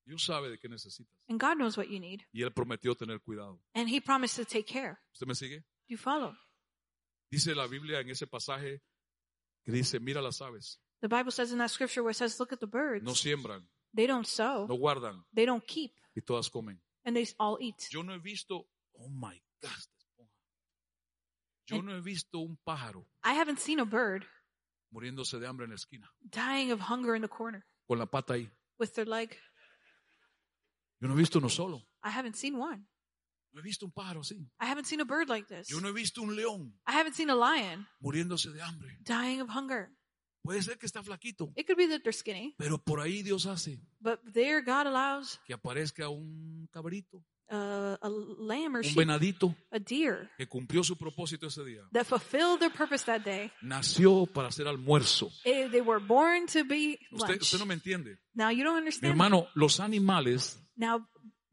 Dios 0.06 0.24
sabe 0.24 0.48
de 0.48 0.58
qué 0.58 0.70
necesitas. 0.70 1.12
And 1.28 1.38
God 1.38 1.56
knows 1.58 1.76
what 1.76 1.88
you 1.88 2.00
need. 2.00 2.22
Y 2.32 2.42
Él 2.42 2.50
prometió 2.52 2.94
tener 2.96 3.20
cuidado. 3.20 3.60
And 3.74 3.88
He 3.90 4.00
promised 4.00 4.36
to 4.36 4.44
take 4.46 4.64
care. 4.64 4.98
¿Usted 5.12 5.26
me 5.26 5.34
sigue? 5.34 5.64
You 5.86 5.98
follow? 5.98 6.34
Dice 7.30 7.54
la 7.54 7.66
Biblia 7.66 8.00
en 8.00 8.08
ese 8.10 8.26
pasaje 8.26 8.80
que 9.64 9.72
dice, 9.72 10.00
mira 10.00 10.20
las 10.22 10.40
aves, 10.40 10.80
The 11.00 11.08
Bible 11.08 11.30
says 11.30 11.52
in 11.52 11.58
that 11.58 11.70
scripture 11.70 12.02
where 12.02 12.10
it 12.10 12.16
says, 12.16 12.38
Look 12.40 12.52
at 12.52 12.58
the 12.60 12.66
birds. 12.66 13.04
no 13.04 13.12
siembran, 13.14 13.68
They 13.94 14.06
don't 14.06 14.26
sow, 14.26 14.66
no 14.66 14.76
guardan 14.76 15.24
they 15.34 15.44
don't 15.46 15.64
keep, 15.66 15.92
y 16.16 16.22
todas 16.22 16.48
comen. 16.50 16.80
and 17.04 17.14
they 17.16 17.26
all 17.38 17.56
eat. 17.60 17.88
Yo 17.92 18.02
no 18.02 18.12
he 18.14 18.18
visto, 18.18 18.66
oh 18.98 19.08
my 19.10 19.40
God, 19.62 19.70
yo 21.66 21.82
no 21.82 21.94
he 21.96 22.00
visto 22.00 22.38
un 22.40 22.58
pájaro 22.64 23.06
I 23.22 23.34
haven't 23.34 23.58
seen 23.60 23.78
a 23.80 23.84
bird 23.84 24.24
muriéndose 24.90 25.38
de 25.38 25.46
hambre 25.46 25.64
en 25.64 25.70
la 25.70 25.76
esquina, 25.76 26.10
dying 26.30 26.72
of 26.72 26.80
hunger 26.80 27.14
in 27.14 27.22
the 27.22 27.28
corner 27.28 27.64
con 27.86 27.98
la 27.98 28.06
pata 28.06 28.34
ahí. 28.34 28.50
with 28.78 28.94
their 28.94 29.06
leg. 29.06 29.36
Yo 31.00 31.06
no 31.08 31.14
he 31.14 31.18
visto 31.18 31.38
uno 31.38 31.48
solo. 31.48 31.82
I 32.02 32.10
haven't 32.10 32.34
seen 32.36 32.58
one. 32.58 32.86
No 33.52 33.60
he 33.60 33.64
visto 33.64 33.86
un 33.86 33.92
pájaro 33.92 34.20
así. 34.20 34.36
I 34.60 34.66
haven't 34.66 34.84
seen 34.86 35.00
a 35.00 35.04
bird 35.04 35.28
like 35.28 35.46
this. 35.48 35.68
Yo 35.68 35.80
no 35.80 35.88
he 35.88 35.92
visto 35.92 36.22
un 36.22 36.36
león 36.36 36.74
I 36.86 36.92
haven't 36.92 37.14
seen 37.14 37.30
a 37.30 37.34
lion 37.34 37.86
muriéndose 38.00 38.52
de 38.52 38.60
hambre. 38.62 38.98
dying 39.04 39.40
of 39.40 39.48
hunger. 39.50 39.90
Puede 40.42 40.62
ser 40.62 40.78
que 40.78 40.86
está 40.86 41.02
flaquito, 41.02 41.52
It 41.56 41.66
could 41.66 41.76
be 41.76 41.86
that 41.88 42.00
they're 42.02 42.12
skinny, 42.12 42.54
pero 42.56 42.78
por 42.78 43.00
ahí 43.00 43.22
Dios 43.22 43.44
hace 43.46 43.80
but 44.00 44.20
there 44.32 44.60
God 44.62 44.86
allows 44.86 45.38
que 45.46 45.52
aparezca 45.52 46.08
un 46.08 46.68
cabrito, 46.72 47.18
uh, 47.50 47.96
a 48.00 48.08
lamb 48.08 48.76
or 48.76 48.78
un 48.78 48.82
sheep, 48.84 48.96
venadito 48.96 49.54
a 49.70 49.78
deer 49.78 50.30
que 50.38 50.46
cumplió 50.46 50.82
su 50.84 50.96
propósito 50.96 51.48
ese 51.48 51.64
día. 51.64 51.82
that 51.92 52.04
fulfilled 52.06 52.60
their 52.60 52.70
purpose 52.72 53.04
that 53.04 53.22
day. 53.24 53.50
Nació 53.62 54.26
para 54.26 54.48
hacer 54.48 54.66
almuerzo. 54.68 55.30
Eh, 55.44 55.68
They 55.70 55.82
were 55.82 56.00
born 56.02 56.46
to 56.46 56.64
be 56.64 56.98
Usted, 57.10 57.28
lunch. 57.30 57.42
usted 57.42 57.58
no 57.58 57.66
me 57.66 57.74
entiende. 57.74 58.18
Now 58.34 58.50
you 58.50 58.62
don't 58.62 58.74
Mi 58.74 58.78
understand. 58.78 59.10
hermano, 59.10 59.48
los 59.54 59.80
animales 59.80 60.62
Now 60.76 61.06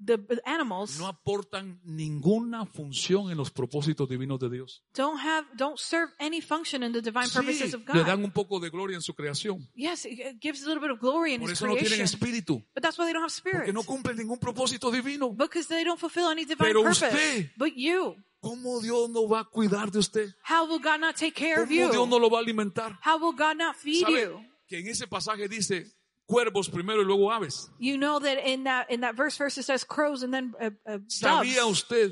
the, 0.03 0.17
animals 0.45 0.99
no 0.99 1.07
aportan 1.07 1.79
ninguna 1.83 2.65
función 2.65 3.31
en 3.31 3.37
los 3.37 3.51
propósitos 3.51 4.07
divinos 4.09 4.39
de 4.39 4.49
Dios. 4.49 4.83
don't 4.93 5.19
have 5.19 5.45
don't 5.55 5.77
serve 5.77 6.11
any 6.19 6.41
function 6.41 6.83
in 6.83 6.91
the 6.91 7.01
divine 7.01 7.27
Sí, 7.27 7.37
purposes 7.37 7.73
of 7.73 7.81
le 7.87 7.99
God. 7.99 8.05
dan 8.05 8.23
un 8.23 8.31
poco 8.31 8.59
de 8.59 8.69
gloria 8.69 8.95
en 8.95 9.01
su 9.01 9.13
creación. 9.13 9.69
Yes, 9.75 10.05
it 10.05 10.39
gives 10.41 10.63
a 10.63 10.67
little 10.67 10.81
bit 10.81 10.91
of 10.91 10.99
glory 10.99 11.33
in 11.33 11.39
Por 11.41 11.49
His 11.49 11.57
eso 11.57 11.67
no 11.67 11.73
tienen 11.73 11.87
creation, 11.97 12.05
espíritu, 12.05 12.63
but 12.73 12.81
that's 12.83 12.97
why 12.97 13.05
they 13.05 13.13
don't 13.13 13.23
have 13.23 13.31
spirit 13.33 13.57
porque 13.59 13.73
no 13.73 13.83
cumplen 13.83 14.17
ningún 14.17 14.37
propósito 14.39 14.91
divino. 14.91 15.31
because 15.31 15.67
they 15.67 15.83
don't 15.83 15.99
fulfill 15.99 16.27
any 16.27 16.45
divine 16.45 16.67
Pero 16.69 16.81
purpose. 16.83 17.05
usted- 17.07 17.51
But 17.57 17.73
you, 17.75 18.15
¿Cómo 18.41 18.79
Dios 18.81 19.09
no 19.09 19.27
va 19.27 19.39
a 19.39 19.45
cuidar 19.45 19.91
de 19.91 19.99
usted? 19.99 20.29
how 20.47 20.65
will 20.69 20.79
God 20.79 20.99
not 20.99 21.15
take 21.15 21.33
care 21.33 21.55
¿Cómo 21.55 21.63
of 21.63 21.71
you? 21.71 21.91
Dios 21.91 22.07
no 22.07 22.19
lo 22.19 22.29
va 22.29 22.37
a 22.39 22.41
alimentar? 22.41 22.99
How 23.03 23.17
will 23.17 23.33
God 23.35 23.55
not 23.57 23.75
feed 23.75 24.01
¿Sabe 24.01 24.21
you? 24.21 24.39
que 24.67 24.79
en 24.79 24.87
ese 24.87 25.07
pasaje 25.07 25.47
dice 25.47 25.87
cuervos 26.27 26.69
primero 26.69 27.01
y 27.01 27.05
luego 27.05 27.31
aves? 27.31 27.69
You 27.79 27.97
know 27.97 28.19
that 28.19 28.37
in 28.45 28.63
that 28.65 28.91
in 28.91 29.01
that 29.01 29.15
verse 29.15 29.37
verse 29.37 29.57
it 29.57 29.63
says 29.63 29.83
crows 29.83 30.23
and 30.23 30.33
then 30.33 30.53
uh, 30.59 30.71
uh, 30.87 30.97
¿Sabía 31.07 31.65
usted 31.69 32.11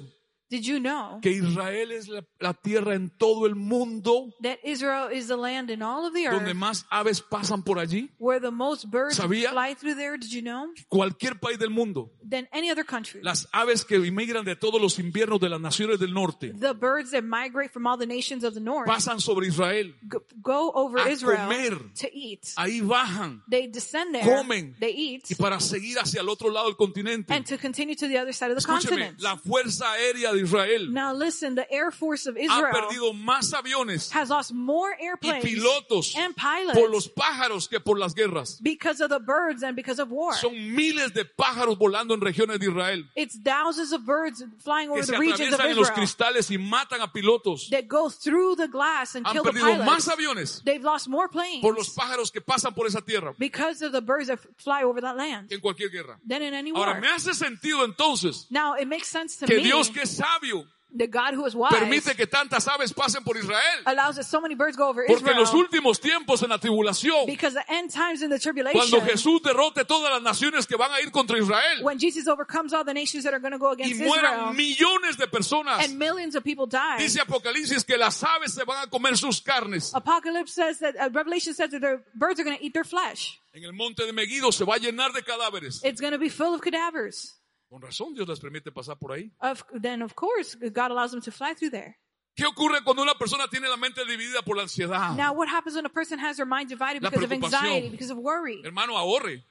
Did 0.54 0.66
you 0.66 0.80
know 0.80 1.20
que 1.22 1.32
Israel 1.32 1.92
es 1.92 2.08
la, 2.08 2.22
la 2.40 2.54
tierra 2.54 2.94
en 2.94 3.10
todo 3.18 3.48
el 3.48 3.56
mundo 3.56 4.32
that 4.44 4.60
Israel 4.64 5.12
is 5.12 5.28
the 5.28 5.36
land 5.36 5.72
in 5.72 5.82
all 5.82 6.06
of 6.06 6.14
the 6.14 6.26
donde 6.26 6.50
earth 6.52 6.56
más 6.56 6.86
aves 6.92 7.22
pasan 7.22 7.64
por 7.64 7.80
allí? 7.80 8.12
where 8.20 8.40
the 8.40 8.52
most 8.52 8.86
birds 8.92 9.16
¿Sabía? 9.18 9.50
fly 9.50 9.74
through 9.74 9.96
there? 9.96 10.16
Did 10.16 10.30
you 10.32 10.44
know? 10.44 10.68
Cualquier 10.90 11.40
país 11.40 11.58
del 11.58 11.72
mundo. 11.72 12.12
Than 12.22 12.48
any 12.54 12.70
other 12.70 12.86
country. 12.86 13.22
Las 13.24 13.48
aves 13.52 13.84
que 13.84 13.96
inmigran 13.98 14.46
de 14.46 14.56
todos 14.56 14.80
los 14.80 15.00
inviernos 15.00 15.40
de 15.40 15.50
las 15.50 15.60
naciones 15.60 16.00
del 16.00 16.14
norte 16.14 16.54
The 16.54 16.74
birds 16.74 17.10
that 17.12 17.24
migrate 17.24 17.72
from 17.74 17.88
all 17.88 17.98
the 17.98 18.06
nations 18.06 18.44
of 18.44 18.54
the 18.54 18.60
north 18.62 18.86
pasan 18.88 19.20
sobre 19.20 19.48
Israel. 19.48 19.92
go, 20.08 20.24
go 20.42 20.72
over 20.76 21.00
A 21.00 21.10
Israel 21.10 21.48
comer. 21.48 21.78
to 22.00 22.08
eat. 22.14 22.44
Ahí 22.58 22.80
bajan 22.82 23.42
They 23.50 23.68
descend 23.68 24.14
there. 24.14 24.24
Comen. 24.24 24.76
They 24.80 24.92
eat. 24.94 25.32
y 25.32 25.36
para 25.36 25.60
seguir 25.60 25.98
hacia 25.98 26.22
el 26.22 26.30
otro 26.30 26.50
lado 26.52 26.68
del 26.68 26.76
continente. 26.76 27.34
And 27.34 27.44
to 27.48 27.58
continue 27.58 27.96
to 27.96 28.08
the 28.08 28.20
other 28.20 28.34
side 28.34 28.52
of 28.52 28.56
the 28.56 28.60
Escúcheme, 28.62 28.90
continent. 28.90 29.22
la 29.22 29.38
Fuerza 29.38 29.92
Aérea 29.94 30.32
de 30.34 30.43
Israel 30.44 30.88
Now 30.92 31.14
listen, 31.14 31.56
the 31.56 31.66
Air 31.72 31.92
Force 31.92 32.28
of 32.28 32.36
ha 32.38 32.42
Israel 32.42 32.72
perdido 32.74 33.14
más 33.14 33.54
aviones 33.54 34.12
has 34.14 34.30
lost 34.30 34.52
more 34.54 34.96
y 35.00 35.06
airplanes 35.06 35.44
pilotos 35.44 36.16
and 36.16 36.36
pilots 36.36 36.78
por 36.78 36.90
los 36.90 37.08
pájaros 37.10 37.68
que 37.70 37.80
por 37.80 37.98
las 37.98 38.14
guerras. 38.14 38.60
because 38.62 39.02
of 39.02 39.10
the 39.10 39.20
birds 39.20 39.64
and 39.64 39.76
because 39.76 40.00
of 40.02 40.10
war. 40.12 40.34
Son 40.36 40.54
miles 40.76 41.14
de 41.14 41.26
pájaros 41.26 41.78
volando 41.78 42.14
en 42.14 42.22
regiones 42.22 42.60
de 42.60 42.68
Israel 42.68 43.06
It's 43.16 43.38
thousands 43.44 43.92
of 43.94 44.06
birds 44.06 44.44
flying 44.64 44.90
over 44.90 45.00
que 45.00 45.06
se 45.06 45.12
the 45.14 45.20
regions 45.20 45.54
of 45.54 45.60
atraviesan 45.60 45.72
en 45.72 45.76
los 45.78 45.88
Israel 45.90 46.00
cristales 46.00 46.52
y 46.52 46.58
matan 46.58 47.02
a 47.02 47.12
pilotos. 47.12 47.70
that 47.70 47.88
go 47.88 48.10
through 48.10 48.56
the 48.56 48.68
glass 48.68 49.16
and 49.16 49.26
Han 49.26 49.34
kill 49.34 49.44
the 49.44 49.52
perdido 49.52 49.84
más 49.86 50.06
pilots. 50.06 50.08
aviones 50.10 50.62
They've 50.64 50.84
lost 50.84 51.08
more 51.08 51.28
planes 51.30 51.62
por 51.62 51.76
los 51.76 51.90
pájaros 51.90 52.32
que 52.32 52.42
pasan 52.42 52.74
por 52.74 52.88
esa 52.88 53.02
tierra 53.02 53.34
because 53.38 53.82
of 53.82 53.92
the 53.92 54.02
birds 54.02 54.28
that 54.28 54.40
fly 54.58 54.84
over 54.84 55.02
that 55.02 55.16
land 55.18 55.50
que 55.50 55.56
en 55.56 55.62
cualquier 55.62 55.90
guerra. 55.90 56.20
than 56.28 56.42
in 56.42 56.54
any 56.54 56.72
Ahora, 56.72 56.94
war. 56.94 57.02
me 57.02 57.08
hace 57.08 57.34
sentido 57.34 57.84
entonces 57.86 58.48
Now 58.50 58.76
it 58.76 58.88
makes 58.88 59.08
sense 59.08 59.38
to 59.40 59.46
que 59.46 59.58
me 59.58 59.64
Dios 59.64 59.90
que 59.90 60.02
es 60.02 60.18
sabio 60.24 60.66
that 60.96 61.10
God 61.10 61.34
who 61.34 61.46
is 61.46 61.56
wise 61.56 61.74
permite 61.74 62.16
que 62.16 62.28
tantas 62.28 62.68
aves 62.68 62.94
pasen 62.94 63.24
por 63.24 63.36
Israel. 63.36 63.82
allows 63.86 64.16
that 64.16 64.26
so 64.26 64.40
many 64.40 64.56
birds 64.56 64.78
go 64.78 64.90
over 64.90 65.04
Porque 65.08 65.32
en 65.32 65.38
los 65.38 65.50
Israel 65.50 65.66
últimos 65.66 66.00
tiempos 66.00 66.44
en 66.44 66.50
la 66.50 66.60
tribulación, 66.60 67.26
because 67.26 67.56
the 67.56 67.66
end 67.68 67.90
times 67.90 68.22
in 68.22 68.30
the 68.30 68.38
tribulation 68.40 68.80
cuando 68.80 69.02
Jesús 69.02 69.42
derrote 69.42 69.86
todas 69.86 70.12
las 70.12 70.22
naciones 70.22 70.68
que 70.68 70.78
van 70.78 70.92
a 70.92 71.02
ir 71.02 71.12
contra 71.12 71.38
Israel 71.38 71.84
when 71.84 71.98
Jesus 71.98 72.28
overcomes 72.28 72.74
all 72.74 72.86
the 72.86 72.94
nations 72.94 73.24
that 73.24 73.34
are 73.34 73.40
going 73.40 73.54
to 73.54 73.58
go 73.58 73.70
y 73.72 73.74
against 73.74 74.02
mueran 74.02 74.34
Israel 74.34 74.54
millones 74.54 75.18
de 75.18 75.28
personas, 75.28 75.84
and 75.84 75.98
millions 75.98 76.36
of 76.36 76.44
people 76.44 76.68
die. 76.68 76.98
dice 77.00 77.20
Apocalipsis 77.20 77.84
que 77.84 77.98
las 77.98 78.24
aves 78.24 78.54
se 78.54 78.64
van 78.64 78.84
a 78.84 78.88
comer 78.88 79.18
sus 79.18 79.42
carnes. 79.42 79.94
Apocalypse 79.96 80.54
says 80.54 80.80
that 80.80 80.96
uh, 80.96 81.10
Revelation 81.12 81.56
says 81.56 81.72
that 81.72 81.82
the 81.82 82.02
birds 82.14 82.40
are 82.40 82.44
going 82.44 82.58
to 82.58 82.64
eat 82.64 82.74
their 82.74 82.86
flesh. 82.86 83.40
En 83.56 83.64
el 83.64 83.74
monte 83.74 84.06
de 84.06 84.14
Megiddo 84.14 84.52
se 84.52 84.64
va 84.64 84.76
a 84.76 84.80
llenar 84.80 85.12
de 85.14 85.22
cadáveres. 85.22 85.84
It's 85.84 86.02
going 86.02 86.14
to 86.14 86.20
be 86.20 86.30
full 86.30 86.54
of 86.54 86.62
cadavers. 86.62 87.34
Con 87.74 87.82
razón 87.82 88.14
Dios 88.14 88.28
les 88.28 88.40
permite 88.40 88.72
pasar 88.72 89.00
por 89.00 89.14
ahí. 89.14 89.32
Of, 89.40 89.64
then 89.82 90.04
of 90.04 90.14
course 90.14 90.56
God 90.56 90.92
allows 90.92 91.10
them 91.10 91.22
to 91.22 91.32
fly 91.32 91.56
through 91.56 91.72
there. 91.72 91.98
¿Qué 92.36 92.46
ocurre 92.46 92.84
cuando 92.84 93.02
una 93.02 93.16
persona 93.16 93.48
tiene 93.48 93.68
la 93.68 93.78
mente 93.78 94.06
dividida 94.06 94.44
por 94.44 94.56
la 94.58 94.62
ansiedad? 94.62 95.16
Now 95.18 95.34
what 95.34 95.48
happens 95.50 95.76
when 95.76 95.88
a 95.88 95.90
person 95.90 96.20
has 96.20 96.38
their 96.38 96.46
mind 96.46 96.70
divided 96.70 97.02
La 97.02 97.10
because 97.10 97.24
of 97.26 97.32
anxiety, 97.32 97.90
because 97.90 98.12
of 98.12 98.20
worry? 98.20 98.62
Hermano, 98.64 98.96
ahorre, 98.96 99.44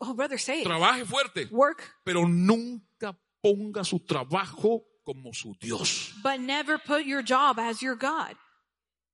Oh, 0.00 0.14
brother, 0.14 0.38
say 0.38 0.62
it. 0.62 0.66
trabaje 0.66 1.04
fuerte, 1.04 1.46
Work, 1.50 1.82
pero 2.04 2.26
nunca 2.26 3.14
ponga 3.42 3.84
su 3.84 3.98
trabajo 4.00 4.86
como 5.04 5.34
su 5.34 5.54
Dios 5.60 6.14
but 6.22 6.40
never 6.40 6.78
put 6.78 7.04
your 7.04 7.22
job 7.22 7.58
as 7.58 7.82
your 7.82 7.96
God, 7.96 8.34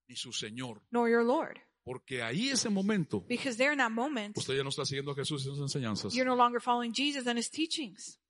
ni 0.09 0.15
su 0.15 0.31
Señor. 0.31 0.81
nor 0.93 1.09
your 1.09 1.25
Lord. 1.25 1.59
Porque 1.85 2.23
ahí 2.23 2.51
ese 2.51 2.71
momento, 2.71 3.25
Because 3.29 3.57
there 3.57 3.73
in 3.73 3.79
that 3.79 3.91
moment, 3.91 4.39
usted 4.39 4.55
ya 4.55 4.63
no 4.63 4.69
está 4.71 4.85
siguiendo 4.85 5.11
a 5.11 5.17
Jesús 5.17 5.43
y 5.43 5.47
sus 5.51 5.59
enseñanzas. 5.59 6.15
you're 6.15 6.25
no 6.25 6.37
longer 6.37 6.61
following 6.61 6.93
Jesus 6.95 7.27
and 7.27 7.37
his 7.37 7.51
teachings. 7.51 8.21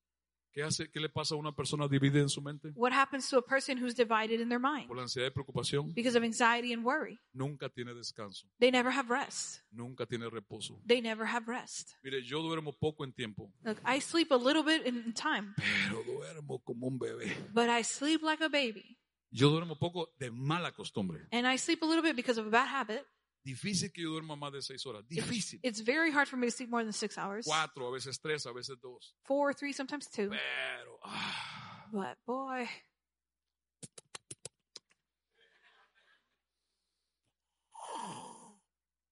¿Qué 0.55 0.63
hace? 0.63 0.89
¿Qué 0.89 1.01
le 1.01 1.09
pasa 1.09 1.35
a 1.35 1.39
una 1.39 1.51
persona 1.53 1.89
dividida 1.89 2.21
en 2.21 2.29
su 2.29 2.41
mente? 2.41 2.71
What 2.77 2.93
happens 2.93 3.29
to 3.31 3.39
a 3.39 3.43
person 3.45 3.77
who's 3.77 3.95
divided 3.97 4.39
in 4.41 4.49
their 4.49 4.61
mind 4.61 4.87
Por 4.87 4.97
la 4.97 5.03
ansiedad 5.03 5.27
y 5.27 5.31
preocupación, 5.33 5.93
because 5.95 6.17
of 6.17 6.23
anxiety 6.23 6.73
and 6.73 6.85
worry? 6.85 7.19
nunca 7.33 7.69
tiene 7.69 7.93
descanso, 7.93 8.47
They 8.61 8.71
never 8.71 8.93
have 8.97 9.09
rest. 9.13 9.63
nunca 9.73 10.07
tiene 10.07 10.31
reposo. 10.31 10.81
They 10.87 11.01
never 11.01 11.27
have 11.27 11.47
rest. 11.51 11.95
Mire, 12.05 12.23
yo 12.23 12.41
duermo 12.41 12.73
poco 12.73 13.03
en 13.05 13.13
tiempo, 13.13 13.53
Look, 13.65 13.79
I 13.85 14.01
sleep 14.01 14.31
a 14.31 14.37
little 14.37 14.63
bit 14.63 14.87
in 14.87 15.13
time, 15.13 15.55
pero 15.89 16.05
duermo 16.05 16.61
como 16.63 16.87
un 16.87 16.99
bebé. 17.01 17.35
but 17.53 17.69
I 17.69 17.83
sleep 17.83 18.23
like 18.23 18.43
a 18.45 18.49
baby. 18.49 18.97
Yo 19.33 19.51
duermo 19.51 19.77
poco 19.77 20.13
de 20.21 20.31
mala 20.31 20.71
costumbre. 20.71 21.27
And 21.33 21.45
I 21.53 21.59
sleep 21.59 21.83
a 21.83 21.87
little 21.87 22.03
bit 22.03 22.15
because 22.15 22.39
of 22.41 22.47
a 22.47 22.51
bad 22.51 22.69
habit. 22.69 23.05
Difícil 23.45 23.93
que 23.93 24.03
yo 24.03 24.11
duerma 24.11 24.37
más 24.37 24.53
de 24.53 24.63
seis 24.63 24.85
horas. 24.87 25.05
Difícil. 25.07 25.61
It's 25.63 25.81
very 25.81 26.11
hard 26.11 26.27
for 26.29 26.37
me 26.39 26.47
to 26.47 26.51
sleep 26.51 26.71
more 26.71 26.83
than 26.83 26.93
six 26.95 27.19
hours. 27.19 27.45
Cuatro, 27.47 27.89
a 27.89 27.93
veces 27.93 28.19
tres, 28.19 28.47
a 28.47 28.53
veces 28.53 28.79
dos. 28.81 29.15
Four, 29.25 29.53
three, 29.53 29.73
sometimes 29.73 30.07
two. 30.09 30.31
Pero, 30.31 30.99
ah, 31.05 31.87
But 31.93 32.17
boy, 32.27 32.67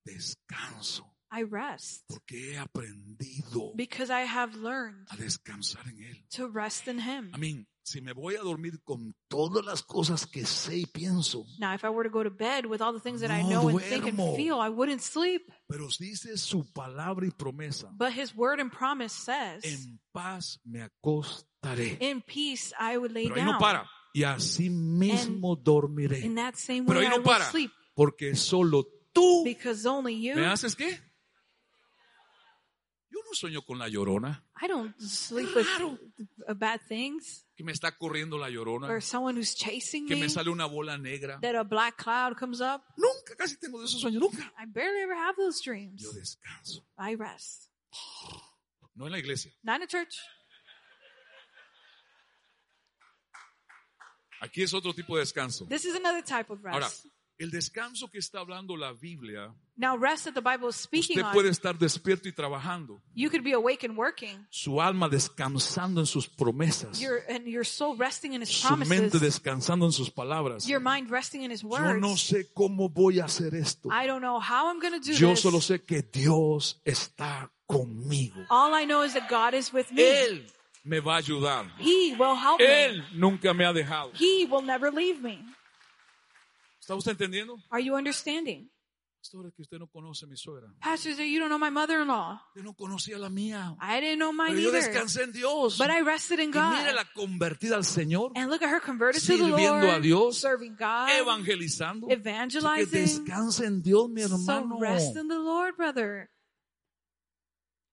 descanso. 0.06 1.02
I 1.34 1.44
rest 1.44 2.04
Porque 2.10 2.32
he 2.34 2.56
aprendido 2.56 3.74
because 3.74 4.10
I 4.10 4.20
have 4.20 4.54
learned 4.54 5.06
a 5.10 5.16
descansar 5.16 5.86
en 5.86 5.96
Él. 6.04 6.16
to 6.32 6.46
rest 6.48 6.88
in 6.88 6.98
Him. 6.98 7.30
I 7.34 7.38
mean, 7.38 7.66
si 7.84 8.00
me 8.00 8.12
voy 8.12 8.36
a 8.36 8.40
dormir 8.42 8.80
con 8.84 9.14
todas 9.28 9.64
las 9.64 9.82
cosas 9.82 10.26
que 10.26 10.46
sé 10.46 10.78
y 10.78 10.86
pienso, 10.86 11.44
Now, 11.58 11.74
if 11.74 11.84
I 11.84 11.88
were 11.88 12.08
to 12.08 12.12
go 12.12 12.22
to 12.22 12.30
bed 12.30 12.66
with 12.66 12.80
all 12.80 12.92
the 12.92 13.00
things 13.00 13.20
that 13.22 13.30
I 13.30 13.42
No 13.42 13.48
know 13.62 13.68
and 13.70 13.80
think 13.80 14.06
and 14.06 14.16
duermo. 14.18 14.36
feel, 14.36 14.60
I 14.60 14.68
wouldn't 14.68 15.02
sleep. 15.02 15.42
pero 15.68 15.88
dice 15.98 16.36
su 16.36 16.64
palabra 16.72 17.26
y 17.26 17.30
promesa, 17.30 17.90
But 17.92 18.12
His 18.12 18.34
word 18.36 18.60
and 18.60 18.70
promise 18.70 19.12
says, 19.14 19.64
en 19.64 19.98
paz 20.12 20.60
me 20.64 20.82
acostaré. 20.82 21.96
in 22.00 22.22
peace 22.22 22.72
I 22.78 22.96
would 22.98 23.12
lay 23.12 23.28
Pero 23.28 23.36
ahí 23.40 23.44
no 23.44 23.52
down. 23.52 23.60
para. 23.60 23.90
Y 24.14 24.24
así 24.24 24.68
mismo 24.70 25.56
dormiré. 25.56 26.20
In 26.20 26.34
that 26.36 26.54
same 26.56 26.84
Pero 26.84 26.98
way 27.00 27.06
ahí 27.06 27.12
I 27.12 27.16
no 27.16 27.16
will 27.16 27.24
para. 27.24 27.44
sleep. 27.50 27.70
Porque 27.94 28.34
solo 28.36 28.86
tú 29.12 29.42
Because 29.44 29.86
only 29.86 30.16
me 30.16 30.22
you, 30.22 30.44
haces 30.44 30.74
qué? 30.76 30.98
No 33.32 33.36
sueño 33.36 33.62
con 33.64 33.78
la 33.78 33.88
llorona. 33.88 34.44
I 34.60 34.68
don't 34.68 34.94
sleep 35.00 35.48
with 35.56 35.64
Claro. 35.66 35.98
uh, 36.48 36.52
bad 36.54 36.80
things. 36.86 37.46
Que 37.56 37.64
me 37.64 37.72
está 37.72 37.90
corriendo 37.96 38.36
la 38.36 38.50
llorona. 38.50 38.88
Or 38.90 39.00
someone 39.00 39.36
who's 39.38 39.54
chasing 39.54 40.06
Que 40.06 40.16
me. 40.16 40.22
me 40.22 40.28
sale 40.28 40.50
una 40.50 40.66
bola 40.66 40.98
negra. 40.98 41.38
That 41.40 41.54
a 41.54 41.64
black 41.64 41.96
cloud 41.96 42.36
comes 42.36 42.60
up. 42.60 42.82
Nunca, 42.98 43.34
casi 43.38 43.56
tengo 43.56 43.78
de 43.80 43.86
esos 43.86 44.02
sueños. 44.02 44.20
Nunca. 44.20 44.52
I 44.58 44.66
barely 44.66 45.00
ever 45.00 45.14
have 45.14 45.34
those 45.36 45.62
dreams. 45.64 46.02
Yo 46.02 46.12
descanso. 46.12 46.84
I 46.98 47.14
rest. 47.14 47.70
No 48.94 49.06
en 49.06 49.12
la 49.12 49.18
iglesia. 49.18 49.50
Not 49.62 49.76
in 49.76 49.82
a 49.84 49.86
church. 49.86 50.14
Aquí 54.42 54.62
es 54.62 54.74
otro 54.74 54.92
tipo 54.92 55.14
de 55.16 55.20
descanso. 55.20 55.64
This 55.68 55.86
is 55.86 55.94
another 55.94 56.22
type 56.22 56.50
of 56.52 56.58
Ahora, 56.66 56.80
rest. 56.86 57.06
El 57.42 57.50
descanso 57.50 58.08
que 58.08 58.18
está 58.18 58.40
hablando 58.40 58.76
la 58.76 58.92
Biblia, 58.92 59.52
Now, 59.76 59.96
rest 59.96 60.24
that 60.24 60.34
the 60.34 60.40
Bible 60.42 60.68
is 60.68 60.76
speaking 60.76 61.18
usted 61.18 61.32
puede 61.32 61.48
estar 61.48 61.78
despierto 61.78 62.28
y 62.28 62.32
trabajando. 62.32 63.00
you 63.14 63.30
could 63.30 63.42
be 63.42 63.52
awake 63.52 63.84
and 63.84 63.96
working, 63.96 64.46
Su 64.50 64.80
alma 64.80 65.08
descansando 65.08 66.00
en 66.00 66.06
sus 66.06 66.28
promesas. 66.28 67.00
your 67.00 67.22
and 67.28 67.46
your 67.46 67.64
soul 67.64 67.96
resting 67.96 68.34
in 68.34 68.42
His 68.42 68.50
Su 68.50 68.68
mente 68.76 68.86
promises, 69.10 69.20
descansando 69.20 69.86
en 69.86 69.92
sus 69.92 70.10
palabras. 70.10 70.66
your 70.66 70.80
mind 70.80 71.10
resting 71.10 71.42
in 71.42 71.50
His 71.50 71.62
Yo 71.62 71.68
words. 71.68 72.00
no 72.00 72.16
sé 72.16 72.52
cómo 72.54 72.88
voy 72.88 73.18
a 73.20 73.24
hacer 73.24 73.54
esto. 73.54 73.88
I 73.90 74.06
don't 74.06 74.20
know 74.20 74.38
how 74.40 74.68
I'm 74.68 74.78
do 74.80 75.12
Yo 75.12 75.30
this. 75.30 75.40
solo 75.40 75.60
sé 75.60 75.84
que 75.84 76.02
Dios 76.02 76.80
está 76.84 77.50
conmigo. 77.66 78.44
All 78.50 78.74
I 78.74 78.84
know 78.84 79.02
is 79.02 79.14
that 79.14 79.28
God 79.28 79.54
is 79.54 79.72
with 79.72 79.90
me. 79.90 80.02
Él 80.02 80.46
me 80.84 81.00
va 81.00 81.14
a 81.14 81.18
ayudar. 81.18 81.66
He 81.78 82.14
will 82.18 82.36
help 82.36 82.60
me. 82.60 82.66
Él 82.66 83.04
nunca 83.14 83.54
me 83.54 83.64
ha 83.64 83.72
dejado. 83.72 84.12
He 84.14 84.46
will 84.50 84.62
never 84.62 84.92
leave 84.92 85.20
me. 85.22 85.38
¿Está 86.82 86.96
usted 86.96 87.12
entendiendo? 87.12 87.56
Are 87.70 87.80
you 87.82 87.94
understanding? 87.94 88.68
Pastor, 89.18 89.52
que 89.54 89.62
usted 89.62 89.78
no 89.78 89.86
conoce 89.86 90.24
a 90.24 90.28
mi 90.28 90.36
suegra. 90.36 90.66
Pastor, 90.80 91.12
you 91.22 91.38
don't 91.38 91.48
know 91.48 91.56
my 91.56 91.70
mother-in-law. 91.70 92.40
Yo 92.56 92.62
no 92.64 92.74
conocía 92.74 93.14
a 93.14 93.18
la 93.20 93.28
mía. 93.28 93.76
I 93.80 94.00
didn't 94.00 94.18
know 94.18 94.32
mine 94.32 94.48
Pero 94.56 94.60
yo 94.62 94.68
either. 94.70 94.82
descansé 94.82 95.22
en 95.22 95.30
Dios. 95.30 95.78
But 95.78 95.90
I 95.90 96.00
rested 96.00 96.40
in 96.40 96.48
Y 96.48 96.52
God. 96.52 96.72
mire 96.80 96.92
la 96.92 97.04
convertida 97.14 97.76
al 97.76 97.84
Señor, 97.84 98.32
And 98.34 98.50
look 98.50 98.62
at 98.64 98.68
her 98.68 98.80
converted 98.80 99.20
to 99.22 99.26
the 99.28 99.44
sirviendo 99.44 99.78
a 99.88 99.92
Lord, 99.92 100.02
Dios, 100.02 100.38
serving 100.38 100.74
God, 100.74 101.08
evangelizando. 101.10 102.08
Que 102.08 102.14
evangelizing. 102.14 102.90
descanse 102.90 103.64
en 103.64 103.80
Dios, 103.80 104.08
mi 104.10 104.22
So 104.22 104.76
rest 104.80 105.14
in 105.16 105.28
the 105.28 105.38
Lord, 105.38 105.76
brother. 105.76 106.28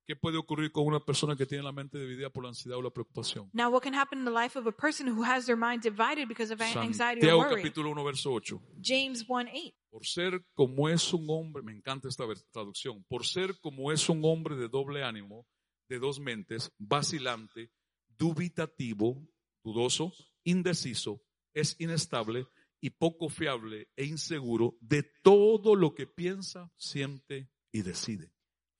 ¿Qué 0.09 0.15
puede 0.15 0.37
ocurrir 0.37 0.71
con 0.71 0.87
una 0.87 0.99
persona 0.99 1.35
que 1.35 1.45
tiene 1.45 1.63
la 1.63 1.71
mente 1.71 1.99
dividida 1.99 2.31
por 2.31 2.41
la 2.41 2.49
ansiedad 2.49 2.79
o 2.79 2.81
la 2.81 2.89
preocupación? 2.89 3.47
Now, 3.53 3.69
what 3.71 3.83
can 3.83 3.93
happen 3.93 4.17
in 4.17 4.25
the 4.25 4.31
life 4.31 4.57
of 4.57 4.65
a 4.65 4.71
person 4.71 5.07
who 5.07 5.23
has 5.23 5.45
their 5.45 5.55
mind 5.55 5.83
divided 5.83 6.27
because 6.27 6.51
of 6.51 6.59
anxiety 6.59 6.89
or 6.89 6.93
Santiago 6.95 7.37
worry? 7.37 7.61
capítulo 7.61 7.91
1, 7.91 8.03
verso 8.03 8.31
8. 8.33 8.59
James 8.81 9.23
1 9.27 9.49
8. 9.53 9.75
Por 9.91 10.07
ser 10.07 10.43
como 10.55 10.89
es 10.89 11.13
un 11.13 11.27
hombre, 11.29 11.61
me 11.61 11.73
encanta 11.73 12.07
esta 12.07 12.25
vers- 12.25 12.43
traducción, 12.51 13.05
por 13.07 13.23
ser 13.23 13.59
como 13.61 13.91
es 13.91 14.09
un 14.09 14.25
hombre 14.25 14.55
de 14.55 14.67
doble 14.67 15.03
ánimo, 15.03 15.45
de 15.87 15.99
dos 15.99 16.19
mentes, 16.19 16.71
vacilante, 16.79 17.69
dubitativo, 18.17 19.27
dudoso, 19.63 20.11
indeciso, 20.43 21.21
es 21.53 21.75
inestable 21.79 22.47
y 22.81 22.89
poco 22.89 23.29
fiable 23.29 23.89
e 23.95 24.05
inseguro 24.05 24.75
de 24.81 25.03
todo 25.21 25.75
lo 25.75 25.93
que 25.93 26.07
piensa, 26.07 26.71
siente 26.77 27.51
y 27.71 27.83
decide. 27.83 28.31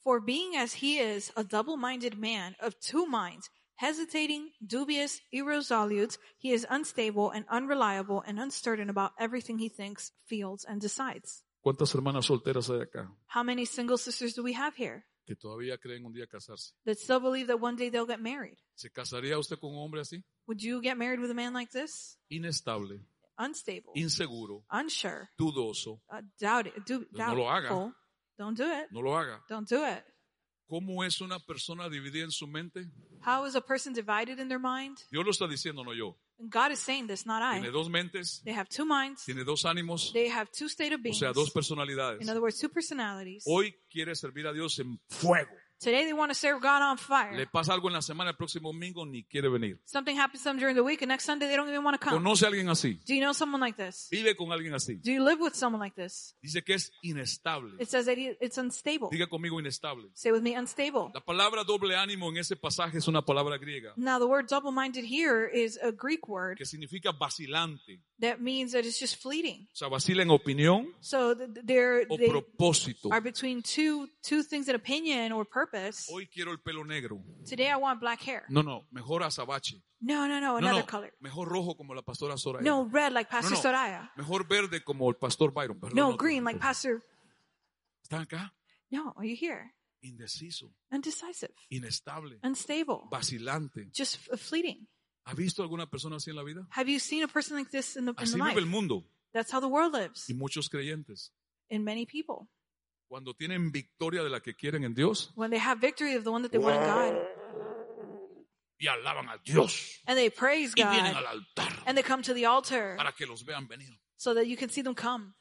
For 0.03 0.19
being 0.21 0.55
as 0.55 0.73
he 0.73 0.97
is 0.99 1.31
a 1.35 1.43
double 1.43 1.77
minded 1.77 2.17
man 2.17 2.55
of 2.61 2.79
two 2.79 3.05
minds, 3.05 3.49
hesitating, 3.75 4.51
dubious, 4.65 5.19
irresolute, 5.31 6.17
he 6.37 6.51
is 6.51 6.65
unstable 6.69 7.31
and 7.31 7.45
unreliable 7.49 8.23
and 8.25 8.39
uncertain 8.39 8.89
about 8.89 9.11
everything 9.19 9.59
he 9.59 9.69
thinks, 9.69 10.11
feels, 10.25 10.63
and 10.65 10.79
decides. 10.81 11.43
¿Cuántas 11.65 11.93
hermanas 11.93 12.25
solteras 12.27 12.69
hay 12.69 12.79
acá 12.81 13.11
How 13.27 13.43
many 13.43 13.65
single 13.65 13.97
sisters 13.97 14.33
do 14.33 14.41
we 14.43 14.53
have 14.53 14.75
here 14.75 15.03
que 15.27 15.35
todavía 15.35 15.77
creen 15.77 16.05
un 16.05 16.13
día 16.13 16.25
casarse? 16.27 16.71
that 16.85 16.97
still 16.97 17.19
believe 17.19 17.47
that 17.47 17.59
one 17.59 17.75
day 17.75 17.89
they'll 17.89 18.05
get 18.07 18.21
married? 18.21 18.57
¿Se 18.75 18.89
casaría 18.89 19.37
usted 19.37 19.59
con 19.59 19.71
un 19.71 19.77
hombre 19.79 19.99
así? 20.01 20.23
Would 20.47 20.61
you 20.63 20.81
get 20.81 20.97
married 20.97 21.19
with 21.19 21.29
a 21.29 21.33
man 21.35 21.53
like 21.53 21.71
this? 21.71 22.17
Inestable, 22.31 23.01
Unstable, 23.37 23.91
inseguro, 23.95 24.63
unsure, 24.71 25.29
dudoso. 25.37 25.99
uh, 26.09 26.21
doubt 26.39 26.67
du- 26.85 27.05
No 27.11 27.33
lo 27.35 27.49
haga. 27.49 27.93
Don't 28.39 28.57
do 28.57 28.63
it. 28.63 28.87
No 28.91 29.01
lo 29.01 29.11
haga. 29.17 29.41
Don't 29.49 29.67
do 29.69 29.85
it. 29.85 30.01
¿Cómo 30.69 31.03
es 31.03 31.19
una 31.19 31.39
persona 31.39 31.89
dividida 31.89 32.23
en 32.23 32.31
su 32.31 32.47
mente? 32.47 32.85
How 33.25 33.45
is 33.45 33.55
a 33.55 33.61
person 33.61 33.91
divided 33.91 34.39
in 34.39 34.47
their 34.47 34.59
mind? 34.61 34.97
Dios 35.11 35.25
lo 35.25 35.31
está 35.31 35.45
diciendo, 35.47 35.83
no 35.83 35.93
yo. 35.93 36.17
And 36.39 36.49
God 36.49 36.71
is 36.71 36.79
saying 36.79 37.07
this, 37.07 37.25
not 37.25 37.41
I. 37.43 37.59
Tiene 37.59 37.71
dos 37.73 37.89
mentes, 37.89 38.41
They 38.45 38.53
have 38.53 38.69
two 38.69 38.85
minds. 38.85 39.25
tiene 39.25 39.43
dos 39.43 39.65
ánimos, 39.65 40.13
They 40.13 40.29
have 40.29 40.49
two 40.57 40.69
state 40.69 40.93
of 40.93 41.01
o 41.01 41.03
beings. 41.03 41.19
sea, 41.19 41.33
dos 41.33 41.51
personalidades. 41.51 42.21
In 42.21 42.29
other 42.29 42.39
words, 42.41 42.57
two 42.59 42.69
personalities. 42.69 43.43
Hoy 43.45 43.75
quiere 43.91 44.15
servir 44.15 44.47
a 44.47 44.53
Dios 44.53 44.79
en 44.79 45.01
fuego. 45.09 45.51
Today 45.79 46.03
they 46.03 46.13
want 46.13 46.29
to 46.29 46.35
serve 46.35 46.61
God 46.61 46.81
on 46.81 46.97
fire. 46.97 47.37
Le 47.37 47.47
pasa 47.47 47.73
algo 47.73 47.87
en 47.87 47.93
la 47.93 48.01
semana, 48.01 48.31
el 48.31 48.35
próximo 48.35 48.73
domingo 48.73 49.05
ni 49.05 49.23
quiere 49.23 49.47
venir. 49.47 49.79
Something 49.85 50.17
happens 50.19 50.43
to 50.43 50.49
them 50.49 50.57
during 50.59 50.75
the 50.75 50.83
week, 50.83 51.01
and 51.01 51.07
next 51.09 51.23
Sunday 51.25 51.47
they 51.47 51.55
don't 51.55 51.69
even 51.69 51.83
want 51.83 51.99
to 51.99 52.05
come. 52.05 52.17
¿Conoce 52.21 52.43
a 52.43 52.47
alguien 52.49 52.67
así? 52.67 52.99
Do 53.05 53.13
you 53.13 53.21
know 53.21 53.31
someone 53.33 53.61
like 53.61 53.77
this? 53.77 54.09
Vive 54.11 54.35
con 54.35 54.51
alguien 54.51 54.73
así. 54.73 54.95
Do 55.01 55.09
you 55.11 55.23
live 55.23 55.39
with 55.39 55.53
someone 55.55 55.79
like 55.79 55.95
this? 55.95 56.35
Dice 56.41 56.61
que 56.65 56.75
es 56.75 56.91
inestable. 57.01 57.71
It 57.79 57.87
says 57.89 58.07
that 58.07 58.17
it's 58.17 58.57
unstable. 58.57 59.09
Diga 59.09 59.27
conmigo 59.27 59.57
inestable. 59.59 60.09
Say 60.15 60.31
with 60.33 60.41
me, 60.43 60.53
unstable. 60.55 61.11
La 61.13 61.21
palabra 61.21 61.63
doble 61.63 61.95
ánimo 61.95 62.29
en 62.29 62.37
ese 62.37 62.57
pasaje 62.57 62.97
es 62.97 63.07
una 63.07 63.21
palabra 63.21 63.57
griega 63.57 63.93
Now 63.95 64.19
the 64.19 64.27
word 64.27 64.47
double-minded 64.49 65.05
here 65.05 65.47
is 65.47 65.79
a 65.81 65.91
Greek 65.93 66.27
word 66.27 66.57
que 66.57 66.65
significa 66.65 67.13
vacilante. 67.17 68.01
that 68.19 68.41
means 68.41 68.73
that 68.73 68.83
it's 68.85 68.99
just 68.99 69.15
fleeting. 69.21 69.67
O 69.71 69.75
sea, 69.75 69.87
vacila 69.87 70.23
en 70.23 70.29
opinión 70.29 70.87
So 70.99 71.33
th- 71.35 71.53
th- 71.53 71.65
they're, 71.65 72.05
o 72.09 72.17
they 72.17 72.27
propósito. 72.27 73.09
are 73.11 73.21
between 73.21 73.61
two 73.61 74.09
two 74.21 74.43
things 74.43 74.67
in 74.67 74.75
opinion 74.75 75.31
or 75.31 75.45
purpose. 75.45 75.68
Hoy 76.09 76.27
quiero 76.27 76.51
el 76.51 76.59
pelo 76.59 76.83
negro. 76.85 77.23
Today 77.47 77.67
I 77.67 77.75
want 77.75 77.99
black 77.99 78.21
hair. 78.27 78.43
No, 78.49 78.63
no, 78.63 78.87
mejor 78.91 79.23
azabache. 79.23 79.81
No, 80.01 80.27
no, 80.27 80.39
no, 80.39 80.51
No, 80.53 80.57
another 80.57 80.81
no, 80.81 80.85
color. 80.85 81.13
mejor 81.19 81.49
rojo 81.49 81.75
como 81.75 81.93
la 81.93 82.01
pastora 82.01 82.37
Soraya. 82.37 82.63
No, 82.63 82.87
red 82.89 83.11
like 83.11 83.29
Pastor 83.29 83.51
No, 83.51 83.57
no. 83.57 83.61
Soraya. 83.61 84.11
Mejor 84.15 84.47
verde 84.47 84.83
como 84.83 85.09
el 85.09 85.15
pastor 85.17 85.51
Byron. 85.53 85.79
Perdón, 85.79 85.95
No, 85.95 86.11
no, 86.11 86.17
green 86.17 86.43
like 86.43 86.59
Pastor. 86.59 87.03
¿Están 88.03 88.21
acá? 88.21 88.53
No, 88.89 89.13
are 89.17 89.27
you 89.29 89.35
here? 89.39 89.73
Indeciso, 90.01 90.73
Undecisive, 90.89 91.53
inestable, 91.69 92.39
unstable, 92.41 92.99
vacilante. 93.11 93.89
just 93.93 94.15
f- 94.15 94.37
fleeting. 94.37 94.87
¿Ha 95.25 95.33
visto 95.33 95.61
alguna 95.61 95.89
persona 95.89 96.15
así 96.15 96.29
en 96.29 96.37
la 96.37 96.43
vida? 96.43 96.65
Have 96.71 96.89
you 96.89 96.99
seen 97.01 97.21
a 97.23 97.27
person 97.27 97.57
like 97.57 97.69
this 97.69 97.97
in 97.97 98.05
the, 98.05 98.11
in 98.11 98.17
Así 98.17 98.37
the 98.37 98.43
vive 98.43 98.59
el 98.59 98.65
mundo 98.65 99.03
That's 99.33 99.51
how 99.53 99.59
the 99.59 99.67
world 99.67 99.93
lives 99.93 100.29
y 100.29 100.33
muchos 100.33 100.69
creyentes. 100.69 101.33
in 101.69 101.83
many 101.83 102.05
people. 102.05 102.47
Cuando 103.09 103.33
tienen 103.33 103.71
victoria 103.71 104.21
de 104.23 104.29
la 104.29 104.39
que 104.39 104.53
quieren 104.55 104.83
en 104.83 104.93
Dios 104.93 105.31
When 105.35 105.49
they 105.49 105.59
have 105.59 105.81
victory 105.81 106.15
of 106.15 106.23
the 106.23 106.29
one 106.31 106.43
that 106.43 106.51
they 106.51 106.59
want 106.59 106.77
in 106.77 106.83
God, 106.83 107.15
y 108.79 108.87
alaban 108.87 109.27
a 109.29 109.37
Dios 109.43 109.99
and 110.05 110.15
they 110.17 110.29
praise 110.29 110.73
y 110.77 110.83
vienen 110.83 111.13
God, 111.13 111.25
al 111.25 111.27
altar 111.27 111.83
and 111.85 111.97
they 111.97 112.03
come 112.03 112.21
to 112.23 112.33
the 112.33 112.45
altar 112.45 112.95
para 112.97 113.11
que 113.11 113.25
los 113.27 113.43
vean 113.43 113.67
venir. 113.67 113.89
so 114.15 114.33
that 114.33 114.45
you 114.47 114.55
can 114.55 114.69
see 114.69 114.81
them 114.83 114.93
come. 114.95 115.33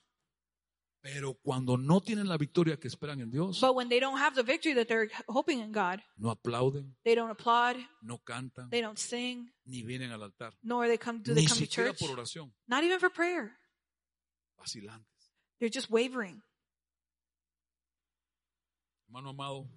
Pero 1.01 1.35
cuando 1.35 1.77
no 1.77 2.01
tienen 2.01 2.27
la 2.27 2.37
victoria 2.37 2.77
que 2.77 2.89
esperan 2.89 3.21
en 3.21 3.31
Dios, 3.31 3.61
But 3.61 3.75
when 3.77 3.89
they 3.89 4.01
don't 4.01 4.19
have 4.19 4.35
the 4.35 4.43
victory 4.43 4.75
that 4.75 4.89
they're 4.89 5.09
hoping 5.29 5.61
in 5.61 5.71
God, 5.71 6.01
no 6.17 6.31
aplauden, 6.35 6.97
they 7.05 7.15
don't 7.15 7.31
applaud, 7.31 7.77
no 8.03 8.19
cantan, 8.19 8.69
they 8.71 8.81
don't 8.81 8.99
sing, 8.99 9.49
ni 9.67 9.83
vienen 9.85 10.11
al 10.11 10.23
altar. 10.25 10.53
nor 10.65 10.89
they 10.89 10.99
come 10.99 11.21
do 11.23 11.35
they 11.35 11.43
Ni 11.43 11.47
come 11.47 11.59
to 11.61 11.67
church. 11.67 11.99
por 12.01 12.09
oración. 12.17 12.51
Not 12.67 12.83
even 12.83 12.99
for 12.99 13.11
prayer. 13.11 13.53
Vacilantes. 14.59 15.31
They're 15.61 15.71
just 15.71 15.89
wavering. 15.91 16.43
Hermano 19.09 19.31
amado, 19.31 19.69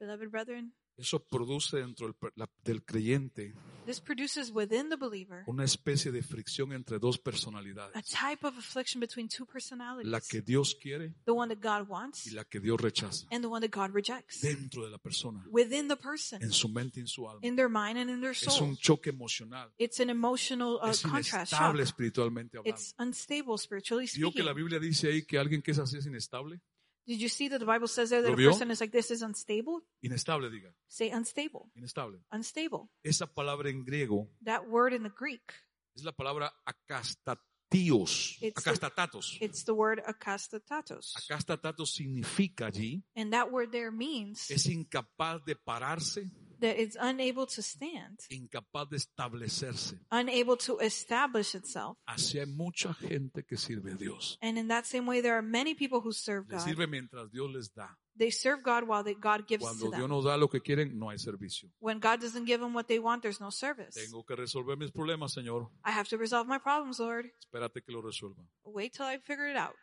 Beloved 0.00 0.28
brethren, 0.28 0.74
eso 0.98 1.18
produce 1.24 1.76
dentro 1.78 2.06
del, 2.06 2.16
la- 2.36 2.50
del 2.64 2.82
creyente 2.84 3.54
this 3.86 4.00
produces 4.00 4.50
within 4.50 4.88
the 4.88 4.96
believer 4.96 5.44
una 5.46 5.62
especie 5.62 6.10
de 6.10 6.20
fricción 6.22 6.72
entre 6.72 6.98
dos 6.98 7.18
a 7.18 7.22
personalidades. 7.22 7.92
type 8.08 8.44
of 8.46 8.56
affliction 8.58 8.98
between 9.00 9.28
two 9.28 9.46
personalities. 9.46 10.10
La 10.10 10.20
que 10.20 10.40
Dios 10.42 10.74
quiere 10.74 11.14
the 11.24 11.30
one 11.32 11.54
that 11.54 11.62
God 11.62 11.88
wants 11.88 12.26
y 12.26 12.30
la 12.30 12.44
que 12.44 12.58
Dios 12.60 12.80
rechaza. 12.80 13.26
and 13.30 13.42
the 13.42 13.46
one 13.46 13.66
that 13.66 13.74
God 13.78 13.94
rejects. 13.94 14.40
Dentro 14.40 14.84
de 14.84 14.90
la 14.90 14.98
persona, 14.98 15.44
Within 15.50 15.86
the 15.88 15.96
person, 15.96 16.42
en 16.42 16.50
su 16.50 16.68
mente 16.68 16.98
y 16.98 17.02
en 17.02 17.06
su 17.08 17.28
alma. 17.28 17.40
in 17.46 17.54
their 17.56 17.68
mind 17.70 17.98
and 17.98 18.10
in 18.10 18.20
their 18.20 18.32
Es 18.32 18.40
soul. 18.40 18.70
un 18.70 18.76
choque 18.76 19.10
emocional. 19.10 19.72
It's 19.78 20.00
an 20.00 20.10
emotional 20.10 20.78
uh, 20.82 20.88
Es 20.88 21.02
contrast. 21.02 21.52
inestable 21.52 21.82
espiritualmente 21.84 22.58
hablando. 22.58 22.76
It's 22.80 22.94
unstable 22.98 23.56
spiritually 23.58 24.08
¿Vio 24.16 24.32
que 24.32 24.42
la 24.42 24.50
speaking. 24.50 24.56
Biblia 24.64 24.80
dice 24.80 25.08
ahí 25.08 25.24
que 25.24 25.38
alguien 25.38 25.62
que 25.62 25.70
es 25.70 25.78
así 25.78 25.96
es 25.98 26.06
inestable? 26.06 26.60
Did 27.06 27.20
you 27.20 27.28
see 27.28 27.48
that 27.48 27.60
the 27.60 27.66
Bible 27.66 27.86
says 27.88 28.10
there 28.10 28.20
that 28.22 28.28
¿Lo 28.28 28.34
a 28.34 28.36
vio? 28.36 28.50
person 28.50 28.70
is 28.70 28.80
like 28.80 28.90
this 28.90 29.10
is 29.12 29.22
unstable? 29.22 29.80
Inestable, 30.04 30.50
diga. 30.50 30.72
Say 30.88 31.10
unstable. 31.10 31.70
Inestable. 31.76 32.18
Unstable. 32.32 32.88
Esa 33.04 33.26
palabra 33.26 33.68
en 33.70 33.84
griego 33.84 34.28
That 34.44 34.68
word 34.68 34.92
in 34.92 35.02
the 35.04 35.10
Greek, 35.16 35.52
es 35.94 36.02
la 36.04 36.12
palabra 36.12 36.50
acastatíos. 36.66 38.38
It's 38.40 38.62
the- 38.64 38.70
Acastatatos. 38.70 39.38
it's 39.40 39.64
the 39.64 39.72
word 39.74 40.00
akastatatos. 40.06 41.14
Acastatatos 41.16 41.90
significa 41.94 42.66
allí 42.66 43.02
And 43.14 43.32
that 43.32 43.50
word 43.50 43.70
there 43.72 43.90
means 43.90 44.50
es 44.50 44.66
incapaz 44.66 45.44
de 45.44 45.54
pararse, 45.56 46.30
that 46.60 46.78
it's 46.78 46.96
unable 47.00 47.46
to 47.46 47.62
stand, 47.62 48.18
incapaz 48.30 48.88
de 48.90 48.96
establecerse. 48.96 49.94
unable 50.10 50.56
to 50.56 50.78
establish 50.80 51.54
itself. 51.54 51.98
Así 52.06 52.38
hay 52.38 52.46
mucha 52.46 52.94
gente 52.94 53.44
que 53.44 53.56
sirve 53.56 53.92
a 53.92 53.96
Dios. 53.96 54.38
And 54.42 54.58
in 54.58 54.68
that 54.68 54.84
same 54.84 55.06
way, 55.06 55.20
there 55.20 55.34
are 55.34 55.42
many 55.42 55.74
people 55.74 56.00
who 56.00 56.12
serve 56.12 56.46
Le 56.48 56.56
God. 56.56 56.64
sirve 56.66 56.86
mientras 56.88 57.30
Dios 57.30 57.50
les 57.52 57.68
da. 57.74 57.88
They 58.18 58.30
serve 58.30 58.62
God 58.62 58.84
while 58.88 59.04
they, 59.04 59.14
God 59.14 59.46
gives 59.46 59.62
Cuando 59.62 59.84
to 59.84 59.90
Dios 59.90 60.00
them. 60.00 60.10
nos 60.10 60.24
da 60.24 60.36
lo 60.36 60.48
que 60.48 60.60
quieren, 60.60 60.98
no 60.98 61.10
hay 61.10 61.18
servicio. 61.18 61.68
When 61.80 61.98
God 61.98 62.20
doesn't 62.20 62.46
give 62.46 62.60
them 62.60 62.72
what 62.74 62.86
they 62.86 62.98
want, 62.98 63.20
there's 63.22 63.40
no 63.40 63.50
service. 63.50 63.94
Tengo 63.94 64.24
que 64.24 64.34
resolver 64.34 64.78
mis 64.78 64.90
problemas, 64.90 65.32
Señor. 65.34 65.70
I 65.84 65.90
have 65.90 66.08
to 66.08 66.16
resolve 66.16 66.48
my 66.48 66.58
problems, 66.58 66.98
Lord. 66.98 67.26
Espérate 67.38 67.82
que 67.84 67.92
lo 67.92 68.00
resuelva. 68.00 68.42
Wait 68.64 68.94
till 68.94 69.04
I 69.04 69.18
figure 69.18 69.50
it 69.50 69.56
out. 69.58 69.74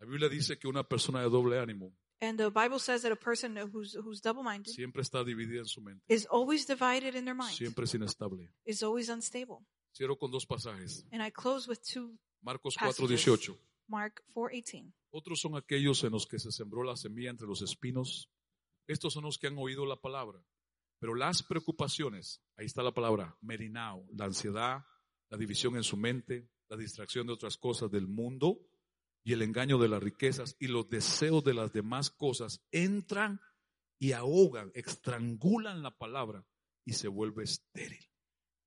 La 0.00 0.06
Biblia 0.06 0.28
dice 0.28 0.58
que 0.58 0.66
una 0.68 0.82
persona 0.82 1.20
de 1.22 1.30
doble 1.30 1.58
ánimo 1.60 1.92
And 2.20 2.38
the 2.38 2.50
Bible 2.50 2.78
says 2.78 3.02
that 3.02 3.12
a 3.12 3.16
person 3.16 3.56
who's 3.56 3.94
who's 3.94 4.22
double-minded 4.22 4.72
siempre 4.72 5.02
está 5.02 5.22
dividida 5.22 5.58
en 5.60 5.66
su 5.66 5.82
mente. 5.82 6.02
is 6.08 6.26
always 6.30 6.66
divided 6.66 7.14
in 7.14 7.24
their 7.24 7.34
mind, 7.34 7.52
Siempre 7.52 7.84
es 7.84 7.94
inestable. 7.94 8.48
is 8.64 8.82
always 8.82 9.08
unstable. 9.08 9.58
Cierro 9.92 10.16
con 10.18 10.30
dos 10.30 10.46
pasajes. 10.46 11.04
And 11.12 11.22
I 11.22 11.30
close 11.30 11.68
with 11.68 11.80
two 11.82 12.18
Marcos 12.42 12.76
Passages. 12.76 13.24
4:18. 13.26 13.58
Mark 13.88 14.22
4:18. 14.34 14.92
Otros 15.10 15.40
son 15.40 15.56
aquellos 15.56 16.04
en 16.04 16.12
los 16.12 16.26
que 16.26 16.38
se 16.38 16.50
sembró 16.52 16.82
la 16.82 16.96
semilla 16.96 17.30
entre 17.30 17.46
los 17.46 17.62
espinos. 17.62 18.30
Estos 18.86 19.12
son 19.12 19.24
los 19.24 19.38
que 19.38 19.48
han 19.48 19.58
oído 19.58 19.84
la 19.86 19.96
palabra. 19.96 20.42
Pero 20.98 21.14
las 21.14 21.42
preocupaciones, 21.42 22.42
ahí 22.56 22.66
está 22.66 22.82
la 22.82 22.92
palabra, 22.94 23.36
merinao, 23.42 24.06
la 24.14 24.24
ansiedad, 24.24 24.84
la 25.28 25.36
división 25.36 25.76
en 25.76 25.82
su 25.82 25.96
mente, 25.96 26.48
la 26.68 26.76
distracción 26.76 27.26
de 27.26 27.34
otras 27.34 27.58
cosas 27.58 27.90
del 27.90 28.06
mundo 28.06 28.60
y 29.26 29.32
el 29.32 29.42
engaño 29.42 29.76
de 29.78 29.88
las 29.88 30.00
riquezas 30.00 30.54
y 30.60 30.68
los 30.68 30.88
deseos 30.88 31.42
de 31.42 31.52
las 31.52 31.72
demás 31.72 32.10
cosas 32.10 32.60
entran 32.70 33.40
y 33.98 34.12
ahogan, 34.12 34.70
estrangulan 34.72 35.82
la 35.82 35.90
palabra 35.90 36.46
y 36.84 36.92
se 36.92 37.08
vuelve 37.08 37.42
estéril. 37.42 38.08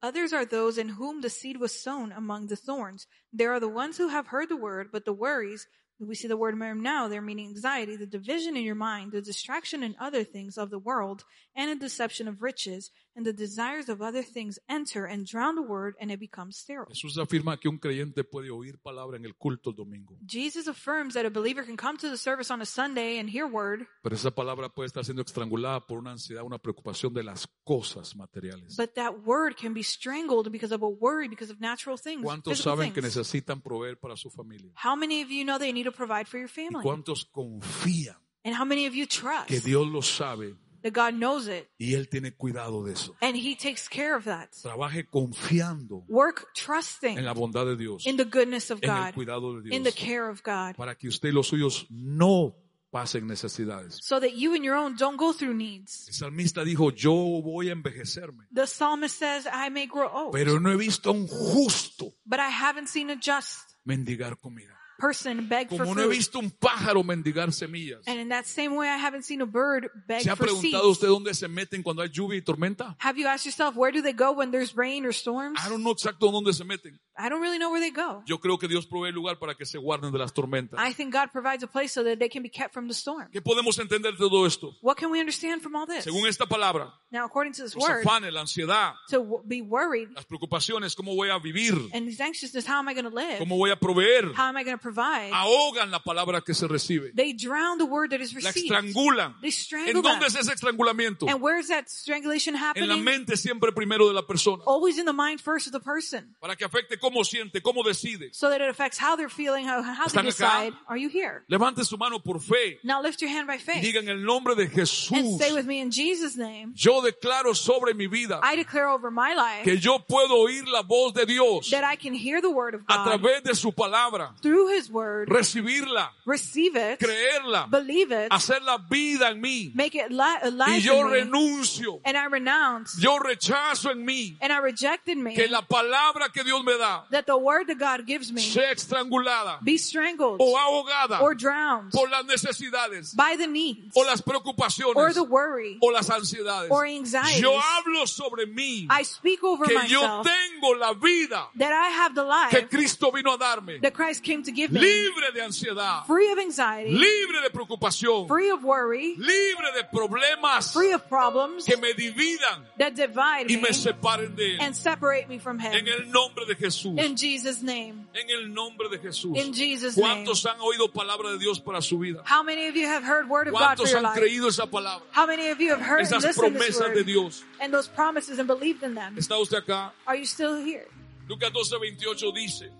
Others 0.01 0.33
are 0.33 0.45
those 0.45 0.77
in 0.77 0.89
whom 0.89 1.21
the 1.21 1.29
seed 1.29 1.57
was 1.57 1.71
sown 1.71 2.11
among 2.11 2.47
the 2.47 2.57
thorns. 2.57 3.07
There 3.31 3.53
are 3.53 3.61
the 3.61 3.69
ones 3.69 3.97
who 3.97 4.09
have 4.09 4.27
heard 4.27 4.49
the 4.49 4.57
word, 4.57 4.91
but 4.91 5.05
the 5.05 5.13
worries, 5.13 5.65
We 6.01 6.15
see 6.15 6.29
the 6.29 6.37
word 6.37 6.55
merm 6.55 6.81
now, 6.81 7.09
there 7.09 7.21
meaning 7.21 7.49
anxiety, 7.49 7.97
the 7.97 8.05
division 8.05 8.55
in 8.55 8.63
your 8.63 8.75
mind, 8.75 9.11
the 9.11 9.21
distraction 9.21 9.83
in 9.83 9.97
other 9.99 10.23
things 10.23 10.57
of 10.57 10.69
the 10.69 10.79
world, 10.79 11.25
and 11.55 11.69
a 11.69 11.75
deception 11.75 12.29
of 12.29 12.41
riches, 12.41 12.89
and 13.19 13.25
the 13.25 13.33
desires 13.33 13.89
of 13.89 14.01
other 14.01 14.23
things 14.23 14.57
enter 14.69 15.05
and 15.05 15.25
drown 15.25 15.55
the 15.55 15.61
word, 15.61 15.95
and 15.99 16.09
it 16.09 16.19
becomes 16.19 16.55
sterile. 16.55 16.87
Jesús 16.89 17.17
afirma 17.17 17.59
que 17.59 17.69
un 17.69 17.77
creyente 17.77 18.23
puede 18.23 18.49
oír 18.49 18.79
palabra 18.79 19.17
en 19.17 19.25
el 19.25 19.35
culto 19.35 19.71
el 19.71 19.75
domingo, 19.75 20.17
Jesus 20.25 20.67
affirms 20.67 21.13
that 21.15 21.25
a 21.25 21.29
believer 21.29 21.63
can 21.65 21.75
come 21.75 21.97
to 21.97 22.09
the 22.09 22.17
service 22.17 22.49
on 22.51 22.61
a 22.61 22.65
Sunday 22.65 23.19
and 23.19 23.29
hear 23.29 23.45
word, 23.45 23.85
pero 24.01 24.15
esa 24.15 24.31
palabra 24.31 24.69
puede 24.69 24.87
estar 24.87 25.03
siendo 25.03 25.21
estrangulada 25.21 25.85
por 25.85 25.99
una 25.99 26.11
ansiedad, 26.11 26.43
una 26.43 26.57
preocupación 26.59 27.13
de 27.13 27.23
las 27.23 27.47
cosas 27.65 28.15
materiales. 28.15 28.77
but 28.77 28.93
that 28.95 29.25
word 29.25 29.55
can 29.57 29.73
be 29.73 29.83
strangled 29.83 30.49
because 30.51 30.73
of 30.73 30.81
a 30.81 30.87
worry, 30.87 31.27
because 31.27 31.51
of 31.51 31.59
natural 31.59 31.97
things. 31.97 32.23
¿Cuántos 32.23 32.59
saben 32.59 32.93
que 32.93 33.01
necesitan 33.01 33.61
proveer 33.61 33.99
para 33.99 34.15
su 34.15 34.29
familia? 34.29 34.71
How 34.81 34.95
many 34.95 35.21
of 35.21 35.29
you 35.29 35.43
know 35.43 35.57
that 35.59 35.67
you 35.67 35.73
need 35.73 35.85
to 35.85 35.91
provide 35.91 36.27
for 36.27 36.37
your 36.39 36.47
¿Y 36.49 36.65
family? 36.65 36.83
cuántos 36.83 37.25
confían 37.25 38.15
And 38.45 38.55
how 38.55 38.63
many 38.65 38.87
of 38.87 38.93
you 38.95 39.05
trust 39.05 39.47
que 39.47 39.59
Dios 39.59 39.85
lo 39.87 40.01
sabe 40.01 40.55
that 40.81 40.91
God 40.93 41.13
knows 41.13 41.47
it 41.47 41.67
y 41.79 41.93
Él 41.93 42.07
tiene 42.09 42.31
cuidado 42.35 42.83
de 42.85 42.93
eso? 42.93 43.15
and 43.21 43.35
He 43.35 43.55
takes 43.55 43.87
care 43.89 44.15
of 44.15 44.25
that? 44.25 44.49
Trabaje 44.61 45.05
confiando 45.05 46.03
Work 46.07 46.47
trusting 46.53 47.17
en 47.17 47.25
la 47.25 47.33
bondad 47.33 47.65
de 47.65 47.75
Dios, 47.75 48.05
in 48.05 48.17
the 48.17 48.25
goodness 48.25 48.71
of 48.71 48.79
en 48.83 48.89
el 48.89 48.95
God, 49.05 49.13
cuidado 49.13 49.61
de 49.61 49.75
in 49.75 49.83
the 49.83 49.91
Dios, 49.91 49.95
care 49.95 50.29
of 50.29 50.41
God, 50.43 50.75
para 50.75 50.95
que 50.95 51.07
usted 51.09 51.29
y 51.29 51.31
los 51.31 51.47
suyos 51.47 51.85
no 51.89 52.55
pasen 52.91 53.27
necesidades. 53.27 53.99
so 54.01 54.19
that 54.19 54.33
you 54.35 54.55
and 54.55 54.63
your 54.65 54.75
own 54.75 54.95
don't 54.95 55.17
go 55.17 55.31
through 55.31 55.53
needs. 55.55 56.07
El 56.07 56.13
salmista 56.15 56.63
dijo, 56.63 56.89
yo 56.91 57.13
voy 57.13 57.69
a 57.69 57.73
envejecerme, 57.73 58.47
The 58.51 58.65
psalmist 58.65 59.17
says, 59.19 59.45
I 59.45 59.69
may 59.69 59.85
grow 59.85 60.09
old, 60.11 60.31
pero 60.33 60.59
no 60.59 60.71
he 60.71 60.75
visto 60.77 61.11
a 61.11 61.13
un 61.13 61.27
justo 61.27 62.13
but 62.25 62.39
I 62.39 62.49
haven't 62.49 62.87
seen 62.87 63.11
a 63.11 63.15
just 63.15 63.75
mendigar 63.85 64.37
comida. 64.39 64.75
Person 64.99 65.47
beg 65.47 65.69
for 65.69 65.77
Como 65.79 65.95
no 65.95 66.01
he 66.01 66.05
food. 66.07 66.15
visto 66.15 66.39
un 66.39 66.51
pájaro 66.51 67.03
mendigar 67.03 67.51
semillas. 67.53 68.01
And 68.07 68.19
in 68.19 68.29
that 68.29 68.45
same 68.45 68.75
way, 68.75 68.87
I 68.87 68.97
haven't 68.97 69.23
seen 69.23 69.41
a 69.41 69.45
bird 69.45 69.89
beg 70.07 70.21
¿Se 70.23 70.29
ha 70.29 70.35
for 70.35 70.45
preguntado 70.47 70.83
seeds. 70.83 70.97
usted 70.97 71.07
dónde 71.07 71.33
se 71.33 71.47
meten 71.47 71.81
cuando 71.81 72.01
hay 72.03 72.09
lluvia 72.09 72.37
y 72.37 72.41
tormenta? 72.41 72.95
Have 72.99 73.17
you 73.19 73.27
asked 73.27 73.45
yourself, 73.45 73.75
where 73.75 73.91
do 73.91 74.01
they 74.01 74.13
go 74.13 74.31
when 74.33 74.51
there's 74.51 74.75
rain 74.75 75.05
or 75.05 75.11
storms? 75.13 75.59
I 75.65 75.69
don't 75.69 75.81
know 75.83 75.91
exacto 75.93 76.29
dónde 76.31 76.53
se 76.53 76.63
meten. 76.63 76.99
I 77.19 77.27
don't 77.29 77.41
really 77.41 77.57
know 77.59 77.69
where 77.69 77.81
they 77.81 77.91
go. 77.91 78.23
Yo 78.25 78.39
creo 78.39 78.57
que 78.57 78.67
Dios 78.67 78.85
provee 78.87 79.11
lugar 79.11 79.37
para 79.39 79.53
que 79.55 79.65
se 79.65 79.77
guarden 79.77 80.11
de 80.11 80.17
las 80.19 80.31
tormentas. 80.33 80.79
I 80.79 80.93
think 80.93 81.13
God 81.13 81.31
provides 81.31 81.63
a 81.63 81.67
place 81.67 81.91
so 81.93 82.03
that 82.03 82.17
they 82.17 82.29
can 82.29 82.41
be 82.41 82.49
kept 82.49 82.73
from 82.73 82.87
the 82.87 82.93
storm. 82.93 83.27
¿Qué 83.31 83.41
podemos 83.41 83.77
entender 83.79 84.11
de 84.13 84.17
todo 84.17 84.45
esto? 84.45 84.73
What 84.81 84.95
can 84.97 85.11
we 85.11 85.19
understand 85.19 85.61
from 85.61 85.75
all 85.75 85.85
this? 85.85 86.05
Según 86.05 86.27
esta 86.27 86.45
palabra, 86.45 86.93
Now, 87.11 87.25
according 87.25 87.53
to 87.53 87.63
this 87.63 87.75
los 87.75 87.83
word, 87.87 88.05
afanes, 88.05 88.31
la 88.31 88.41
ansiedad, 88.41 88.93
to 89.09 89.41
be 89.45 89.61
worried 89.61 90.09
las 90.15 90.25
preocupaciones, 90.25 90.95
cómo 90.95 91.15
voy 91.15 91.29
a 91.29 91.39
vivir, 91.39 91.73
and 91.93 92.07
this 92.07 92.19
anxiousness, 92.21 92.65
how 92.67 92.79
am 92.79 92.87
I 92.87 92.93
going 92.93 93.09
to 93.09 93.13
live? 93.15 93.39
cómo 93.39 93.57
voy 93.57 93.71
a 93.71 93.75
proveer, 93.75 94.31
How 94.35 94.47
am 94.47 94.55
I 94.57 94.63
going 94.63 94.77
to 94.77 94.81
provide? 94.81 95.31
ahogan 95.33 95.91
la 95.91 95.99
palabra 96.03 96.41
que 96.41 96.53
se 96.53 96.67
recibe, 96.67 97.11
They 97.15 97.33
drown 97.33 97.77
the 97.79 97.85
word 97.85 98.11
that 98.11 98.21
is 98.21 98.33
la 98.33 98.37
received. 98.49 98.71
estrangulan. 98.71 99.35
They 99.41 99.49
¿En 99.49 99.51
strangle 99.51 99.93
dónde 100.01 100.19
that. 100.19 100.27
es 100.27 100.35
ese 100.35 100.53
estrangulamiento? 100.53 101.27
And 101.27 101.41
where 101.41 101.59
is 101.59 101.67
that 101.69 101.87
strangulation 101.89 102.55
En 102.55 102.61
la 102.61 102.69
happening? 102.69 103.03
mente 103.03 103.35
siempre 103.37 103.71
primero 103.71 104.07
de 104.07 104.13
la 104.13 104.25
persona, 104.25 104.63
Always 104.67 104.97
in 104.99 105.05
the 105.05 105.13
mind 105.13 105.41
first 105.41 105.67
of 105.67 105.73
the 105.73 105.79
person. 105.79 106.35
para 106.39 106.55
que 106.55 106.63
afecte 106.65 106.99
cómo 107.09 107.23
siente, 107.23 107.61
cómo 107.61 107.83
decide. 107.83 108.29
So 108.33 108.49
that 108.49 108.61
it 108.61 108.69
affects 108.69 108.97
how 108.99 109.15
they're 109.15 109.29
feeling, 109.29 109.65
how, 109.65 109.81
how 109.81 110.05
they 110.07 110.21
¿Están 110.21 110.27
acá? 110.27 110.61
decide. 110.63 110.73
Are 110.87 110.97
you 110.97 111.09
here? 111.09 111.43
Levante 111.47 111.83
su 111.83 111.97
mano 111.97 112.19
por 112.19 112.39
fe 112.39 112.79
Now 112.83 113.01
lift 113.01 113.21
your 113.21 113.31
hand 113.31 113.47
by 113.47 113.57
faith. 113.57 113.81
diga 113.83 113.99
en 113.99 114.09
el 114.09 114.23
nombre 114.23 114.55
de 114.55 114.63
And 114.63 114.71
Jesús, 114.73 115.37
say 115.39 115.51
with 115.53 115.65
me 115.65 115.79
in 115.79 115.91
Jesus' 115.91 116.35
name, 116.35 116.73
yo 116.75 117.01
declaro 117.01 117.55
sobre 117.55 117.93
mi 117.93 118.07
vida 118.07 118.39
I 118.43 118.55
declare 118.55 118.87
over 118.89 119.09
my 119.11 119.33
life 119.33 119.63
que 119.63 119.77
yo 119.77 119.99
puedo 119.99 120.35
oír 120.37 120.67
la 120.67 120.81
voz 120.83 121.13
de 121.13 121.25
Dios 121.25 121.69
that 121.71 121.83
I 121.83 121.95
can 121.95 122.13
hear 122.13 122.41
the 122.41 122.49
word 122.51 122.75
of 122.75 122.81
a 122.87 122.97
God 122.97 123.07
través 123.21 123.43
de 123.43 123.55
su 123.55 123.71
palabra, 123.71 124.33
through 124.41 124.69
his 124.75 124.89
word, 124.89 125.29
recibirla, 125.29 126.11
receive 126.25 126.75
it, 126.75 126.99
creerla, 126.99 127.67
believe 127.69 128.11
it, 128.11 128.31
hacerla 128.31 128.77
vida 128.89 129.29
en 129.31 129.41
mí. 129.41 129.71
make 129.75 129.95
it 129.95 130.11
li- 130.11 130.19
Y 130.19 130.47
alive 130.47 130.81
yo 130.81 131.03
renuncio, 131.03 132.01
and 132.05 132.17
I 132.17 132.25
renounce, 132.25 132.97
yo 132.99 133.17
rechazo 133.19 133.91
en 133.91 134.05
mí 134.05 134.37
and 134.41 134.51
I 134.51 134.57
reject 134.59 135.07
in 135.09 135.23
me 135.23 135.33
que 135.35 135.47
la 135.47 135.61
palabra 135.61 136.29
que 136.33 136.43
Dios 136.43 136.63
me 136.63 136.77
da 136.77 136.98
that 137.11 137.25
the 137.25 137.37
word 137.37 137.67
that 137.67 137.79
God 137.79 138.05
gives 138.05 138.31
me 138.31 138.41
sea 138.41 138.61
estrangulada 138.71 139.63
be 139.63 139.77
strangled 139.77 140.37
o 140.39 140.55
ahogada 140.55 141.21
or 141.21 141.33
drowned 141.35 141.91
por 141.91 142.09
las 142.09 142.25
necesidades 142.25 143.15
by 143.15 143.35
the 143.37 143.47
needs 143.47 143.95
o 143.95 144.01
las 144.01 144.21
or 144.21 144.33
preocupaciones 144.33 145.13
the 145.15 145.23
worry 145.23 145.77
o 145.81 145.87
las 145.87 146.09
ansiedades. 146.09 146.69
or 146.69 146.85
anxieties. 146.85 147.41
Yo 147.41 147.57
hablo 147.57 148.07
sobre 148.07 148.45
mí 148.45 148.87
I 148.89 149.03
speak 149.03 149.43
over 149.43 149.65
que 149.65 149.75
yo 149.87 150.01
myself 150.01 150.27
tengo 150.27 150.73
la 150.77 150.93
vida 150.93 151.47
that 151.57 151.71
I 151.71 151.89
have 151.89 152.15
the 152.15 152.23
que 152.49 152.59
life 152.59 152.69
Cristo 152.69 153.11
vino 153.11 153.33
a 153.33 153.37
darme, 153.37 153.81
that 153.81 153.93
Christ 153.93 154.23
came 154.23 154.43
to 154.43 154.51
give 154.51 154.71
me, 154.71 154.79
libre 154.79 155.31
de 155.33 155.41
ansiedad, 155.41 156.05
free 156.05 156.31
of 156.31 156.39
anxiety, 156.39 156.91
libre 156.91 157.41
de 157.41 157.49
preocupación, 157.49 158.27
free 158.27 158.49
of 158.49 158.63
worry, 158.63 159.15
libre 159.17 159.71
de 159.75 159.83
problemas 159.83 160.73
free 160.73 160.91
of 160.91 161.07
problems 161.07 161.65
que 161.65 161.77
me 161.77 161.93
dividan 161.93 162.65
that 162.77 162.93
divide 162.93 163.49
y 163.49 163.55
me 163.55 163.69
me 163.69 163.73
separen 163.73 164.35
de 164.35 164.55
Él. 164.55 164.61
and 164.61 164.75
separate 164.75 165.27
me 165.29 165.37
from 165.37 165.59
Him. 165.59 165.73
En 165.73 165.87
el 165.87 166.11
nombre 166.11 166.45
de 166.45 166.55
Jesús. 166.55 166.88
In 166.97 167.15
Jesus' 167.17 167.61
name. 167.61 168.07
En 168.13 168.29
el 168.29 168.53
nombre 168.53 168.89
de 168.89 168.97
Jesús. 168.99 169.37
In 169.37 169.53
Jesus' 169.53 169.97
name. 169.97 170.23
¿Cuántos 170.25 170.45
han 170.45 170.59
oído 170.61 170.91
palabra 170.91 171.31
de 171.31 171.37
Dios 171.37 171.59
para 171.59 171.81
su 171.81 171.99
vida? 171.99 172.23
How 172.25 172.41
many 172.43 172.67
of 172.67 172.75
you 172.75 172.87
have 172.87 173.03
heard 173.03 173.29
word 173.29 173.47
of 173.49 173.53
God 173.53 173.59
for 173.59 173.85
¿Cuántos 173.85 173.89
your 173.91 173.97
han 173.97 174.03
life? 174.03 174.19
creído 174.19 174.47
esa 174.47 174.65
palabra? 174.65 175.05
How 175.13 175.27
many 175.27 175.49
of 175.49 175.59
you 175.59 175.69
have 175.71 175.81
heard 175.81 176.01
Esas 176.01 176.35
promesas 176.35 176.93
de 176.93 177.03
Dios. 177.03 177.43
and 177.59 177.73
those 177.73 177.87
promises 177.89 178.39
and 178.39 178.47
believed 178.47 178.81
in 178.83 178.95
them? 178.95 179.15
¿Está 179.17 179.37
usted 179.39 179.57
acá? 179.57 179.91
Are 180.07 180.17
you 180.17 180.25
still 180.25 180.55
here? 180.55 180.87
Lucas 181.27 181.51
12, 181.51 181.79
28 181.79 182.31
dice, 182.33 182.71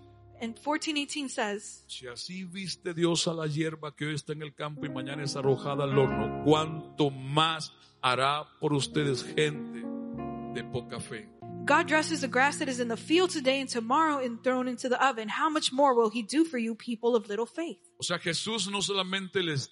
And 0.42 0.54
1418 0.56 1.28
says, 1.28 1.84
si 1.86 2.06
así 2.06 2.44
viste 2.44 2.94
Dios 2.94 3.28
a 3.28 3.34
la 3.34 3.46
hierba 3.46 3.94
que 3.94 4.06
hoy 4.06 4.14
está 4.14 4.32
en 4.32 4.40
el 4.42 4.54
campo 4.54 4.86
y 4.86 4.88
mañana 4.88 5.22
es 5.22 5.36
arrojada 5.36 5.84
al 5.84 5.98
horno, 5.98 6.42
¿cuánto 6.46 7.10
más 7.10 7.72
hará 8.00 8.48
por 8.58 8.72
ustedes 8.72 9.22
gente 9.22 9.82
de 10.54 10.64
poca 10.64 10.98
fe? 10.98 11.28
God 11.64 11.86
dresses 11.86 12.20
the 12.22 12.28
grass 12.28 12.56
that 12.58 12.68
is 12.68 12.80
in 12.80 12.88
the 12.88 12.96
field 12.96 13.30
today 13.30 13.60
and 13.60 13.68
tomorrow 13.68 14.18
and 14.18 14.42
thrown 14.42 14.66
into 14.66 14.88
the 14.88 14.98
oven. 15.04 15.28
How 15.28 15.48
much 15.48 15.72
more 15.72 15.94
will 15.94 16.10
He 16.10 16.22
do 16.22 16.44
for 16.44 16.58
you, 16.58 16.74
people 16.74 17.14
of 17.14 17.28
little 17.28 17.46
faith? 17.46 17.78
O 17.98 18.02
sea, 18.02 18.18
Jesús 18.18 18.68
no 18.70 18.80
solamente 18.82 19.42
les 19.42 19.70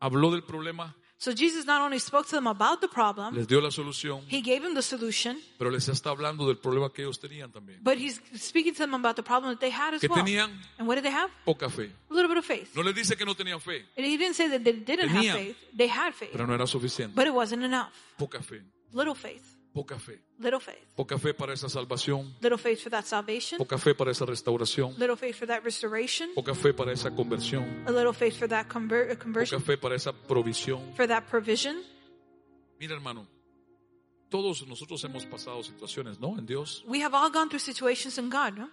habló 0.00 0.30
del 0.30 0.42
problema, 0.42 0.94
So 1.18 1.32
Jesus 1.34 1.66
not 1.66 1.82
only 1.82 1.98
spoke 1.98 2.26
to 2.28 2.34
them 2.36 2.46
about 2.46 2.80
the 2.80 2.88
problem, 2.88 3.34
les 3.34 3.46
dio 3.46 3.60
la 3.60 3.68
solución, 3.70 4.22
He 4.26 4.40
gave 4.40 4.62
them 4.62 4.74
the 4.74 4.80
solution, 4.80 5.36
pero 5.58 5.70
les 5.70 5.86
está 5.86 6.08
hablando 6.08 6.46
del 6.46 6.56
problema 6.56 6.90
que 6.90 7.02
ellos 7.02 7.20
tenían 7.20 7.52
también. 7.52 7.80
but 7.82 7.98
He's 7.98 8.22
speaking 8.36 8.72
to 8.72 8.78
them 8.78 8.94
about 8.94 9.16
the 9.16 9.22
problem 9.22 9.52
that 9.52 9.60
they 9.60 9.68
had 9.70 9.92
as 9.92 10.00
Que 10.00 10.08
well. 10.08 10.24
tenían 10.24 10.50
And 10.78 10.88
what 10.88 10.94
did 10.94 11.04
they 11.04 11.12
have? 11.12 11.30
poca 11.44 11.68
fe. 11.68 11.90
A 12.10 12.14
little 12.14 12.28
bit 12.28 12.38
of 12.38 12.46
faith. 12.46 12.74
No 12.74 12.80
les 12.82 12.94
dice 12.94 13.16
que 13.18 13.26
no 13.26 13.34
tenían 13.34 13.60
fe, 13.60 13.84
And 13.98 14.06
He 14.06 14.16
didn't 14.16 14.34
say 14.36 14.48
that 14.48 14.64
they 14.64 14.72
didn't 14.72 15.10
Tenían. 15.10 15.26
have 15.26 15.36
faith. 15.36 15.56
They 15.76 15.88
had 15.88 16.14
faith, 16.14 16.30
pero 16.32 16.46
no 16.46 16.54
era 16.54 16.66
suficiente. 16.66 17.14
but 17.14 17.26
it 17.26 17.34
wasn't 17.34 17.64
enough. 17.64 17.92
Poca 18.16 18.40
fe, 18.42 18.62
Little 18.94 19.14
faith. 19.14 19.58
Poca 19.72 19.98
fe. 19.98 20.20
Little 20.38 20.60
faith. 20.60 20.78
Poca 20.96 21.18
fe 21.18 21.32
para 21.34 21.52
esa 21.52 21.68
salvación, 21.68 22.34
Little 22.40 22.58
faith 22.58 22.80
for 22.82 22.90
that 22.90 23.04
salvation. 23.04 23.58
poca 23.58 23.78
fe 23.78 23.94
para 23.94 24.10
esa 24.10 24.24
restauración, 24.26 24.94
Little 24.98 25.16
faith 25.16 25.36
for 25.36 25.46
that 25.48 25.62
restoration. 25.62 26.30
poca 26.34 26.54
fe 26.54 26.72
para 26.72 26.92
esa 26.92 27.10
conversión, 27.14 27.84
A 27.86 27.90
little 27.90 28.12
faith 28.12 28.34
for 28.38 28.48
that 28.48 28.66
conver- 28.68 29.06
uh, 29.06 29.08
poca 29.14 29.18
conversion. 29.24 29.62
fe 29.62 29.76
para 29.76 29.94
esa 29.94 30.12
provisión. 30.12 30.92
For 30.96 31.06
that 31.06 31.24
provision. 31.30 31.76
Mira, 32.78 32.94
hermano, 32.94 33.26
todos 34.28 34.66
nosotros 34.66 35.02
hemos 35.04 35.26
pasado 35.26 35.62
situaciones, 35.62 36.18
¿no? 36.20 36.38
En 36.38 36.46
Dios. 36.46 36.82
We 36.86 37.02
have 37.02 37.14
all 37.16 37.30
gone 37.30 37.48
through 37.48 37.60
situations 37.60 38.16
in 38.18 38.30
God, 38.30 38.54
no? 38.56 38.70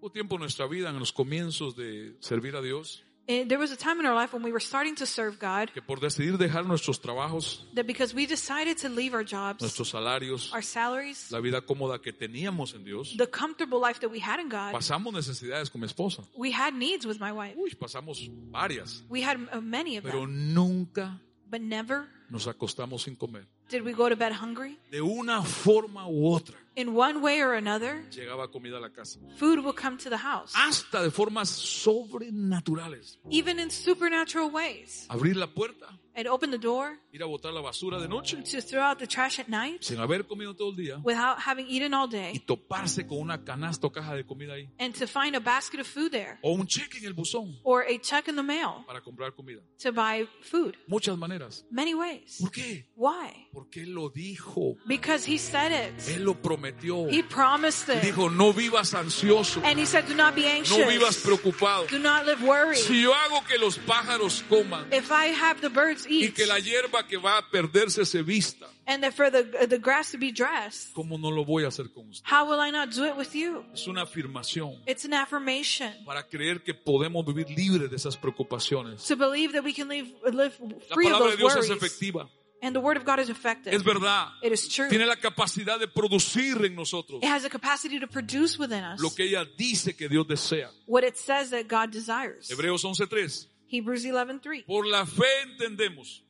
Hubo 0.00 0.10
tiempo 0.10 0.34
en 0.34 0.40
nuestra 0.42 0.66
vida, 0.66 0.90
en 0.90 0.98
los 0.98 1.12
comienzos 1.12 1.74
de 1.76 2.16
servir 2.20 2.54
a 2.56 2.60
Dios, 2.60 3.02
there 3.26 3.58
was 3.58 3.72
a 3.72 3.76
time 3.76 3.98
in 4.00 4.06
our 4.06 4.14
life 4.14 4.32
when 4.32 4.42
we 4.42 4.52
were 4.52 4.60
starting 4.60 4.94
to 4.94 5.04
serve 5.06 5.38
God 5.38 5.70
que 5.72 5.82
por 5.82 5.98
decidir 6.00 6.36
dejar 6.38 6.64
nuestros 6.66 7.00
trabajos, 7.00 7.64
that 7.74 7.86
because 7.86 8.14
we 8.14 8.26
decided 8.26 8.76
to 8.78 8.88
leave 8.88 9.14
our 9.14 9.24
jobs, 9.24 9.60
nuestros 9.60 9.90
salarios, 9.90 10.52
our 10.52 10.62
salaries, 10.62 11.30
la 11.32 11.40
vida 11.40 11.60
cómoda 11.60 12.00
que 12.00 12.12
teníamos 12.12 12.74
en 12.74 12.84
Dios, 12.84 13.16
the 13.16 13.26
comfortable 13.26 13.80
life 13.80 13.98
that 14.00 14.10
we 14.10 14.20
had 14.20 14.38
in 14.40 14.48
God, 14.48 14.72
pasamos 14.72 15.12
necesidades 15.12 15.70
con 15.70 15.80
mi 15.80 15.86
esposa. 15.86 16.22
we 16.36 16.52
had 16.52 16.74
needs 16.74 17.06
with 17.06 17.18
my 17.20 17.32
wife. 17.32 17.54
Uy, 17.56 17.74
pasamos 17.74 18.30
varias, 18.50 19.02
We 19.08 19.22
had 19.22 19.38
uh, 19.52 19.60
many 19.60 19.96
of 19.96 20.04
pero 20.04 20.20
them, 20.20 20.54
nunca 20.54 21.20
but 21.50 21.60
never 21.60 22.06
nos 22.30 22.46
acostamos 22.46 23.02
sin 23.02 23.16
comer. 23.16 23.44
did 23.68 23.82
we 23.84 23.92
go 23.92 24.08
to 24.08 24.16
bed 24.16 24.32
hungry. 24.32 24.78
De 24.90 25.00
una 25.00 25.42
forma 25.42 26.06
u 26.08 26.26
otra 26.28 26.56
In 26.76 26.94
one 26.94 27.22
way 27.22 27.40
or 27.40 27.54
another, 27.54 28.04
llegaba 28.10 28.48
comida 28.52 28.76
a 28.76 28.80
la 28.80 28.88
casa. 28.90 29.18
food 29.38 29.64
will 29.64 29.72
come 29.72 29.96
to 29.96 30.10
the 30.10 30.18
house, 30.18 30.52
Hasta 30.54 31.02
de 31.02 31.10
formas 31.10 31.48
sobrenaturales. 31.48 33.16
even 33.30 33.58
in 33.58 33.70
supernatural 33.70 34.50
ways. 34.50 35.06
Abrir 35.08 35.36
la 35.36 35.46
puerta, 35.46 35.86
And 36.18 36.26
open 36.28 36.50
the 36.50 36.56
door 36.58 36.98
ir 37.12 37.22
a 37.22 37.26
botar 37.26 37.52
la 37.52 37.60
basura 37.60 38.00
de 38.00 38.08
noche, 38.08 38.42
to 38.50 38.62
throw 38.62 38.80
out 38.82 38.98
the 38.98 39.06
trash 39.06 39.38
at 39.38 39.48
night 39.48 39.82
sin 39.84 39.98
haber 39.98 40.26
comido 40.26 40.54
todo 40.56 40.70
el 40.70 40.76
día, 40.76 40.98
without 41.04 41.38
having 41.46 41.66
eaten 41.68 41.92
all 41.92 42.08
y 42.08 42.16
day, 42.16 42.38
toparse 42.46 43.06
con 43.06 43.18
una 43.18 43.44
canasta 43.44 43.86
o 43.86 43.90
caja 43.92 44.14
de 44.14 44.24
comida 44.24 44.54
ahí. 44.54 44.66
and 44.78 44.94
to 44.94 45.06
find 45.06 45.36
a 45.36 45.40
basket 45.40 45.78
of 45.78 45.86
food 45.86 46.10
there, 46.12 46.38
O 46.42 46.52
un 46.54 46.66
cheque 46.66 46.96
en 46.98 47.04
el 47.04 47.12
buzón 47.12 47.58
or 47.64 47.82
a 47.82 47.98
check 47.98 48.28
in 48.28 48.36
the 48.36 48.42
mail 48.42 48.82
para 48.86 49.02
comprar 49.02 49.32
comida. 49.34 49.60
to 49.78 49.92
buy 49.92 50.26
food. 50.42 50.74
Muchas 50.88 51.18
maneras. 51.18 51.64
Many 51.70 51.94
ways. 51.94 52.38
¿Por 52.40 52.50
qué? 52.50 52.86
Why? 52.96 53.48
Porque 53.52 53.82
Él 53.82 53.92
lo 53.94 54.08
dijo. 54.08 54.76
Because 54.86 55.24
he 55.30 55.36
said 55.38 55.70
it. 55.70 55.98
Él 56.08 56.24
lo 56.24 56.34
prometió. 56.34 57.08
He 57.10 57.22
promised 57.22 57.88
Y 57.90 57.98
it. 57.98 58.02
dijo, 58.04 58.30
no 58.30 58.52
vivas 58.54 58.94
ansioso, 58.94 59.60
And 59.64 59.78
he 59.78 59.84
said, 59.84 60.06
do 60.08 60.14
not 60.14 60.34
be 60.34 60.42
no 60.42 60.86
vivas 60.88 61.16
anxious. 61.16 61.22
preocupado. 61.24 61.86
Do 61.90 61.98
not 61.98 62.24
live 62.24 62.42
worried. 62.42 62.78
Si 62.78 63.02
yo 63.02 63.12
hago 63.12 63.44
que 63.46 63.58
los 63.58 63.78
pájaros 63.78 64.42
coman 64.48 64.86
If 64.92 65.10
I 65.10 65.26
have 65.34 65.60
the 65.60 65.68
birds 65.68 66.05
y 66.08 66.30
que 66.32 66.46
la 66.46 66.58
hierba 66.58 67.06
que 67.06 67.16
va 67.16 67.38
a 67.38 67.50
perderse 67.50 68.04
se 68.04 68.22
vista, 68.22 68.66
and 68.86 69.02
that 69.02 69.12
for 69.12 69.30
the, 69.30 69.66
the 69.66 69.78
grass 69.78 70.10
to 70.12 70.18
be 70.18 70.30
dressed, 70.32 70.92
¿cómo 70.94 71.18
no 71.18 71.30
lo 71.30 71.44
voy 71.44 71.64
a 71.64 71.68
hacer 71.68 71.90
con 71.92 72.08
usted? 72.08 72.26
how 72.30 72.44
will 72.48 72.60
I 72.60 72.70
not 72.70 72.90
do 72.94 73.04
it 73.04 73.16
with 73.16 73.32
you? 73.34 73.64
Es 73.72 73.86
una 73.86 74.02
afirmación 74.02 74.80
It's 74.86 75.04
an 75.04 75.14
affirmation 75.14 75.92
para 76.04 76.22
creer 76.28 76.62
que 76.62 76.74
podemos 76.74 77.24
vivir 77.26 77.48
libres 77.50 77.90
de 77.90 77.96
esas 77.96 78.16
preocupaciones. 78.16 79.04
to 79.06 79.16
believe 79.16 79.52
that 79.52 79.64
we 79.64 79.72
can 79.74 79.88
live, 79.88 80.08
live 80.32 80.54
La 80.60 80.94
free 80.94 81.06
of 81.06 81.12
palabra 81.12 81.30
de 81.32 81.36
those 81.36 81.54
Dios 81.54 81.64
es 81.64 81.70
efectiva, 81.70 82.28
And 82.62 82.74
the 82.74 82.80
word 82.80 82.96
of 82.96 83.04
God 83.04 83.18
is 83.20 83.28
effective. 83.28 83.74
es 83.74 83.84
verdad. 83.84 84.28
It 84.42 84.50
is 84.50 84.66
true. 84.66 84.88
Tiene 84.88 85.04
la 85.04 85.16
capacidad 85.16 85.78
de 85.78 85.86
producir 85.88 86.64
en 86.64 86.74
nosotros 86.74 87.22
It 87.22 87.28
has 87.28 87.44
a 87.44 87.50
capacity 87.50 88.00
to 88.00 88.06
produce 88.08 88.58
within 88.58 88.82
us 88.82 88.98
lo 89.00 89.10
que 89.14 89.24
ella 89.24 89.44
dice 89.58 89.94
que 89.94 90.08
Dios 90.08 90.26
desea. 90.26 90.70
what 90.86 91.04
it 91.04 91.16
says 91.18 91.50
that 91.50 91.66
God 91.68 91.90
desires. 91.90 92.48
Hebreos 92.50 92.82
11:3. 92.82 93.46
Hebrews 93.68 94.04
11:3. 94.04 94.64
Por 94.66 94.86
la 94.86 95.06
fe 95.06 95.42
entendemos 95.44 96.22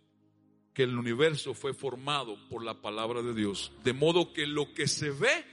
que 0.74 0.82
el 0.82 0.98
universo 0.98 1.54
fue 1.54 1.72
formado 1.72 2.36
por 2.50 2.62
la 2.62 2.80
palabra 2.80 3.22
de 3.22 3.34
Dios, 3.34 3.72
de 3.82 3.92
modo 3.92 4.32
que 4.32 4.46
lo 4.46 4.74
que 4.74 4.86
se 4.86 5.10
ve 5.10 5.44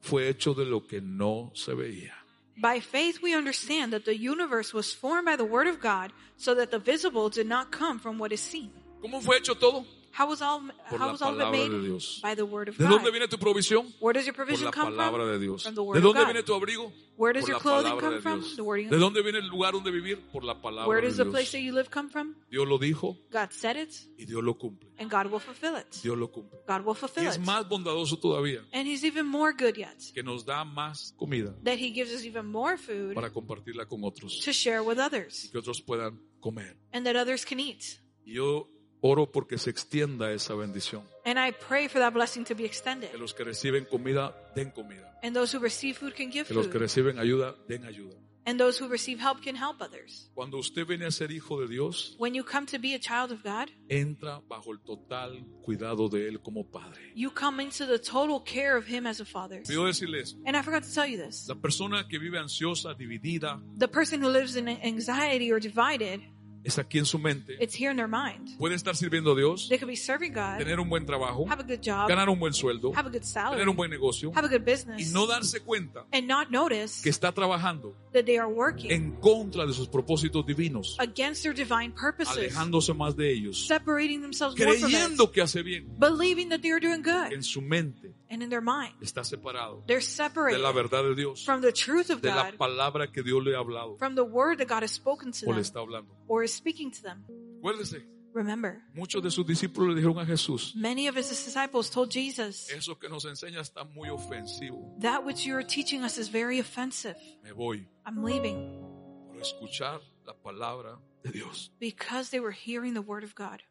fue 0.00 0.28
hecho 0.28 0.54
de 0.54 0.64
lo 0.64 0.86
que 0.86 1.00
no 1.00 1.52
se 1.54 1.74
veía. 1.74 2.16
By 2.56 2.80
faith 2.80 3.22
we 3.22 3.34
understand 3.34 3.92
that 3.92 4.04
the 4.04 4.14
universe 4.14 4.74
was 4.74 4.94
formed 4.94 5.24
by 5.24 5.36
the 5.36 5.44
word 5.44 5.66
of 5.66 5.80
God, 5.80 6.12
so 6.36 6.54
that 6.54 6.70
the 6.70 6.78
visible 6.78 7.30
did 7.30 7.46
not 7.46 7.70
come 7.70 7.98
from 7.98 8.18
what 8.18 8.32
is 8.32 8.40
seen. 8.40 8.70
¿Cómo 9.00 9.20
fue 9.20 9.38
hecho 9.38 9.54
todo? 9.54 9.84
How 10.14 10.28
was 10.28 10.42
all 10.42 10.60
Por 10.90 10.98
how 10.98 11.06
la 11.06 11.12
was 11.12 11.22
all 11.22 11.30
of 11.30 11.36
it 11.36 11.44
palabra 11.44 11.50
made? 11.52 11.70
de 11.70 11.88
Dios. 11.88 12.20
By 12.22 12.34
the 12.34 12.42
word 12.44 12.68
of 12.68 12.76
¿De 12.76 12.84
God. 12.84 12.90
dónde 12.98 13.10
viene 13.10 13.28
tu 13.28 13.38
provisión? 13.38 13.86
Where 13.98 14.12
does 14.12 14.26
your 14.26 14.34
Por 14.34 14.44
provision 14.44 14.66
la 14.66 14.70
come 14.70 14.90
palabra 14.96 15.22
from? 15.24 15.32
de 15.32 15.38
Dios. 15.38 15.62
From 15.62 15.74
the 15.74 15.80
¿De 15.80 15.88
of 15.98 16.02
dónde 16.04 16.20
God. 16.20 16.26
viene 16.26 16.42
tu 16.42 16.54
abrigo? 16.54 16.92
Where 17.16 17.32
does 17.32 17.44
Por 17.44 17.50
your 17.52 17.60
clothing 17.60 17.98
come 17.98 18.14
de 18.16 18.20
from? 18.20 18.40
Dios. 18.40 18.56
The 18.56 18.62
word 18.62 18.90
¿De 18.90 18.96
dónde 18.98 19.22
viene 19.22 19.38
el 19.38 19.48
lugar 19.48 19.72
donde 19.72 19.90
vivir? 19.90 20.20
Por 20.30 20.44
la 20.44 20.60
palabra 20.60 20.86
Where 20.88 21.00
de 21.00 21.08
does 21.08 21.16
the 21.16 21.24
place 21.24 21.50
that 21.52 21.60
you 21.60 21.72
live 21.72 21.88
come 21.90 22.10
from? 22.10 22.34
Dios 22.50 22.68
lo 22.68 22.78
dijo 22.78 23.16
God 23.30 23.50
said 23.52 23.76
it, 23.76 23.90
y 24.18 24.26
Dios 24.26 24.42
lo 24.44 24.54
cumple. 24.58 24.90
and 24.98 25.10
God 25.10 25.26
will 25.30 25.40
fulfill 25.40 25.76
it. 25.76 25.86
Dios 26.02 26.16
lo 26.18 26.30
cumple. 26.30 26.58
God 26.68 26.84
will 26.84 26.94
Y 26.94 26.98
fulfill 27.00 27.26
es 27.28 27.36
it. 27.36 27.42
más 27.42 27.66
bondadoso 27.68 28.18
todavía 28.18 28.60
And 28.74 28.86
He's 28.86 29.04
even 29.04 29.26
more 29.26 29.52
good 29.54 29.76
yet, 29.78 29.96
que 30.12 30.22
nos 30.22 30.44
da 30.44 30.62
más 30.64 31.14
comida 31.16 31.54
that 31.64 31.78
He 31.78 31.90
gives 31.90 32.12
us 32.12 32.24
even 32.24 32.44
more 32.46 32.76
food 32.76 33.14
para 33.14 33.30
compartirla 33.30 33.86
con 33.86 34.04
otros. 34.04 34.40
to 34.44 34.52
share 34.52 34.82
with 34.82 34.98
others, 34.98 35.48
que 35.50 35.58
otros 35.58 35.80
puedan 35.80 36.20
comer. 36.40 36.76
and 36.92 37.06
that 37.06 37.16
others 37.16 37.46
can 37.46 37.58
eat. 37.60 37.98
Y 38.26 38.34
yo 38.34 38.68
oro 39.02 39.30
porque 39.30 39.58
se 39.58 39.68
extienda 39.68 40.32
esa 40.32 40.54
bendición. 40.54 41.02
And 41.26 41.38
I 41.38 41.52
pray 41.52 41.88
for 41.88 42.00
that 42.00 42.14
blessing 42.14 42.44
to 42.46 42.54
be 42.54 42.64
extended. 42.64 43.10
Que 43.10 43.18
los 43.18 43.34
que 43.34 43.44
reciben 43.44 43.84
comida, 43.84 44.34
den 44.56 44.70
comida. 44.70 45.18
And 45.22 45.36
those 45.36 45.54
who 45.54 45.62
receive 45.62 45.98
food 45.98 46.14
can 46.14 46.30
give 46.30 46.46
Que 46.46 46.54
los 46.54 46.68
que 46.68 46.78
reciben 46.78 47.18
ayuda, 47.18 47.54
den 47.68 47.84
ayuda. 47.84 48.16
And 48.44 48.58
those 48.58 48.82
who 48.82 48.88
receive 48.88 49.20
help 49.22 49.40
can 49.40 49.54
help 49.54 49.80
others. 49.80 50.28
Cuando 50.34 50.58
usted 50.58 50.84
viene 50.84 51.06
a 51.06 51.12
ser 51.12 51.30
hijo 51.30 51.60
de 51.60 51.68
Dios, 51.68 52.16
When 52.18 52.34
you 52.34 52.42
come 52.42 52.66
to 52.66 52.78
be 52.80 52.92
a 52.92 52.98
child 52.98 53.30
of 53.30 53.44
God, 53.44 53.68
entra 53.88 54.40
bajo 54.48 54.72
el 54.72 54.80
total 54.80 55.46
cuidado 55.62 56.08
de 56.08 56.26
Él 56.28 56.40
como 56.42 56.68
Padre. 56.68 57.12
you 57.14 57.30
come 57.30 57.62
into 57.62 57.86
the 57.86 58.00
total 58.00 58.42
care 58.42 58.76
of 58.76 58.88
Him 58.88 59.06
as 59.06 59.20
a 59.20 59.24
father. 59.24 59.62
Pido 59.62 59.86
decirles, 59.86 60.34
And 60.44 60.56
I 60.56 60.62
forgot 60.62 60.82
to 60.82 60.92
tell 60.92 61.06
you 61.06 61.18
this. 61.24 61.46
la 61.46 61.54
persona 61.54 62.08
que 62.08 62.18
vive 62.18 62.36
ansiosa, 62.36 62.94
dividida, 62.94 63.62
The 63.78 63.86
person 63.86 64.20
who 64.20 64.28
lives 64.28 64.56
in 64.56 64.66
anxiety 64.68 65.52
or 65.52 65.60
divided, 65.60 66.20
es 66.64 66.78
aquí 66.78 66.98
en 66.98 67.06
su 67.06 67.18
mente. 67.18 67.56
it's 67.60 67.74
here 67.74 67.90
in 67.90 67.96
their 67.96 68.08
mind. 68.08 68.56
Puede 68.58 68.74
estar 68.74 68.94
sirviendo 68.96 69.32
a 69.32 69.36
Dios, 69.36 69.68
They 69.68 69.78
could 69.78 69.90
be 69.90 69.96
serving 69.96 70.32
God, 70.32 70.58
tener 70.58 70.78
un 70.78 70.88
buen 70.88 71.04
trabajo, 71.04 71.46
have 71.48 71.60
a 71.60 71.66
good 71.66 71.80
job, 71.84 72.08
ganar 72.08 72.28
un 72.28 72.38
buen 72.38 72.52
sueldo, 72.52 72.92
have 72.94 73.08
a 73.08 73.10
good 73.10 73.24
salary, 73.24 73.56
tener 73.56 73.68
un 73.68 73.76
buen 73.76 73.90
negocio 73.90 74.32
have 74.34 74.46
a 74.46 74.48
good 74.48 74.66
y 74.66 74.72
business, 74.72 75.12
no 75.12 75.26
darse 75.26 75.60
cuenta 75.60 76.04
and 76.12 76.26
not 76.26 76.50
notice 76.50 77.02
que 77.02 77.10
está 77.10 77.32
trabajando 77.32 77.94
that 78.12 78.24
they 78.24 78.36
are 78.38 78.48
working 78.48 78.90
en 78.90 79.12
contra 79.16 79.66
de 79.66 79.72
sus 79.72 79.88
propósitos 79.88 80.46
divinos. 80.46 80.96
against 80.98 81.42
their 81.42 81.54
divine 81.54 81.92
purposes, 81.92 82.36
alejándose 82.36 82.94
más 82.94 83.16
de 83.16 83.32
ellos, 83.32 83.66
separating 83.66 84.20
themselves 84.20 84.58
more 84.58 84.78
creyendo 84.78 85.30
que 85.32 85.42
hace 85.42 85.62
bien, 85.62 85.86
believing 85.98 86.48
that 86.48 86.60
they 86.60 86.70
are 86.70 86.80
doing 86.80 87.02
good, 87.02 87.32
en 87.32 87.42
su 87.42 87.60
mente 87.60 88.14
and 88.30 88.42
in 88.42 88.48
their 88.48 88.62
mind, 88.62 88.94
está 89.00 89.24
separado 89.24 89.82
they're 89.86 90.00
de 90.00 90.58
la 90.58 90.72
verdad 90.72 91.02
de 91.02 91.14
Dios, 91.14 91.44
from 91.44 91.60
the 91.60 91.72
truth 91.72 92.10
of 92.10 92.20
de 92.22 92.28
la 92.28 92.50
God, 92.50 92.58
palabra 92.58 93.10
que 93.10 93.22
Dios 93.22 93.42
le 93.44 93.54
ha 93.54 93.58
hablado 93.58 93.98
from 93.98 94.14
the 94.14 94.22
word 94.24 94.58
that 94.58 94.68
God 94.68 94.82
has 94.82 94.92
spoken 94.92 95.32
to 95.32 95.48
o 95.48 95.52
le 95.52 95.60
está 95.60 95.80
hablando. 95.80 96.14
or 96.28 96.42
is 96.52 96.56
speaking 96.56 96.90
to 96.90 97.02
them. 97.02 97.24
Acuérdese, 97.62 98.02
Remember, 98.34 98.80
muchos 98.94 99.22
de 99.22 99.30
sus 99.30 99.44
discípulos 99.46 99.90
le 99.90 99.94
dijeron 100.00 100.18
a 100.18 100.24
Jesús, 100.24 100.74
many 100.74 101.06
of 101.06 101.16
his 101.16 101.28
disciples 101.28 101.90
told 101.90 102.10
Jesus, 102.10 102.70
eso 102.70 102.94
que 102.98 103.08
nos 103.10 103.24
enseña 103.26 103.60
está 103.60 103.84
muy 103.84 104.08
ofensivo, 104.08 104.94
That 105.00 105.24
which 105.24 105.44
you 105.44 105.54
are 105.54 105.62
teaching 105.64 106.02
us 106.02 106.16
is 106.16 106.28
very 106.30 106.58
offensive. 106.58 107.16
me 107.44 107.52
voy 107.52 107.86
I'm 108.06 108.22
leaving. 108.24 108.80
por 109.28 109.40
escuchar 109.42 110.00
la 110.24 110.32
palabra 110.34 110.98
de 111.22 111.30
Dios. 111.32 111.70
Because 111.78 112.30
they 112.30 112.40
were 112.40 112.52
hearing 112.52 112.94
the 112.94 113.02
word 113.02 113.22
of 113.22 113.34
God. 113.34 113.62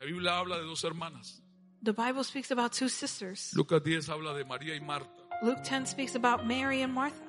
La 0.00 0.06
Biblia 0.06 0.30
habla 0.38 0.58
de 0.58 0.64
dos 0.66 0.82
hermanas. 0.84 1.42
The 1.82 1.92
Bible 1.92 2.22
speaks 2.24 2.50
about 2.52 2.72
two 2.72 2.88
sisters. 2.88 3.52
Lucas 3.56 3.82
10 3.82 4.08
habla 4.08 4.34
de 4.34 4.44
María 4.44 4.74
y 4.76 4.80
Marta, 4.86 5.08
Luke 5.42 5.64
10 5.64 5.86
speaks 5.86 6.14
about 6.14 6.46
Mary 6.46 6.82
and 6.82 6.94
Martha, 6.94 7.24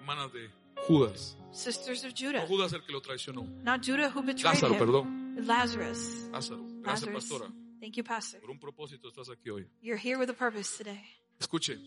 hermanas 0.00 0.32
de 0.32 0.48
Judas. 0.88 1.36
sisters 1.52 2.04
of 2.04 2.10
No 2.12 2.16
Judah. 2.16 2.46
Judas 2.46 2.72
el 2.72 2.82
que 2.84 2.92
lo 2.92 3.00
traicionó. 3.00 3.42
Not 3.62 3.82
Judah 3.84 4.10
who 4.14 4.22
betrayed 4.22 4.54
Lázaro, 4.54 4.72
him. 4.74 4.78
perdón. 4.78 5.46
Lazarus. 5.46 6.28
Lázaro. 6.32 6.64
Gracias, 6.82 7.08
Lazarus. 7.12 7.14
pastora. 7.14 7.52
Thank 7.80 7.94
you, 7.96 8.02
Pastor. 8.04 8.40
Por 8.40 8.50
un 8.50 8.58
propósito 8.58 9.08
estás 9.08 9.28
aquí 9.30 9.50
hoy. 9.50 9.66
You're 9.80 10.00
here 10.00 10.16
with 10.18 10.28
a 10.30 10.34
purpose 10.34 10.76
today. 10.76 11.00
Escuche, 11.38 11.78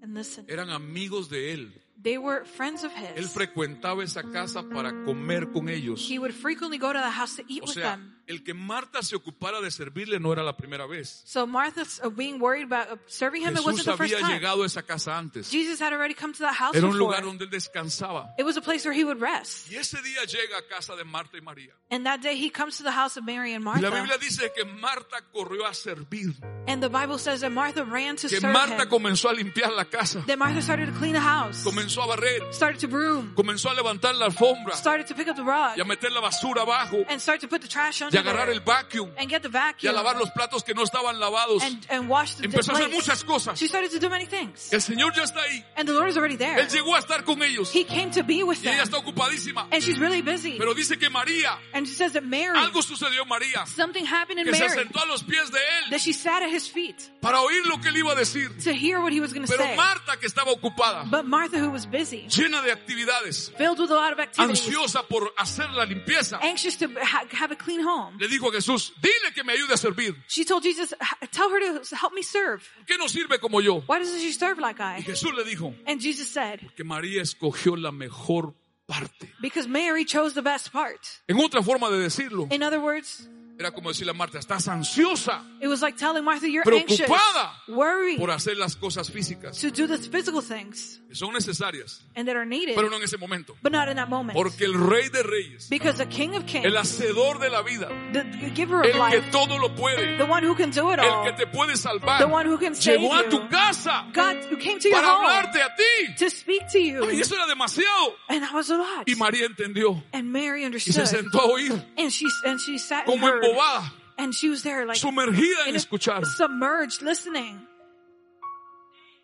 And 0.00 0.14
listen, 0.16 0.44
eran 0.48 0.70
amigos 0.70 1.28
de 1.28 1.52
él. 1.52 1.72
They 2.02 2.16
were 2.18 2.44
friends 2.44 2.84
of 2.84 2.92
Él 2.92 3.16
his. 3.24 3.30
frecuentaba 3.32 4.02
esa 4.04 4.22
casa 4.22 4.62
para 4.62 4.92
comer 5.04 5.50
con 5.52 5.68
ellos. 5.68 6.00
He 6.08 6.18
would 6.18 6.32
frequently 6.34 6.78
go 6.78 6.92
to 6.92 6.98
the 6.98 7.10
house 7.10 7.36
to 7.36 7.42
eat 7.48 7.62
O 7.62 7.66
with 7.66 7.74
sea, 7.74 7.82
them. 7.96 8.14
el 8.28 8.42
que 8.44 8.52
Marta 8.54 9.02
se 9.02 9.16
ocupara 9.16 9.60
de 9.60 9.70
servirle 9.70 10.20
no 10.20 10.30
era 10.32 10.42
la 10.42 10.56
primera 10.56 10.86
vez. 10.86 11.22
So 11.24 11.46
Martha's 11.46 11.98
uh, 12.04 12.10
being 12.10 12.38
worried 12.40 12.64
about 12.64 12.90
uh, 12.90 12.96
serving 13.06 13.42
him, 13.42 13.56
it 13.56 13.64
wasn't 13.64 13.78
Jesús 13.80 13.84
the 13.86 13.96
first 13.96 14.14
había 14.14 14.20
time. 14.20 14.34
llegado 14.38 14.62
a 14.62 14.66
esa 14.66 14.82
casa 14.82 15.16
antes. 15.18 15.50
Jesus 15.50 15.80
had 15.80 15.92
already 15.92 16.14
come 16.14 16.32
to 16.34 16.40
that 16.40 16.54
house 16.54 16.76
Era 16.76 16.86
un 16.86 16.92
before. 16.92 17.08
lugar 17.08 17.24
donde 17.24 17.44
él 17.46 17.50
descansaba. 17.50 18.34
It 18.38 18.44
was 18.44 18.56
a 18.56 18.60
place 18.62 18.84
where 18.84 18.92
he 18.94 19.02
would 19.04 19.20
rest. 19.20 19.70
Y 19.72 19.76
ese 19.76 19.96
día 20.02 20.24
llega 20.26 20.58
a 20.58 20.62
casa 20.68 20.94
de 20.94 21.04
Marta 21.04 21.38
y 21.38 21.40
María. 21.40 21.72
And 21.90 22.04
that 22.04 22.20
day 22.20 22.36
he 22.36 22.50
comes 22.50 22.76
to 22.76 22.82
the 22.84 22.92
house 22.92 23.16
of 23.16 23.24
Mary 23.24 23.54
and 23.54 23.64
Y 23.64 23.80
la 23.80 23.88
Martha. 23.90 24.02
Biblia 24.02 24.18
dice 24.18 24.52
que 24.54 24.64
Marta 24.66 25.16
corrió 25.32 25.66
a 25.66 25.72
servir. 25.72 26.34
And 26.66 26.82
the 26.82 26.90
Bible 26.90 27.18
says 27.18 27.40
that 27.40 27.50
Martha 27.50 27.82
ran 27.84 28.16
to 28.16 28.28
Que 28.28 28.40
serve 28.40 28.52
Marta 28.52 28.82
him. 28.82 28.88
comenzó 28.90 29.30
a 29.30 29.32
limpiar 29.32 29.72
la 29.74 29.86
casa. 29.86 30.22
That 30.26 30.36
Martha 30.38 30.60
started 30.60 30.92
to 30.92 30.98
clean 30.98 31.14
the 31.14 31.20
house. 31.20 31.64
Comenzó 31.64 31.87
a 31.96 32.06
barrer. 32.06 32.52
Started 32.52 32.80
to 32.80 32.88
broom. 32.88 33.32
Comenzó 33.34 33.70
a 33.70 33.74
levantar 33.74 34.14
la 34.14 34.26
alfombra. 34.26 34.74
Started 34.74 35.06
to 35.06 35.14
pick 35.14 35.28
up 35.28 35.36
the 35.36 35.42
rug. 35.42 35.76
Y 35.76 35.80
a 35.80 35.84
meter 35.84 36.10
la 36.12 36.20
basura 36.20 36.62
abajo. 36.62 37.04
And 37.08 37.20
start 37.20 37.40
to 37.40 37.48
put 37.48 37.60
the 37.62 37.68
trash 37.68 38.02
under 38.02 38.16
a 38.18 38.22
agarrar 38.22 38.48
el 38.50 38.60
vacuum. 38.60 39.10
And 39.16 39.28
get 39.30 39.42
the 39.42 39.48
Y 39.48 39.56
a 39.58 39.72
vacuum. 39.72 39.94
lavar 39.94 40.16
los 40.18 40.30
platos 40.30 40.62
que 40.64 40.74
no 40.74 40.82
estaban 40.82 41.18
lavados. 41.18 41.62
And, 41.62 41.86
and 41.90 42.08
wash 42.08 42.34
the 42.34 42.44
Empezó 42.44 42.72
a 42.72 42.76
hacer 42.76 42.90
muchas 42.90 43.24
cosas. 43.24 43.58
She 43.58 43.66
started 43.68 43.90
to 43.92 43.98
do 43.98 44.08
many 44.10 44.26
things. 44.26 44.72
El 44.72 44.80
Señor 44.80 45.12
ya 45.14 45.22
está 45.24 45.40
ahí. 45.42 45.64
And 45.76 45.88
the 45.88 45.94
Lord 45.94 46.08
is 46.10 46.16
already 46.16 46.36
there. 46.36 46.58
Él 46.60 46.68
llegó 46.68 46.94
a 46.94 46.98
estar 47.00 47.24
con 47.24 47.42
ellos. 47.42 47.70
He 47.74 47.84
came 47.84 48.10
to 48.10 48.22
be 48.22 48.42
with 48.42 48.58
Y 48.64 48.68
ella 48.70 48.84
them. 48.84 48.88
está 48.88 48.98
ocupadísima. 48.98 49.68
And 49.72 49.82
she's 49.82 49.98
really 49.98 50.22
busy. 50.22 50.58
Pero 50.58 50.74
dice 50.74 50.98
que 50.98 51.08
María, 51.10 51.56
And 51.72 51.86
she 51.86 51.94
says 51.94 52.12
that 52.12 52.22
Mary, 52.24 52.58
algo 52.58 52.82
sucedió 52.82 53.22
en 53.22 53.28
María. 53.28 53.66
something 53.66 54.04
happened 54.04 54.40
in 54.40 54.44
Que 54.46 54.54
se 54.54 54.60
Mary. 54.68 54.74
sentó 54.82 55.00
a 55.02 55.06
los 55.06 55.22
pies 55.22 55.50
de 55.50 55.58
él 55.58 55.90
That 55.90 56.00
she 56.00 56.12
sat 56.12 56.42
at 56.42 56.50
his 56.50 56.68
feet 56.68 56.96
para 57.20 57.40
oír 57.40 57.66
lo 57.66 57.78
que 57.80 57.88
él 57.90 57.96
iba 57.98 58.12
a 58.12 58.16
decir. 58.16 58.48
to 58.64 58.72
hear 58.72 59.00
what 59.00 59.12
he 59.12 59.20
was 59.20 59.32
going 59.32 59.46
to 59.46 59.50
Pero 59.52 59.64
say. 59.64 59.76
Marta, 59.76 60.16
que 60.18 60.26
estaba 60.26 60.50
ocupada, 60.52 61.04
But 61.10 61.26
Martha, 61.26 61.58
who 61.58 61.70
was 61.70 61.77
busy, 61.86 62.26
llena 62.28 62.62
de 62.62 62.72
actividades, 62.72 63.50
filled 63.56 63.78
with 63.78 63.90
a 63.90 63.94
lot 63.94 64.12
of 64.12 64.18
activities, 64.18 64.60
ansiosa 64.66 65.02
por 65.06 65.32
hacer 65.36 65.70
la 65.70 65.84
limpieza, 65.84 66.38
anxious 66.42 66.76
to 66.78 66.86
ha- 67.00 67.24
have 67.32 67.52
a 67.52 67.56
clean 67.56 67.80
home, 67.86 68.16
le 68.18 68.28
dijo 68.28 68.48
a 68.48 68.52
Jesús, 68.52 68.92
dile 69.00 69.32
que 69.34 69.44
me 69.44 69.52
ayude 69.52 69.72
a 69.74 69.76
servir. 69.76 70.14
she 70.26 70.44
told 70.44 70.62
Jesus, 70.62 70.94
"H- 71.00 71.30
tell 71.30 71.50
her 71.50 71.60
to 71.60 71.96
help 71.96 72.12
me 72.14 72.22
serve. 72.22 72.62
¿Por 72.78 72.86
qué 72.86 72.98
no 72.98 73.08
sirve 73.08 73.38
como 73.40 73.60
yo? 73.60 73.82
Why 73.86 73.98
doesn't 73.98 74.20
she 74.20 74.32
serve 74.32 74.58
like 74.60 74.80
Y 74.80 74.98
I? 74.98 75.02
Jesús 75.02 75.32
le 75.34 75.44
dijo 75.44 75.74
And 75.86 76.00
Jesus 76.00 76.28
said, 76.28 76.60
que 76.76 76.84
María 76.84 77.22
escogió 77.22 77.76
la 77.76 77.90
mejor 77.92 78.54
parte. 78.86 79.30
because 79.42 79.68
Mary 79.68 80.04
chose 80.04 80.34
the 80.34 80.42
best 80.42 80.72
part. 80.72 81.00
En 81.28 81.36
otra 81.38 81.62
forma 81.62 81.90
de 81.90 81.98
decirlo, 81.98 82.48
In 82.50 82.62
other 82.62 82.80
words, 82.80 83.28
era 83.58 83.70
como 83.72 83.88
decirle 83.90 84.10
a 84.12 84.14
Marta, 84.14 84.38
estás 84.38 84.68
ansiosa 84.68 85.42
it 85.60 85.66
was 85.68 85.82
like 85.82 85.96
telling 85.98 86.24
Martha, 86.24 86.48
you're 86.48 86.62
anxious, 86.72 87.00
Preocupada. 87.08 87.50
worried 87.68 88.18
por 88.18 88.30
hacer 88.30 88.56
las 88.56 88.76
cosas 88.76 89.10
físicas, 89.10 89.60
to 89.60 89.70
do 89.70 89.86
the 89.86 89.98
physical 89.98 90.40
things 90.40 91.00
que 91.08 91.14
son 91.14 91.32
necesarias, 91.32 92.00
and 92.14 92.28
that 92.28 92.36
are 92.36 92.44
needed, 92.46 92.74
pero 92.76 92.88
no 92.88 92.96
en 92.96 93.02
ese 93.02 93.18
momento. 93.18 93.56
but 93.62 93.72
not 93.72 93.88
in 93.88 93.96
that 93.96 94.08
moment. 94.08 94.34
Porque 94.36 94.64
el 94.64 94.74
Rey 94.74 95.08
de 95.08 95.22
Reyes, 95.22 95.68
Because 95.68 95.98
the 95.98 96.06
King 96.06 96.30
of 96.36 96.42
el 96.42 96.44
Kings, 96.44 96.74
hacedor 96.74 97.38
de 97.40 97.50
la 97.50 97.62
vida, 97.62 97.88
the 98.12 98.22
giver 98.54 98.80
of 98.80 98.86
el 98.86 98.92
que 98.92 98.98
life, 99.18 99.30
todo 99.32 99.58
lo 99.58 99.70
puede, 99.74 100.16
the 100.18 100.24
one 100.26 100.42
who 100.44 100.54
can 100.54 100.70
do 100.70 100.90
it 100.92 100.98
el 101.00 101.08
all, 101.08 101.24
que 101.24 101.32
te 101.32 101.46
puede 101.46 101.76
salvar, 101.76 102.18
the 102.20 102.26
one 102.28 102.46
who 102.46 102.58
can 102.58 102.74
save 102.74 102.98
llegó 103.00 103.14
a 103.14 103.28
tu 103.28 103.48
casa 103.48 104.06
God 104.12 104.36
who 104.50 104.56
came 104.58 104.78
to 104.78 104.88
your 104.88 105.00
para 105.00 105.14
home 105.16 105.26
hablarte 105.26 105.60
a 105.62 105.74
ti. 105.76 106.14
to 106.18 106.30
speak 106.30 106.62
to 106.70 106.78
Y 106.78 106.90
you. 106.90 107.04
eso 107.20 107.34
era 107.34 107.46
demasiado. 107.46 108.14
And 108.28 108.42
that 108.42 108.52
was 108.54 108.70
a 108.70 108.76
lot. 108.76 109.08
Y 109.08 109.14
María 109.16 109.46
entendió 109.46 110.02
And 110.12 110.30
Mary 110.30 110.60
y 110.64 110.78
se 110.78 110.90
understood. 110.92 111.06
sentó 111.06 111.40
a 111.40 111.46
oír 111.46 111.72
And 111.96 112.10
she, 112.12 112.26
and 112.44 112.60
she 112.60 112.78
sat 112.78 113.04
como. 113.06 113.26
Embobada, 113.50 113.92
And 114.18 114.34
she 114.34 114.48
was 114.50 114.62
there 114.62 114.84
like 114.86 114.98
sumergida 114.98 115.66
en 115.68 115.74
escuchar. 115.76 116.24
submerged 116.24 117.02
listening. 117.02 117.66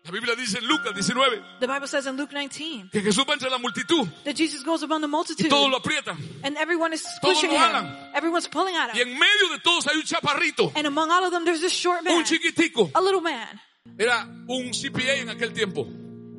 La 0.05 0.11
Biblia 0.11 0.35
dice 0.35 0.59
en 0.59 0.67
Lucas 0.67 0.93
19 0.93 1.41
The 1.59 1.65
Bible 1.67 1.87
says 1.87 2.05
in 2.05 2.15
Luke 2.15 2.31
19 2.31 2.89
que 2.91 3.01
Jesús 3.01 3.25
va 3.27 3.33
entre 3.33 3.49
la 3.49 3.57
multitud 3.57 4.07
that 4.23 4.35
Jesus 4.35 4.61
goes 4.63 4.83
among 4.83 5.01
the 5.01 5.07
y 5.07 5.09
multitude 5.09 5.49
todos 5.49 5.67
lo 5.67 5.77
aprietan. 5.79 6.15
and 6.43 6.55
everyone 6.57 6.93
is 6.93 7.01
Todos 7.21 7.39
pushing 7.39 7.49
lo 7.51 7.57
him. 7.57 7.87
Everyone's 8.13 8.47
pulling 8.47 8.75
at 8.75 8.93
Y 8.93 8.99
him. 9.01 9.07
en 9.09 9.17
medio 9.19 9.49
de 9.51 9.59
todos 9.63 9.87
hay 9.87 9.95
un 9.97 10.03
chaparrito, 10.03 10.71
And 10.75 10.85
among 10.85 11.09
all 11.09 11.25
of 11.25 11.31
them, 11.31 11.43
there's 11.43 11.59
this 11.61 11.73
short 11.73 12.03
man, 12.03 12.17
un 12.17 12.23
chiquitico. 12.23 12.91
a 12.93 13.01
little 13.01 13.21
man. 13.21 13.59
Era 13.97 14.27
un 14.47 14.71
CPA 14.73 15.21
en 15.21 15.29
aquel 15.29 15.53
tiempo, 15.53 15.87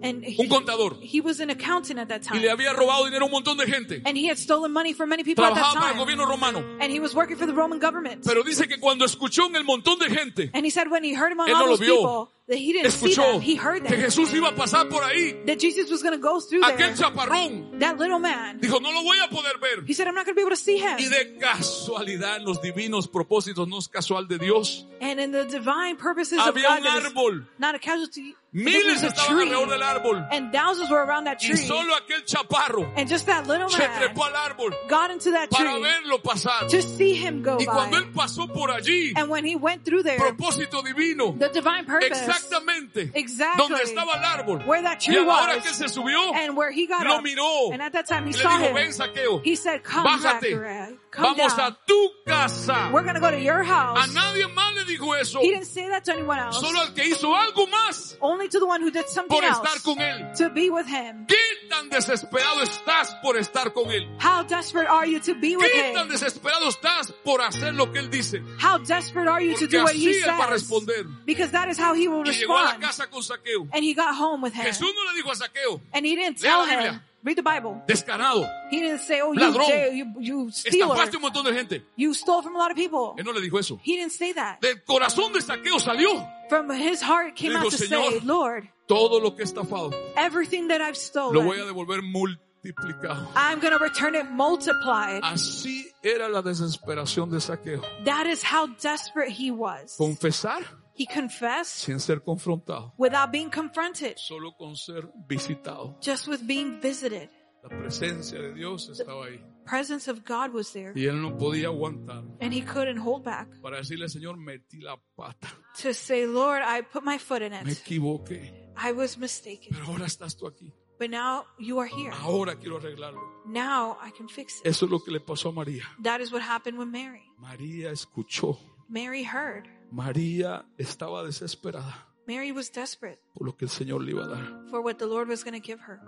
And 0.03 0.23
he, 0.25 0.37
un 0.43 0.49
contador. 0.49 0.97
he 1.01 1.21
was 1.21 1.41
an 1.41 1.51
accountant 1.51 1.99
at 1.99 2.09
that 2.09 2.23
Y 2.31 2.39
le 2.39 2.49
time. 2.49 2.51
había 2.51 2.73
robado 2.75 3.05
dinero 3.07 3.25
a 3.25 3.27
un 3.27 3.33
montón 3.33 3.57
de 3.57 3.67
gente. 3.67 4.03
And 4.05 4.17
he 4.17 4.29
had 4.29 4.37
stolen 4.39 4.73
money 4.73 4.93
from 4.93 5.09
many 5.09 5.25
people 5.25 5.45
at 5.45 5.55
that 5.55 5.63
Trabajaba 5.63 5.75
para 5.81 5.89
el 5.89 5.95
time. 5.95 6.05
gobierno 6.05 6.27
romano. 6.29 6.59
And 6.81 6.93
he 6.93 7.01
was 7.01 7.15
working 7.15 7.37
for 7.37 7.47
the 7.47 7.55
Roman 7.55 7.79
government. 7.79 8.23
Pero 8.25 8.43
dice 8.43 8.69
que 8.69 8.79
cuando 8.79 9.05
escuchó 9.05 9.47
en 9.47 9.57
el 9.57 9.65
montón 9.65 9.99
de 9.99 10.11
gente, 10.11 10.51
And 10.55 10.65
he 10.67 10.71
said 10.71 10.89
when 10.91 11.03
he 11.05 11.15
heard 11.15 11.33
among 11.33 11.49
Él 11.49 11.55
no 11.55 11.61
all 11.61 11.71
lo 11.71 11.77
those 11.77 11.81
vio. 11.87 11.97
people 11.97 12.33
that 12.49 12.59
he 12.59 12.73
didn't 12.73 12.91
see 12.93 13.09
escuchó 13.13 13.33
them, 13.33 13.41
he 13.41 13.57
heard 13.57 13.85
que. 13.85 13.97
Jesús 13.97 14.33
iba 14.35 14.49
a 14.51 14.55
pasar 14.55 14.89
por 14.89 15.03
ahí. 15.03 15.45
That 15.47 15.59
Jesus 15.59 15.91
was 15.91 16.03
going 16.03 16.15
to 16.15 16.21
go 16.23 16.41
through 16.41 16.63
Aquel 16.63 16.77
there. 16.79 16.95
chaparrón 16.95 17.79
That 17.81 17.99
little 17.99 18.19
man. 18.21 18.61
dijo, 18.61 18.81
no 18.81 18.91
lo 18.93 19.03
voy 19.03 19.17
a 19.25 19.29
poder 19.29 19.59
ver. 19.61 19.85
He 19.87 19.95
said, 19.95 20.07
I'm 20.07 20.15
not 20.15 20.25
going 20.27 20.35
to 20.35 20.39
be 20.39 20.43
able 20.43 20.51
to 20.51 20.57
see 20.57 20.79
him. 20.79 20.97
Y 20.99 21.09
de 21.09 21.39
casualidad, 21.39 22.37
en 22.37 22.45
los 22.45 22.61
divinos 22.63 23.09
propósitos, 23.09 23.67
no 23.69 23.79
es 23.79 23.89
casual 23.89 24.29
de 24.29 24.39
Dios, 24.39 24.87
And 25.01 25.21
in 25.21 25.33
the 25.33 25.45
divine 25.45 25.97
purposes 25.97 26.39
of 26.39 26.55
había 26.55 26.69
God, 26.69 26.79
un 26.81 26.87
árbol. 26.87 27.47
not 27.59 27.75
a 27.75 27.79
casualty, 27.79 28.31
it 28.31 28.65
Miles 28.65 29.03
estaban 29.03 29.37
tree. 29.37 29.51
alrededor 29.51 29.69
del 29.69 29.83
árbol. 29.83 30.29
And 30.33 30.51
thousands 30.51 30.91
were 30.91 31.05
around 31.05 31.25
that 31.25 31.39
Y 31.43 31.49
tree. 31.49 31.57
solo 31.59 31.95
aquel 31.97 32.25
chaparro 32.25 32.91
And 32.97 33.07
just 33.09 33.27
that 33.27 33.47
little 33.47 33.69
se 33.69 33.79
man 33.87 33.91
trepó 34.01 34.25
al 34.25 34.33
árbol 34.35 34.71
got 34.89 35.11
into 35.11 35.33
that 35.33 35.51
para 35.51 35.73
tree 35.73 35.83
verlo 35.83 36.23
pasar. 36.23 36.67
to 36.71 36.81
see 36.81 37.13
him 37.13 37.43
go 37.43 37.59
Y 37.61 37.67
cuando 37.67 37.97
by. 37.99 38.03
él 38.05 38.13
pasó 38.15 38.47
por 38.51 38.71
allí, 38.71 39.13
And 39.17 39.29
when 39.29 39.45
he 39.45 39.57
went 39.57 39.85
through 39.85 40.05
there, 40.05 40.19
propósito 40.19 40.83
divino, 40.83 41.33
the 41.39 41.51
divine 41.51 41.85
purpose, 41.85 42.19
exactamente 42.37 43.11
Exactly. 43.15 43.59
donde 43.69 43.83
estaba 43.85 44.15
el 44.17 44.25
árbol. 44.25 44.63
where 44.67 44.83
that 44.83 44.99
Y 45.01 45.07
tree 45.13 45.17
a 45.19 45.23
la 45.23 45.35
hora 45.43 45.55
was, 45.57 45.65
que 45.67 45.75
se 45.75 45.89
subió, 45.89 46.33
and 46.35 46.57
where 46.57 46.71
he 46.71 46.87
got 46.87 47.05
lo 47.07 47.17
up, 47.17 47.23
miró. 47.25 47.73
and 47.73 47.83
at 47.83 47.93
that 47.93 48.07
time 48.07 48.25
he 48.27 48.31
Y 48.31 48.37
le 48.37 48.43
saw 48.43 48.51
dijo, 48.59 48.69
him, 48.69 48.75
ven 48.75 48.91
saqueo, 48.93 49.41
he 49.45 49.57
said, 49.57 49.83
come 49.83 50.05
bájate, 50.07 50.51
Zachariah, 50.51 50.93
come 51.11 51.35
vamos 51.37 51.57
down. 51.57 51.73
a 51.73 51.79
tu 51.87 52.11
casa. 52.27 52.91
We're 52.93 53.03
to 53.13 53.21
go 53.21 53.31
to 53.31 53.41
your 53.41 53.61
A 53.61 53.65
house. 53.65 54.13
nadie 54.15 54.47
más 54.49 54.75
le 54.75 54.85
dijo 54.85 55.15
eso, 55.19 55.41
He 55.41 55.51
didn't 55.53 55.67
say 55.67 55.89
that 55.89 56.05
to 56.05 56.13
anyone 56.13 56.39
else. 56.39 56.59
solo 56.61 56.81
al 56.81 56.93
que 56.95 57.05
hizo 57.05 57.35
algo 57.35 57.67
más 57.69 58.17
Only 58.21 58.49
to 58.49 58.59
the 58.59 58.67
one 58.67 58.81
who 58.83 58.91
did 58.91 59.07
something 59.09 59.29
por 59.41 59.43
estar 59.45 59.83
con 59.83 59.99
él. 60.01 60.33
to 60.37 60.51
be 60.51 60.71
with 60.71 60.87
him. 60.87 61.27
¿Qué 61.27 61.69
tan 61.69 61.89
desesperado 61.91 62.63
estás 62.63 63.15
por 63.23 63.37
estar 63.37 63.73
con 63.73 63.91
él? 63.91 64.07
How 64.21 64.43
desperate 64.45 64.89
are 64.89 65.07
you 65.07 65.21
to 65.21 65.35
be 65.35 65.57
with 65.57 65.67
¿Qué 65.71 65.93
tan 65.95 66.07
him? 66.07 66.13
desesperado 66.13 66.69
estás 66.69 67.13
por 67.25 67.41
hacer 67.41 67.75
lo 67.75 67.91
que 67.93 67.99
él 68.01 68.11
dice? 68.11 68.43
How 68.61 68.79
desperate 68.79 69.29
are 69.29 69.41
you 69.45 69.55
to 69.55 69.61
Porque 69.67 69.71
do 69.79 69.85
what 69.85 69.95
he 69.95 70.11
él 70.23 70.27
va 70.27 70.45
a 70.45 70.49
says? 70.49 70.63
responder. 70.63 71.07
Because 71.25 71.51
that 71.53 71.69
is 71.69 71.79
how 71.79 71.95
he 71.95 72.09
will 72.09 72.23
Y 72.33 72.39
llegó 72.39 72.57
a 72.57 72.63
la 72.63 72.71
respond. 72.73 72.85
casa 72.85 73.07
con 73.11 73.23
saqueo. 73.23 73.69
And 73.73 73.85
he 73.85 73.95
got 73.95 74.15
home 74.15 74.43
with 74.43 74.55
him. 74.55 74.65
No 74.65 75.05
le 75.13 75.17
dijo 75.23 75.31
a 75.31 75.35
saqueo, 75.37 75.81
And 75.93 76.05
he 76.07 76.15
didn't 76.17 76.39
tell 76.41 76.65
him, 76.67 77.01
read 77.23 77.37
the 77.37 77.43
Bible. 77.43 77.83
descarado, 77.87 78.47
He 78.71 78.81
didn't 78.81 79.01
say, 79.01 79.21
oh, 79.21 79.33
you, 79.33 79.53
jail, 79.67 79.93
you, 79.93 80.07
you 80.21 80.51
stealer. 80.51 80.95
estafaste 80.97 81.17
un 81.17 81.23
montón 81.23 81.45
de 81.45 81.53
gente. 81.55 81.83
You 81.97 82.15
stole 82.15 82.43
from 82.43 82.55
a 82.57 82.59
lot 82.59 82.71
of 82.71 82.77
people. 82.77 83.15
Él 83.19 83.25
no 83.25 83.33
le 83.33 83.41
dijo 83.41 83.59
eso. 83.59 83.81
He 83.83 83.97
didn't 83.97 84.13
say 84.13 84.33
that. 84.33 84.61
Del 84.61 84.83
corazón 84.85 85.33
de 85.33 85.41
saqueo 85.41 85.79
salió 85.81 86.25
From 86.49 86.71
his 86.71 87.03
heart 87.03 87.35
came 87.35 87.53
Dijo, 87.53 87.65
out 87.65 87.71
to 87.73 87.77
say, 87.77 87.87
"Señor, 87.89 88.25
Lord, 88.25 88.69
todo 88.87 89.19
lo 89.21 89.35
que 89.35 89.43
he 89.43 89.45
estafado. 89.45 89.93
everything 90.17 90.69
that 90.69 90.81
I've 90.81 90.97
Lo 91.15 91.43
voy 91.43 91.57
a 91.59 91.65
stolen, 91.65 91.67
devolver 91.67 92.03
multiplicado. 92.03 93.29
I'm 93.35 93.59
going 93.61 93.73
to 93.73 93.79
return 93.83 94.15
it 94.15 94.31
multiplied. 94.31 95.23
Así 95.25 95.85
era 96.05 96.29
la 96.29 96.43
desesperación 96.43 97.31
de 97.31 97.41
saqueo. 97.41 97.83
That 98.05 98.27
is 98.27 98.43
how 98.45 98.69
desperate 98.81 99.31
he 99.33 99.51
was. 99.51 99.97
Confesar 99.97 100.63
He 100.99 101.07
confessed 101.07 101.85
sin 101.85 102.01
ser 102.01 102.23
confrontado, 102.23 102.95
without 102.99 103.31
being 103.31 103.51
confronted, 103.51 104.17
solo 104.17 104.53
con 104.57 104.77
ser 104.77 105.09
visitado. 105.29 105.97
just 106.01 106.27
with 106.29 106.41
being 106.47 106.81
visited. 106.81 107.29
La 107.63 107.69
presencia 107.69 108.41
de 108.41 108.55
Dios 108.55 108.89
estaba 108.89 109.27
ahí. 109.27 109.41
Presence 109.67 110.09
of 110.09 110.21
God 110.25 110.53
was 110.55 110.73
there, 110.73 110.93
Y 110.95 111.07
él 111.07 111.21
no 111.21 111.37
podía 111.37 111.67
aguantar 111.67 112.23
and 112.41 112.53
he 112.55 112.63
couldn't 112.63 112.99
hold 112.99 113.25
back 113.25 113.49
para 113.61 113.79
decirle, 113.79 114.09
Señor, 114.09 114.37
metí 114.37 114.81
la 114.81 114.97
pata. 115.17 115.49
to 115.83 115.93
say, 115.93 116.27
Lord, 116.27 116.63
I 116.65 116.83
put 116.83 117.03
my 117.05 117.19
foot 117.19 117.43
in 117.43 117.51
Me 117.53 117.73
it. 117.73 117.79
equivoqué. 117.85 118.53
I 118.77 118.93
was 118.93 119.19
mistaken. 119.19 119.71
Pero 119.73 119.87
ahora 119.87 120.07
estás 120.07 120.37
tú 120.37 120.47
aquí. 120.47 120.73
But 120.99 121.11
now 121.11 121.45
you 121.59 121.79
are 121.81 121.89
here. 121.89 122.13
Ahora 122.23 122.55
quiero 122.55 122.79
arreglarlo. 122.79 123.21
Now 123.47 123.99
I 124.01 124.13
can 124.17 124.29
fix 124.29 124.61
it. 124.61 124.67
Eso 124.67 124.87
es 124.87 124.91
lo 124.91 125.01
que 125.01 125.11
le 125.11 125.21
pasó 125.21 125.49
a 125.49 125.53
María. 125.53 125.83
That 126.03 126.21
is 126.21 126.33
what 126.33 126.43
happened 126.43 126.79
with 126.79 126.87
Mary. 126.89 127.23
María 127.39 127.91
escuchó. 127.91 128.57
Mary 128.89 129.25
heard. 129.25 129.67
María 129.91 130.67
estaba 130.79 131.25
desesperada 131.25 132.09
Mary 132.27 132.51
was 132.53 132.71
desperate 132.73 133.21
por 133.35 133.47
lo 133.47 133.57
que 133.57 133.67
el 133.67 133.71
Señor 133.71 134.03
le 134.03 134.13
iba 134.13 134.25
a 134.25 134.29
dar. 134.29 134.65
for 134.71 134.81
what 134.81 134.97
the 134.97 135.07
Lord 135.07 135.29
was 135.29 135.45
going 135.45 135.59
to 135.59 135.65
give 135.65 135.81
her. 135.87 136.01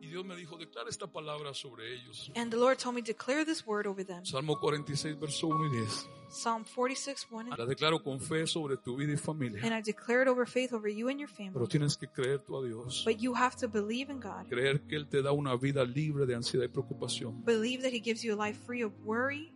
Y 0.00 0.08
Dios 0.08 0.24
me 0.24 0.34
dijo, 0.34 0.58
declara 0.58 0.90
esta 0.90 1.06
palabra 1.06 1.54
sobre 1.54 1.94
ellos. 1.94 2.30
And 2.34 2.50
the 2.50 2.56
Lord 2.56 2.76
told 2.78 2.96
me, 2.96 3.02
declare 3.02 3.44
this 3.44 3.64
word 3.64 3.86
over 3.86 4.04
them. 4.04 4.24
Salmo 4.26 4.56
46, 4.58 5.16
verso 5.18 5.46
1 5.46 5.66
y 5.66 5.78
10. 5.78 6.08
Psalm 6.28 6.64
46, 6.64 7.28
1 7.30 7.50
and 7.52 7.58
La 7.58 7.66
declaro 7.66 8.02
con 8.02 8.18
fe 8.18 8.46
sobre 8.48 8.76
tu 8.78 8.96
vida 8.96 9.12
y 9.12 9.16
familia. 9.16 9.62
And 9.62 9.72
I 9.72 9.80
declare 9.80 10.22
it 10.22 10.28
over 10.28 10.44
faith 10.44 10.72
over 10.72 10.90
you 10.90 11.08
and 11.08 11.20
your 11.20 11.30
Pero 11.30 11.52
family. 11.52 11.68
tienes 11.68 11.96
que 11.96 12.08
creer 12.08 12.40
tú 12.40 12.56
a 12.58 12.66
Dios. 12.66 13.04
But 13.06 13.18
you 13.20 13.34
have 13.36 13.54
to 13.58 13.68
believe 13.68 14.10
in 14.10 14.18
God. 14.18 14.48
Creer 14.48 14.80
que 14.88 14.96
Él 14.96 15.08
te 15.08 15.22
da 15.22 15.30
una 15.30 15.56
vida 15.56 15.84
libre 15.84 16.26
de 16.26 16.34
ansiedad 16.34 16.64
y 16.64 16.68
preocupación. 16.68 17.44
Believe 17.44 17.82
that 17.84 17.92
He 17.92 18.00
gives 18.00 18.22
you 18.22 18.34
a 18.34 18.46
life 18.46 18.58
free 18.66 18.82
of 18.82 18.92
worry. 19.04 19.54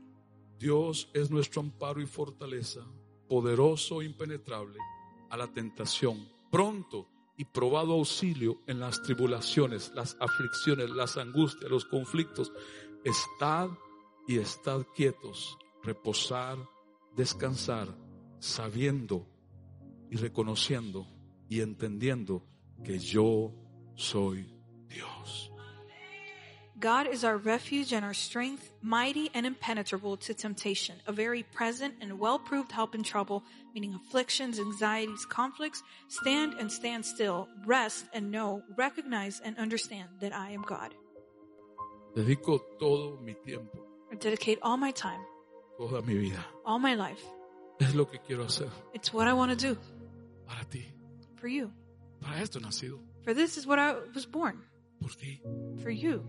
Dios 0.61 1.11
es 1.13 1.29
nuestro 1.29 1.61
amparo 1.61 2.01
y 2.01 2.07
fortaleza, 2.07 2.87
poderoso 3.29 4.03
impenetrable 4.03 4.79
a 5.31 5.37
la 5.37 5.47
tentación, 5.49 6.29
pronto 6.51 7.09
y 7.37 7.45
probado 7.45 7.95
auxilio 7.95 8.63
en 8.67 8.81
las 8.81 9.03
tribulaciones, 9.03 9.93
las 9.95 10.17
aflicciones, 10.21 10.91
las 10.91 11.17
angustias, 11.17 11.71
los 11.71 11.85
conflictos. 11.85 12.53
Estad 13.05 13.71
y 14.27 14.39
estad 14.39 14.87
quietos, 14.95 15.59
reposar, 15.83 16.59
descansar, 17.15 17.89
sabiendo 18.39 19.27
y 20.11 20.17
reconociendo 20.17 21.07
y 21.49 21.61
entendiendo 21.61 22.45
que 22.85 22.99
yo 22.99 23.53
soy 23.95 24.47
Dios. 24.89 25.51
God 26.79 27.07
is 27.11 27.25
our 27.25 27.39
refuge 27.39 27.93
and 27.93 28.05
our 28.05 28.15
strength, 28.15 28.71
mighty 28.87 29.29
and 29.35 29.45
impenetrable 29.45 30.17
to 30.19 30.33
temptation, 30.33 30.95
a 31.07 31.13
very 31.13 31.43
present 31.43 31.95
and 32.01 32.19
well 32.19 32.39
proved 32.39 32.71
help 32.73 32.95
in 32.95 33.03
trouble, 33.03 33.43
meaning 33.75 33.93
afflictions, 33.95 34.59
anxieties, 34.61 35.27
conflicts. 35.27 35.83
Stand 36.09 36.55
and 36.61 36.71
stand 36.71 37.05
still, 37.05 37.49
rest 37.67 38.07
and 38.15 38.31
know, 38.31 38.63
recognize 38.77 39.41
and 39.45 39.59
understand 39.59 40.09
that 40.21 40.33
I 40.33 40.51
am 40.53 40.63
God. 40.63 40.95
Dedico 42.15 42.61
todo 42.79 43.19
mi 43.23 43.35
tiempo, 43.45 43.79
I 44.11 44.15
dedicate 44.17 44.59
all 44.63 44.77
my 44.77 44.91
time, 44.93 45.21
toda 45.77 46.01
mi 46.03 46.15
vida. 46.17 46.45
all 46.65 46.79
my 46.79 46.95
life. 46.95 47.23
Es 47.81 47.95
lo 47.95 48.07
que 48.07 48.19
quiero 48.27 48.45
hacer 48.45 48.71
It's 48.95 49.13
what 49.13 49.27
I 49.29 49.35
want 49.35 49.51
to 49.51 49.57
do 49.57 49.77
para 50.47 50.65
ti. 50.71 50.87
for 51.37 51.49
you. 51.49 51.71
Para 52.23 52.41
esto 52.41 52.59
nacido, 52.61 52.99
For 53.23 53.35
this 53.35 53.59
is 53.59 53.67
what 53.67 53.79
I 53.79 53.95
was 54.15 54.25
born 54.25 54.63
por 55.01 55.11
ti. 55.11 55.43
for 55.83 55.91
you. 55.91 56.25